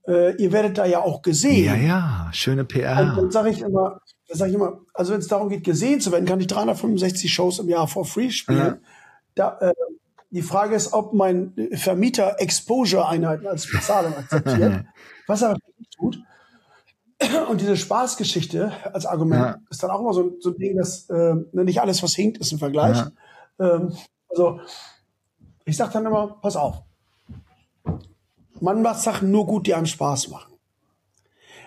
äh, 0.08 0.36
ihr 0.42 0.52
werdet 0.54 0.78
da 0.78 0.86
ja 0.86 1.02
auch 1.02 1.22
gesehen. 1.22 1.66
Ja, 1.66 1.76
ja, 1.76 2.30
schöne 2.32 2.62
Und 2.62 2.70
PR. 2.70 3.14
dann 3.16 3.30
sage 3.32 3.50
ich 3.50 3.62
immer, 3.62 4.00
dann 4.30 4.38
sage 4.38 4.50
ich 4.52 4.56
immer, 4.56 4.80
also 4.94 5.12
wenn 5.14 5.20
es 5.20 5.28
darum 5.28 5.50
geht, 5.50 5.64
gesehen 5.66 6.00
zu 6.00 6.12
werden, 6.12 6.26
kann 6.26 6.40
ich 6.40 6.48
365 6.48 7.32
Shows 7.34 7.60
im 7.60 7.68
Jahr 7.68 7.88
for 7.88 8.06
free 8.06 8.30
spielen. 8.30 8.58
Ja. 8.58 8.78
Da, 9.36 9.58
äh, 9.60 9.74
die 10.30 10.42
Frage 10.42 10.76
ist, 10.76 10.94
ob 10.94 11.14
mein 11.14 11.54
Vermieter 11.74 12.36
Exposure-Einheiten 12.40 13.48
als 13.48 13.70
Bezahlung 13.72 14.14
akzeptiert, 14.16 14.86
was 15.28 15.42
er 15.42 15.58
nicht 15.78 15.92
tut. 15.98 16.20
Und 17.50 17.62
diese 17.62 17.78
Spaßgeschichte 17.78 18.72
als 18.94 19.06
Argument 19.06 19.42
Ja. 19.42 19.58
ist 19.70 19.82
dann 19.82 19.90
auch 19.90 20.02
immer 20.02 20.14
so, 20.14 20.24
ein- 20.24 20.36
so 20.40 20.52
ein 20.52 20.58
Ding, 20.58 20.78
dass 20.78 21.10
äh, 21.10 21.34
nicht 21.54 21.82
alles, 21.82 22.04
was 22.04 22.14
hinkt, 22.14 22.38
ist 22.38 22.52
ein 22.52 22.60
Vergleich. 22.60 23.02
Ähm, 23.60 23.94
also 24.30 24.60
ich 25.66 25.76
sage 25.78 25.94
dann 25.94 26.06
immer, 26.06 26.28
pass 26.42 26.56
auf, 26.56 26.84
man 28.60 28.82
macht 28.82 29.00
Sachen 29.00 29.32
nur 29.32 29.46
gut, 29.46 29.68
die 29.68 29.74
einem 29.74 29.86
Spaß 29.86 30.30
machen. 30.30 30.54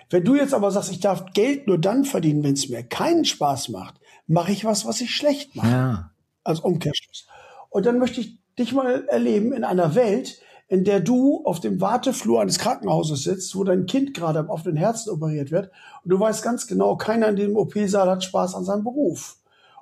Wenn 0.09 0.23
du 0.23 0.35
jetzt 0.35 0.53
aber 0.53 0.71
sagst, 0.71 0.91
ich 0.91 0.99
darf 0.99 1.25
Geld 1.33 1.67
nur 1.67 1.77
dann 1.77 2.03
verdienen, 2.05 2.43
wenn 2.43 2.53
es 2.53 2.69
mir 2.69 2.83
keinen 2.83 3.23
Spaß 3.25 3.69
macht, 3.69 3.95
mache 4.27 4.51
ich 4.51 4.65
was, 4.65 4.85
was 4.85 5.01
ich 5.01 5.13
schlecht 5.15 5.55
mache 5.55 5.69
Ja. 5.69 6.11
als 6.43 6.59
Umkehrschluss. 6.59 7.27
Und 7.69 7.85
dann 7.85 7.97
möchte 7.99 8.19
ich 8.21 8.37
dich 8.61 8.73
mal 8.73 9.05
erleben 9.07 9.53
in 9.53 9.63
einer 9.63 9.95
Welt, 9.95 10.39
in 10.67 10.85
der 10.85 11.01
du 11.01 11.43
auf 11.43 11.59
dem 11.59 11.81
Warteflur 11.81 12.41
eines 12.41 12.57
Krankenhauses 12.57 13.23
sitzt, 13.23 13.55
wo 13.55 13.63
dein 13.65 13.87
Kind 13.87 14.13
gerade 14.13 14.39
am 14.39 14.49
offenen 14.49 14.77
Herzen 14.77 15.09
operiert 15.09 15.51
wird 15.51 15.69
und 16.03 16.11
du 16.11 16.19
weißt 16.19 16.43
ganz 16.43 16.65
genau, 16.65 16.95
keiner 16.95 17.27
in 17.27 17.35
dem 17.35 17.57
OP-Saal 17.57 18.09
hat 18.09 18.23
Spaß 18.23 18.55
an 18.55 18.63
seinem 18.63 18.85
Beruf. 18.85 19.35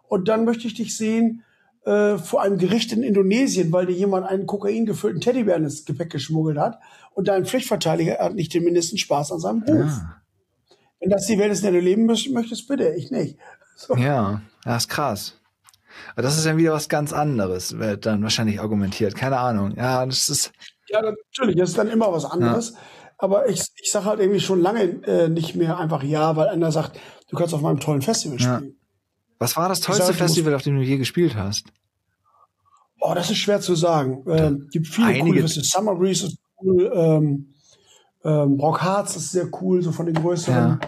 Und 0.07 0.27
dann 0.27 0.45
möchte 0.45 0.65
ich 0.65 0.73
dich 0.73 0.97
sehen 0.97 1.43
äh, 1.85 2.17
vor 2.17 2.41
einem 2.41 2.57
Gericht 2.57 2.91
in 2.91 3.03
Indonesien, 3.03 3.71
weil 3.71 3.85
dir 3.85 3.93
jemand 3.93 4.25
einen 4.25 4.47
kokaingefüllten 4.47 5.21
Teddybär 5.21 5.57
ins 5.57 5.85
Gepäck 5.85 6.09
geschmuggelt 6.09 6.57
hat 6.57 6.79
und 7.13 7.27
dein 7.27 7.45
Pflichtverteidiger 7.45 8.17
hat 8.17 8.33
nicht 8.33 8.53
den 8.53 8.63
mindesten 8.63 8.97
Spaß 8.97 9.31
an 9.31 9.39
seinem 9.39 9.63
Beruf. 9.63 9.91
Ja. 9.91 10.15
Wenn 10.99 11.09
das 11.09 11.27
die 11.27 11.37
Welt 11.37 11.51
ist, 11.51 11.59
in 11.59 11.71
der 11.71 11.79
du 11.79 11.85
leben 11.85 12.05
möchtest, 12.05 12.33
möchtest 12.33 12.67
bitte, 12.67 12.89
ich 12.95 13.11
nicht. 13.11 13.37
So. 13.75 13.95
Ja, 13.95 14.41
das 14.65 14.83
ist 14.83 14.89
krass. 14.89 15.38
Aber 16.13 16.21
das 16.21 16.37
ist 16.37 16.45
dann 16.45 16.57
wieder 16.57 16.73
was 16.73 16.89
ganz 16.89 17.13
anderes, 17.13 17.77
wird 17.79 18.05
dann 18.05 18.21
wahrscheinlich 18.23 18.59
argumentiert. 18.59 19.15
Keine 19.15 19.37
Ahnung. 19.39 19.73
Ja, 19.75 20.05
das 20.05 20.29
ist. 20.29 20.51
Ja, 20.87 21.01
natürlich, 21.01 21.55
das 21.57 21.69
ist 21.69 21.77
dann 21.77 21.87
immer 21.89 22.11
was 22.11 22.25
anderes. 22.25 22.73
Aber 23.17 23.47
ich, 23.49 23.61
ich 23.75 23.91
sage 23.91 24.05
halt 24.05 24.19
irgendwie 24.19 24.39
schon 24.39 24.61
lange 24.61 24.81
äh, 25.05 25.27
nicht 25.29 25.55
mehr 25.55 25.77
einfach 25.77 26.03
ja, 26.03 26.35
weil 26.35 26.47
einer 26.47 26.71
sagt, 26.71 26.99
du 27.29 27.35
kannst 27.37 27.53
auf 27.53 27.61
meinem 27.61 27.79
tollen 27.79 28.01
Festival 28.01 28.39
Ja. 28.39 28.57
spielen. 28.57 28.75
Was 29.39 29.55
war 29.57 29.69
das 29.69 29.79
sag, 29.79 29.87
tollste 29.87 30.05
musst- 30.07 30.17
Festival, 30.19 30.53
auf 30.55 30.61
dem 30.63 30.75
du 30.77 30.81
je 30.81 30.97
gespielt 30.97 31.35
hast? 31.35 31.65
Oh, 33.01 33.13
das 33.13 33.29
ist 33.29 33.37
schwer 33.37 33.61
zu 33.61 33.75
sagen. 33.75 34.23
Ähm, 34.27 34.67
gibt 34.71 34.87
viele 34.87 35.07
Einige- 35.07 35.25
coole 35.25 35.41
Festivals. 35.41 35.69
Summer 35.71 35.95
Breeze 35.95 36.27
ist 36.27 36.37
cool. 36.61 36.91
Ähm, 36.93 37.53
ähm, 38.25 38.59
Rock 38.59 38.81
Hearts 38.83 39.15
ist 39.15 39.31
sehr 39.31 39.47
cool, 39.61 39.81
so 39.81 39.91
von 39.93 40.05
den 40.05 40.15
größeren. 40.15 40.79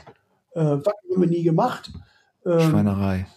Äh, 0.53 0.59
Wacken 0.59 1.11
haben 1.13 1.21
wir 1.21 1.29
nie 1.29 1.43
gemacht. 1.43 1.89
Ähm, 2.45 2.59
Schweinerei. 2.59 3.27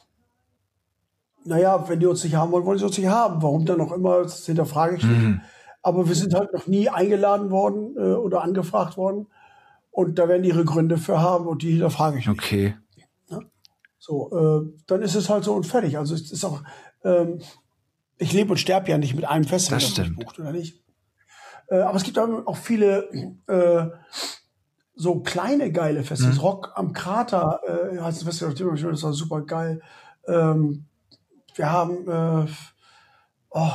Naja, 1.45 1.88
wenn 1.88 2.01
die 2.01 2.07
uns 2.07 2.24
nicht 2.24 2.34
haben 2.36 2.53
wollen, 2.53 2.64
wollen 2.64 2.78
sie 2.78 2.84
uns 2.86 2.99
nicht 2.99 3.09
haben. 3.09 3.42
Warum 3.42 3.66
dann 3.66 3.80
auch 3.80 3.92
immer, 3.92 4.22
das 4.22 4.45
hinterfrage 4.47 4.97
ich 4.97 5.05
nicht. 5.05 5.20
Mhm. 5.20 5.40
Aber 5.82 6.09
wir 6.09 6.14
sind 6.14 6.34
halt 6.34 6.53
noch 6.53 6.66
nie 6.66 6.88
eingeladen 6.88 7.51
worden 7.51 7.95
äh, 7.97 8.14
oder 8.14 8.42
angefragt 8.42 8.97
worden. 8.97 9.26
Und 9.90 10.18
da 10.18 10.28
werden 10.28 10.42
die 10.42 10.49
ihre 10.49 10.64
Gründe 10.64 10.97
für 10.99 11.20
haben 11.20 11.47
und 11.47 11.62
die 11.62 11.72
hinterfrage 11.72 12.18
ich 12.18 12.26
nicht. 12.26 12.38
Okay. 12.40 12.74
So, 13.99 14.30
äh, 14.36 14.80
dann 14.86 15.01
ist 15.03 15.14
es 15.14 15.30
halt 15.30 15.45
so 15.45 15.55
und 15.55 15.64
fertig. 15.66 15.97
Also 15.97 16.14
es 16.14 16.30
ist 16.30 16.45
auch, 16.45 16.62
ähm, 17.05 17.38
ich 18.18 18.32
lebe 18.34 18.51
und 18.51 18.59
sterbe 18.59 18.90
ja 18.90 18.99
nicht 18.99 19.14
mit 19.14 19.24
einem 19.24 19.45
Festival, 19.45 19.80
Das 19.80 19.88
stimmt. 19.88 20.16
bucht, 20.16 20.38
oder 20.38 20.53
nicht? 20.53 20.82
Äh, 21.68 21.80
aber 21.80 21.97
es 21.97 22.03
gibt 22.03 22.18
auch 22.18 22.28
auch 22.47 22.57
viele 22.57 23.09
äh, 23.47 23.86
so 24.95 25.20
kleine 25.20 25.72
geile 25.72 26.01
Mhm. 26.01 26.05
Festivals. 26.05 26.42
Rock 26.42 26.72
am 26.74 26.92
Krater 26.92 27.61
äh, 27.66 27.99
heißt 27.99 28.18
das 28.26 28.38
Festival, 28.40 28.74
das 28.76 29.03
war 29.03 29.12
super 29.14 29.40
geil. 29.42 29.80
Ähm, 30.26 30.84
wir 31.55 31.70
haben 31.70 32.09
äh, 32.09 32.46
oh, 33.50 33.72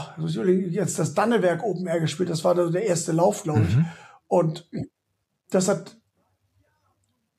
jetzt 0.69 0.99
das 0.99 1.13
Dannewerk 1.13 1.63
Open 1.63 1.87
Air 1.87 2.01
gespielt. 2.01 2.29
Das 2.29 2.43
war 2.43 2.55
da 2.55 2.67
der 2.67 2.85
erste 2.85 3.11
Lauf, 3.11 3.43
glaube 3.43 3.61
ich. 3.61 3.77
Und 4.27 4.69
das 5.49 5.67
hat 5.67 5.97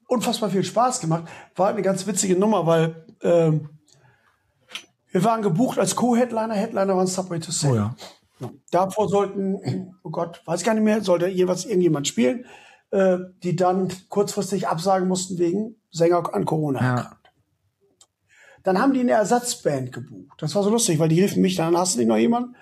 unfassbar 0.09 0.51
viel 0.51 0.65
Spaß 0.65 1.01
gemacht. 1.01 1.25
War 1.55 1.69
eine 1.69 1.83
ganz 1.83 2.07
witzige 2.07 2.37
Nummer, 2.37 2.67
weil 2.67 3.07
ähm, 3.23 3.71
wir 5.13 5.25
waren 5.25 5.43
gebucht 5.43 5.79
als 5.79 5.95
Co-Headliner. 5.95 6.55
Headliner 6.55 6.97
waren 6.97 7.07
Subway 7.07 7.39
to 7.39 7.53
Save. 7.53 7.73
Oh 7.73 7.77
ja. 7.77 7.97
Ja. 8.41 8.51
Davor 8.71 9.09
sollten, 9.09 9.95
oh 10.03 10.11
Gott, 10.11 10.43
weiß 10.47 10.61
ich 10.61 10.67
gar 10.67 10.75
nicht 10.75 10.83
mehr, 10.83 11.03
sollte 11.03 11.29
jeweils 11.29 11.67
irgendjemand 11.67 12.09
spielen, 12.09 12.47
äh, 12.91 13.19
die 13.43 13.55
dann 13.55 13.93
kurzfristig 14.09 14.67
absagen 14.67 15.07
mussten 15.07 15.39
wegen 15.39 15.77
Sänger 15.91 16.35
an 16.35 16.45
Corona 16.47 16.81
Ja. 16.81 17.20
Dann 18.63 18.79
haben 18.81 18.93
die 18.93 19.01
eine 19.01 19.13
Ersatzband 19.13 19.93
gebucht. 19.93 20.41
Das 20.43 20.55
war 20.55 20.63
so 20.63 20.71
lustig, 20.71 20.99
weil 20.99 21.09
die 21.09 21.21
riefen 21.21 21.43
mich 21.43 21.57
dann, 21.57 21.77
hast 21.77 21.95
du 21.95 21.99
nicht 21.99 22.09
noch 22.09 22.17
jemanden? 22.17 22.55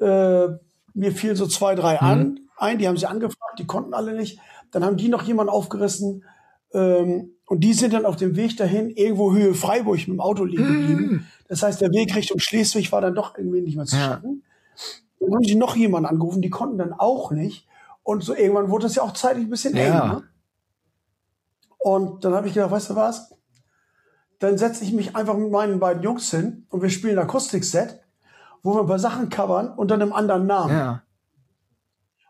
Äh, 0.00 0.48
mir 0.94 1.12
fielen 1.12 1.36
so 1.36 1.46
zwei, 1.46 1.74
drei 1.74 2.00
an, 2.00 2.40
ein, 2.56 2.78
die 2.78 2.88
haben 2.88 2.96
sie 2.96 3.06
angefragt, 3.06 3.58
die 3.58 3.66
konnten 3.66 3.94
alle 3.94 4.14
nicht. 4.14 4.38
Dann 4.72 4.84
haben 4.84 4.96
die 4.96 5.08
noch 5.08 5.22
jemanden 5.22 5.52
aufgerissen, 5.52 6.24
ähm, 6.72 7.32
und 7.46 7.60
die 7.60 7.74
sind 7.74 7.92
dann 7.94 8.06
auf 8.06 8.16
dem 8.16 8.34
Weg 8.34 8.56
dahin 8.56 8.90
irgendwo 8.90 9.32
Höhe 9.32 9.54
Freiburg 9.54 9.98
mit 9.98 10.08
dem 10.08 10.20
Auto 10.20 10.44
liegen 10.44 10.66
geblieben. 10.66 11.26
Das 11.48 11.62
heißt, 11.62 11.80
der 11.80 11.90
Weg 11.92 12.14
Richtung 12.16 12.40
Schleswig 12.40 12.90
war 12.90 13.00
dann 13.00 13.14
doch 13.14 13.38
irgendwie 13.38 13.60
nicht 13.60 13.76
mehr 13.76 13.86
zu 13.86 13.94
Ja. 13.96 14.02
schaffen. 14.04 14.42
Dann 15.20 15.32
haben 15.32 15.44
sie 15.44 15.54
noch 15.54 15.76
jemanden 15.76 16.08
angerufen, 16.08 16.42
die 16.42 16.50
konnten 16.50 16.76
dann 16.78 16.92
auch 16.92 17.30
nicht. 17.30 17.68
Und 18.02 18.24
so 18.24 18.34
irgendwann 18.34 18.68
wurde 18.68 18.86
es 18.86 18.96
ja 18.96 19.02
auch 19.04 19.12
zeitlich 19.12 19.46
ein 19.46 19.50
bisschen 19.50 19.76
eng. 19.76 19.92
Ja. 19.92 20.06
Ne? 20.06 20.22
Und 21.78 22.24
dann 22.24 22.34
habe 22.34 22.48
ich 22.48 22.54
gedacht, 22.54 22.72
weißt 22.72 22.90
du 22.90 22.96
was? 22.96 23.32
Dann 24.38 24.58
setze 24.58 24.84
ich 24.84 24.92
mich 24.92 25.16
einfach 25.16 25.36
mit 25.36 25.50
meinen 25.50 25.80
beiden 25.80 26.02
Jungs 26.02 26.30
hin 26.30 26.66
und 26.68 26.82
wir 26.82 26.90
spielen 26.90 27.18
ein 27.18 27.24
Akustikset, 27.24 28.00
wo 28.62 28.74
wir 28.74 28.80
ein 28.80 28.86
paar 28.86 28.98
Sachen 28.98 29.28
covern 29.28 29.74
dann 29.90 30.00
im 30.00 30.12
anderen 30.12 30.46
Namen. 30.46 30.76
Ja. 30.76 31.02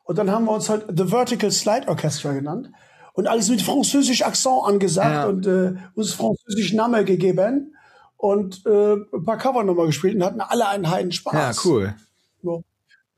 Und 0.05 0.19
dann 0.19 0.31
haben 0.31 0.45
wir 0.45 0.53
uns 0.53 0.69
halt 0.69 0.85
The 0.97 1.07
Vertical 1.09 1.51
Slide 1.51 1.89
Orchestra 1.89 2.33
genannt 2.33 2.71
und 3.15 3.27
alles 3.27 3.49
mit 3.49 3.61
französisch 3.63 4.23
Akzent 4.23 4.63
angesagt 4.65 5.11
Ja. 5.11 5.27
und 5.27 5.47
äh, 5.47 5.75
uns 5.95 6.13
französisch 6.13 6.75
Name 6.75 7.05
gegeben 7.05 7.75
und 8.16 8.65
äh, 8.66 8.93
ein 8.95 9.24
paar 9.24 9.39
Cover 9.39 9.65
nochmal 9.65 9.87
gespielt 9.87 10.15
und 10.15 10.23
hatten 10.24 10.41
alle 10.41 10.69
einen 10.69 10.89
heiden 10.91 11.11
Spaß. 11.12 11.35
Ja, 11.35 11.53
cool. 11.65 11.95
So. 12.43 12.62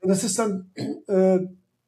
Und 0.01 0.09
das 0.09 0.23
ist 0.23 0.39
dann, 0.39 0.71
äh, 1.07 1.39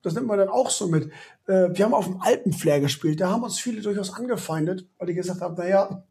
das 0.04 0.14
nimmt 0.14 0.28
man 0.28 0.38
dann 0.38 0.50
auch 0.50 0.70
so 0.70 0.88
mit. 0.88 1.06
Äh, 1.48 1.70
wir 1.74 1.86
haben 1.86 1.94
auf 1.94 2.06
dem 2.06 2.22
Alpenflair 2.22 2.80
gespielt, 2.80 3.22
da 3.22 3.30
haben 3.32 3.44
uns 3.44 3.60
viele 3.60 3.82
durchaus 3.82 4.14
angefeindet, 4.14 4.86
weil 4.98 5.08
die 5.08 5.14
gesagt 5.16 5.42
haben, 5.42 5.56
naja, 5.56 6.04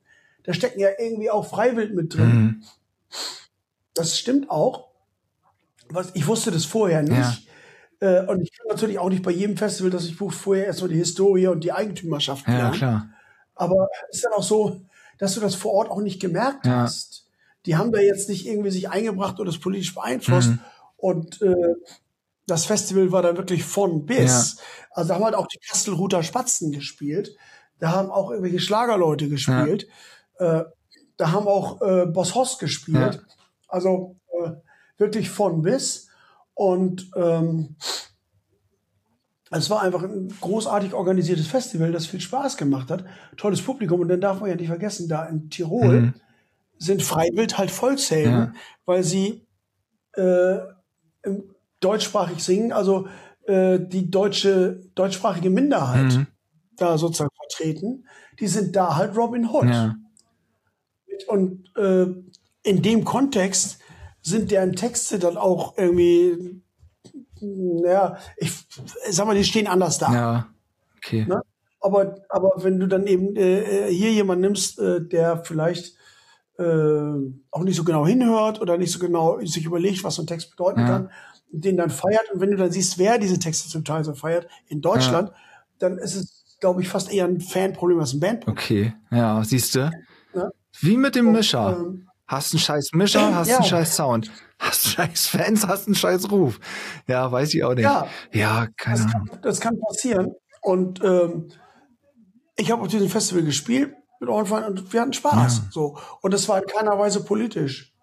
da 0.45 0.55
stecken 0.55 0.81
ja 0.81 0.89
irgendwie 0.99 1.31
auch 1.31 1.49
Freiwild 1.49 1.95
mit 1.95 2.15
drin. 2.15 2.35
Mhm. 2.35 2.62
Das 3.95 4.19
stimmt 4.19 4.51
auch. 4.51 4.89
Was, 5.89 6.11
ich 6.15 6.27
wusste 6.27 6.51
das 6.51 6.65
vorher 6.65 7.03
nicht. 7.03 7.47
Äh, 8.01 8.25
und 8.27 8.41
ich 8.41 8.53
kann 8.57 8.69
natürlich 8.69 8.99
auch 8.99 9.09
nicht 9.11 9.23
bei 9.23 9.33
jedem 9.33 9.57
Festival, 9.57 9.91
das 9.91 10.07
ich 10.07 10.17
buche, 10.17 10.35
vorher 10.35 10.67
erstmal 10.67 10.91
die 10.91 10.97
Historie 10.97 11.49
und 11.49 11.65
die 11.65 11.73
Eigentümerschaft 11.73 12.47
Ja, 12.47 12.57
lernen. 12.57 12.75
klar. 12.75 13.09
Aber 13.55 13.89
es 14.09 14.17
ist 14.19 14.25
dann 14.25 14.33
auch 14.33 14.43
so, 14.43 14.81
dass 15.19 15.35
du 15.35 15.41
das 15.41 15.55
vor 15.55 15.73
Ort 15.73 15.91
auch 15.91 16.01
nicht 16.01 16.21
gemerkt 16.21 16.65
Ja. 16.67 16.83
hast. 16.83 17.27
Die 17.67 17.77
haben 17.77 17.93
da 17.93 18.01
jetzt 18.01 18.29
nicht 18.31 18.47
irgendwie 18.47 18.71
sich 18.71 18.89
eingebracht 18.89 19.39
oder 19.39 19.51
das 19.51 19.61
politisch 19.61 19.95
beeinflusst. 19.95 20.51
Mhm. 20.51 20.59
Und 20.97 21.43
äh, 21.43 21.55
das 22.47 22.65
Festival 22.65 23.12
war 23.12 23.23
dann 23.23 23.37
wirklich 23.37 23.65
von 23.65 24.07
bis. 24.07 24.57
Also 24.93 25.09
da 25.09 25.15
haben 25.17 25.25
halt 25.25 25.35
auch 25.35 25.47
die 25.47 25.59
Kastelruther 25.59 26.23
Spatzen 26.23 26.73
gespielt. 26.73 27.37
Da 27.81 27.91
haben 27.93 28.11
auch 28.11 28.31
irgendwelche 28.31 28.61
Schlagerleute 28.61 29.29
gespielt. 29.29 29.89
Äh, 30.41 30.65
da 31.17 31.33
haben 31.33 31.47
auch 31.47 31.81
äh, 31.83 32.07
Boss 32.07 32.35
Hoss 32.35 32.59
gespielt. 32.59 33.15
Ja. 33.15 33.21
Also 33.69 34.17
äh, 34.43 34.53
wirklich 34.99 35.31
von 35.31 35.62
bis. 35.62 36.09
Und 36.55 37.11
ähm, 37.15 37.77
es 39.51 39.69
war 39.69 39.83
einfach 39.83 40.03
ein 40.05 40.29
großartig 40.41 40.95
organisiertes 40.95 41.47
Festival, 41.49 41.93
das 41.93 42.07
viel 42.07 42.21
Spaß 42.21 42.57
gemacht 42.57 42.91
hat. 42.91 43.05
Tolles 43.37 43.61
Publikum. 43.62 44.01
Und 44.01 44.09
dann 44.09 44.21
darf 44.21 44.41
man 44.41 44.49
ja 44.51 44.57
nicht 44.57 44.69
vergessen, 44.69 45.09
da 45.09 45.25
in 45.27 45.51
Tirol 45.51 46.01
Mhm. 46.01 46.15
sind 46.79 47.03
Freiwild 47.03 47.59
halt 47.59 47.71
Volkshelden, 47.71 48.33
Ja. 48.33 48.53
weil 48.87 49.03
sie 49.03 49.47
äh, 50.15 50.59
deutschsprachig 51.81 52.43
singen, 52.43 52.73
also 52.73 53.07
äh, 53.47 53.79
die 53.81 54.11
deutsche, 54.11 54.81
deutschsprachige 54.95 55.51
Minderheit 55.51 56.12
Mhm. 56.17 56.27
da 56.77 56.99
sozusagen 56.99 57.31
vertreten. 57.37 58.07
Die 58.41 58.49
sind 58.49 58.75
da 58.75 58.97
halt 58.97 59.17
Robin 59.17 59.49
Hood. 59.49 59.67
Ja. 59.67 59.95
Und 61.29 61.71
äh, 61.77 62.07
in 62.63 62.83
dem 62.83 63.05
Kontext 63.05 63.79
sind 64.23 64.51
deren 64.51 64.75
Texte 64.75 65.19
dann 65.19 65.37
auch 65.37 65.77
irgendwie, 65.79 66.63
naja, 67.41 68.19
ich 68.37 68.53
sag 69.11 69.27
mal, 69.27 69.37
die 69.37 69.45
stehen 69.45 69.67
anders 69.67 69.99
da. 69.99 70.13
Ja. 70.13 70.47
Okay. 70.99 71.25
Ne? 71.27 71.41
Aber, 71.81 72.17
aber 72.29 72.53
wenn 72.59 72.79
du 72.79 72.87
dann 72.87 73.07
eben 73.07 73.35
äh, 73.37 73.89
äh, 73.89 73.93
hier 73.93 74.13
jemanden 74.13 74.43
nimmst, 74.43 74.79
äh, 74.79 75.01
der 75.01 75.45
vielleicht 75.45 75.97
äh, 76.59 76.63
auch 77.51 77.63
nicht 77.63 77.77
so 77.77 77.85
genau 77.85 78.07
hinhört 78.07 78.61
oder 78.61 78.77
nicht 78.77 78.93
so 78.93 78.99
genau 78.99 79.41
sich 79.41 79.65
überlegt, 79.65 80.05
was 80.05 80.17
so 80.17 80.23
ein 80.23 80.27
Text 80.27 80.51
bedeuten 80.51 80.81
Ja. 80.81 80.87
kann, 80.87 81.11
den 81.51 81.79
dann 81.79 81.89
feiert. 81.89 82.31
Und 82.33 82.41
wenn 82.41 82.51
du 82.51 82.59
dann 82.59 82.71
siehst, 82.71 82.99
wer 82.99 83.19
diese 83.19 83.39
Texte 83.39 83.71
zum 83.71 83.85
Teil 83.85 84.05
so 84.05 84.13
feiert 84.13 84.47
in 84.69 84.83
Deutschland, 84.83 85.33
dann 85.79 85.97
ist 85.97 86.15
es, 86.15 86.59
glaube 86.61 86.83
ich, 86.83 86.89
fast 86.89 87.11
eher 87.11 87.25
ein 87.25 87.41
Fanproblem 87.41 87.99
als 87.99 88.13
ein 88.13 88.21
Bandproblem. 88.21 88.59
Okay, 88.59 88.93
ja, 89.11 89.43
siehst 89.43 89.75
du? 89.75 89.91
Ja. 90.35 90.51
Wie 90.82 90.97
mit 90.97 91.15
dem 91.15 91.32
Mischer. 91.32 91.77
ähm, 91.78 92.09
hast 92.27 92.52
einen 92.52 92.61
scheiß 92.61 92.90
Mischer, 92.94 93.35
hast 93.35 93.48
ja. 93.48 93.57
einen 93.57 93.66
scheiß 93.66 93.97
Sound. 93.97 94.31
Hast 94.59 94.89
scheiß 94.89 95.27
Fans, 95.28 95.66
hast 95.66 95.86
einen 95.86 95.94
scheiß 95.94 96.31
Ruf. 96.31 96.61
Ja, 97.07 97.31
weiß 97.32 97.55
ich 97.55 97.65
auch 97.65 97.74
nicht. 97.74 97.85
Ja. 97.85 98.07
Ja, 98.32 98.66
keine 98.77 98.98
Das 98.98 99.15
Ahnung. 99.15 99.28
kann, 99.28 99.39
das 99.43 99.61
kann 99.61 99.81
passieren. 99.81 100.32
Und 100.61 101.02
ähm, 101.02 101.48
ich 102.57 102.70
habe 102.70 102.82
auf 102.82 102.89
diesem 102.89 103.09
Festival 103.09 103.43
gespielt 103.44 103.94
mit 104.20 104.28
Ohrenfeind 104.28 104.66
und 104.66 104.93
wir 104.93 105.01
hatten 105.01 105.15
Spaß. 105.15 105.62
So. 105.70 105.97
Und 106.20 106.35
das 106.35 106.47
war 106.48 106.61
in 106.62 106.66
keiner 106.69 106.98
Weise 106.98 107.24
politisch. 107.24 107.94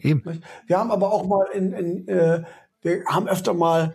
Eben. 0.00 0.40
Wir 0.68 0.78
haben 0.78 0.92
aber 0.92 1.12
auch 1.12 1.26
mal 1.26 1.46
in, 1.52 1.72
in 1.72 2.06
äh, 2.06 2.44
wir 2.82 3.04
haben 3.06 3.26
öfter 3.26 3.54
mal 3.54 3.94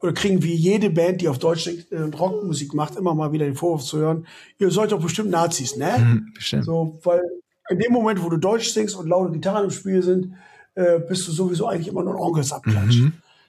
oder 0.00 0.12
kriegen 0.12 0.42
wie 0.42 0.54
jede 0.54 0.90
Band, 0.90 1.20
die 1.20 1.28
auf 1.28 1.38
Deutsch 1.38 1.64
singt, 1.64 1.86
Rockmusik 1.92 2.74
macht, 2.74 2.96
immer 2.96 3.14
mal 3.14 3.30
wieder 3.30 3.44
den 3.44 3.54
Vorwurf 3.54 3.84
zu 3.84 3.98
hören, 3.98 4.26
ihr 4.58 4.70
seid 4.72 4.90
doch 4.90 5.00
bestimmt 5.00 5.30
Nazis, 5.30 5.76
ne? 5.76 6.22
Bestimmt. 6.34 6.64
So, 6.64 6.98
weil 7.04 7.20
in 7.68 7.78
dem 7.78 7.92
Moment, 7.92 8.22
wo 8.22 8.28
du 8.28 8.36
Deutsch 8.36 8.70
singst 8.70 8.96
und 8.96 9.08
laute 9.08 9.32
Gitarren 9.32 9.64
im 9.64 9.70
Spiel 9.70 10.02
sind, 10.02 10.34
äh, 10.74 10.98
bist 11.00 11.26
du 11.28 11.32
sowieso 11.32 11.66
eigentlich 11.66 11.88
immer 11.88 12.02
nur 12.04 12.14
ein 12.14 12.20
Onkelsabklatsch. 12.20 13.02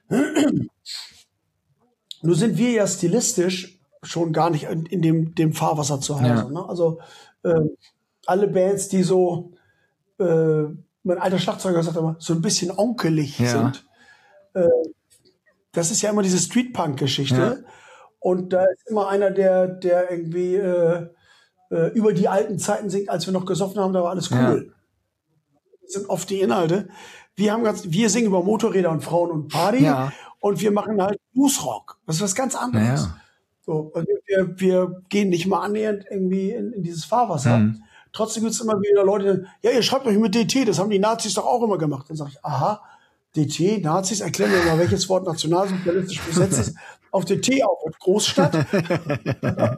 Nur 2.21 2.35
sind 2.35 2.57
wir 2.57 2.71
ja 2.71 2.85
stilistisch 2.85 3.79
schon 4.03 4.33
gar 4.33 4.49
nicht 4.49 4.63
in, 4.65 4.85
in 4.87 5.01
dem, 5.01 5.35
dem 5.35 5.53
Fahrwasser 5.53 6.01
zu 6.01 6.15
Hause. 6.19 6.27
Ja. 6.27 6.49
Ne? 6.49 6.67
Also 6.67 6.99
äh, 7.43 7.61
alle 8.25 8.47
Bands, 8.47 8.89
die 8.89 9.03
so, 9.03 9.51
äh, 10.19 10.63
mein 11.03 11.17
alter 11.17 11.39
Schlagzeuger 11.39 11.81
sagt 11.81 11.95
immer, 11.95 12.17
so 12.19 12.33
ein 12.33 12.41
bisschen 12.41 12.71
onkelig 12.71 13.39
Ja. 13.39 13.47
sind. 13.47 13.87
Äh, 14.53 14.67
das 15.71 15.91
ist 15.91 16.01
ja 16.01 16.09
immer 16.09 16.23
diese 16.23 16.39
Streetpunk-Geschichte. 16.39 17.63
Und 18.19 18.51
da 18.51 18.63
ist 18.65 18.87
immer 18.89 19.07
einer, 19.07 19.31
der, 19.31 19.67
der 19.67 20.11
irgendwie 20.11 20.55
äh, 21.69 21.87
über 21.93 22.13
die 22.13 22.27
alten 22.27 22.59
Zeiten 22.59 22.89
singt, 22.89 23.09
als 23.09 23.25
wir 23.25 23.33
noch 23.33 23.45
gesoffen 23.45 23.79
haben, 23.79 23.93
da 23.93 24.03
war 24.03 24.11
alles 24.11 24.31
cool. 24.31 24.73
Das 25.83 25.93
sind 25.93 26.09
oft 26.09 26.29
die 26.29 26.41
Inhalte. 26.41 26.89
Wir 27.35 27.53
haben 27.53 27.63
ganz, 27.63 27.83
wir 27.85 28.09
singen 28.09 28.27
über 28.27 28.43
Motorräder 28.43 28.91
und 28.91 29.03
Frauen 29.03 29.31
und 29.31 29.47
Party 29.47 29.83
Ja. 29.83 30.11
und 30.39 30.61
wir 30.61 30.71
machen 30.71 31.01
halt 31.01 31.19
Bluesrock. 31.33 31.97
Das 32.05 32.17
ist 32.17 32.21
was 32.21 32.35
ganz 32.35 32.55
anderes. 32.55 33.03
Naja. 33.03 33.17
So, 33.65 33.91
also 33.93 34.07
wir, 34.25 34.59
wir 34.59 35.01
gehen 35.09 35.29
nicht 35.29 35.45
mal 35.47 35.61
annähernd 35.61 36.05
irgendwie 36.09 36.51
in, 36.51 36.73
in 36.73 36.83
dieses 36.83 37.05
Fahrwasser. 37.05 37.57
Mhm. 37.59 37.83
Trotzdem 38.11 38.43
gibt 38.43 38.55
es 38.55 38.61
immer 38.61 38.79
wieder 38.81 39.03
Leute, 39.03 39.45
die, 39.61 39.67
ja, 39.67 39.73
ihr 39.73 39.83
schreibt 39.83 40.07
euch 40.07 40.17
mit 40.17 40.33
DT, 40.33 40.67
das 40.67 40.79
haben 40.79 40.89
die 40.89 40.97
Nazis 40.99 41.35
doch 41.35 41.45
auch 41.45 41.61
immer 41.61 41.77
gemacht. 41.77 42.07
Dann 42.09 42.17
sage 42.17 42.31
ich, 42.33 42.43
aha, 42.43 42.81
DT, 43.35 43.83
Nazis, 43.83 44.21
erklären 44.21 44.51
mir 44.51 44.63
mal, 44.63 44.79
welches 44.79 45.07
Wort 45.07 45.25
nationalsozialistisch 45.25 46.21
besetzt 46.21 46.59
ist. 46.59 46.75
Auf 47.11 47.25
DT 47.25 47.63
auch 47.63 47.85
mit 47.85 47.99
Großstadt. 47.99 48.53
ja, 49.41 49.75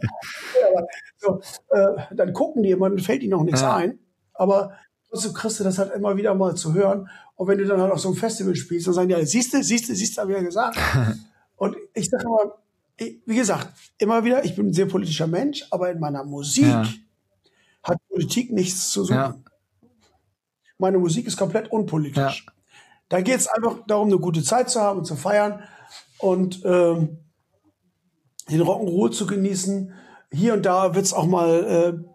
so, 1.17 1.41
äh, 1.69 1.87
dann 2.15 2.33
gucken 2.33 2.63
die 2.63 2.71
immer, 2.71 2.89
dann 2.89 2.99
fällt 2.99 3.23
ihnen 3.23 3.33
auch 3.33 3.43
nichts 3.43 3.61
Ja. 3.61 3.75
ein. 3.75 3.99
Aber 4.33 4.73
trotzdem 5.09 5.33
kriegst 5.33 5.59
du 5.59 5.63
das 5.63 5.77
halt 5.77 5.93
immer 5.93 6.17
wieder 6.17 6.33
mal 6.35 6.55
zu 6.55 6.73
hören. 6.73 7.09
Und 7.35 7.47
wenn 7.47 7.57
du 7.57 7.65
dann 7.65 7.81
halt 7.81 7.91
auf 7.91 7.99
so 7.99 8.09
einem 8.09 8.17
Festival 8.17 8.55
spielst, 8.55 8.87
dann 8.87 8.93
sagen 8.93 9.07
die 9.09 9.15
alle, 9.15 9.25
siehste, 9.25 9.63
siehste, 9.63 9.95
siehste, 9.95 10.21
habe 10.21 10.31
ich 10.31 10.37
ja 10.37 10.43
gesagt. 10.43 10.77
Und 11.55 11.75
ich 11.93 12.09
sage 12.09 12.23
immer, 12.25 12.55
wie 13.25 13.35
gesagt, 13.35 13.69
immer 13.97 14.23
wieder, 14.23 14.43
ich 14.45 14.55
bin 14.55 14.67
ein 14.67 14.73
sehr 14.73 14.85
politischer 14.87 15.27
Mensch, 15.27 15.65
aber 15.71 15.91
in 15.91 15.99
meiner 15.99 16.23
Musik 16.23 16.65
Ja. 16.65 16.85
hat 17.83 17.97
Politik 18.09 18.51
nichts 18.51 18.91
zu 18.91 19.03
suchen. 19.03 19.15
Ja. 19.15 19.35
Meine 20.77 20.97
Musik 20.97 21.27
ist 21.27 21.37
komplett 21.37 21.71
unpolitisch. 21.71 22.45
Ja. 22.47 22.53
Da 23.09 23.21
geht 23.21 23.37
es 23.37 23.47
einfach 23.47 23.79
darum, 23.87 24.07
eine 24.07 24.17
gute 24.19 24.41
Zeit 24.43 24.69
zu 24.69 24.79
haben 24.81 24.99
und 24.99 25.05
zu 25.05 25.15
feiern 25.15 25.61
und 26.19 26.61
ähm, 26.63 27.17
den 28.51 28.61
Rock'n'Roll 28.61 29.11
zu 29.11 29.25
genießen. 29.27 29.93
Hier 30.31 30.53
und 30.53 30.65
da 30.65 30.93
wird 30.95 31.05
es 31.05 31.13
auch 31.13 31.25
mal 31.25 31.49
äh, 31.63 31.87
ein 31.89 32.05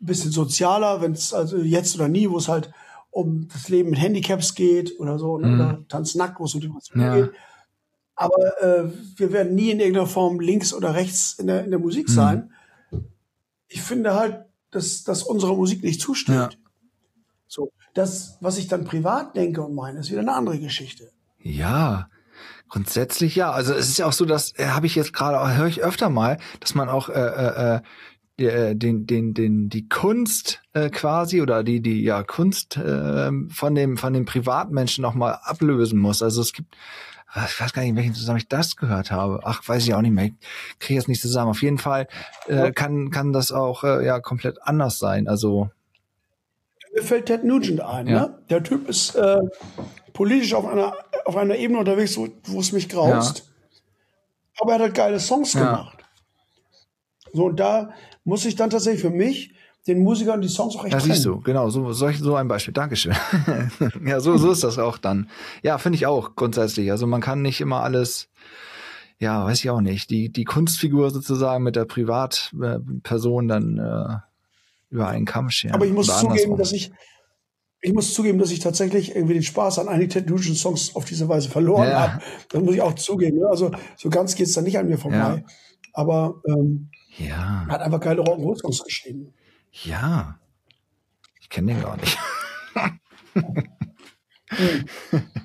bisschen 0.00 0.30
sozialer, 0.32 1.00
wenn 1.00 1.12
es 1.12 1.32
also 1.32 1.58
jetzt 1.58 1.94
oder 1.94 2.08
nie, 2.08 2.28
wo 2.30 2.36
es 2.38 2.48
halt 2.48 2.70
um 3.10 3.48
das 3.52 3.68
Leben 3.68 3.90
mit 3.90 4.00
Handicaps 4.00 4.54
geht 4.54 4.98
oder 4.98 5.18
so, 5.18 5.38
ne, 5.38 5.54
oder 5.54 5.84
Tanz 5.88 6.14
nackt, 6.14 6.40
wo 6.40 6.44
es 6.44 6.54
um 6.54 6.60
Depression 6.60 6.98
Mhm. 7.00 7.06
Ja. 7.06 7.14
geht. 7.16 7.30
Aber 8.14 8.62
äh, 8.62 8.90
wir 9.16 9.32
werden 9.32 9.54
nie 9.54 9.70
in 9.70 9.80
irgendeiner 9.80 10.06
Form 10.06 10.38
links 10.40 10.72
oder 10.72 10.94
rechts 10.94 11.34
in 11.38 11.46
der, 11.46 11.64
in 11.64 11.70
der 11.70 11.80
Musik 11.80 12.08
Mhm. 12.08 12.12
sein. 12.12 12.52
Ich 13.68 13.82
finde 13.82 14.14
halt, 14.14 14.44
dass, 14.70 15.02
dass 15.04 15.22
unsere 15.22 15.56
Musik 15.56 15.82
nicht 15.82 16.00
zusteht. 16.00 16.34
Ja. 16.34 16.50
So, 17.48 17.72
das, 17.94 18.36
was 18.40 18.56
ich 18.58 18.68
dann 18.68 18.84
privat 18.84 19.36
denke 19.36 19.62
und 19.62 19.74
meine, 19.74 20.00
ist 20.00 20.10
wieder 20.10 20.20
eine 20.20 20.34
andere 20.34 20.58
Geschichte. 20.58 21.10
Ja, 21.42 22.08
grundsätzlich 22.72 23.36
ja. 23.36 23.52
Also 23.52 23.74
es 23.74 23.88
ist 23.88 23.98
ja 23.98 24.06
auch 24.06 24.14
so, 24.14 24.24
dass 24.24 24.58
äh, 24.58 24.68
habe 24.68 24.86
ich 24.86 24.94
jetzt 24.94 25.12
gerade, 25.12 25.56
höre 25.56 25.66
ich 25.66 25.82
öfter 25.82 26.08
mal, 26.08 26.38
dass 26.58 26.74
man 26.74 26.88
auch 26.88 27.10
äh, 27.10 27.12
äh, 27.12 27.74
äh, 27.74 27.80
die, 28.40 28.46
äh, 28.46 28.74
den, 28.74 29.06
den, 29.06 29.34
den, 29.34 29.68
die 29.68 29.88
Kunst 29.88 30.62
äh, 30.72 30.88
quasi 30.88 31.42
oder 31.42 31.64
die, 31.64 31.82
die 31.82 32.02
ja 32.02 32.22
Kunst 32.22 32.78
äh, 32.78 33.30
von 33.50 33.74
dem, 33.74 33.98
von 33.98 34.14
dem 34.14 34.24
Privatmenschen 34.24 35.02
noch 35.02 35.14
mal 35.14 35.32
ablösen 35.42 35.98
muss. 35.98 36.22
Also 36.22 36.40
es 36.40 36.54
gibt, 36.54 36.74
ich 37.46 37.60
weiß 37.60 37.74
gar 37.74 37.82
nicht, 37.82 37.90
in 37.90 37.96
welchem 37.96 38.14
Zusammenhang 38.14 38.42
ich 38.42 38.48
das 38.48 38.76
gehört 38.76 39.10
habe. 39.10 39.40
Ach, 39.44 39.66
weiß 39.68 39.84
ich 39.84 39.92
auch 39.92 40.00
nicht 40.00 40.12
mehr. 40.12 40.24
Ich 40.24 40.78
kriege 40.78 40.98
jetzt 40.98 41.08
nicht 41.08 41.20
zusammen. 41.20 41.50
Auf 41.50 41.62
jeden 41.62 41.78
Fall 41.78 42.08
äh, 42.46 42.72
kann, 42.72 43.10
kann 43.10 43.34
das 43.34 43.52
auch 43.52 43.84
äh, 43.84 44.04
ja 44.04 44.18
komplett 44.20 44.62
anders 44.62 44.98
sein. 44.98 45.28
Also 45.28 45.70
Mir 46.94 47.02
fällt 47.02 47.26
Ted 47.26 47.44
Nugent 47.44 47.80
ein. 47.80 48.06
Ja. 48.06 48.20
Ne? 48.20 48.38
Der 48.50 48.62
Typ 48.62 48.88
ist 48.88 49.14
äh, 49.14 49.38
politisch 50.12 50.54
auf 50.54 50.66
einer, 50.66 50.94
auf 51.24 51.36
einer 51.36 51.56
Ebene 51.56 51.78
unterwegs, 51.78 52.16
wo, 52.18 52.60
es 52.60 52.72
mich 52.72 52.88
graust. 52.88 53.50
Aber 54.60 54.72
er 54.72 54.74
hat 54.74 54.80
halt 54.82 54.94
geile 54.94 55.20
Songs 55.20 55.54
Ja. 55.54 55.60
gemacht. 55.64 55.98
So, 57.32 57.46
und 57.46 57.58
da 57.58 57.90
muss 58.24 58.44
ich 58.44 58.56
dann 58.56 58.68
tatsächlich 58.68 59.00
für 59.00 59.10
mich 59.10 59.54
den 59.86 60.02
Musikern 60.02 60.40
die 60.42 60.48
Songs 60.48 60.76
auch 60.76 60.84
echt 60.84 60.92
Ja, 60.92 61.00
trennen. 61.00 61.14
siehst 61.14 61.24
du, 61.24 61.40
genau, 61.40 61.70
so, 61.70 61.92
solch, 61.92 62.18
so 62.18 62.36
ein 62.36 62.46
Beispiel. 62.46 62.74
Dankeschön. 62.74 63.14
ja, 64.06 64.20
so, 64.20 64.36
so 64.36 64.52
ist 64.52 64.62
das 64.62 64.78
auch 64.78 64.98
dann. 64.98 65.30
Ja, 65.62 65.78
finde 65.78 65.96
ich 65.96 66.06
auch 66.06 66.36
grundsätzlich. 66.36 66.90
Also 66.90 67.06
man 67.06 67.20
kann 67.22 67.40
nicht 67.42 67.60
immer 67.62 67.82
alles, 67.82 68.28
ja, 69.18 69.44
weiß 69.46 69.58
ich 69.64 69.70
auch 69.70 69.80
nicht, 69.80 70.10
die, 70.10 70.30
die 70.30 70.44
Kunstfigur 70.44 71.10
sozusagen 71.10 71.64
mit 71.64 71.74
der 71.74 71.86
Privatperson 71.86 73.48
dann 73.48 73.78
äh, 73.78 74.16
über 74.92 75.08
einen 75.08 75.24
Kamm 75.24 75.50
scheren. 75.50 75.74
Aber 75.74 75.86
ich 75.86 75.92
muss 75.92 76.06
zugeben, 76.06 76.28
andersrum. 76.30 76.58
dass 76.58 76.72
ich 76.72 76.92
ich 77.84 77.92
muss 77.92 78.14
zugeben, 78.14 78.38
dass 78.38 78.52
ich 78.52 78.60
tatsächlich 78.60 79.16
irgendwie 79.16 79.34
den 79.34 79.42
Spaß 79.42 79.80
an 79.80 79.88
einigen 79.88 80.08
Ted 80.08 80.30
Songs 80.56 80.94
auf 80.94 81.04
diese 81.04 81.28
Weise 81.28 81.48
verloren 81.48 81.88
Ja. 81.88 82.12
habe. 82.12 82.22
Das 82.50 82.62
muss 82.62 82.74
ich 82.76 82.80
auch 82.80 82.94
zugeben. 82.94 83.38
ne? 83.38 83.48
Also 83.48 83.72
so 83.96 84.08
ganz 84.08 84.36
geht's 84.36 84.52
da 84.52 84.62
nicht 84.62 84.78
an 84.78 84.86
mir 84.86 84.98
vorbei. 84.98 85.44
Aber 85.92 86.40
ähm, 86.46 86.90
Ja, 87.18 87.66
hat 87.68 87.80
einfach 87.80 87.98
geile 88.00 88.22
Rock'n'Roll-Songs 88.22 88.84
geschrieben. 88.84 89.34
ja. 89.84 90.38
Ich 91.40 91.48
kenne 91.50 91.74
den 91.74 91.82
gar 91.82 91.96
nicht. 91.96 92.16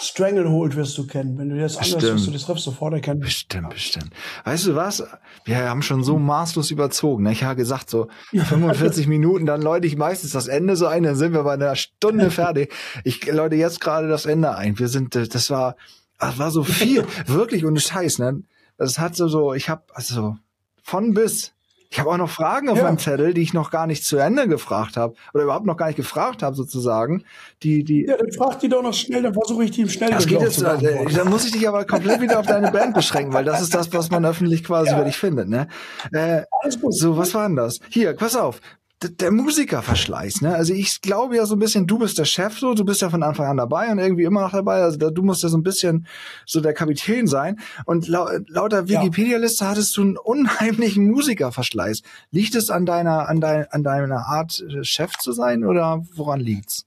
Stranglehold 0.00 0.76
wirst 0.76 0.96
du 0.98 1.06
kennen. 1.06 1.38
Wenn 1.38 1.48
du 1.48 1.58
das 1.58 1.76
Bestimmt. 1.76 2.02
wirst 2.02 2.26
du 2.26 2.30
das 2.30 2.48
Riff 2.48 2.58
sofort 2.58 2.94
erkennen. 2.94 3.20
Bestimmt, 3.20 3.70
bestimmt. 3.70 4.10
Weißt 4.44 4.66
du 4.66 4.74
was? 4.74 5.04
Wir 5.44 5.68
haben 5.68 5.82
schon 5.82 6.04
so 6.04 6.18
maßlos 6.18 6.70
überzogen. 6.70 7.24
Ne? 7.24 7.32
Ich 7.32 7.44
habe 7.44 7.56
gesagt, 7.56 7.90
so 7.90 8.08
45 8.32 9.06
Minuten, 9.06 9.46
dann 9.46 9.62
läute 9.62 9.86
ich 9.86 9.96
meistens 9.96 10.32
das 10.32 10.46
Ende 10.46 10.76
so 10.76 10.86
ein, 10.86 11.02
dann 11.02 11.16
sind 11.16 11.32
wir 11.32 11.42
bei 11.42 11.54
einer 11.54 11.76
Stunde 11.76 12.30
fertig. 12.30 12.72
Ich 13.04 13.26
läute 13.26 13.56
jetzt 13.56 13.80
gerade 13.80 14.08
das 14.08 14.26
Ende 14.26 14.54
ein. 14.56 14.78
Wir 14.78 14.88
sind, 14.88 15.16
äh, 15.16 15.26
das 15.26 15.50
war, 15.50 15.76
das 16.18 16.38
war 16.38 16.50
so 16.50 16.64
viel, 16.64 17.04
wirklich 17.26 17.64
ohne 17.64 17.80
Scheiß. 17.80 18.18
Ne? 18.18 18.42
Das 18.76 18.98
hat 18.98 19.16
so, 19.16 19.28
so 19.28 19.54
ich 19.54 19.68
habe 19.68 19.82
also 19.92 20.36
von 20.82 21.14
bis. 21.14 21.52
Ich 21.90 21.98
habe 21.98 22.10
auch 22.10 22.16
noch 22.18 22.28
Fragen 22.28 22.68
auf 22.68 22.76
Ja. 22.76 22.84
meinem 22.84 22.98
Zettel, 22.98 23.32
die 23.32 23.40
ich 23.40 23.54
noch 23.54 23.70
gar 23.70 23.86
nicht 23.86 24.04
zu 24.04 24.18
Ende 24.18 24.46
gefragt 24.46 24.96
habe 24.98 25.14
oder 25.32 25.44
überhaupt 25.44 25.64
noch 25.64 25.76
gar 25.76 25.86
nicht 25.86 25.96
gefragt 25.96 26.42
habe 26.42 26.54
sozusagen. 26.54 27.24
Die, 27.62 27.82
die, 27.82 28.04
Ja, 28.06 28.16
dann 28.18 28.30
frag 28.32 28.58
die 28.60 28.68
doch 28.68 28.82
noch 28.82 28.92
schnell, 28.92 29.22
dann 29.22 29.32
versuche 29.32 29.64
ich 29.64 29.70
die 29.70 29.82
im 29.82 29.88
Schnelldurchlauf 29.88 30.24
das 30.24 30.38
geht 30.38 30.40
jetzt, 30.42 30.58
zu 30.80 30.86
äh, 30.86 30.90
beantworten. 30.90 31.16
da 31.16 31.24
muss 31.24 31.44
ich 31.46 31.52
dich 31.52 31.66
aber 31.66 31.84
komplett 31.86 32.20
wieder 32.20 32.38
auf 32.40 32.46
deine 32.46 32.70
Band 32.70 32.94
beschränken, 32.94 33.32
weil 33.32 33.44
das 33.44 33.62
ist 33.62 33.74
das, 33.74 33.90
was 33.92 34.10
man 34.10 34.24
öffentlich 34.26 34.64
quasi 34.64 34.92
über 34.92 35.04
dich 35.04 35.16
findet, 35.16 35.48
ne? 35.48 35.66
Äh, 36.12 36.42
Alles 36.62 36.78
gut. 36.80 36.94
so, 36.94 37.16
was 37.16 37.32
war 37.34 37.46
denn 37.48 37.56
das? 37.56 37.78
Hier, 37.88 38.12
pass 38.14 38.36
auf. 38.36 38.60
Der 39.00 39.30
Musikerverschleiß, 39.30 40.40
ne? 40.40 40.56
Also 40.56 40.74
ich 40.74 41.00
glaube 41.00 41.36
ja 41.36 41.46
so 41.46 41.54
ein 41.54 41.60
bisschen, 41.60 41.86
du 41.86 42.00
bist 42.00 42.18
der 42.18 42.24
Chef 42.24 42.58
so, 42.58 42.74
du 42.74 42.84
bist 42.84 43.00
ja 43.00 43.10
von 43.10 43.22
Anfang 43.22 43.46
an 43.46 43.56
dabei 43.56 43.92
und 43.92 43.98
irgendwie 43.98 44.24
immer 44.24 44.40
noch 44.40 44.50
dabei. 44.50 44.82
Also 44.82 44.98
da, 44.98 45.10
du 45.10 45.22
musst 45.22 45.44
ja 45.44 45.48
so 45.48 45.56
ein 45.56 45.62
bisschen 45.62 46.08
so 46.46 46.60
der 46.60 46.72
Kapitän 46.72 47.28
sein. 47.28 47.60
Und 47.84 48.08
lau 48.08 48.28
lauter 48.48 48.84
Ja. 48.86 49.00
Wikipedia-Liste 49.00 49.68
hattest 49.68 49.96
du 49.96 50.00
einen 50.02 50.16
unheimlichen 50.16 51.08
Musikerverschleiß. 51.12 52.02
Liegt 52.32 52.56
es 52.56 52.70
an 52.70 52.86
deiner, 52.86 53.28
an 53.28 53.40
dein, 53.40 53.70
an 53.70 53.84
deiner 53.84 54.26
Art, 54.26 54.64
äh, 54.68 54.82
Chef 54.82 55.12
zu 55.18 55.30
sein 55.30 55.64
oder 55.64 56.04
woran 56.16 56.40
liegt's? 56.40 56.84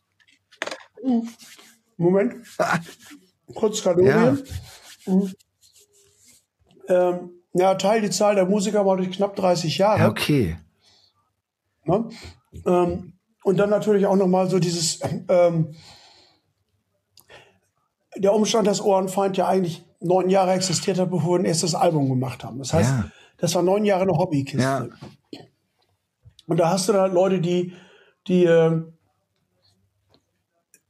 Moment. 1.96 2.36
Kurz 3.56 3.84
Kategorien. 3.84 4.44
Mhm. 5.06 5.34
Ähm, 6.90 7.30
ja, 7.54 7.76
teil 7.76 8.02
die 8.02 8.10
Zahl 8.10 8.36
der 8.36 8.46
Musiker 8.46 8.84
mal 8.84 8.98
durch 8.98 9.12
knapp 9.12 9.36
30 9.38 9.78
Jahre. 9.78 10.00
Ja, 10.00 10.10
okay. 10.10 10.58
Ne? 11.86 12.10
Ähm, 12.66 13.14
und 13.44 13.58
dann 13.58 13.70
natürlich 13.70 14.06
auch 14.06 14.16
nochmal 14.16 14.50
so 14.50 14.60
dieses, 14.60 15.00
ähm, 15.30 15.74
der 18.18 18.34
Umstand, 18.34 18.68
dass 18.68 18.82
Ohrenfeind 18.84 19.38
ja 19.38 19.48
eigentlich 19.48 19.84
neun 20.00 20.30
Jahre 20.30 20.52
existiert 20.54 21.00
hat, 21.00 21.10
bevor 21.10 21.34
wir 21.34 21.40
ein 21.40 21.46
erstes 21.46 21.76
Album 21.76 22.10
gemacht 22.10 22.44
haben. 22.44 22.60
Das 22.60 22.74
heißt, 22.74 22.90
Ja. 22.92 23.12
das 23.38 23.56
war 23.56 23.62
neun 23.64 23.86
Jahre 23.86 24.04
eine 24.04 24.14
Hobbykiste. 24.18 24.62
Ja. 24.62 24.88
Und 26.48 26.58
da 26.58 26.70
hast 26.70 26.90
du 26.90 26.94
dann 26.94 27.14
Leute, 27.14 27.40
die, 27.40 27.74
die 28.28 28.46
äh, 28.46 28.82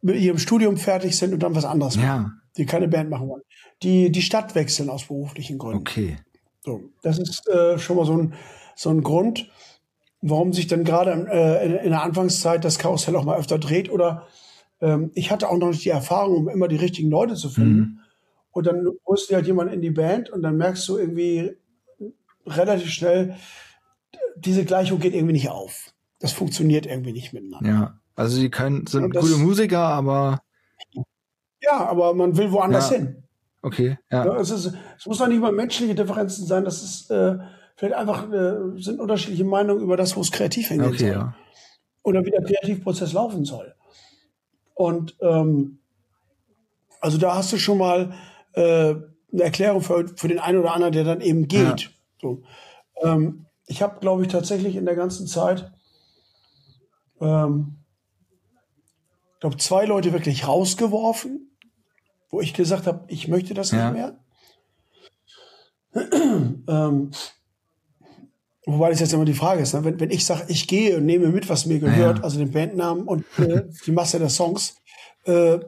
mit 0.02 0.16
ihrem 0.16 0.40
Studium 0.40 0.78
fertig 0.78 1.16
sind 1.16 1.34
und 1.34 1.44
dann 1.44 1.56
was 1.56 1.66
anderes 1.66 1.96
machen, 1.96 2.06
Ja, 2.08 2.32
die 2.58 2.66
keine 2.66 2.88
Band 2.88 3.10
machen 3.10 3.28
wollen. 3.30 3.44
Die 3.84 4.12
die 4.12 4.22
Stadt 4.22 4.56
wechseln 4.56 4.90
aus 4.90 5.06
beruflichen 5.06 5.58
Gründen. 5.58 5.82
okay. 5.82 6.18
So, 6.64 6.82
das 7.02 7.18
ist 7.20 7.48
äh, 7.48 7.78
schon 7.80 7.98
mal 7.98 8.06
so 8.06 8.18
ein, 8.18 8.34
so 8.76 8.90
ein 8.90 9.02
Grund, 9.04 9.50
warum 10.22 10.53
sich 10.53 10.68
dann 10.68 10.84
gerade 10.84 11.11
äh, 11.31 11.65
in, 11.65 11.76
in 11.76 11.89
der 11.91 12.03
Anfangszeit 12.03 12.64
das 12.64 12.77
Karussell 12.80 13.15
auch 13.15 13.23
mal 13.26 13.38
öfter 13.39 13.57
dreht. 13.60 13.89
Oder 13.91 14.27
ähm, 14.80 15.11
ich 15.15 15.31
hatte 15.31 15.49
auch 15.49 15.57
noch 15.57 15.69
nicht 15.69 15.84
die 15.85 15.89
Erfahrung, 15.89 16.35
um 16.38 16.49
immer 16.49 16.68
die 16.68 16.76
richtigen 16.76 17.10
Leute 17.10 17.35
zu 17.35 17.49
finden. 17.49 17.77
Mhm. 17.80 17.99
Und 18.52 18.68
dann 18.68 18.88
holst 19.06 19.30
du 19.30 19.35
halt 19.35 19.48
jemanden 19.48 19.73
in 19.73 19.81
die 19.81 19.91
Band 19.91 20.30
und 20.30 20.41
dann 20.43 20.57
merkst 20.57 20.88
du 20.89 20.98
irgendwie 20.98 21.56
relativ 22.45 22.89
schnell, 22.91 23.35
diese 24.35 24.65
Gleichung 24.65 24.99
geht 24.99 25.14
irgendwie 25.14 25.34
nicht 25.34 25.49
auf. 25.49 25.93
Das 26.19 26.34
funktioniert 26.34 26.85
irgendwie 26.85 27.14
nicht 27.14 27.34
miteinander. 27.34 27.68
Ja. 27.69 27.99
Also 28.15 28.39
die 28.39 28.49
können, 28.49 28.85
sind 28.88 29.15
das- 29.15 29.23
gute 29.23 29.38
Musiker, 29.38 29.80
aber 29.80 30.41
Ja, 31.61 31.85
aber 31.88 32.14
man 32.14 32.35
will 32.38 32.52
woanders 32.52 32.89
Ja. 32.89 32.98
hin. 32.98 33.23
okay, 33.61 33.98
ja. 34.11 34.26
Ja, 34.26 34.35
es, 34.38 34.49
ist, 34.49 34.73
es 34.98 35.06
muss 35.06 35.18
doch 35.19 35.27
nicht 35.27 35.39
mal 35.39 35.52
menschliche 35.52 35.95
Differenzen 35.95 36.45
sein, 36.45 36.65
das 36.65 36.84
ist 36.84 37.10
äh, 37.11 37.38
vielleicht 37.82 37.95
einfach 37.95 38.32
äh, 38.32 38.80
sind 38.80 38.99
unterschiedliche 38.99 39.44
Meinungen 39.44 39.82
über 39.82 39.98
das, 39.98 40.16
wo 40.16 40.22
es 40.22 40.32
kreativ 40.32 40.68
hingehen 40.68 40.90
Okay, 40.90 40.98
soll. 40.99 41.10
ja. 41.10 41.36
Oder 42.03 42.24
wie 42.24 42.30
der 42.30 42.44
Kreativprozess 42.44 43.14
laufen 43.14 43.44
soll. 43.44 43.74
Und 44.76 45.18
ähm, 45.20 45.80
also 46.99 47.18
da 47.18 47.36
hast 47.36 47.52
du 47.52 47.58
schon 47.58 47.80
mal 47.80 48.14
äh, 48.53 48.62
eine 49.34 49.44
Erklärung 49.44 49.82
für, 49.82 50.08
für 50.16 50.28
den 50.28 50.38
einen 50.38 50.60
oder 50.60 50.76
anderen, 50.76 50.94
der 50.94 51.06
dann 51.06 51.22
eben 51.22 51.48
geht. 51.48 51.82
Ja. 51.82 51.90
So. 52.22 52.44
Ähm, 53.02 53.48
ich 53.66 53.82
habe, 53.82 53.99
glaube 53.99 54.22
ich, 54.22 54.28
tatsächlich 54.28 54.76
in 54.76 54.86
der 54.86 54.95
ganzen 54.95 55.26
Zeit 55.26 55.72
ähm, 57.20 57.78
glaube, 59.40 59.58
zwei 59.58 59.86
Leute 59.86 60.14
wirklich 60.14 60.48
rausgeworfen, 60.48 61.49
wo 62.30 62.41
ich 62.41 62.53
gesagt 62.53 62.86
habe, 62.86 63.06
ich 63.08 63.28
möchte 63.28 63.56
das 63.56 63.72
Ja. 63.72 63.90
nicht 63.91 63.99
mehr. 63.99 64.18
ähm, 66.68 67.10
wobei 68.66 68.90
das 68.92 69.00
jetzt 69.00 69.14
immer 69.14 69.26
die 69.26 69.34
Frage 69.34 69.62
ist, 69.62 69.74
ne? 69.74 69.84
wenn, 69.84 70.00
wenn 70.00 70.12
ich 70.12 70.26
sage, 70.26 70.44
ich 70.48 70.68
gehe 70.68 70.98
und 70.98 71.06
nehme 71.06 71.28
mit, 71.30 71.50
was 71.50 71.66
mir 71.66 71.80
gehört, 71.80 72.20
Ja. 72.20 72.24
also 72.24 72.38
den 72.40 72.52
Bandnamen 72.52 73.04
und 73.08 73.26
äh, 73.40 73.64
die 73.86 73.92
Masse 73.92 74.20
der 74.20 74.30
Songs, 74.30 74.76
äh, 75.26 75.60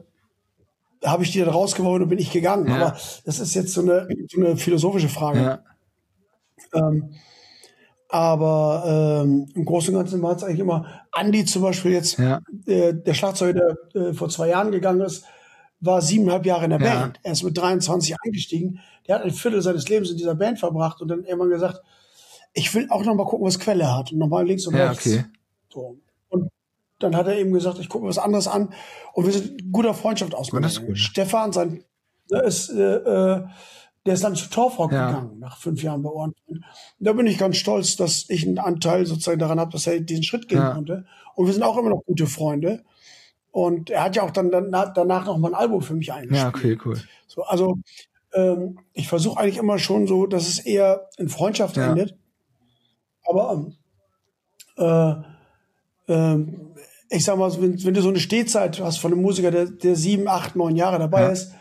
habe 1.04 1.22
ich 1.22 1.32
die 1.32 1.40
dann 1.40 1.48
rausgeworfen 1.50 2.02
und 2.04 2.08
bin 2.08 2.18
ich 2.18 2.30
gegangen. 2.30 2.66
Ja. 2.68 2.74
Aber 2.76 2.96
das 3.24 3.38
ist 3.38 3.54
jetzt 3.54 3.72
so 3.74 3.82
eine, 3.82 4.08
so 4.30 4.40
eine 4.40 4.56
philosophische 4.56 5.08
Frage. 5.08 5.40
ja. 5.40 5.58
Ähm, 6.72 7.14
aber 8.08 9.22
ähm, 9.24 9.48
im 9.54 9.64
Großen 9.64 9.92
und 9.94 10.00
Ganzen 10.00 10.22
war 10.22 10.36
es 10.36 10.44
eigentlich 10.44 10.60
immer 10.60 10.86
Andy 11.18 11.44
zum 11.44 11.62
Beispiel 11.62 11.92
jetzt, 11.92 12.18
Ja. 12.18 12.40
äh, 12.66 12.94
der 12.94 13.14
Schlagzeuger, 13.14 13.76
der 13.94 14.02
äh, 14.02 14.14
vor 14.14 14.28
zwei 14.28 14.48
Jahren 14.50 14.70
gegangen 14.70 15.00
ist, 15.00 15.24
war 15.80 16.00
siebeneinhalb 16.00 16.46
Jahre 16.46 16.64
in 16.64 16.70
der. 16.70 16.78
Band. 16.78 17.18
Er 17.22 17.32
ist 17.32 17.42
mit 17.42 17.58
23 17.58 18.14
eingestiegen. 18.24 18.80
Der 19.06 19.16
hat 19.16 19.24
ein 19.24 19.30
Viertel 19.32 19.60
seines 19.62 19.88
Lebens 19.88 20.10
in 20.10 20.16
dieser 20.16 20.34
Band 20.34 20.58
verbracht 20.58 21.02
und 21.02 21.08
dann 21.08 21.24
irgendwann 21.24 21.50
gesagt, 21.50 21.80
ich 22.54 22.74
will 22.74 22.88
auch 22.90 23.04
noch 23.04 23.14
mal 23.14 23.26
gucken, 23.26 23.46
was 23.46 23.58
Quelle 23.58 23.94
hat 23.94 24.12
und 24.12 24.18
noch 24.18 24.28
mal 24.28 24.46
links 24.46 24.66
und 24.66 24.74
Ja, 24.76 24.88
rechts. 24.88 25.06
okay. 25.06 25.24
So. 25.72 25.98
Und 26.28 26.48
dann 27.00 27.16
hat 27.16 27.26
er 27.26 27.36
eben 27.36 27.52
gesagt, 27.52 27.78
ich 27.80 27.88
gucke 27.88 28.04
mir 28.04 28.08
was 28.10 28.18
anderes 28.18 28.48
an 28.48 28.72
und 29.12 29.26
wir 29.26 29.32
sind 29.32 29.60
in 29.60 29.72
guter 29.72 29.92
Freundschaft 29.94 30.34
ausgegangen. 30.34 30.86
gut. 30.86 30.98
Stefan, 30.98 31.52
sein, 31.52 31.84
ist, 32.30 32.70
äh, 32.70 32.94
äh, 32.96 33.44
der 34.06 34.14
ist 34.14 34.22
dann 34.24 34.34
zu 34.36 34.48
Torfrock 34.50 34.92
Ja. 34.92 35.06
gegangen, 35.06 35.38
nach 35.38 35.58
fünf 35.58 35.82
Jahren 35.82 36.02
bei 36.02 36.10
Ohren. 36.10 36.32
Da 36.98 37.12
bin 37.12 37.26
ich 37.26 37.38
ganz 37.38 37.56
stolz, 37.56 37.96
dass 37.96 38.26
ich 38.28 38.46
einen 38.46 38.58
Anteil 38.58 39.06
sozusagen 39.06 39.38
daran 39.38 39.58
habe, 39.58 39.72
dass 39.72 39.86
er 39.86 39.98
diesen 40.00 40.22
Schritt 40.24 40.48
gehen 40.48 40.58
Ja. 40.58 40.72
konnte. 40.74 41.06
Und 41.34 41.46
wir 41.46 41.52
sind 41.52 41.62
auch 41.62 41.76
immer 41.76 41.90
noch 41.90 42.02
gute 42.06 42.26
Freunde. 42.26 42.84
Und 43.50 43.90
er 43.90 44.04
hat 44.04 44.16
ja 44.16 44.22
auch 44.22 44.30
dann 44.30 44.50
danach, 44.50 44.92
danach 44.92 45.26
noch 45.26 45.38
mal 45.38 45.48
ein 45.48 45.54
Album 45.54 45.80
für 45.80 45.94
mich 45.94 46.12
eingespielt. 46.12 46.42
Ja, 46.42 46.48
okay, 46.48 46.78
cool. 46.84 47.00
So, 47.26 47.42
also 47.44 47.76
ähm, 48.34 48.78
ich 48.92 49.08
versuche 49.08 49.38
eigentlich 49.40 49.58
immer 49.58 49.78
schon 49.78 50.06
so, 50.06 50.26
dass 50.26 50.48
es 50.48 50.58
eher 50.58 51.08
in 51.18 51.28
Freundschaft 51.28 51.76
Ja. 51.76 51.88
endet. 51.90 52.16
Aber 53.26 53.52
ähm, 54.78 55.24
äh, 56.08 56.12
ähm, 56.12 56.74
ich 57.10 57.24
sag 57.24 57.36
mal, 57.38 57.50
wenn, 57.60 57.82
wenn 57.84 57.94
du 57.94 58.02
so 58.02 58.08
eine 58.08 58.20
Stehzeit 58.20 58.80
hast 58.80 58.98
von 58.98 59.12
einem 59.12 59.22
Musiker, 59.22 59.50
der, 59.50 59.66
der 59.66 59.96
sieben, 59.96 60.28
acht, 60.28 60.56
neun 60.56 60.76
Jahre 60.76 60.98
dabei 60.98 61.22
Ja. 61.22 61.28
ist, 61.28 61.52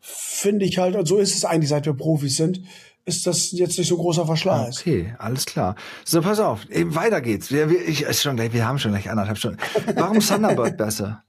finde 0.00 0.64
ich 0.64 0.78
halt, 0.78 0.96
und 0.96 1.06
so 1.06 1.18
ist 1.18 1.36
es 1.36 1.44
eigentlich, 1.44 1.68
seit 1.68 1.86
wir 1.86 1.94
Profis 1.94 2.36
sind, 2.36 2.60
ist 3.04 3.26
das 3.26 3.50
jetzt 3.52 3.78
nicht 3.78 3.88
so 3.88 3.96
großer 3.96 4.26
Verschleiß. 4.26 4.80
Okay, 4.80 5.14
alles 5.18 5.44
klar. 5.44 5.74
So, 6.04 6.22
pass 6.22 6.38
auf, 6.40 6.70
eben 6.70 6.94
weiter 6.94 7.20
geht's. 7.20 7.50
Wir, 7.50 7.68
wir, 7.68 7.86
ich, 7.86 8.02
ist 8.02 8.22
schon, 8.22 8.38
wir 8.38 8.66
haben 8.66 8.78
schon 8.78 8.92
gleich 8.92 9.10
anderthalb 9.10 9.38
Stunden. 9.38 9.58
Warum 9.96 10.20
Thunderbird 10.20 10.76
besser? 10.76 11.22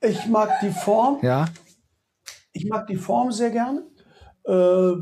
Ich 0.00 0.26
mag 0.26 0.50
die 0.62 0.70
Form, 0.70 1.18
Ja, 1.22 1.46
ich 2.52 2.66
mag 2.66 2.86
die 2.86 2.96
Form 2.96 3.30
sehr 3.32 3.50
gerne. 3.50 3.84
Äh, 4.44 4.92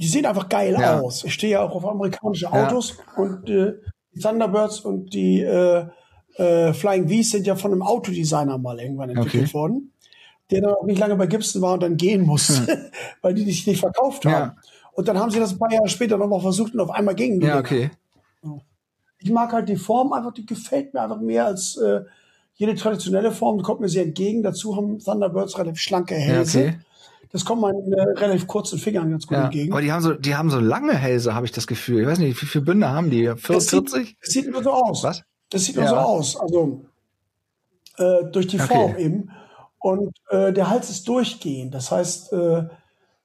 die 0.00 0.06
sehen 0.08 0.26
einfach 0.26 0.48
geil 0.48 0.76
Ja. 0.78 1.00
aus. 1.00 1.24
Ich 1.24 1.34
stehe 1.34 1.52
ja 1.52 1.62
auch 1.62 1.74
auf 1.74 1.84
amerikanische 1.84 2.46
Ja. 2.46 2.66
Autos 2.66 2.96
und 3.16 3.48
äh, 3.50 3.74
die 4.14 4.20
Thunderbirds 4.20 4.80
und 4.80 5.12
die 5.14 5.40
äh, 5.42 5.84
äh, 6.36 6.72
Flying 6.72 7.08
Vs 7.08 7.30
sind 7.32 7.46
ja 7.46 7.54
von 7.56 7.72
einem 7.72 7.82
Autodesigner 7.82 8.58
mal 8.58 8.80
irgendwann 8.80 9.10
entwickelt 9.10 9.44
Okay. 9.44 9.54
worden, 9.54 9.92
der 10.50 10.62
dann 10.62 10.74
auch 10.74 10.84
nicht 10.84 10.98
lange 10.98 11.16
bei 11.16 11.26
Gibson 11.26 11.60
war 11.62 11.74
und 11.74 11.82
dann 11.82 11.96
gehen 11.96 12.22
musste, 12.22 12.90
weil 13.22 13.34
die 13.34 13.44
sich 13.44 13.66
nicht 13.66 13.80
verkauft 13.80 14.24
Hm. 14.24 14.30
Ja. 14.30 14.38
haben. 14.40 14.52
Und 14.92 15.06
dann 15.08 15.18
haben 15.18 15.30
sie 15.30 15.38
das 15.38 15.52
ein 15.52 15.58
paar 15.58 15.72
Jahre 15.72 15.88
später 15.88 16.18
nochmal 16.18 16.40
versucht 16.40 16.74
und 16.74 16.80
auf 16.80 16.90
einmal 16.90 17.14
die. 17.14 17.38
ja, 17.40 17.58
okay. 17.58 17.90
Ich 19.22 19.30
mag 19.30 19.52
halt 19.52 19.68
die 19.68 19.76
Form 19.76 20.12
einfach, 20.14 20.32
die 20.32 20.46
gefällt 20.46 20.94
mir 20.94 21.02
einfach 21.02 21.20
mehr 21.20 21.44
als 21.44 21.76
äh, 21.76 22.00
jede 22.54 22.74
traditionelle 22.74 23.32
Form. 23.32 23.58
Die 23.58 23.62
kommt 23.64 23.80
mir 23.80 23.88
sehr 23.88 24.04
entgegen. 24.04 24.42
Dazu 24.42 24.76
haben 24.76 24.98
Thunderbirds 24.98 25.58
relativ 25.58 25.78
schlanke 25.80 26.14
Ja, 26.14 26.20
Hälse. 26.20 26.58
okay. 26.60 26.78
Das 27.32 27.44
kommt 27.44 27.62
meinen 27.62 27.92
äh, 27.92 28.00
relativ 28.18 28.46
kurzen 28.48 28.78
Fingern 28.78 29.10
ganz 29.10 29.26
gut 29.26 29.36
Ja. 29.38 29.44
entgegen. 29.44 29.72
Aber 29.72 29.80
die 29.82 29.92
haben 29.92 30.02
so, 30.02 30.14
die 30.14 30.34
haben 30.34 30.50
so 30.50 30.58
lange 30.58 30.94
Hälse, 30.96 31.34
habe 31.34 31.46
ich 31.46 31.52
das 31.52 31.66
Gefühl. 31.66 32.02
Ich 32.02 32.06
weiß 32.08 32.18
nicht, 32.18 32.40
wie 32.42 32.46
viele 32.46 32.64
Bünde 32.64 32.88
haben 32.88 33.10
die? 33.10 33.24
Das 33.24 33.40
sieht, 33.68 33.90
40? 33.90 34.16
das 34.20 34.30
sieht 34.32 34.46
immer 34.46 34.62
so 34.62 34.70
aus. 34.72 35.04
Was? 35.04 35.22
Das 35.50 35.64
sieht 35.64 35.76
nur 35.76 35.84
Ja. 35.84 35.90
so 35.90 35.96
aus. 35.96 36.36
Also 36.40 36.84
äh, 37.98 38.24
durch 38.32 38.46
die 38.48 38.60
Okay. 38.60 38.66
Form 38.74 38.96
eben. 38.96 39.30
Und 39.78 40.14
äh, 40.30 40.52
der 40.52 40.68
Hals 40.70 40.90
ist 40.90 41.08
durchgehend. 41.08 41.72
Das 41.74 41.90
heißt, 41.90 42.32
äh, 42.32 42.64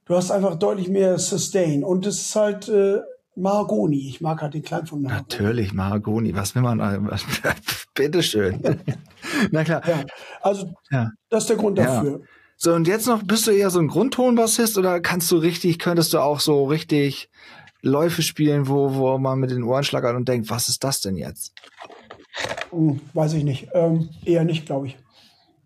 du 0.06 0.16
hast 0.16 0.32
einfach 0.32 0.56
deutlich 0.56 0.88
mehr 0.88 1.18
Sustain. 1.18 1.84
Und 1.84 2.06
es 2.06 2.22
ist 2.22 2.36
halt 2.36 2.70
äh, 2.70 3.02
Mahagoni. 3.36 4.08
Ich 4.08 4.22
mag 4.22 4.42
halt 4.42 4.54
den 4.54 4.62
Klang 4.64 4.86
von 4.86 5.02
Mahagoni. 5.02 5.24
Natürlich, 5.30 5.74
Mahagoni. 5.74 6.36
Was 6.36 6.56
will 6.56 6.62
man? 6.62 6.80
Was, 7.10 7.26
bitteschön. 7.96 8.62
Na 9.52 9.64
klar. 9.64 9.82
Ja. 9.88 10.04
Also 10.42 10.70
Ja. 10.92 11.10
das 11.30 11.44
ist 11.44 11.50
der 11.50 11.58
Grund 11.58 11.78
Ja. 11.78 11.86
dafür. 11.86 12.22
So, 12.58 12.74
und 12.74 12.88
jetzt 12.88 13.08
noch, 13.08 13.24
bist 13.24 13.48
du 13.48 13.52
eher 13.52 13.70
so 13.70 13.80
ein 13.80 13.88
Grundtonbassist 13.88 14.78
oder 14.78 15.02
kannst 15.02 15.32
du 15.32 15.38
richtig, 15.38 15.78
könntest 15.80 16.14
du 16.14 16.20
auch 16.20 16.40
so 16.40 16.66
richtig 16.66 17.30
Läufe 17.82 18.22
spielen, 18.22 18.68
wo, 18.68 18.96
wo 18.96 19.18
man 19.18 19.40
mit 19.40 19.52
den 19.52 19.64
Ohren 19.64 19.84
schlagert 19.84 20.16
und 20.16 20.28
denkt, 20.28 20.50
was 20.50 20.70
ist 20.70 20.84
das 20.84 21.02
denn 21.02 21.18
jetzt? 21.18 21.54
Hm, 22.72 23.00
weiß 23.14 23.34
ich 23.34 23.44
nicht. 23.44 23.68
Ähm, 23.74 24.10
eher 24.24 24.44
nicht, 24.44 24.66
glaube 24.66 24.88
ich. 24.88 24.98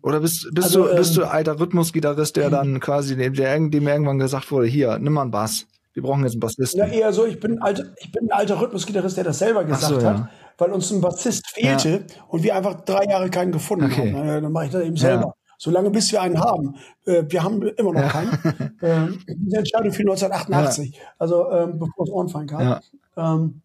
Oder 0.02 0.20
bist, 0.20 0.48
bist 0.52 0.66
Also, 0.66 0.88
du, 0.88 0.96
bist 0.96 1.16
ähm, 1.16 1.22
du 1.22 1.30
alter 1.30 1.60
Rhythmusgitarrist, 1.60 2.36
der 2.36 2.50
dann 2.50 2.80
quasi, 2.80 3.16
dem, 3.16 3.34
der, 3.34 3.58
dem 3.58 3.86
irgendwann 3.86 4.18
gesagt 4.18 4.50
wurde, 4.50 4.66
hier, 4.66 4.98
nimm 4.98 5.12
mal 5.12 5.22
einen 5.22 5.30
Bass. 5.30 5.66
Wir 5.92 6.02
brauchen 6.02 6.22
jetzt 6.22 6.32
einen 6.32 6.40
Bassisten. 6.40 6.78
Ja, 6.78 6.86
eher 6.86 7.12
so, 7.12 7.26
ich 7.26 7.40
bin, 7.40 7.52
ein 7.52 7.62
alter, 7.62 7.84
ich 7.96 8.12
bin 8.12 8.30
ein 8.30 8.32
alter 8.32 8.60
Rhythmusgitarrist, 8.60 9.16
der 9.16 9.24
das 9.24 9.38
selber 9.38 9.64
gesagt 9.64 9.92
so, 9.92 10.00
ja. 10.00 10.20
hat, 10.20 10.28
weil 10.58 10.70
uns 10.70 10.90
ein 10.90 11.00
Bassist 11.00 11.46
fehlte 11.48 12.04
und 12.28 12.42
wir 12.42 12.54
einfach 12.54 12.80
drei 12.82 13.04
Jahre 13.04 13.28
keinen 13.28 13.52
gefunden 13.52 13.86
Okay. 13.86 14.12
haben. 14.14 14.42
Dann 14.42 14.52
mache 14.52 14.66
ich 14.66 14.70
das 14.70 14.84
eben 14.84 14.96
selber. 14.96 15.34
Solange 15.62 15.90
bis 15.90 16.10
wir 16.10 16.22
einen 16.22 16.40
haben. 16.40 16.76
Äh, 17.04 17.24
wir 17.28 17.42
haben 17.42 17.60
immer 17.62 17.92
noch 17.92 18.08
keinen. 18.08 18.30
Ähm, 18.82 19.20
diese 19.28 19.58
Entscheidung 19.58 19.92
fiel 19.92 20.08
1988, 20.08 20.98
also 21.18 21.50
ähm, 21.50 21.78
bevor 21.78 22.06
es 22.06 22.10
Ohrenfein 22.10 22.46
kam. 22.46 22.62
Ja. 22.62 22.80
Ähm, 23.14 23.60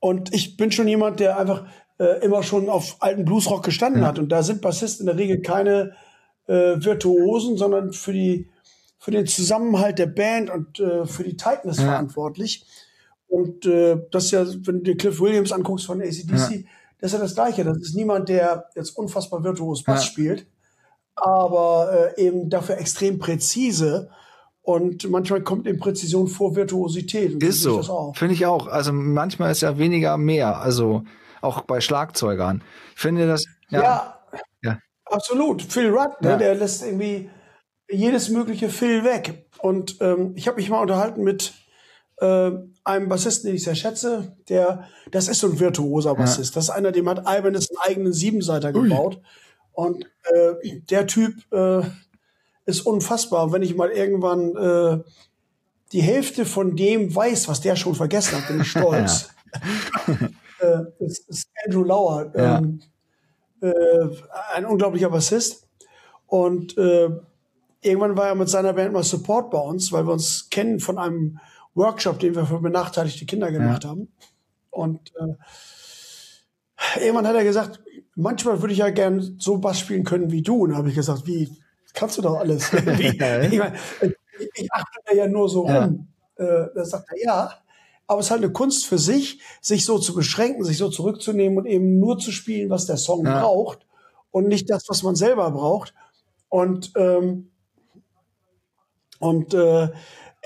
und 0.00 0.34
ich 0.34 0.56
bin 0.56 0.72
schon 0.72 0.88
jemand, 0.88 1.20
der 1.20 1.38
einfach 1.38 1.64
äh, 2.00 2.24
immer 2.24 2.42
schon 2.42 2.68
auf 2.68 2.96
alten 2.98 3.24
Bluesrock 3.24 3.64
gestanden 3.64 4.04
hat. 4.04 4.18
Und 4.18 4.30
da 4.30 4.42
sind 4.42 4.62
Bassisten 4.62 5.06
in 5.06 5.16
der 5.16 5.22
Regel 5.22 5.42
keine 5.42 5.92
äh, 6.48 6.74
Virtuosen, 6.84 7.56
sondern 7.56 7.92
für 7.92 8.12
die 8.12 8.48
für 8.98 9.12
den 9.12 9.28
Zusammenhalt 9.28 10.00
der 10.00 10.06
Band 10.06 10.50
und 10.50 10.80
äh, 10.80 11.06
für 11.06 11.22
die 11.22 11.36
Tightness 11.36 11.80
verantwortlich. 11.80 12.66
Und 13.28 13.64
äh, 13.64 13.98
das 14.10 14.24
ist 14.24 14.30
ja, 14.32 14.44
wenn 14.44 14.78
du 14.78 14.82
dir 14.82 14.96
Cliff 14.96 15.20
Williams 15.20 15.52
anguckst 15.52 15.86
von 15.86 16.02
ACDC, 16.02 16.66
das 17.00 17.12
ist 17.12 17.18
ja 17.18 17.22
das 17.22 17.34
Gleiche. 17.34 17.64
Das 17.64 17.78
ist 17.78 17.94
niemand, 17.94 18.28
der 18.28 18.68
jetzt 18.74 18.96
unfassbar 18.96 19.44
virtuos 19.44 19.82
Bass 19.84 20.04
Ja. 20.04 20.10
spielt, 20.10 20.46
aber 21.14 22.12
äh, 22.16 22.26
eben 22.26 22.48
dafür 22.50 22.78
extrem 22.78 23.18
präzise. 23.18 24.10
Und 24.62 25.08
manchmal 25.10 25.42
kommt 25.42 25.66
in 25.68 25.78
Präzision 25.78 26.26
vor 26.26 26.56
Virtuosität. 26.56 27.34
Und 27.34 27.42
Ist 27.42 27.62
so. 27.62 28.12
Finde 28.16 28.34
ich 28.34 28.46
auch. 28.46 28.66
Also 28.66 28.92
manchmal 28.92 29.52
ist 29.52 29.60
ja 29.60 29.78
weniger 29.78 30.16
mehr. 30.16 30.60
Also 30.60 31.04
auch 31.40 31.60
bei 31.60 31.80
Schlagzeugern. 31.80 32.62
Ich 32.96 33.00
finde 33.00 33.28
das, 33.28 33.44
ja. 33.70 33.82
Ja. 33.82 34.18
Ja. 34.62 34.78
Absolut. 35.04 35.62
Phil 35.62 35.90
Rudd, 35.90 36.20
ne, 36.20 36.30
Ja. 36.30 36.36
der 36.36 36.54
lässt 36.56 36.84
irgendwie 36.84 37.30
jedes 37.88 38.28
mögliche 38.28 38.68
Phil 38.68 39.04
weg. 39.04 39.46
Und 39.60 39.98
ähm, 40.00 40.32
ich 40.34 40.48
habe 40.48 40.56
mich 40.56 40.68
mal 40.68 40.80
unterhalten 40.80 41.22
mit 41.22 41.54
äh, 42.20 42.50
einem 42.86 43.08
Bassisten, 43.08 43.48
den 43.48 43.56
ich 43.56 43.64
sehr 43.64 43.74
schätze. 43.74 44.36
Der, 44.48 44.84
das 45.10 45.28
ist 45.28 45.40
so 45.40 45.48
ein 45.48 45.58
virtuoser 45.58 46.14
Bassist. 46.14 46.54
Das 46.54 46.64
ist 46.64 46.70
einer, 46.70 46.92
dem 46.92 47.08
hat 47.08 47.20
Ibanez 47.20 47.68
einen 47.68 47.78
eigenen 47.82 48.12
Siebenseiter 48.12 48.72
gebaut. 48.72 49.20
Und 49.72 50.04
äh, 50.22 50.80
der 50.88 51.06
Typ 51.06 51.34
äh, 51.52 51.82
ist 52.64 52.80
unfassbar. 52.82 53.52
Wenn 53.52 53.62
ich 53.62 53.74
mal 53.74 53.90
irgendwann 53.90 54.56
äh, 54.56 55.02
die 55.92 56.00
Hälfte 56.00 56.44
von 56.44 56.76
dem 56.76 57.14
weiß, 57.14 57.48
was 57.48 57.60
der 57.60 57.74
schon 57.74 57.96
vergessen 57.96 58.38
hat, 58.38 58.48
bin 58.48 58.60
ich 58.60 58.70
stolz. 58.70 59.30
äh, 60.60 60.78
das 61.00 61.18
ist 61.26 61.48
Andrew 61.64 61.82
Lauer. 61.82 62.32
Ja. 62.36 62.58
Ähm, 62.58 62.82
äh, 63.60 64.08
ein 64.54 64.64
unglaublicher 64.64 65.10
Bassist. 65.10 65.66
Und 66.28 66.78
äh, 66.78 67.10
irgendwann 67.80 68.16
war 68.16 68.28
er 68.28 68.34
mit 68.36 68.48
seiner 68.48 68.72
Band 68.72 68.92
mal 68.92 69.02
Support 69.02 69.50
bei 69.50 69.58
uns, 69.58 69.90
weil 69.90 70.06
wir 70.06 70.12
uns 70.12 70.48
kennen 70.50 70.78
von 70.78 70.98
einem 70.98 71.40
Workshop, 71.76 72.18
den 72.18 72.34
wir 72.34 72.46
für 72.46 72.58
benachteiligte 72.58 73.26
Kinder 73.26 73.52
gemacht 73.52 73.84
haben. 73.84 74.08
Und 74.70 75.12
äh, 75.16 75.34
irgendwann 77.00 77.26
hat 77.26 77.36
er 77.36 77.44
gesagt, 77.44 77.80
manchmal 78.14 78.60
würde 78.60 78.72
ich 78.72 78.80
ja 78.80 78.90
gern 78.90 79.36
so 79.38 79.58
Bass 79.58 79.78
spielen 79.78 80.04
können 80.04 80.32
wie 80.32 80.42
du. 80.42 80.64
Und 80.64 80.70
da 80.70 80.76
habe 80.76 80.88
ich 80.88 80.94
gesagt, 80.94 81.26
wie 81.26 81.48
kannst 81.94 82.18
du 82.18 82.22
doch 82.22 82.36
alles? 82.36 82.72
ich 82.98 83.18
meine, 83.18 83.74
ich 84.54 84.72
achte 84.72 85.00
da 85.06 85.14
ja 85.14 85.28
nur 85.28 85.48
so 85.48 85.62
rum. 85.62 86.08
Äh, 86.36 86.66
da 86.74 86.84
sagt 86.84 87.08
er, 87.12 87.22
ja, 87.24 87.52
aber 88.06 88.20
es 88.20 88.26
ist 88.26 88.30
halt 88.30 88.42
eine 88.42 88.52
Kunst 88.52 88.86
für 88.86 88.98
sich, 88.98 89.40
sich 89.60 89.84
so 89.84 89.98
zu 89.98 90.14
beschränken, 90.14 90.64
sich 90.64 90.78
so 90.78 90.88
zurückzunehmen 90.90 91.58
und 91.58 91.66
eben 91.66 91.98
nur 91.98 92.18
zu 92.18 92.30
spielen, 92.30 92.70
was 92.70 92.86
der 92.86 92.98
Song 92.98 93.24
Ja. 93.24 93.40
braucht 93.40 93.86
und 94.30 94.48
nicht 94.48 94.70
das, 94.70 94.84
was 94.88 95.02
man 95.02 95.16
selber 95.16 95.50
braucht. 95.50 95.94
Und 96.48 96.92
ähm, 96.96 97.50
und 99.18 99.54
äh, 99.54 99.88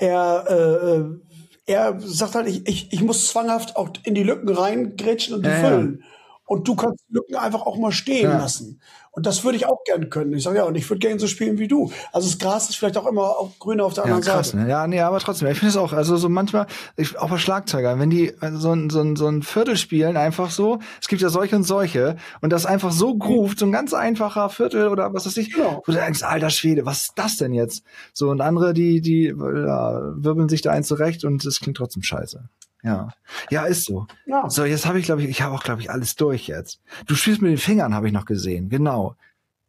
er 0.01 0.45
äh, 0.49 1.71
er 1.71 1.99
sagt 1.99 2.35
halt, 2.35 2.47
ich, 2.47 2.67
ich, 2.67 2.91
ich 2.91 3.01
muss 3.01 3.27
zwanghaft 3.27 3.75
auch 3.75 3.89
in 4.03 4.15
die 4.15 4.23
Lücken 4.23 4.49
reingrätschen 4.49 5.35
und 5.35 5.45
die 5.45 5.49
Ja, 5.49 5.57
ja. 5.61 5.69
füllen. 5.69 6.03
Und 6.51 6.67
du 6.67 6.75
kannst 6.75 7.05
die 7.07 7.13
Lücken 7.13 7.35
einfach 7.37 7.61
auch 7.61 7.77
mal 7.77 7.93
stehen 7.93 8.29
Ja. 8.29 8.37
lassen. 8.37 8.81
Und 9.11 9.25
das 9.25 9.45
würde 9.45 9.55
ich 9.55 9.65
auch 9.67 9.85
gern 9.85 10.09
können. 10.09 10.33
Ich 10.33 10.43
sage, 10.43 10.57
ja, 10.57 10.65
und 10.65 10.75
ich 10.75 10.89
würde 10.89 10.99
gerne 10.99 11.17
so 11.17 11.27
spielen 11.27 11.59
wie 11.59 11.69
du. 11.69 11.93
Also 12.11 12.27
das 12.27 12.39
Gras 12.39 12.69
ist 12.69 12.75
vielleicht 12.75 12.97
auch 12.97 13.05
immer 13.07 13.39
auf, 13.39 13.57
grüner 13.57 13.85
auf 13.85 13.93
der 13.93 14.03
Ja, 14.05 14.15
anderen 14.15 14.33
krass, 14.33 14.47
Seite. 14.49 14.63
ne? 14.65 14.69
Ja, 14.69 14.85
nee, 14.85 14.99
aber 14.99 15.19
trotzdem. 15.19 15.47
Ich 15.47 15.59
finde 15.59 15.69
es 15.69 15.77
auch, 15.77 15.93
also 15.93 16.17
so 16.17 16.27
manchmal, 16.27 16.67
ich, 16.97 17.17
auch 17.17 17.29
bei 17.29 17.37
Schlagzeugern, 17.37 18.01
wenn 18.01 18.09
die 18.09 18.33
also 18.41 18.57
so 18.59 18.73
ein, 18.73 18.89
so, 18.89 18.99
ein, 18.99 19.15
so 19.15 19.27
ein 19.29 19.43
Viertel 19.43 19.77
spielen, 19.77 20.17
einfach 20.17 20.51
so, 20.51 20.79
es 21.01 21.07
gibt 21.07 21.21
ja 21.21 21.29
solche 21.29 21.55
und 21.55 21.63
solche, 21.63 22.17
und 22.41 22.51
das 22.51 22.65
einfach 22.65 22.91
so 22.91 23.15
groovt, 23.17 23.57
so 23.57 23.65
ein 23.65 23.71
ganz 23.71 23.93
einfacher 23.93 24.49
Viertel 24.49 24.89
oder 24.89 25.13
was 25.13 25.25
weiß 25.25 25.37
ich, 25.37 25.53
Genau. 25.53 25.81
wo 25.85 25.91
du 25.93 25.97
denkst, 25.97 26.21
alter 26.23 26.49
Schwede, 26.49 26.85
was 26.85 27.03
ist 27.03 27.13
das 27.15 27.37
denn 27.37 27.53
jetzt? 27.53 27.83
So, 28.11 28.29
und 28.29 28.41
andere, 28.41 28.73
die, 28.73 28.99
die 28.99 29.27
ja, 29.27 30.01
wirbeln 30.17 30.49
sich 30.49 30.61
da 30.61 30.71
eins 30.71 30.89
zurecht 30.89 31.23
und 31.23 31.45
es 31.45 31.61
klingt 31.61 31.77
trotzdem 31.77 32.03
scheiße. 32.03 32.43
Ja. 32.83 33.09
Ja, 33.49 33.65
ist 33.65 33.85
so. 33.85 34.07
Ja. 34.25 34.49
So, 34.49 34.65
jetzt 34.65 34.85
habe 34.85 34.99
ich, 34.99 35.05
glaube 35.05 35.21
ich, 35.23 35.29
ich 35.29 35.41
habe 35.41 35.53
auch, 35.55 35.63
glaube 35.63 35.81
ich, 35.81 35.91
alles 35.91 36.15
durch 36.15 36.47
jetzt. 36.47 36.79
Du 37.05 37.15
spielst 37.15 37.41
mit 37.41 37.51
den 37.51 37.57
Fingern, 37.57 37.93
habe 37.93 38.07
ich 38.07 38.13
noch 38.13 38.25
gesehen. 38.25 38.69
Genau. 38.69 39.15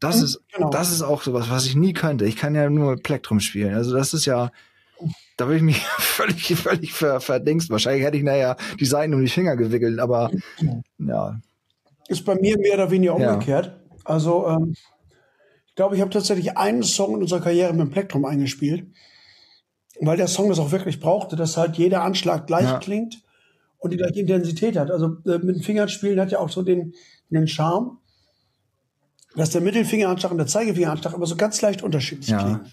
Das 0.01 0.21
ist, 0.21 0.41
genau. 0.53 0.71
das 0.71 0.91
ist 0.91 1.03
auch 1.03 1.23
sowas, 1.23 1.49
was 1.49 1.67
ich 1.67 1.77
nie 1.77 1.93
könnte. 1.93 2.25
Ich 2.25 2.37
kann 2.37 2.55
ja 2.55 2.69
nur 2.69 2.97
Plektrum 2.97 3.39
spielen. 3.39 3.75
Also 3.75 3.95
das 3.97 4.15
ist 4.15 4.25
ja, 4.25 4.51
da 5.37 5.47
würde 5.47 5.59
ich 5.59 5.63
mich 5.63 5.79
völlig, 5.99 6.57
völlig 6.57 6.93
ver, 6.93 7.21
verdingst. 7.21 7.71
Wahrscheinlich 7.71 8.05
hätte 8.05 8.17
ich 8.17 8.25
nachher 8.25 8.57
die 8.81 8.85
Seiten 8.87 9.15
um 9.15 9.21
die 9.21 9.29
Finger 9.31 9.57
gewickelt, 9.57 10.01
aber 10.01 10.31
ja. 10.99 11.39
Ist 12.09 12.25
bei 12.25 12.35
mir 12.35 12.59
mehr 12.59 12.75
oder 12.75 12.91
weniger 12.91 13.17
Ja. 13.19 13.35
umgekehrt. 13.35 13.79
Also 14.05 14.49
ähm, 14.49 14.75
ich 15.69 15.75
glaube, 15.77 15.95
ich 15.95 16.01
habe 16.01 16.11
tatsächlich 16.11 16.57
einen 16.59 16.83
Song 16.83 17.15
in 17.15 17.23
unserer 17.23 17.41
Karriere 17.41 17.73
mit 17.73 17.81
dem 17.81 17.91
Plektrum 17.91 18.25
eingespielt, 18.25 18.87
weil 20.07 20.17
der 20.17 20.29
Song 20.29 20.49
das 20.49 20.59
auch 20.59 20.73
wirklich 20.73 21.01
brauchte, 21.01 21.37
dass 21.37 21.57
halt 21.57 21.77
jeder 21.77 22.03
Anschlag 22.03 22.47
gleich 22.47 22.65
Ja. 22.65 22.79
klingt 22.79 23.23
und 23.79 23.93
die 23.93 23.97
gleiche 23.97 24.21
Intensität 24.21 24.77
hat. 24.77 24.91
Also 24.91 25.17
äh, 25.27 25.39
mit 25.39 25.57
den 25.57 25.63
Fingern 25.63 25.89
spielen 25.89 26.19
hat 26.21 26.31
ja 26.33 26.39
auch 26.39 26.51
so 26.51 26.63
den, 26.63 26.95
den 27.31 27.49
Charme, 27.49 27.99
dass 29.37 29.51
der 29.51 29.61
Mittelfingeranschlag 29.61 30.31
und 30.33 30.39
der 30.39 30.47
Zeigefingeranschlag 30.47 31.15
immer 31.15 31.27
so 31.27 31.37
ganz 31.37 31.61
leicht 31.63 31.83
unterschiedlich 31.83 32.29
Ja. 32.29 32.39
klingen. 32.43 32.73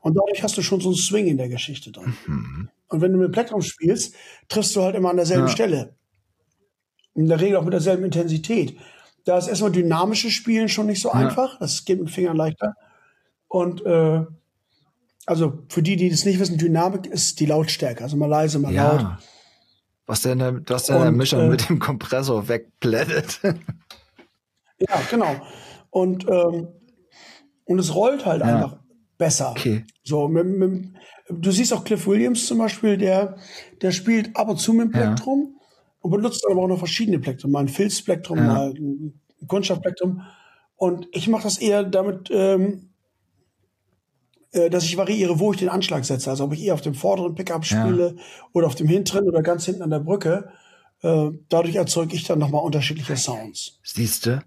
Und 0.00 0.14
dadurch 0.16 0.42
hast 0.42 0.56
du 0.58 0.62
schon 0.62 0.80
so 0.80 0.90
einen 0.90 0.96
Swing 0.98 1.26
in 1.26 1.38
der 1.38 1.48
Geschichte 1.48 1.90
drin. 1.90 2.14
Mhm. 2.26 2.68
Und 2.88 3.00
wenn 3.00 3.12
du 3.12 3.18
mit 3.18 3.32
Plektrum 3.32 3.62
spielst, 3.62 4.14
triffst 4.48 4.76
du 4.76 4.82
halt 4.82 4.94
immer 4.94 5.10
an 5.10 5.16
derselben 5.16 5.46
Ja. 5.46 5.52
Stelle. 5.52 5.94
In 7.14 7.26
der 7.28 7.40
Regel 7.40 7.56
auch 7.56 7.64
mit 7.64 7.72
derselben 7.72 8.04
Intensität. 8.04 8.76
Da 9.24 9.38
ist 9.38 9.48
erstmal 9.48 9.72
dynamisches 9.72 10.32
Spielen 10.32 10.68
schon 10.68 10.86
nicht 10.86 11.00
so 11.00 11.10
einfach. 11.10 11.58
Das 11.58 11.84
geht 11.86 11.98
mit 12.00 12.10
Fingern 12.10 12.36
leichter. 12.36 12.74
Und 13.48 13.84
äh, 13.86 14.24
also 15.26 15.64
für 15.68 15.82
die, 15.82 15.96
die 15.96 16.10
das 16.10 16.24
nicht 16.24 16.38
wissen, 16.38 16.58
Dynamik 16.58 17.06
ist 17.06 17.40
die 17.40 17.46
Lautstärke. 17.46 18.02
Also 18.04 18.16
mal 18.16 18.26
leise, 18.28 18.58
mal 18.58 18.72
laut. 18.74 19.00
Ja. 19.00 19.18
Was 20.06 20.22
denn 20.22 20.38
der, 20.38 20.60
was 20.68 20.84
der 20.84 20.98
Und, 20.98 21.16
Mischer 21.16 21.42
äh, 21.42 21.48
mit 21.48 21.68
dem 21.68 21.78
Kompressor 21.78 22.48
wegplättet? 22.48 23.40
Ja, 24.78 25.00
genau. 25.08 25.36
Und, 25.90 26.26
ähm, 26.28 26.68
und 27.64 27.78
es 27.78 27.94
rollt 27.94 28.26
halt 28.26 28.40
Ja. 28.40 28.46
einfach 28.54 28.76
besser. 29.18 29.52
Okay. 29.52 29.84
So, 30.02 30.26
mit, 30.28 30.46
mit, 30.46 30.86
du 31.30 31.50
siehst 31.52 31.72
auch 31.72 31.84
Cliff 31.84 32.06
Williams 32.08 32.46
zum 32.46 32.58
Beispiel, 32.58 32.98
der, 32.98 33.36
der 33.82 33.92
spielt 33.92 34.36
ab 34.36 34.48
und 34.48 34.58
zu 34.58 34.72
mit 34.72 34.88
dem 34.88 34.94
Ja. 34.94 35.06
Plektrum 35.06 35.60
und 36.00 36.10
benutzt 36.10 36.44
aber 36.50 36.60
auch 36.62 36.68
noch 36.68 36.78
verschiedene 36.78 37.20
Plektrum. 37.20 37.52
Mal 37.52 37.60
ein 37.60 37.68
Filzplektrum, 37.68 38.38
Ja. 38.38 38.44
mal 38.44 38.70
ein 38.74 39.20
Kunststoffplektrum. 39.46 40.22
Und 40.76 41.06
ich 41.12 41.28
mache 41.28 41.44
das 41.44 41.58
eher 41.58 41.84
damit, 41.84 42.28
ähm, 42.32 42.62
äh, 42.62 42.93
dass 44.70 44.84
ich 44.84 44.96
variiere, 44.96 45.38
wo 45.38 45.52
ich 45.52 45.58
den 45.58 45.68
Anschlag 45.68 46.04
setze. 46.04 46.30
Also 46.30 46.44
ob 46.44 46.52
ich 46.52 46.62
eher 46.62 46.74
auf 46.74 46.80
dem 46.80 46.94
vorderen 46.94 47.34
Pickup 47.34 47.64
Ja. 47.66 47.82
spiele 47.86 48.16
oder 48.52 48.66
auf 48.66 48.74
dem 48.74 48.88
hinteren 48.88 49.28
oder 49.28 49.42
ganz 49.42 49.64
hinten 49.64 49.82
an 49.82 49.90
der 49.90 50.00
Brücke. 50.00 50.50
Äh, 51.02 51.30
dadurch 51.48 51.74
erzeuge 51.76 52.14
ich 52.14 52.24
dann 52.24 52.38
nochmal 52.38 52.62
unterschiedliche 52.62 53.16
Sounds. 53.16 53.78
Siehst 53.82 54.26
du? 54.26 54.42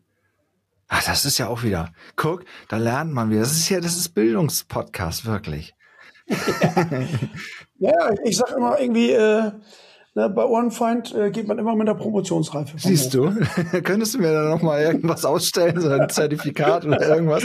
Ach, 0.88 1.04
das 1.04 1.26
ist 1.26 1.38
ja 1.38 1.50
auch 1.50 1.64
wieder. 1.64 1.92
Guck, 2.16 2.46
da 2.70 2.78
lernt 2.78 3.12
man 3.14 3.30
wieder. 3.30 3.42
Das 3.42 3.52
ist 3.52 3.68
ja, 3.70 3.80
das 3.82 3.98
ist 3.98 4.10
Bildungspodcast, 4.10 5.26
wirklich. 5.26 5.74
Ja, 7.80 8.10
ich 8.24 8.38
sag 8.38 8.52
immer 8.56 8.80
irgendwie, 8.80 9.12
äh, 9.12 9.52
ne, 10.18 10.30
bei 10.30 10.44
Ohrenfeind 10.44 11.14
äh, 11.14 11.30
geht 11.30 11.48
man 11.48 11.60
immer 11.60 11.76
mit 11.76 11.88
der 11.88 11.94
Promotionsreife. 11.94 12.78
Siehst 12.78 13.16
hoch. 13.16 13.32
du? 13.72 13.82
Könntest 13.84 14.16
du 14.16 14.18
mir 14.18 14.34
da 14.34 14.50
noch 14.50 14.62
mal 14.62 14.82
irgendwas 14.82 15.24
ausstellen, 15.24 15.80
so 15.80 15.90
ein 15.90 16.10
Zertifikat 16.10 16.86
oder 16.86 17.08
irgendwas? 17.08 17.44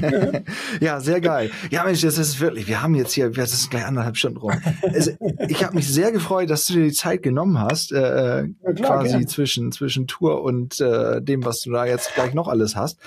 ja, 0.80 1.00
sehr 1.00 1.20
geil. 1.20 1.50
Ja, 1.70 1.84
Mensch, 1.84 2.02
das 2.02 2.18
ist 2.18 2.40
wirklich, 2.40 2.66
wir 2.66 2.82
haben 2.82 2.94
jetzt 2.96 3.12
hier, 3.12 3.30
das 3.30 3.52
ist 3.54 3.70
gleich 3.70 3.86
anderthalb 3.86 4.16
Stunden 4.16 4.38
rum. 4.38 4.52
Also, 4.82 5.12
ich 5.48 5.64
habe 5.64 5.76
mich 5.76 5.88
sehr 5.88 6.10
gefreut, 6.10 6.50
dass 6.50 6.66
du 6.66 6.74
dir 6.74 6.84
die 6.84 6.92
Zeit 6.92 7.22
genommen 7.22 7.58
hast, 7.58 7.92
äh, 7.92 8.42
Ja, 8.42 8.72
klar, 8.74 8.98
quasi 8.98 9.10
gern. 9.10 9.28
zwischen, 9.28 9.72
zwischen 9.72 10.08
Tour 10.08 10.42
und 10.42 10.80
äh, 10.80 11.22
dem, 11.22 11.44
was 11.44 11.60
du 11.60 11.70
da 11.70 11.86
jetzt 11.86 12.14
gleich 12.14 12.34
noch 12.34 12.48
alles 12.48 12.74
hast. 12.74 12.98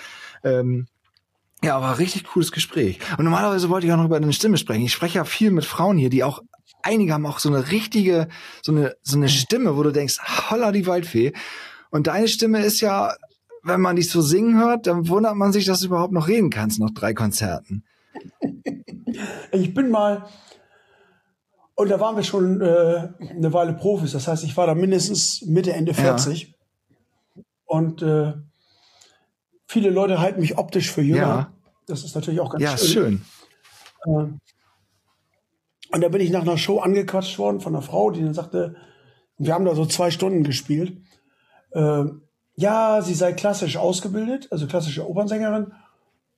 Ähm, 0.44 0.88
ja, 1.62 1.76
aber 1.76 2.00
richtig 2.00 2.24
cooles 2.24 2.54
Gespräch. 2.54 3.00
Und 3.18 3.26
normalerweise 3.26 3.70
wollte 3.70 3.86
ich 3.86 3.92
auch 3.92 3.98
noch 3.98 4.06
über 4.06 4.20
deine 4.20 4.32
Stimme 4.32 4.58
sprechen. 4.58 4.84
Ich 4.84 4.94
spreche 4.94 5.18
ja 5.18 5.26
viel 5.26 5.52
mit 5.52 5.66
Frauen 5.66 5.98
hier, 5.98 6.10
die 6.10 6.24
auch, 6.24 6.42
einige 6.82 7.14
haben 7.14 7.26
auch 7.26 7.40
so 7.40 7.50
eine 7.50 7.72
richtige, 7.72 8.28
so 8.62 8.72
eine, 8.72 8.96
so 9.02 9.18
eine 9.18 9.30
Stimme, 9.30 9.78
wo 9.78 9.84
du 9.84 9.92
denkst, 9.92 10.18
holla 10.50 10.72
die 10.72 10.88
Waldfee. 10.88 11.34
Und 11.92 12.08
deine 12.08 12.28
Stimme 12.28 12.64
ist 12.64 12.82
ja, 12.82 13.16
wenn 13.64 13.82
man 13.82 13.96
dich 13.96 14.10
so 14.10 14.22
singen 14.22 14.58
hört, 14.60 14.88
dann 14.88 15.08
wundert 15.08 15.36
man 15.36 15.52
sich, 15.52 15.66
dass 15.66 15.82
du 15.82 15.88
überhaupt 15.88 16.14
noch 16.14 16.28
reden 16.28 16.50
kannst 16.50 16.80
nach 16.80 16.92
drei 16.92 17.14
Konzerten. 17.14 17.84
Ich 19.52 19.74
bin 19.74 19.90
mal, 19.90 20.28
und 21.76 21.90
da 21.90 22.00
waren 22.00 22.16
wir 22.16 22.24
schon 22.24 22.62
äh, 22.62 23.10
eine 23.32 23.52
Weile 23.52 23.74
Profis. 23.74 24.12
Das 24.12 24.28
heißt, 24.28 24.44
ich 24.44 24.56
war 24.56 24.68
da 24.68 24.76
mindestens 24.76 25.42
Mitte, 25.42 25.74
Ende 25.74 25.94
40. 25.94 26.54
Und 27.66 28.02
äh, 28.02 28.34
viele 29.66 29.90
Leute 29.90 30.20
halten 30.20 30.42
mich 30.42 30.58
optisch 30.58 30.92
für 30.92 31.02
jünger. 31.02 31.20
Ja. 31.20 31.54
Das 31.88 32.04
ist 32.04 32.16
natürlich 32.16 32.40
auch 32.40 32.52
ganz 32.52 32.64
Ja, 32.64 32.74
ist 32.74 32.92
schön. 32.92 33.26
Und 35.92 36.02
da 36.02 36.10
bin 36.10 36.22
ich 36.22 36.30
nach 36.30 36.42
einer 36.42 36.58
Show 36.58 36.80
angequatscht 36.80 37.40
worden 37.40 37.62
von 37.62 37.76
einer 37.76 37.82
Frau, 37.82 38.12
die 38.12 38.22
dann 38.22 38.34
sagte, 38.34 38.76
wir 39.38 39.54
haben 39.54 39.66
da 39.66 39.74
so 39.76 39.86
zwei 39.86 40.12
Stunden 40.12 40.44
gespielt. 40.44 40.98
Äh, 41.72 42.04
ja, 42.56 43.02
sie 43.02 43.14
sei 43.14 43.34
klassisch 43.34 43.78
ausgebildet, 43.78 44.48
also 44.52 44.68
klassische 44.68 45.10
Opernsängerin. 45.10 45.74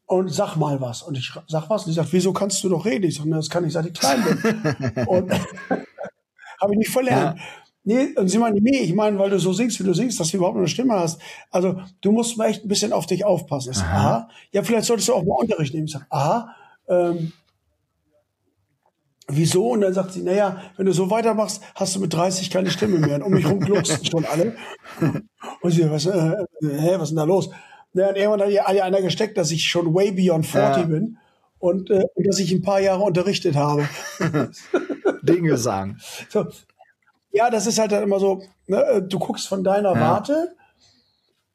Und 0.05 0.31
sag 0.31 0.55
mal 0.55 0.81
was. 0.81 1.01
Und 1.01 1.17
ich 1.17 1.31
sag 1.47 1.69
was. 1.69 1.83
Und 1.83 1.91
sie 1.91 1.95
sagt, 1.95 2.13
wieso 2.13 2.33
kannst 2.33 2.63
du 2.63 2.69
noch 2.69 2.85
reden? 2.85 3.05
Ich 3.05 3.17
sag, 3.17 3.25
das 3.29 3.49
kann 3.49 3.65
ich, 3.65 3.73
seit 3.73 3.85
ich 3.85 3.93
klein 3.93 4.23
bin. 4.23 5.05
und 5.07 5.31
habe 6.61 6.73
ich 6.73 6.77
nicht 6.77 6.91
verlernt. 6.91 7.39
Nee, 7.83 8.13
und 8.15 8.27
sie 8.27 8.37
meinte, 8.37 8.61
nee, 8.61 8.81
ich 8.81 8.93
meine, 8.93 9.17
weil 9.17 9.31
du 9.31 9.39
so 9.39 9.53
singst, 9.53 9.79
wie 9.79 9.83
du 9.83 9.93
singst, 9.93 10.19
dass 10.19 10.29
du 10.29 10.37
überhaupt 10.37 10.57
eine 10.57 10.67
Stimme 10.67 10.93
hast. 10.93 11.19
Also, 11.49 11.81
du 12.01 12.11
musst 12.11 12.37
mal 12.37 12.45
echt 12.45 12.63
ein 12.63 12.67
bisschen 12.67 12.93
auf 12.93 13.07
dich 13.07 13.25
aufpassen. 13.25 13.71
Ich 13.71 13.77
sag, 13.77 13.87
aha. 13.87 14.29
Ja, 14.51 14.61
vielleicht 14.61 14.85
solltest 14.85 15.07
du 15.09 15.15
auch 15.15 15.23
mal 15.23 15.35
Unterricht 15.35 15.73
nehmen. 15.73 15.87
Ich 15.87 15.93
sag, 15.93 16.05
aha. 16.09 16.55
Ähm, 16.87 17.33
wieso? 19.31 19.69
Und 19.71 19.81
dann 19.81 19.93
sagt 19.93 20.13
sie, 20.13 20.21
naja, 20.23 20.61
wenn 20.77 20.85
du 20.85 20.93
so 20.93 21.09
weitermachst, 21.09 21.61
hast 21.75 21.95
du 21.95 21.99
mit 21.99 22.13
30 22.13 22.49
keine 22.49 22.69
Stimme 22.71 22.99
mehr. 22.99 23.15
Und 23.17 23.23
um 23.23 23.31
mich 23.33 23.47
rum 23.47 23.61
schon 23.85 24.25
alle. 24.25 24.55
Und 25.61 25.71
sie, 25.71 25.89
was, 25.89 26.05
äh, 26.05 26.35
hä, 26.61 26.91
was 26.95 27.03
ist 27.03 27.09
denn 27.09 27.17
da 27.17 27.23
los? 27.23 27.49
Ja, 27.93 28.09
und 28.09 28.15
irgendwann 28.15 28.41
hat 28.41 28.49
ja 28.51 28.65
einer 28.65 29.01
gesteckt, 29.01 29.37
dass 29.37 29.51
ich 29.51 29.65
schon 29.65 29.93
way 29.93 30.11
beyond 30.11 30.45
40 30.45 30.83
Ja. 30.83 30.87
bin 30.87 31.17
und, 31.59 31.89
äh, 31.89 32.03
dass 32.15 32.39
ich 32.39 32.51
ein 32.51 32.61
paar 32.61 32.79
Jahre 32.79 33.03
unterrichtet 33.03 33.55
habe. 33.55 33.87
Dinge 35.23 35.57
sagen. 35.57 35.99
So. 36.29 36.45
Ja, 37.31 37.49
das 37.49 37.67
ist 37.67 37.79
halt 37.79 37.91
dann 37.91 38.03
immer 38.03 38.19
so, 38.19 38.43
ne, 38.67 38.77
äh, 38.83 39.01
du 39.01 39.19
guckst 39.19 39.47
von 39.47 39.63
deiner 39.63 39.93
Ja. 39.93 39.99
Warte. 39.99 40.55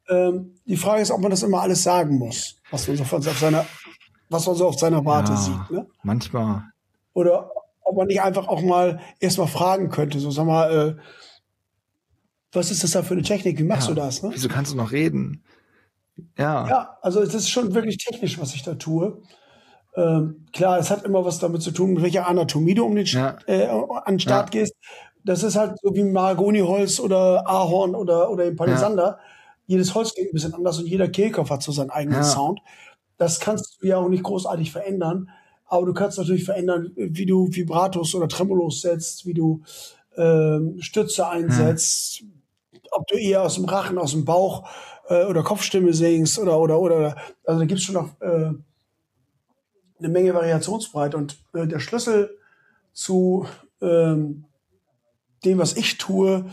Ähm, 0.08 0.54
die 0.66 0.76
Frage 0.76 1.02
ist, 1.02 1.10
ob 1.10 1.20
man 1.20 1.30
das 1.30 1.42
immer 1.42 1.60
alles 1.62 1.82
sagen 1.82 2.16
muss, 2.18 2.56
was 2.70 2.86
man 2.86 2.96
so 2.96 3.04
von, 3.04 3.18
auf 3.26 3.38
seiner, 3.38 3.66
was 4.28 4.46
man 4.46 4.54
so 4.54 4.68
auf 4.68 4.78
seiner 4.78 5.04
Warte 5.04 5.32
Ja, 5.32 5.36
sieht. 5.38 5.70
Ne? 5.70 5.86
manchmal. 6.02 6.62
Oder 7.12 7.50
ob 7.86 7.96
man 7.96 8.06
nicht 8.08 8.20
einfach 8.20 8.48
auch 8.48 8.62
mal 8.62 9.00
erstmal 9.20 9.46
fragen 9.48 9.88
könnte, 9.90 10.18
so 10.18 10.30
sag 10.30 10.44
mal, 10.46 10.96
äh, 10.98 11.02
was 12.52 12.70
ist 12.70 12.82
das 12.82 12.92
da 12.92 13.02
für 13.02 13.14
eine 13.14 13.22
Technik? 13.22 13.58
Wie 13.58 13.62
machst 13.64 13.88
Ja. 13.88 13.94
du 13.94 14.00
das? 14.00 14.22
Ne? 14.22 14.30
Wieso 14.32 14.48
kannst 14.48 14.72
du 14.72 14.76
noch 14.76 14.92
reden? 14.92 15.44
Ja. 16.38 16.66
Ja, 16.68 16.98
also 17.02 17.20
es 17.20 17.34
ist 17.34 17.48
schon 17.50 17.74
wirklich 17.74 17.98
technisch, 17.98 18.38
was 18.40 18.54
ich 18.54 18.62
da 18.62 18.74
tue. 18.74 19.20
Ähm, 19.96 20.46
klar, 20.52 20.78
es 20.78 20.90
hat 20.90 21.04
immer 21.04 21.24
was 21.24 21.38
damit 21.38 21.62
zu 21.62 21.70
tun, 21.70 21.94
mit 21.94 22.02
welcher 22.02 22.26
Anatomie 22.26 22.74
du 22.74 22.84
um 22.84 22.94
den 22.94 23.06
Ja. 23.06 23.36
äh, 23.46 23.66
an 23.66 24.14
den 24.14 24.20
Start 24.20 24.50
gehst. 24.50 24.74
Das 25.24 25.42
ist 25.42 25.56
halt 25.56 25.78
so 25.82 25.94
wie 25.94 26.04
Mahagoniholz 26.04 27.00
oder 27.00 27.46
Ahorn 27.48 27.94
oder, 27.94 28.30
oder 28.30 28.44
im 28.44 28.56
Palisander. 28.56 29.18
Jedes 29.66 29.94
Holz 29.94 30.14
klingt 30.14 30.30
ein 30.30 30.34
bisschen 30.34 30.54
anders 30.54 30.78
und 30.78 30.86
jeder 30.86 31.08
Kehlkopf 31.08 31.50
hat 31.50 31.62
so 31.62 31.72
seinen 31.72 31.90
eigenen 31.90 32.18
Ja. 32.18 32.24
Sound. 32.24 32.60
Das 33.18 33.40
kannst 33.40 33.78
du 33.82 33.86
ja 33.88 33.96
auch 33.98 34.08
nicht 34.08 34.22
großartig 34.22 34.70
verändern. 34.70 35.30
Aber 35.66 35.86
du 35.86 35.94
kannst 35.94 36.18
natürlich 36.18 36.44
verändern, 36.44 36.92
wie 36.96 37.26
du 37.26 37.48
Vibratos 37.50 38.14
oder 38.14 38.28
Tremolos 38.28 38.82
setzt, 38.82 39.26
wie 39.26 39.34
du 39.34 39.62
ähm, 40.16 40.76
Stütze 40.80 41.28
einsetzt, 41.28 42.22
ob 42.92 43.06
du 43.08 43.16
eher 43.16 43.42
aus 43.42 43.56
dem 43.56 43.64
Rachen, 43.64 43.98
aus 43.98 44.12
dem 44.12 44.24
Bauch 44.24 44.68
äh, 45.08 45.24
oder 45.24 45.42
Kopfstimme 45.42 45.92
singst 45.92 46.38
oder 46.38 46.58
oder 46.58 46.80
oder 46.80 47.16
also 47.44 47.60
da 47.60 47.66
gibt's 47.66 47.84
schon 47.84 47.94
noch 47.96 48.20
äh, 48.20 48.52
eine 49.98 50.08
Menge 50.08 50.34
Variationsbreite 50.34 51.16
und 51.16 51.38
äh, 51.54 51.66
der 51.66 51.80
Schlüssel 51.80 52.38
zu 52.92 53.46
ähm, 53.80 54.44
dem, 55.44 55.58
was 55.58 55.76
ich 55.76 55.98
tue, 55.98 56.46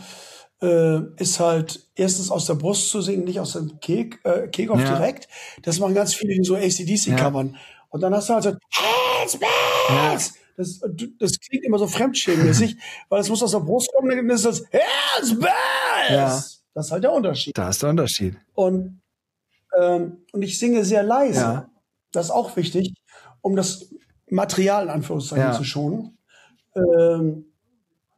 äh, 0.62 1.00
ist 1.16 1.40
halt 1.40 1.88
erstens 1.94 2.30
aus 2.30 2.46
der 2.46 2.54
Brust 2.54 2.90
zu 2.90 3.00
singen, 3.00 3.24
nicht 3.24 3.40
aus 3.40 3.52
dem 3.54 3.80
Kek, 3.80 4.20
äh, 4.24 4.48
Kehlkopf 4.48 4.80
Ja. 4.88 4.96
direkt. 4.96 5.28
Das 5.62 5.78
machen 5.78 5.94
ganz 5.94 6.14
viele, 6.14 6.34
die 6.34 6.44
so 6.44 6.56
ACDC-Covern. 6.56 7.56
Und 7.90 8.00
dann 8.02 8.14
hast 8.14 8.28
du 8.28 8.34
halt 8.34 8.44
so, 8.44 8.52
Hands, 9.24 9.40
Hands! 9.88 10.34
Das, 10.56 10.80
das 11.18 11.40
klingt 11.40 11.64
immer 11.64 11.78
so 11.78 11.86
fremdschämenmäßig, 11.88 12.76
weil 13.08 13.20
es 13.20 13.28
muss 13.28 13.42
aus 13.42 13.50
der 13.50 13.60
Brust 13.60 13.90
kommen, 13.94 14.10
dann 14.16 14.30
ist 14.30 14.44
das 14.44 14.62
Hands, 14.72 15.38
Bells! 15.38 16.10
Ja. 16.10 16.44
Das 16.74 16.86
ist 16.86 16.92
halt 16.92 17.04
der 17.04 17.12
Unterschied. 17.12 17.56
Da 17.56 17.68
ist 17.70 17.82
der 17.82 17.90
Unterschied. 17.90 18.36
Und, 18.54 19.00
ähm, 19.80 20.24
und 20.32 20.42
ich 20.42 20.58
singe 20.58 20.84
sehr 20.84 21.02
leise. 21.02 21.40
Ja. 21.40 21.70
Das 22.12 22.26
ist 22.26 22.30
auch 22.32 22.56
wichtig, 22.56 22.94
um 23.40 23.54
das 23.56 23.92
Material 24.28 24.84
in 24.84 24.90
Anführungszeichen 24.90 25.44
Ja. 25.44 25.52
zu 25.52 25.64
schonen. 25.64 26.18
Ähm, 26.74 27.46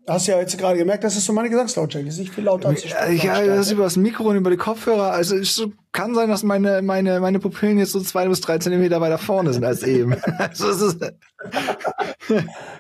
hast 0.09 0.27
ja 0.27 0.39
jetzt 0.39 0.57
gerade 0.59 0.79
gemerkt, 0.79 1.05
das 1.05 1.17
ist 1.17 1.25
so 1.25 1.33
meine 1.33 1.51
Gesangslautstärke. 1.51 2.09
Ist 2.09 2.19
nicht 2.19 2.35
viel 2.35 2.45
lauter 2.45 2.69
als 2.69 2.83
die 2.83 2.89
Ja, 2.89 3.41
ja, 3.41 3.47
das 3.47 3.67
ist 3.67 3.73
über 3.73 3.85
das 3.85 3.97
Mikro 3.97 4.25
und 4.29 4.37
über 4.37 4.51
die 4.51 4.57
Kopfhörer. 4.57 5.11
Also 5.13 5.37
es 5.37 5.63
kann 5.93 6.15
sein, 6.15 6.29
dass 6.29 6.43
meine, 6.43 6.83
meine, 6.83 7.21
meine 7.21 7.39
Pupillen 7.41 7.79
jetzt 7.79 7.93
so 7.93 8.01
zwei 8.01 8.29
bis 8.29 8.41
drei 8.41 8.59
Zentimeter 8.59 9.01
weiter 9.01 9.19
vorne 9.19 9.53
sind 9.53 9.65
als 9.65 9.83
eben. 9.83 10.15
Also 10.39 10.69
es 10.71 10.83
ist, 10.83 11.01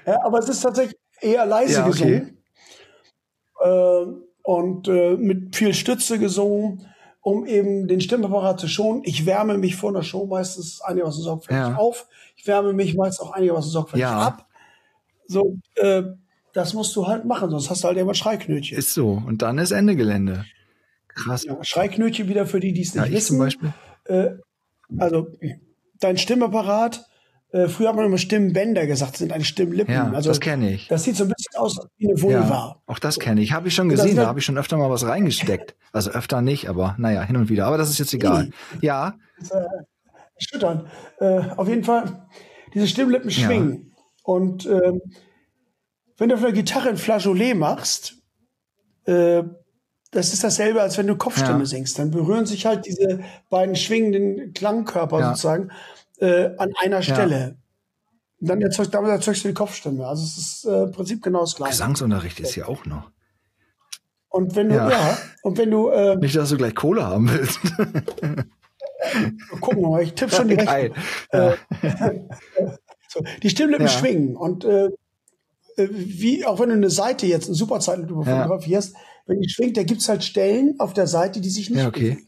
Ja, 0.07 0.25
aber 0.25 0.39
es 0.39 0.49
ist 0.49 0.61
tatsächlich 0.61 0.97
eher 1.21 1.47
leise 1.47 1.73
Ja, 1.75 1.87
okay. 1.87 1.93
gesungen. 1.93 2.39
Ähm, 3.65 4.23
und 4.43 4.87
äh, 4.89 5.17
mit 5.17 5.57
viel 5.57 5.75
Stütze 5.75 6.19
gesungen, 6.19 6.87
um 7.21 7.47
eben 7.47 7.89
den 7.89 8.01
Stimmapparat 8.01 8.61
zu 8.61 8.69
schonen. 8.69 9.03
Ich 9.05 9.27
wärme 9.27 9.59
mich 9.59 9.75
vor 9.75 9.91
einer 9.91 10.05
Show 10.05 10.27
meistens 10.27 10.81
einigermaßen 10.81 11.23
sorgfältig 11.25 11.67
Ja. 11.71 11.77
auf. 11.77 12.07
Ich 12.37 12.47
wärme 12.47 12.73
mich 12.73 12.95
meist 12.95 13.21
auch 13.21 13.33
einigermaßen 13.33 13.71
sorgfältig 13.73 14.03
Ja. 14.03 14.19
ab. 14.21 14.47
So, 15.27 15.57
äh, 15.75 16.05
das 16.57 16.75
musst 16.75 16.97
du 16.97 17.07
halt 17.07 17.25
machen, 17.25 17.51
sonst 17.51 17.69
hast 17.71 17.85
du 17.85 17.89
halt 17.89 17.99
immer 17.99 18.15
Schreiknötchen. 18.15 18.77
ist 18.79 18.95
so. 18.95 19.23
Und 19.27 19.43
dann 19.43 19.59
ist 19.59 19.71
Ende 19.73 19.95
Gelände. 19.97 20.45
Krass. 21.09 21.45
Ja, 21.45 21.63
Schreiknötchen 21.63 22.29
wieder 22.29 22.47
für 22.47 22.61
die, 22.61 22.73
die 22.73 22.83
es 22.83 22.95
Ja, 22.95 23.03
nicht 23.03 23.11
ich 23.11 23.17
wissen. 23.19 23.37
zum 23.37 23.39
Beispiel. 23.39 23.73
Also 24.99 25.29
dein 26.01 26.17
Stimmapparat, 26.19 27.05
äh, 27.53 27.69
früher 27.69 27.89
hat 27.89 27.97
man 27.97 28.07
immer 28.07 28.19
Stimmbänder 28.19 28.87
gesagt, 28.87 29.13
das 29.13 29.19
sind 29.21 29.33
eine 29.33 29.45
Stimmlippen. 29.45 29.93
Ja, 29.95 30.11
also, 30.11 30.29
das 30.31 30.41
kenne 30.41 30.71
ich. 30.73 30.89
Das 30.89 31.05
sieht 31.05 31.17
so 31.17 31.25
ein 31.25 31.33
bisschen 31.37 31.57
aus 31.61 31.79
wie 31.99 32.09
eine 32.09 32.21
Vulva. 32.21 32.39
Ja, 32.41 32.83
auch 32.87 32.99
das 32.99 33.19
kenne 33.19 33.41
ich. 33.41 33.53
Habe 33.53 33.69
ich 33.69 33.75
schon 33.75 33.89
Das 33.89 34.01
gesehen. 34.01 34.17
Da 34.17 34.23
ja- 34.23 34.29
habe 34.29 34.39
ich 34.39 34.45
schon 34.45 34.59
öfter 34.59 34.77
mal 34.77 34.91
was 34.91 35.07
reingesteckt. 35.07 35.75
Also 35.93 36.11
öfter 36.11 36.43
nicht, 36.43 36.69
aber 36.69 36.95
naja, 36.99 37.23
hin 37.23 37.37
und 37.37 37.49
wieder. 37.49 37.67
Aber 37.67 37.79
das 37.79 37.89
ist 37.89 37.99
jetzt 37.99 38.13
egal. 38.13 38.51
Ja, 38.83 39.15
erschütternd. 40.35 40.85
Äh, 41.21 41.41
auf 41.57 41.69
jeden 41.69 41.85
Fall, 41.85 42.27
diese 42.75 42.87
Stimmlippen 42.87 43.31
Ja. 43.31 43.47
schwingen. 43.47 43.95
Und 44.23 44.67
ähm, 44.67 45.01
wenn 46.19 46.29
du 46.29 46.35
auf 46.37 46.43
einer 46.43 46.53
Gitarre 46.53 46.89
ein 46.91 46.97
Flageolet 46.97 47.57
machst, 47.57 48.15
äh, 49.05 49.43
das 50.13 50.33
ist 50.33 50.45
dasselbe, 50.45 50.81
als 50.81 50.97
wenn 50.99 51.07
du 51.07 51.17
Kopfstimme 51.17 51.61
Ja. 51.61 51.65
singst. 51.67 51.99
Dann 51.99 52.11
berühren 52.11 52.47
sich 52.47 52.65
halt 52.65 52.87
diese 52.87 53.21
beiden 53.51 53.77
schwingenden 53.77 54.53
Klangkörper 54.55 55.21
Ja. 55.21 55.29
sozusagen 55.31 55.71
äh, 56.19 56.51
an 56.57 56.73
einer 56.83 57.03
Stelle. 57.03 57.59
Und 58.41 58.49
dann 58.49 58.63
erzeugst, 58.63 58.95
damit 58.95 59.11
erzeugst 59.11 59.45
du 59.45 59.49
die 59.49 59.55
Kopfstimme. 59.55 60.07
Also 60.07 60.25
es 60.25 60.37
ist 60.39 60.65
äh, 60.65 60.85
im 60.85 60.93
Prinzip 60.93 61.23
genau 61.23 61.41
das 61.41 61.57
gleiche. 61.57 61.73
Gesangsunterricht 61.73 62.41
ist 62.41 62.55
hier 62.55 62.69
auch 62.69 62.87
noch. 62.87 63.11
Und 64.29 64.55
wenn 64.57 64.69
du, 64.71 64.77
Ja. 64.77 64.91
ja, 64.91 65.19
und 65.43 65.59
wenn 65.59 65.71
du, 65.71 65.89
äh, 65.89 66.17
Nicht, 66.17 66.37
dass 66.37 66.49
du 66.51 66.57
gleich 66.57 66.75
Kohle 66.75 67.05
haben 67.07 67.29
willst. 67.31 67.61
gucken 69.61 69.83
wir 69.83 69.89
mal, 69.91 70.03
ich 70.03 70.15
tippe 70.15 70.35
schon 70.35 70.49
die 70.49 70.57
Geil. 70.57 70.93
Rechnung. 71.33 72.31
So, 73.09 73.23
die 73.43 73.51
Stimmlippen 73.51 73.87
Ja. 73.87 73.93
schwingen 73.93 74.37
und 74.37 74.65
äh, 74.65 74.87
äh, 74.87 74.91
wie 75.77 76.45
auch 76.45 76.59
wenn 76.61 76.69
du 76.71 76.75
eine 76.75 76.91
Seite 76.91 77.27
jetzt, 77.27 77.47
eine 77.47 77.55
Superzeitlupe 77.55 78.29
Ja. 78.29 78.37
fotografierst, 78.43 78.95
wenn 79.27 79.41
die 79.41 79.49
schwingt, 79.49 79.77
da 79.77 79.83
gibt's 79.83 80.09
halt 80.09 80.25
Stellen 80.25 80.79
auf 80.81 80.93
der 80.95 81.07
Seite, 81.07 81.41
die 81.41 81.51
sich 81.51 81.69
nicht 81.71 81.81
Ja, 81.81 81.89
okay. 81.89 82.11
bewegen. 82.11 82.27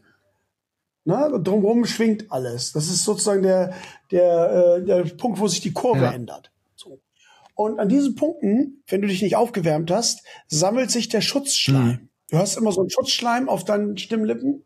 Na, 1.05 1.27
und 1.27 1.47
drumherum 1.47 1.87
schwingt 1.87 2.31
alles. 2.31 2.73
Das 2.73 2.89
ist 2.89 3.05
sozusagen 3.05 3.43
der, 3.43 3.73
der, 4.11 4.77
äh, 4.81 4.85
der 4.85 5.05
Punkt, 5.05 5.39
wo 5.41 5.49
sich 5.49 5.61
die 5.61 5.73
Kurve 5.73 6.03
Ja. 6.03 6.13
ändert. 6.13 6.51
So. 6.77 7.01
Und 7.55 7.79
an 7.81 7.89
diesen 7.89 8.15
Punkten, 8.15 8.83
wenn 8.89 9.01
du 9.01 9.09
dich 9.09 9.23
nicht 9.23 9.37
aufgewärmt 9.37 9.91
hast, 9.91 10.23
sammelt 10.49 10.91
sich 10.91 11.09
der 11.09 11.23
Schutzschleim. 11.23 11.87
Mhm. 11.87 12.09
Du 12.31 12.37
hast 12.39 12.57
immer 12.59 12.73
so 12.73 12.81
einen 12.81 12.91
Schutzschleim 12.91 13.49
auf 13.49 13.65
deinen 13.65 13.97
Stimmlippen, 13.97 14.63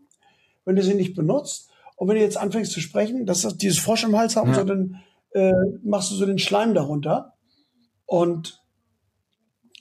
wenn 0.64 0.74
du 0.74 0.82
sie 0.82 0.94
nicht 0.94 1.14
benutzt. 1.14 1.68
Und 1.94 2.08
wenn 2.08 2.16
du 2.16 2.22
jetzt 2.22 2.36
anfängst 2.38 2.72
zu 2.72 2.80
sprechen, 2.80 3.24
dass 3.26 3.42
das 3.42 3.56
dieses 3.56 3.78
Frosch 3.78 4.02
im 4.02 4.16
Hals 4.16 4.34
haben, 4.34 4.48
Ja. 4.50 4.56
so, 4.56 4.64
dann 4.64 5.00
äh, 5.34 5.52
machst 5.84 6.10
du 6.10 6.16
so 6.16 6.26
den 6.26 6.38
Schleim 6.40 6.74
darunter. 6.74 7.34
Und 8.06 8.61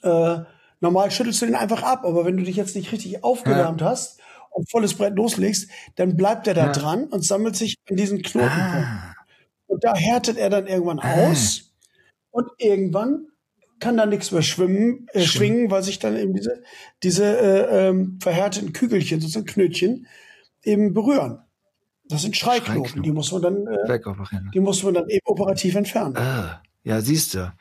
äh, 0.03 0.39
normal 0.79 1.11
schüttelst 1.11 1.41
du 1.41 1.45
den 1.45 1.55
einfach 1.55 1.83
ab. 1.83 2.05
Aber 2.05 2.25
wenn 2.25 2.37
du 2.37 2.43
dich 2.43 2.55
jetzt 2.55 2.75
nicht 2.75 2.91
richtig 2.91 3.23
aufgewärmt 3.23 3.81
hast 3.81 4.19
und 4.49 4.69
volles 4.69 4.93
Brett 4.95 5.15
loslegst, 5.15 5.69
dann 5.95 6.15
bleibt 6.17 6.47
er 6.47 6.53
da 6.53 6.67
Ja. 6.67 6.71
dran 6.71 7.05
und 7.05 7.23
sammelt 7.23 7.55
sich 7.55 7.75
in 7.87 7.95
diesen 7.97 8.21
Knotenpunkten. 8.21 8.83
Ah, 8.83 9.13
Und 9.67 9.83
da 9.83 9.95
härtet 9.95 10.37
er 10.37 10.49
dann 10.49 10.67
irgendwann 10.67 10.99
aus. 10.99 11.71
Und 12.31 12.47
irgendwann 12.57 13.27
kann 13.79 13.97
da 13.97 14.05
nichts 14.05 14.31
mehr 14.31 14.41
schwimmen, 14.43 15.07
äh, 15.13 15.21
schwingen, 15.21 15.71
weil 15.71 15.81
sich 15.83 15.97
dann 15.99 16.15
eben 16.17 16.33
diese, 16.33 16.61
diese 17.03 17.25
äh, 17.25 17.87
ähm, 17.89 18.19
verhärteten 18.21 18.73
Kügelchen, 18.73 19.19
sozusagen 19.21 19.45
Knötchen, 19.47 20.07
eben 20.63 20.93
berühren. 20.93 21.39
Das 22.05 22.21
sind 22.21 22.35
Schreiknoten, 22.37 22.73
Schreiknoten. 22.85 23.03
die 23.03 23.11
muss 23.11 23.31
man 23.31 23.41
dann, 23.41 23.67
äh, 23.67 23.99
die 24.53 24.59
muss 24.59 24.83
man 24.83 24.93
dann 24.93 25.09
eben 25.09 25.25
operativ 25.25 25.75
entfernen. 25.75 26.15
Ah, 26.17 26.61
ja, 26.83 27.01
siehst 27.01 27.33
du. 27.33 27.51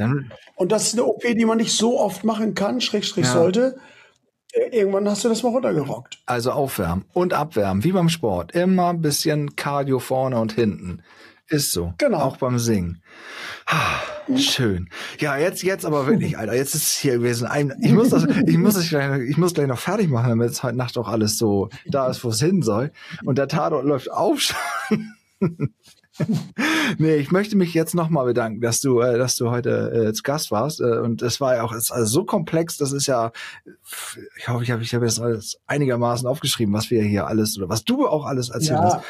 Dann, 0.00 0.32
Und 0.56 0.72
das 0.72 0.88
ist 0.88 0.94
eine 0.94 1.04
OP, 1.04 1.22
die 1.22 1.44
man 1.44 1.58
nicht 1.58 1.72
so 1.76 1.98
oft 2.00 2.24
machen 2.24 2.54
kann, 2.54 2.80
Schrägstrich 2.80 3.26
Ja. 3.26 3.32
sollte. 3.32 3.78
Äh, 4.52 4.76
Irgendwann 4.78 5.08
hast 5.08 5.24
du 5.24 5.28
das 5.28 5.42
mal 5.42 5.50
runtergerockt. 5.50 6.18
also 6.26 6.50
aufwärmen 6.52 7.04
und 7.12 7.34
abwärmen, 7.34 7.84
wie 7.84 7.92
beim 7.92 8.08
Sport. 8.08 8.52
Immer 8.52 8.88
ein 8.90 9.00
bisschen 9.00 9.54
Cardio 9.56 9.98
vorne 10.00 10.40
und 10.40 10.52
hinten. 10.54 11.02
Ist 11.46 11.72
so. 11.72 11.94
Genau. 11.98 12.18
Auch 12.20 12.36
beim 12.36 12.58
Singen. 12.60 13.02
Ah, 13.66 13.98
Schön. 14.36 14.88
Ja, 15.18 15.36
jetzt, 15.36 15.62
jetzt 15.64 15.84
aber 15.84 16.06
wirklich, 16.06 16.38
Alter. 16.38 16.54
Jetzt 16.54 16.76
ist 16.76 16.82
es 16.84 16.92
hier 16.98 17.14
gewesen. 17.14 17.48
Ich 17.82 17.90
muss 17.92 18.10
das, 18.10 18.24
ich 18.46 18.56
muss 18.56 18.74
das 18.74 18.88
gleich, 18.88 19.08
noch- 19.10 19.16
ich 19.18 19.36
muss 19.36 19.54
gleich 19.54 19.66
noch 19.66 19.78
fertig 19.80 20.08
machen, 20.08 20.28
damit 20.28 20.50
es 20.50 20.62
heute 20.62 20.76
Nacht 20.76 20.96
auch 20.96 21.08
alles 21.08 21.36
so 21.38 21.68
da 21.86 22.08
ist, 22.08 22.22
wo 22.22 22.28
es 22.28 22.38
hin 22.40 22.62
soll. 22.62 22.92
Und 23.24 23.38
der 23.38 23.48
Tatort 23.48 23.84
läuft 23.84 24.10
auf 24.12 24.40
schon. 24.40 24.56
nee, 26.98 27.16
ich 27.16 27.30
möchte 27.30 27.56
mich 27.56 27.74
jetzt 27.74 27.94
nochmal 27.94 28.26
bedanken, 28.26 28.60
dass 28.60 28.80
du, 28.80 29.00
äh, 29.00 29.18
dass 29.18 29.36
du 29.36 29.50
heute 29.50 30.08
äh, 30.08 30.12
zu 30.12 30.22
Gast 30.22 30.50
warst. 30.50 30.80
Äh, 30.80 30.98
und 30.98 31.22
es 31.22 31.40
war 31.40 31.56
ja 31.56 31.62
auch 31.62 31.72
ist 31.72 31.90
also 31.90 32.06
so 32.06 32.24
komplex, 32.24 32.76
das 32.76 32.92
ist 32.92 33.06
ja, 33.06 33.32
ich 34.36 34.48
hoffe, 34.48 34.62
ich 34.62 34.70
habe 34.70 34.82
ich 34.82 34.94
hab 34.94 35.02
jetzt 35.02 35.20
alles 35.20 35.60
einigermaßen 35.66 36.26
aufgeschrieben, 36.26 36.74
was 36.74 36.90
wir 36.90 37.02
hier 37.02 37.26
alles 37.26 37.56
oder 37.58 37.68
was 37.68 37.84
du 37.84 38.06
auch 38.06 38.24
alles 38.24 38.50
erzählt 38.50 38.80
hast. 38.80 38.94
Ja. 38.94 39.02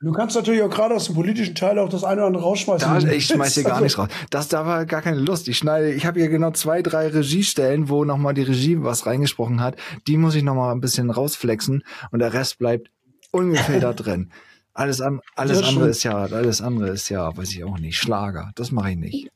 Du 0.00 0.12
kannst 0.12 0.36
natürlich 0.36 0.62
auch 0.62 0.70
gerade 0.70 0.94
aus 0.94 1.06
dem 1.06 1.14
politischen 1.14 1.54
Teil 1.54 1.78
auch 1.78 1.88
das 1.88 2.04
eine 2.04 2.20
oder 2.20 2.26
andere 2.26 2.42
rausschmeißen. 2.42 3.06
Da, 3.06 3.10
ich 3.10 3.26
schmeiß 3.26 3.54
hier 3.54 3.62
gar 3.62 3.72
Also, 3.72 3.84
nichts 3.84 3.98
raus. 3.98 4.08
Das, 4.28 4.48
da 4.48 4.66
war 4.66 4.84
gar 4.84 5.00
keine 5.00 5.18
Lust. 5.18 5.48
Ich 5.48 5.56
schneide, 5.56 5.90
ich 5.90 6.04
habe 6.04 6.20
hier 6.20 6.28
genau 6.28 6.50
zwei, 6.50 6.82
drei 6.82 7.08
Regiestellen, 7.08 7.88
wo 7.88 8.04
nochmal 8.04 8.34
die 8.34 8.42
Regie 8.42 8.82
was 8.82 9.06
reingesprochen 9.06 9.62
hat. 9.62 9.76
Die 10.06 10.18
muss 10.18 10.34
ich 10.34 10.42
nochmal 10.42 10.74
ein 10.74 10.82
bisschen 10.82 11.10
rausflexen 11.10 11.82
und 12.10 12.18
der 12.18 12.34
Rest 12.34 12.58
bleibt 12.58 12.90
ungefähr 13.30 13.80
da 13.80 13.94
drin. 13.94 14.30
Alles, 14.76 15.00
an, 15.00 15.20
alles 15.36 15.62
andere 15.62 15.88
ist 15.88 16.02
ja, 16.02 16.14
alles 16.16 16.60
andere 16.60 16.90
ist 16.90 17.08
ja, 17.08 17.34
weiß 17.36 17.50
ich 17.52 17.64
auch 17.64 17.78
nicht, 17.78 17.96
Schlager. 17.98 18.50
Das 18.56 18.70
mache 18.72 18.90
ich 18.90 18.96
nicht. 18.98 19.30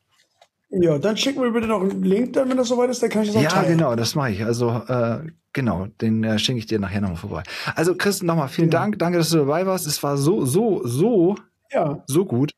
Ja, 0.68 0.98
dann 0.98 1.16
schick 1.16 1.36
mir 1.38 1.50
bitte 1.50 1.66
noch 1.66 1.80
einen 1.80 2.02
Link, 2.02 2.34
dann, 2.34 2.48
wenn 2.50 2.56
das 2.56 2.68
soweit 2.68 2.90
ist, 2.90 3.02
dann 3.02 3.10
kann 3.10 3.22
ich 3.22 3.28
das 3.28 3.36
auch 3.38 3.42
Ja, 3.42 3.48
teilen. 3.48 3.78
genau, 3.78 3.96
das 3.96 4.14
mache 4.14 4.30
ich. 4.30 4.44
Also, 4.44 4.70
äh, 4.86 5.18
genau, 5.52 5.86
den 6.00 6.22
äh, 6.22 6.38
schenke 6.38 6.60
ich 6.60 6.66
dir 6.66 6.78
nachher 6.78 7.00
nochmal 7.00 7.16
vorbei. 7.16 7.42
Also, 7.74 7.94
Chris, 7.96 8.22
nochmal 8.22 8.48
vielen 8.48 8.70
Ja. 8.70 8.78
Dank. 8.80 8.98
Danke, 8.98 9.18
dass 9.18 9.30
du 9.30 9.38
dabei 9.38 9.66
warst. 9.66 9.86
Es 9.86 10.00
war 10.02 10.16
so, 10.16 10.44
so, 10.44 10.82
so, 10.86 11.34
Ja, 11.72 12.04
so 12.06 12.24
gut. 12.24 12.52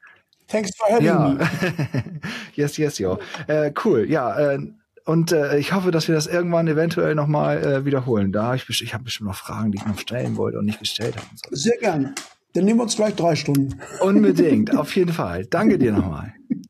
thanks 0.48 0.70
for 0.76 0.88
having 0.92 1.06
Ja. 1.06 1.28
me. 1.30 1.38
yes, 2.54 2.76
yes, 2.76 2.98
yo. 2.98 3.18
Äh, 3.46 3.72
cool, 3.84 4.10
ja. 4.10 4.38
Äh, 4.38 4.58
und 5.06 5.32
äh, 5.32 5.56
ich 5.58 5.72
hoffe, 5.72 5.90
dass 5.90 6.06
wir 6.08 6.14
das 6.14 6.26
irgendwann 6.26 6.68
eventuell 6.68 7.14
nochmal 7.14 7.64
äh, 7.64 7.84
wiederholen. 7.86 8.30
Da 8.32 8.54
ich, 8.54 8.68
ich 8.68 8.92
habe 8.92 9.04
bestimmt 9.04 9.28
noch 9.28 9.36
Fragen, 9.36 9.72
die 9.72 9.78
ich 9.78 9.86
noch 9.86 9.98
stellen 9.98 10.36
wollte 10.36 10.58
und 10.58 10.66
nicht 10.66 10.80
gestellt 10.80 11.16
habe. 11.16 11.26
So. 11.34 11.48
Sehr 11.56 11.78
gern. 11.78 12.14
Dann 12.54 12.64
nehmen 12.64 12.78
wir 12.78 12.84
uns 12.84 12.96
gleich 12.96 13.14
drei 13.14 13.34
Stunden. 13.34 13.80
Unbedingt, 14.00 14.76
auf 14.76 14.94
jeden 14.94 15.12
Fall. 15.12 15.46
Danke 15.46 15.78
dir 15.78 15.92
nochmal. 15.92 16.34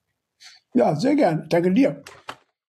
Ja, 0.75 0.97
sehr 0.97 1.15
gern. 1.15 1.45
Danke 1.51 1.71
dir. 1.71 2.03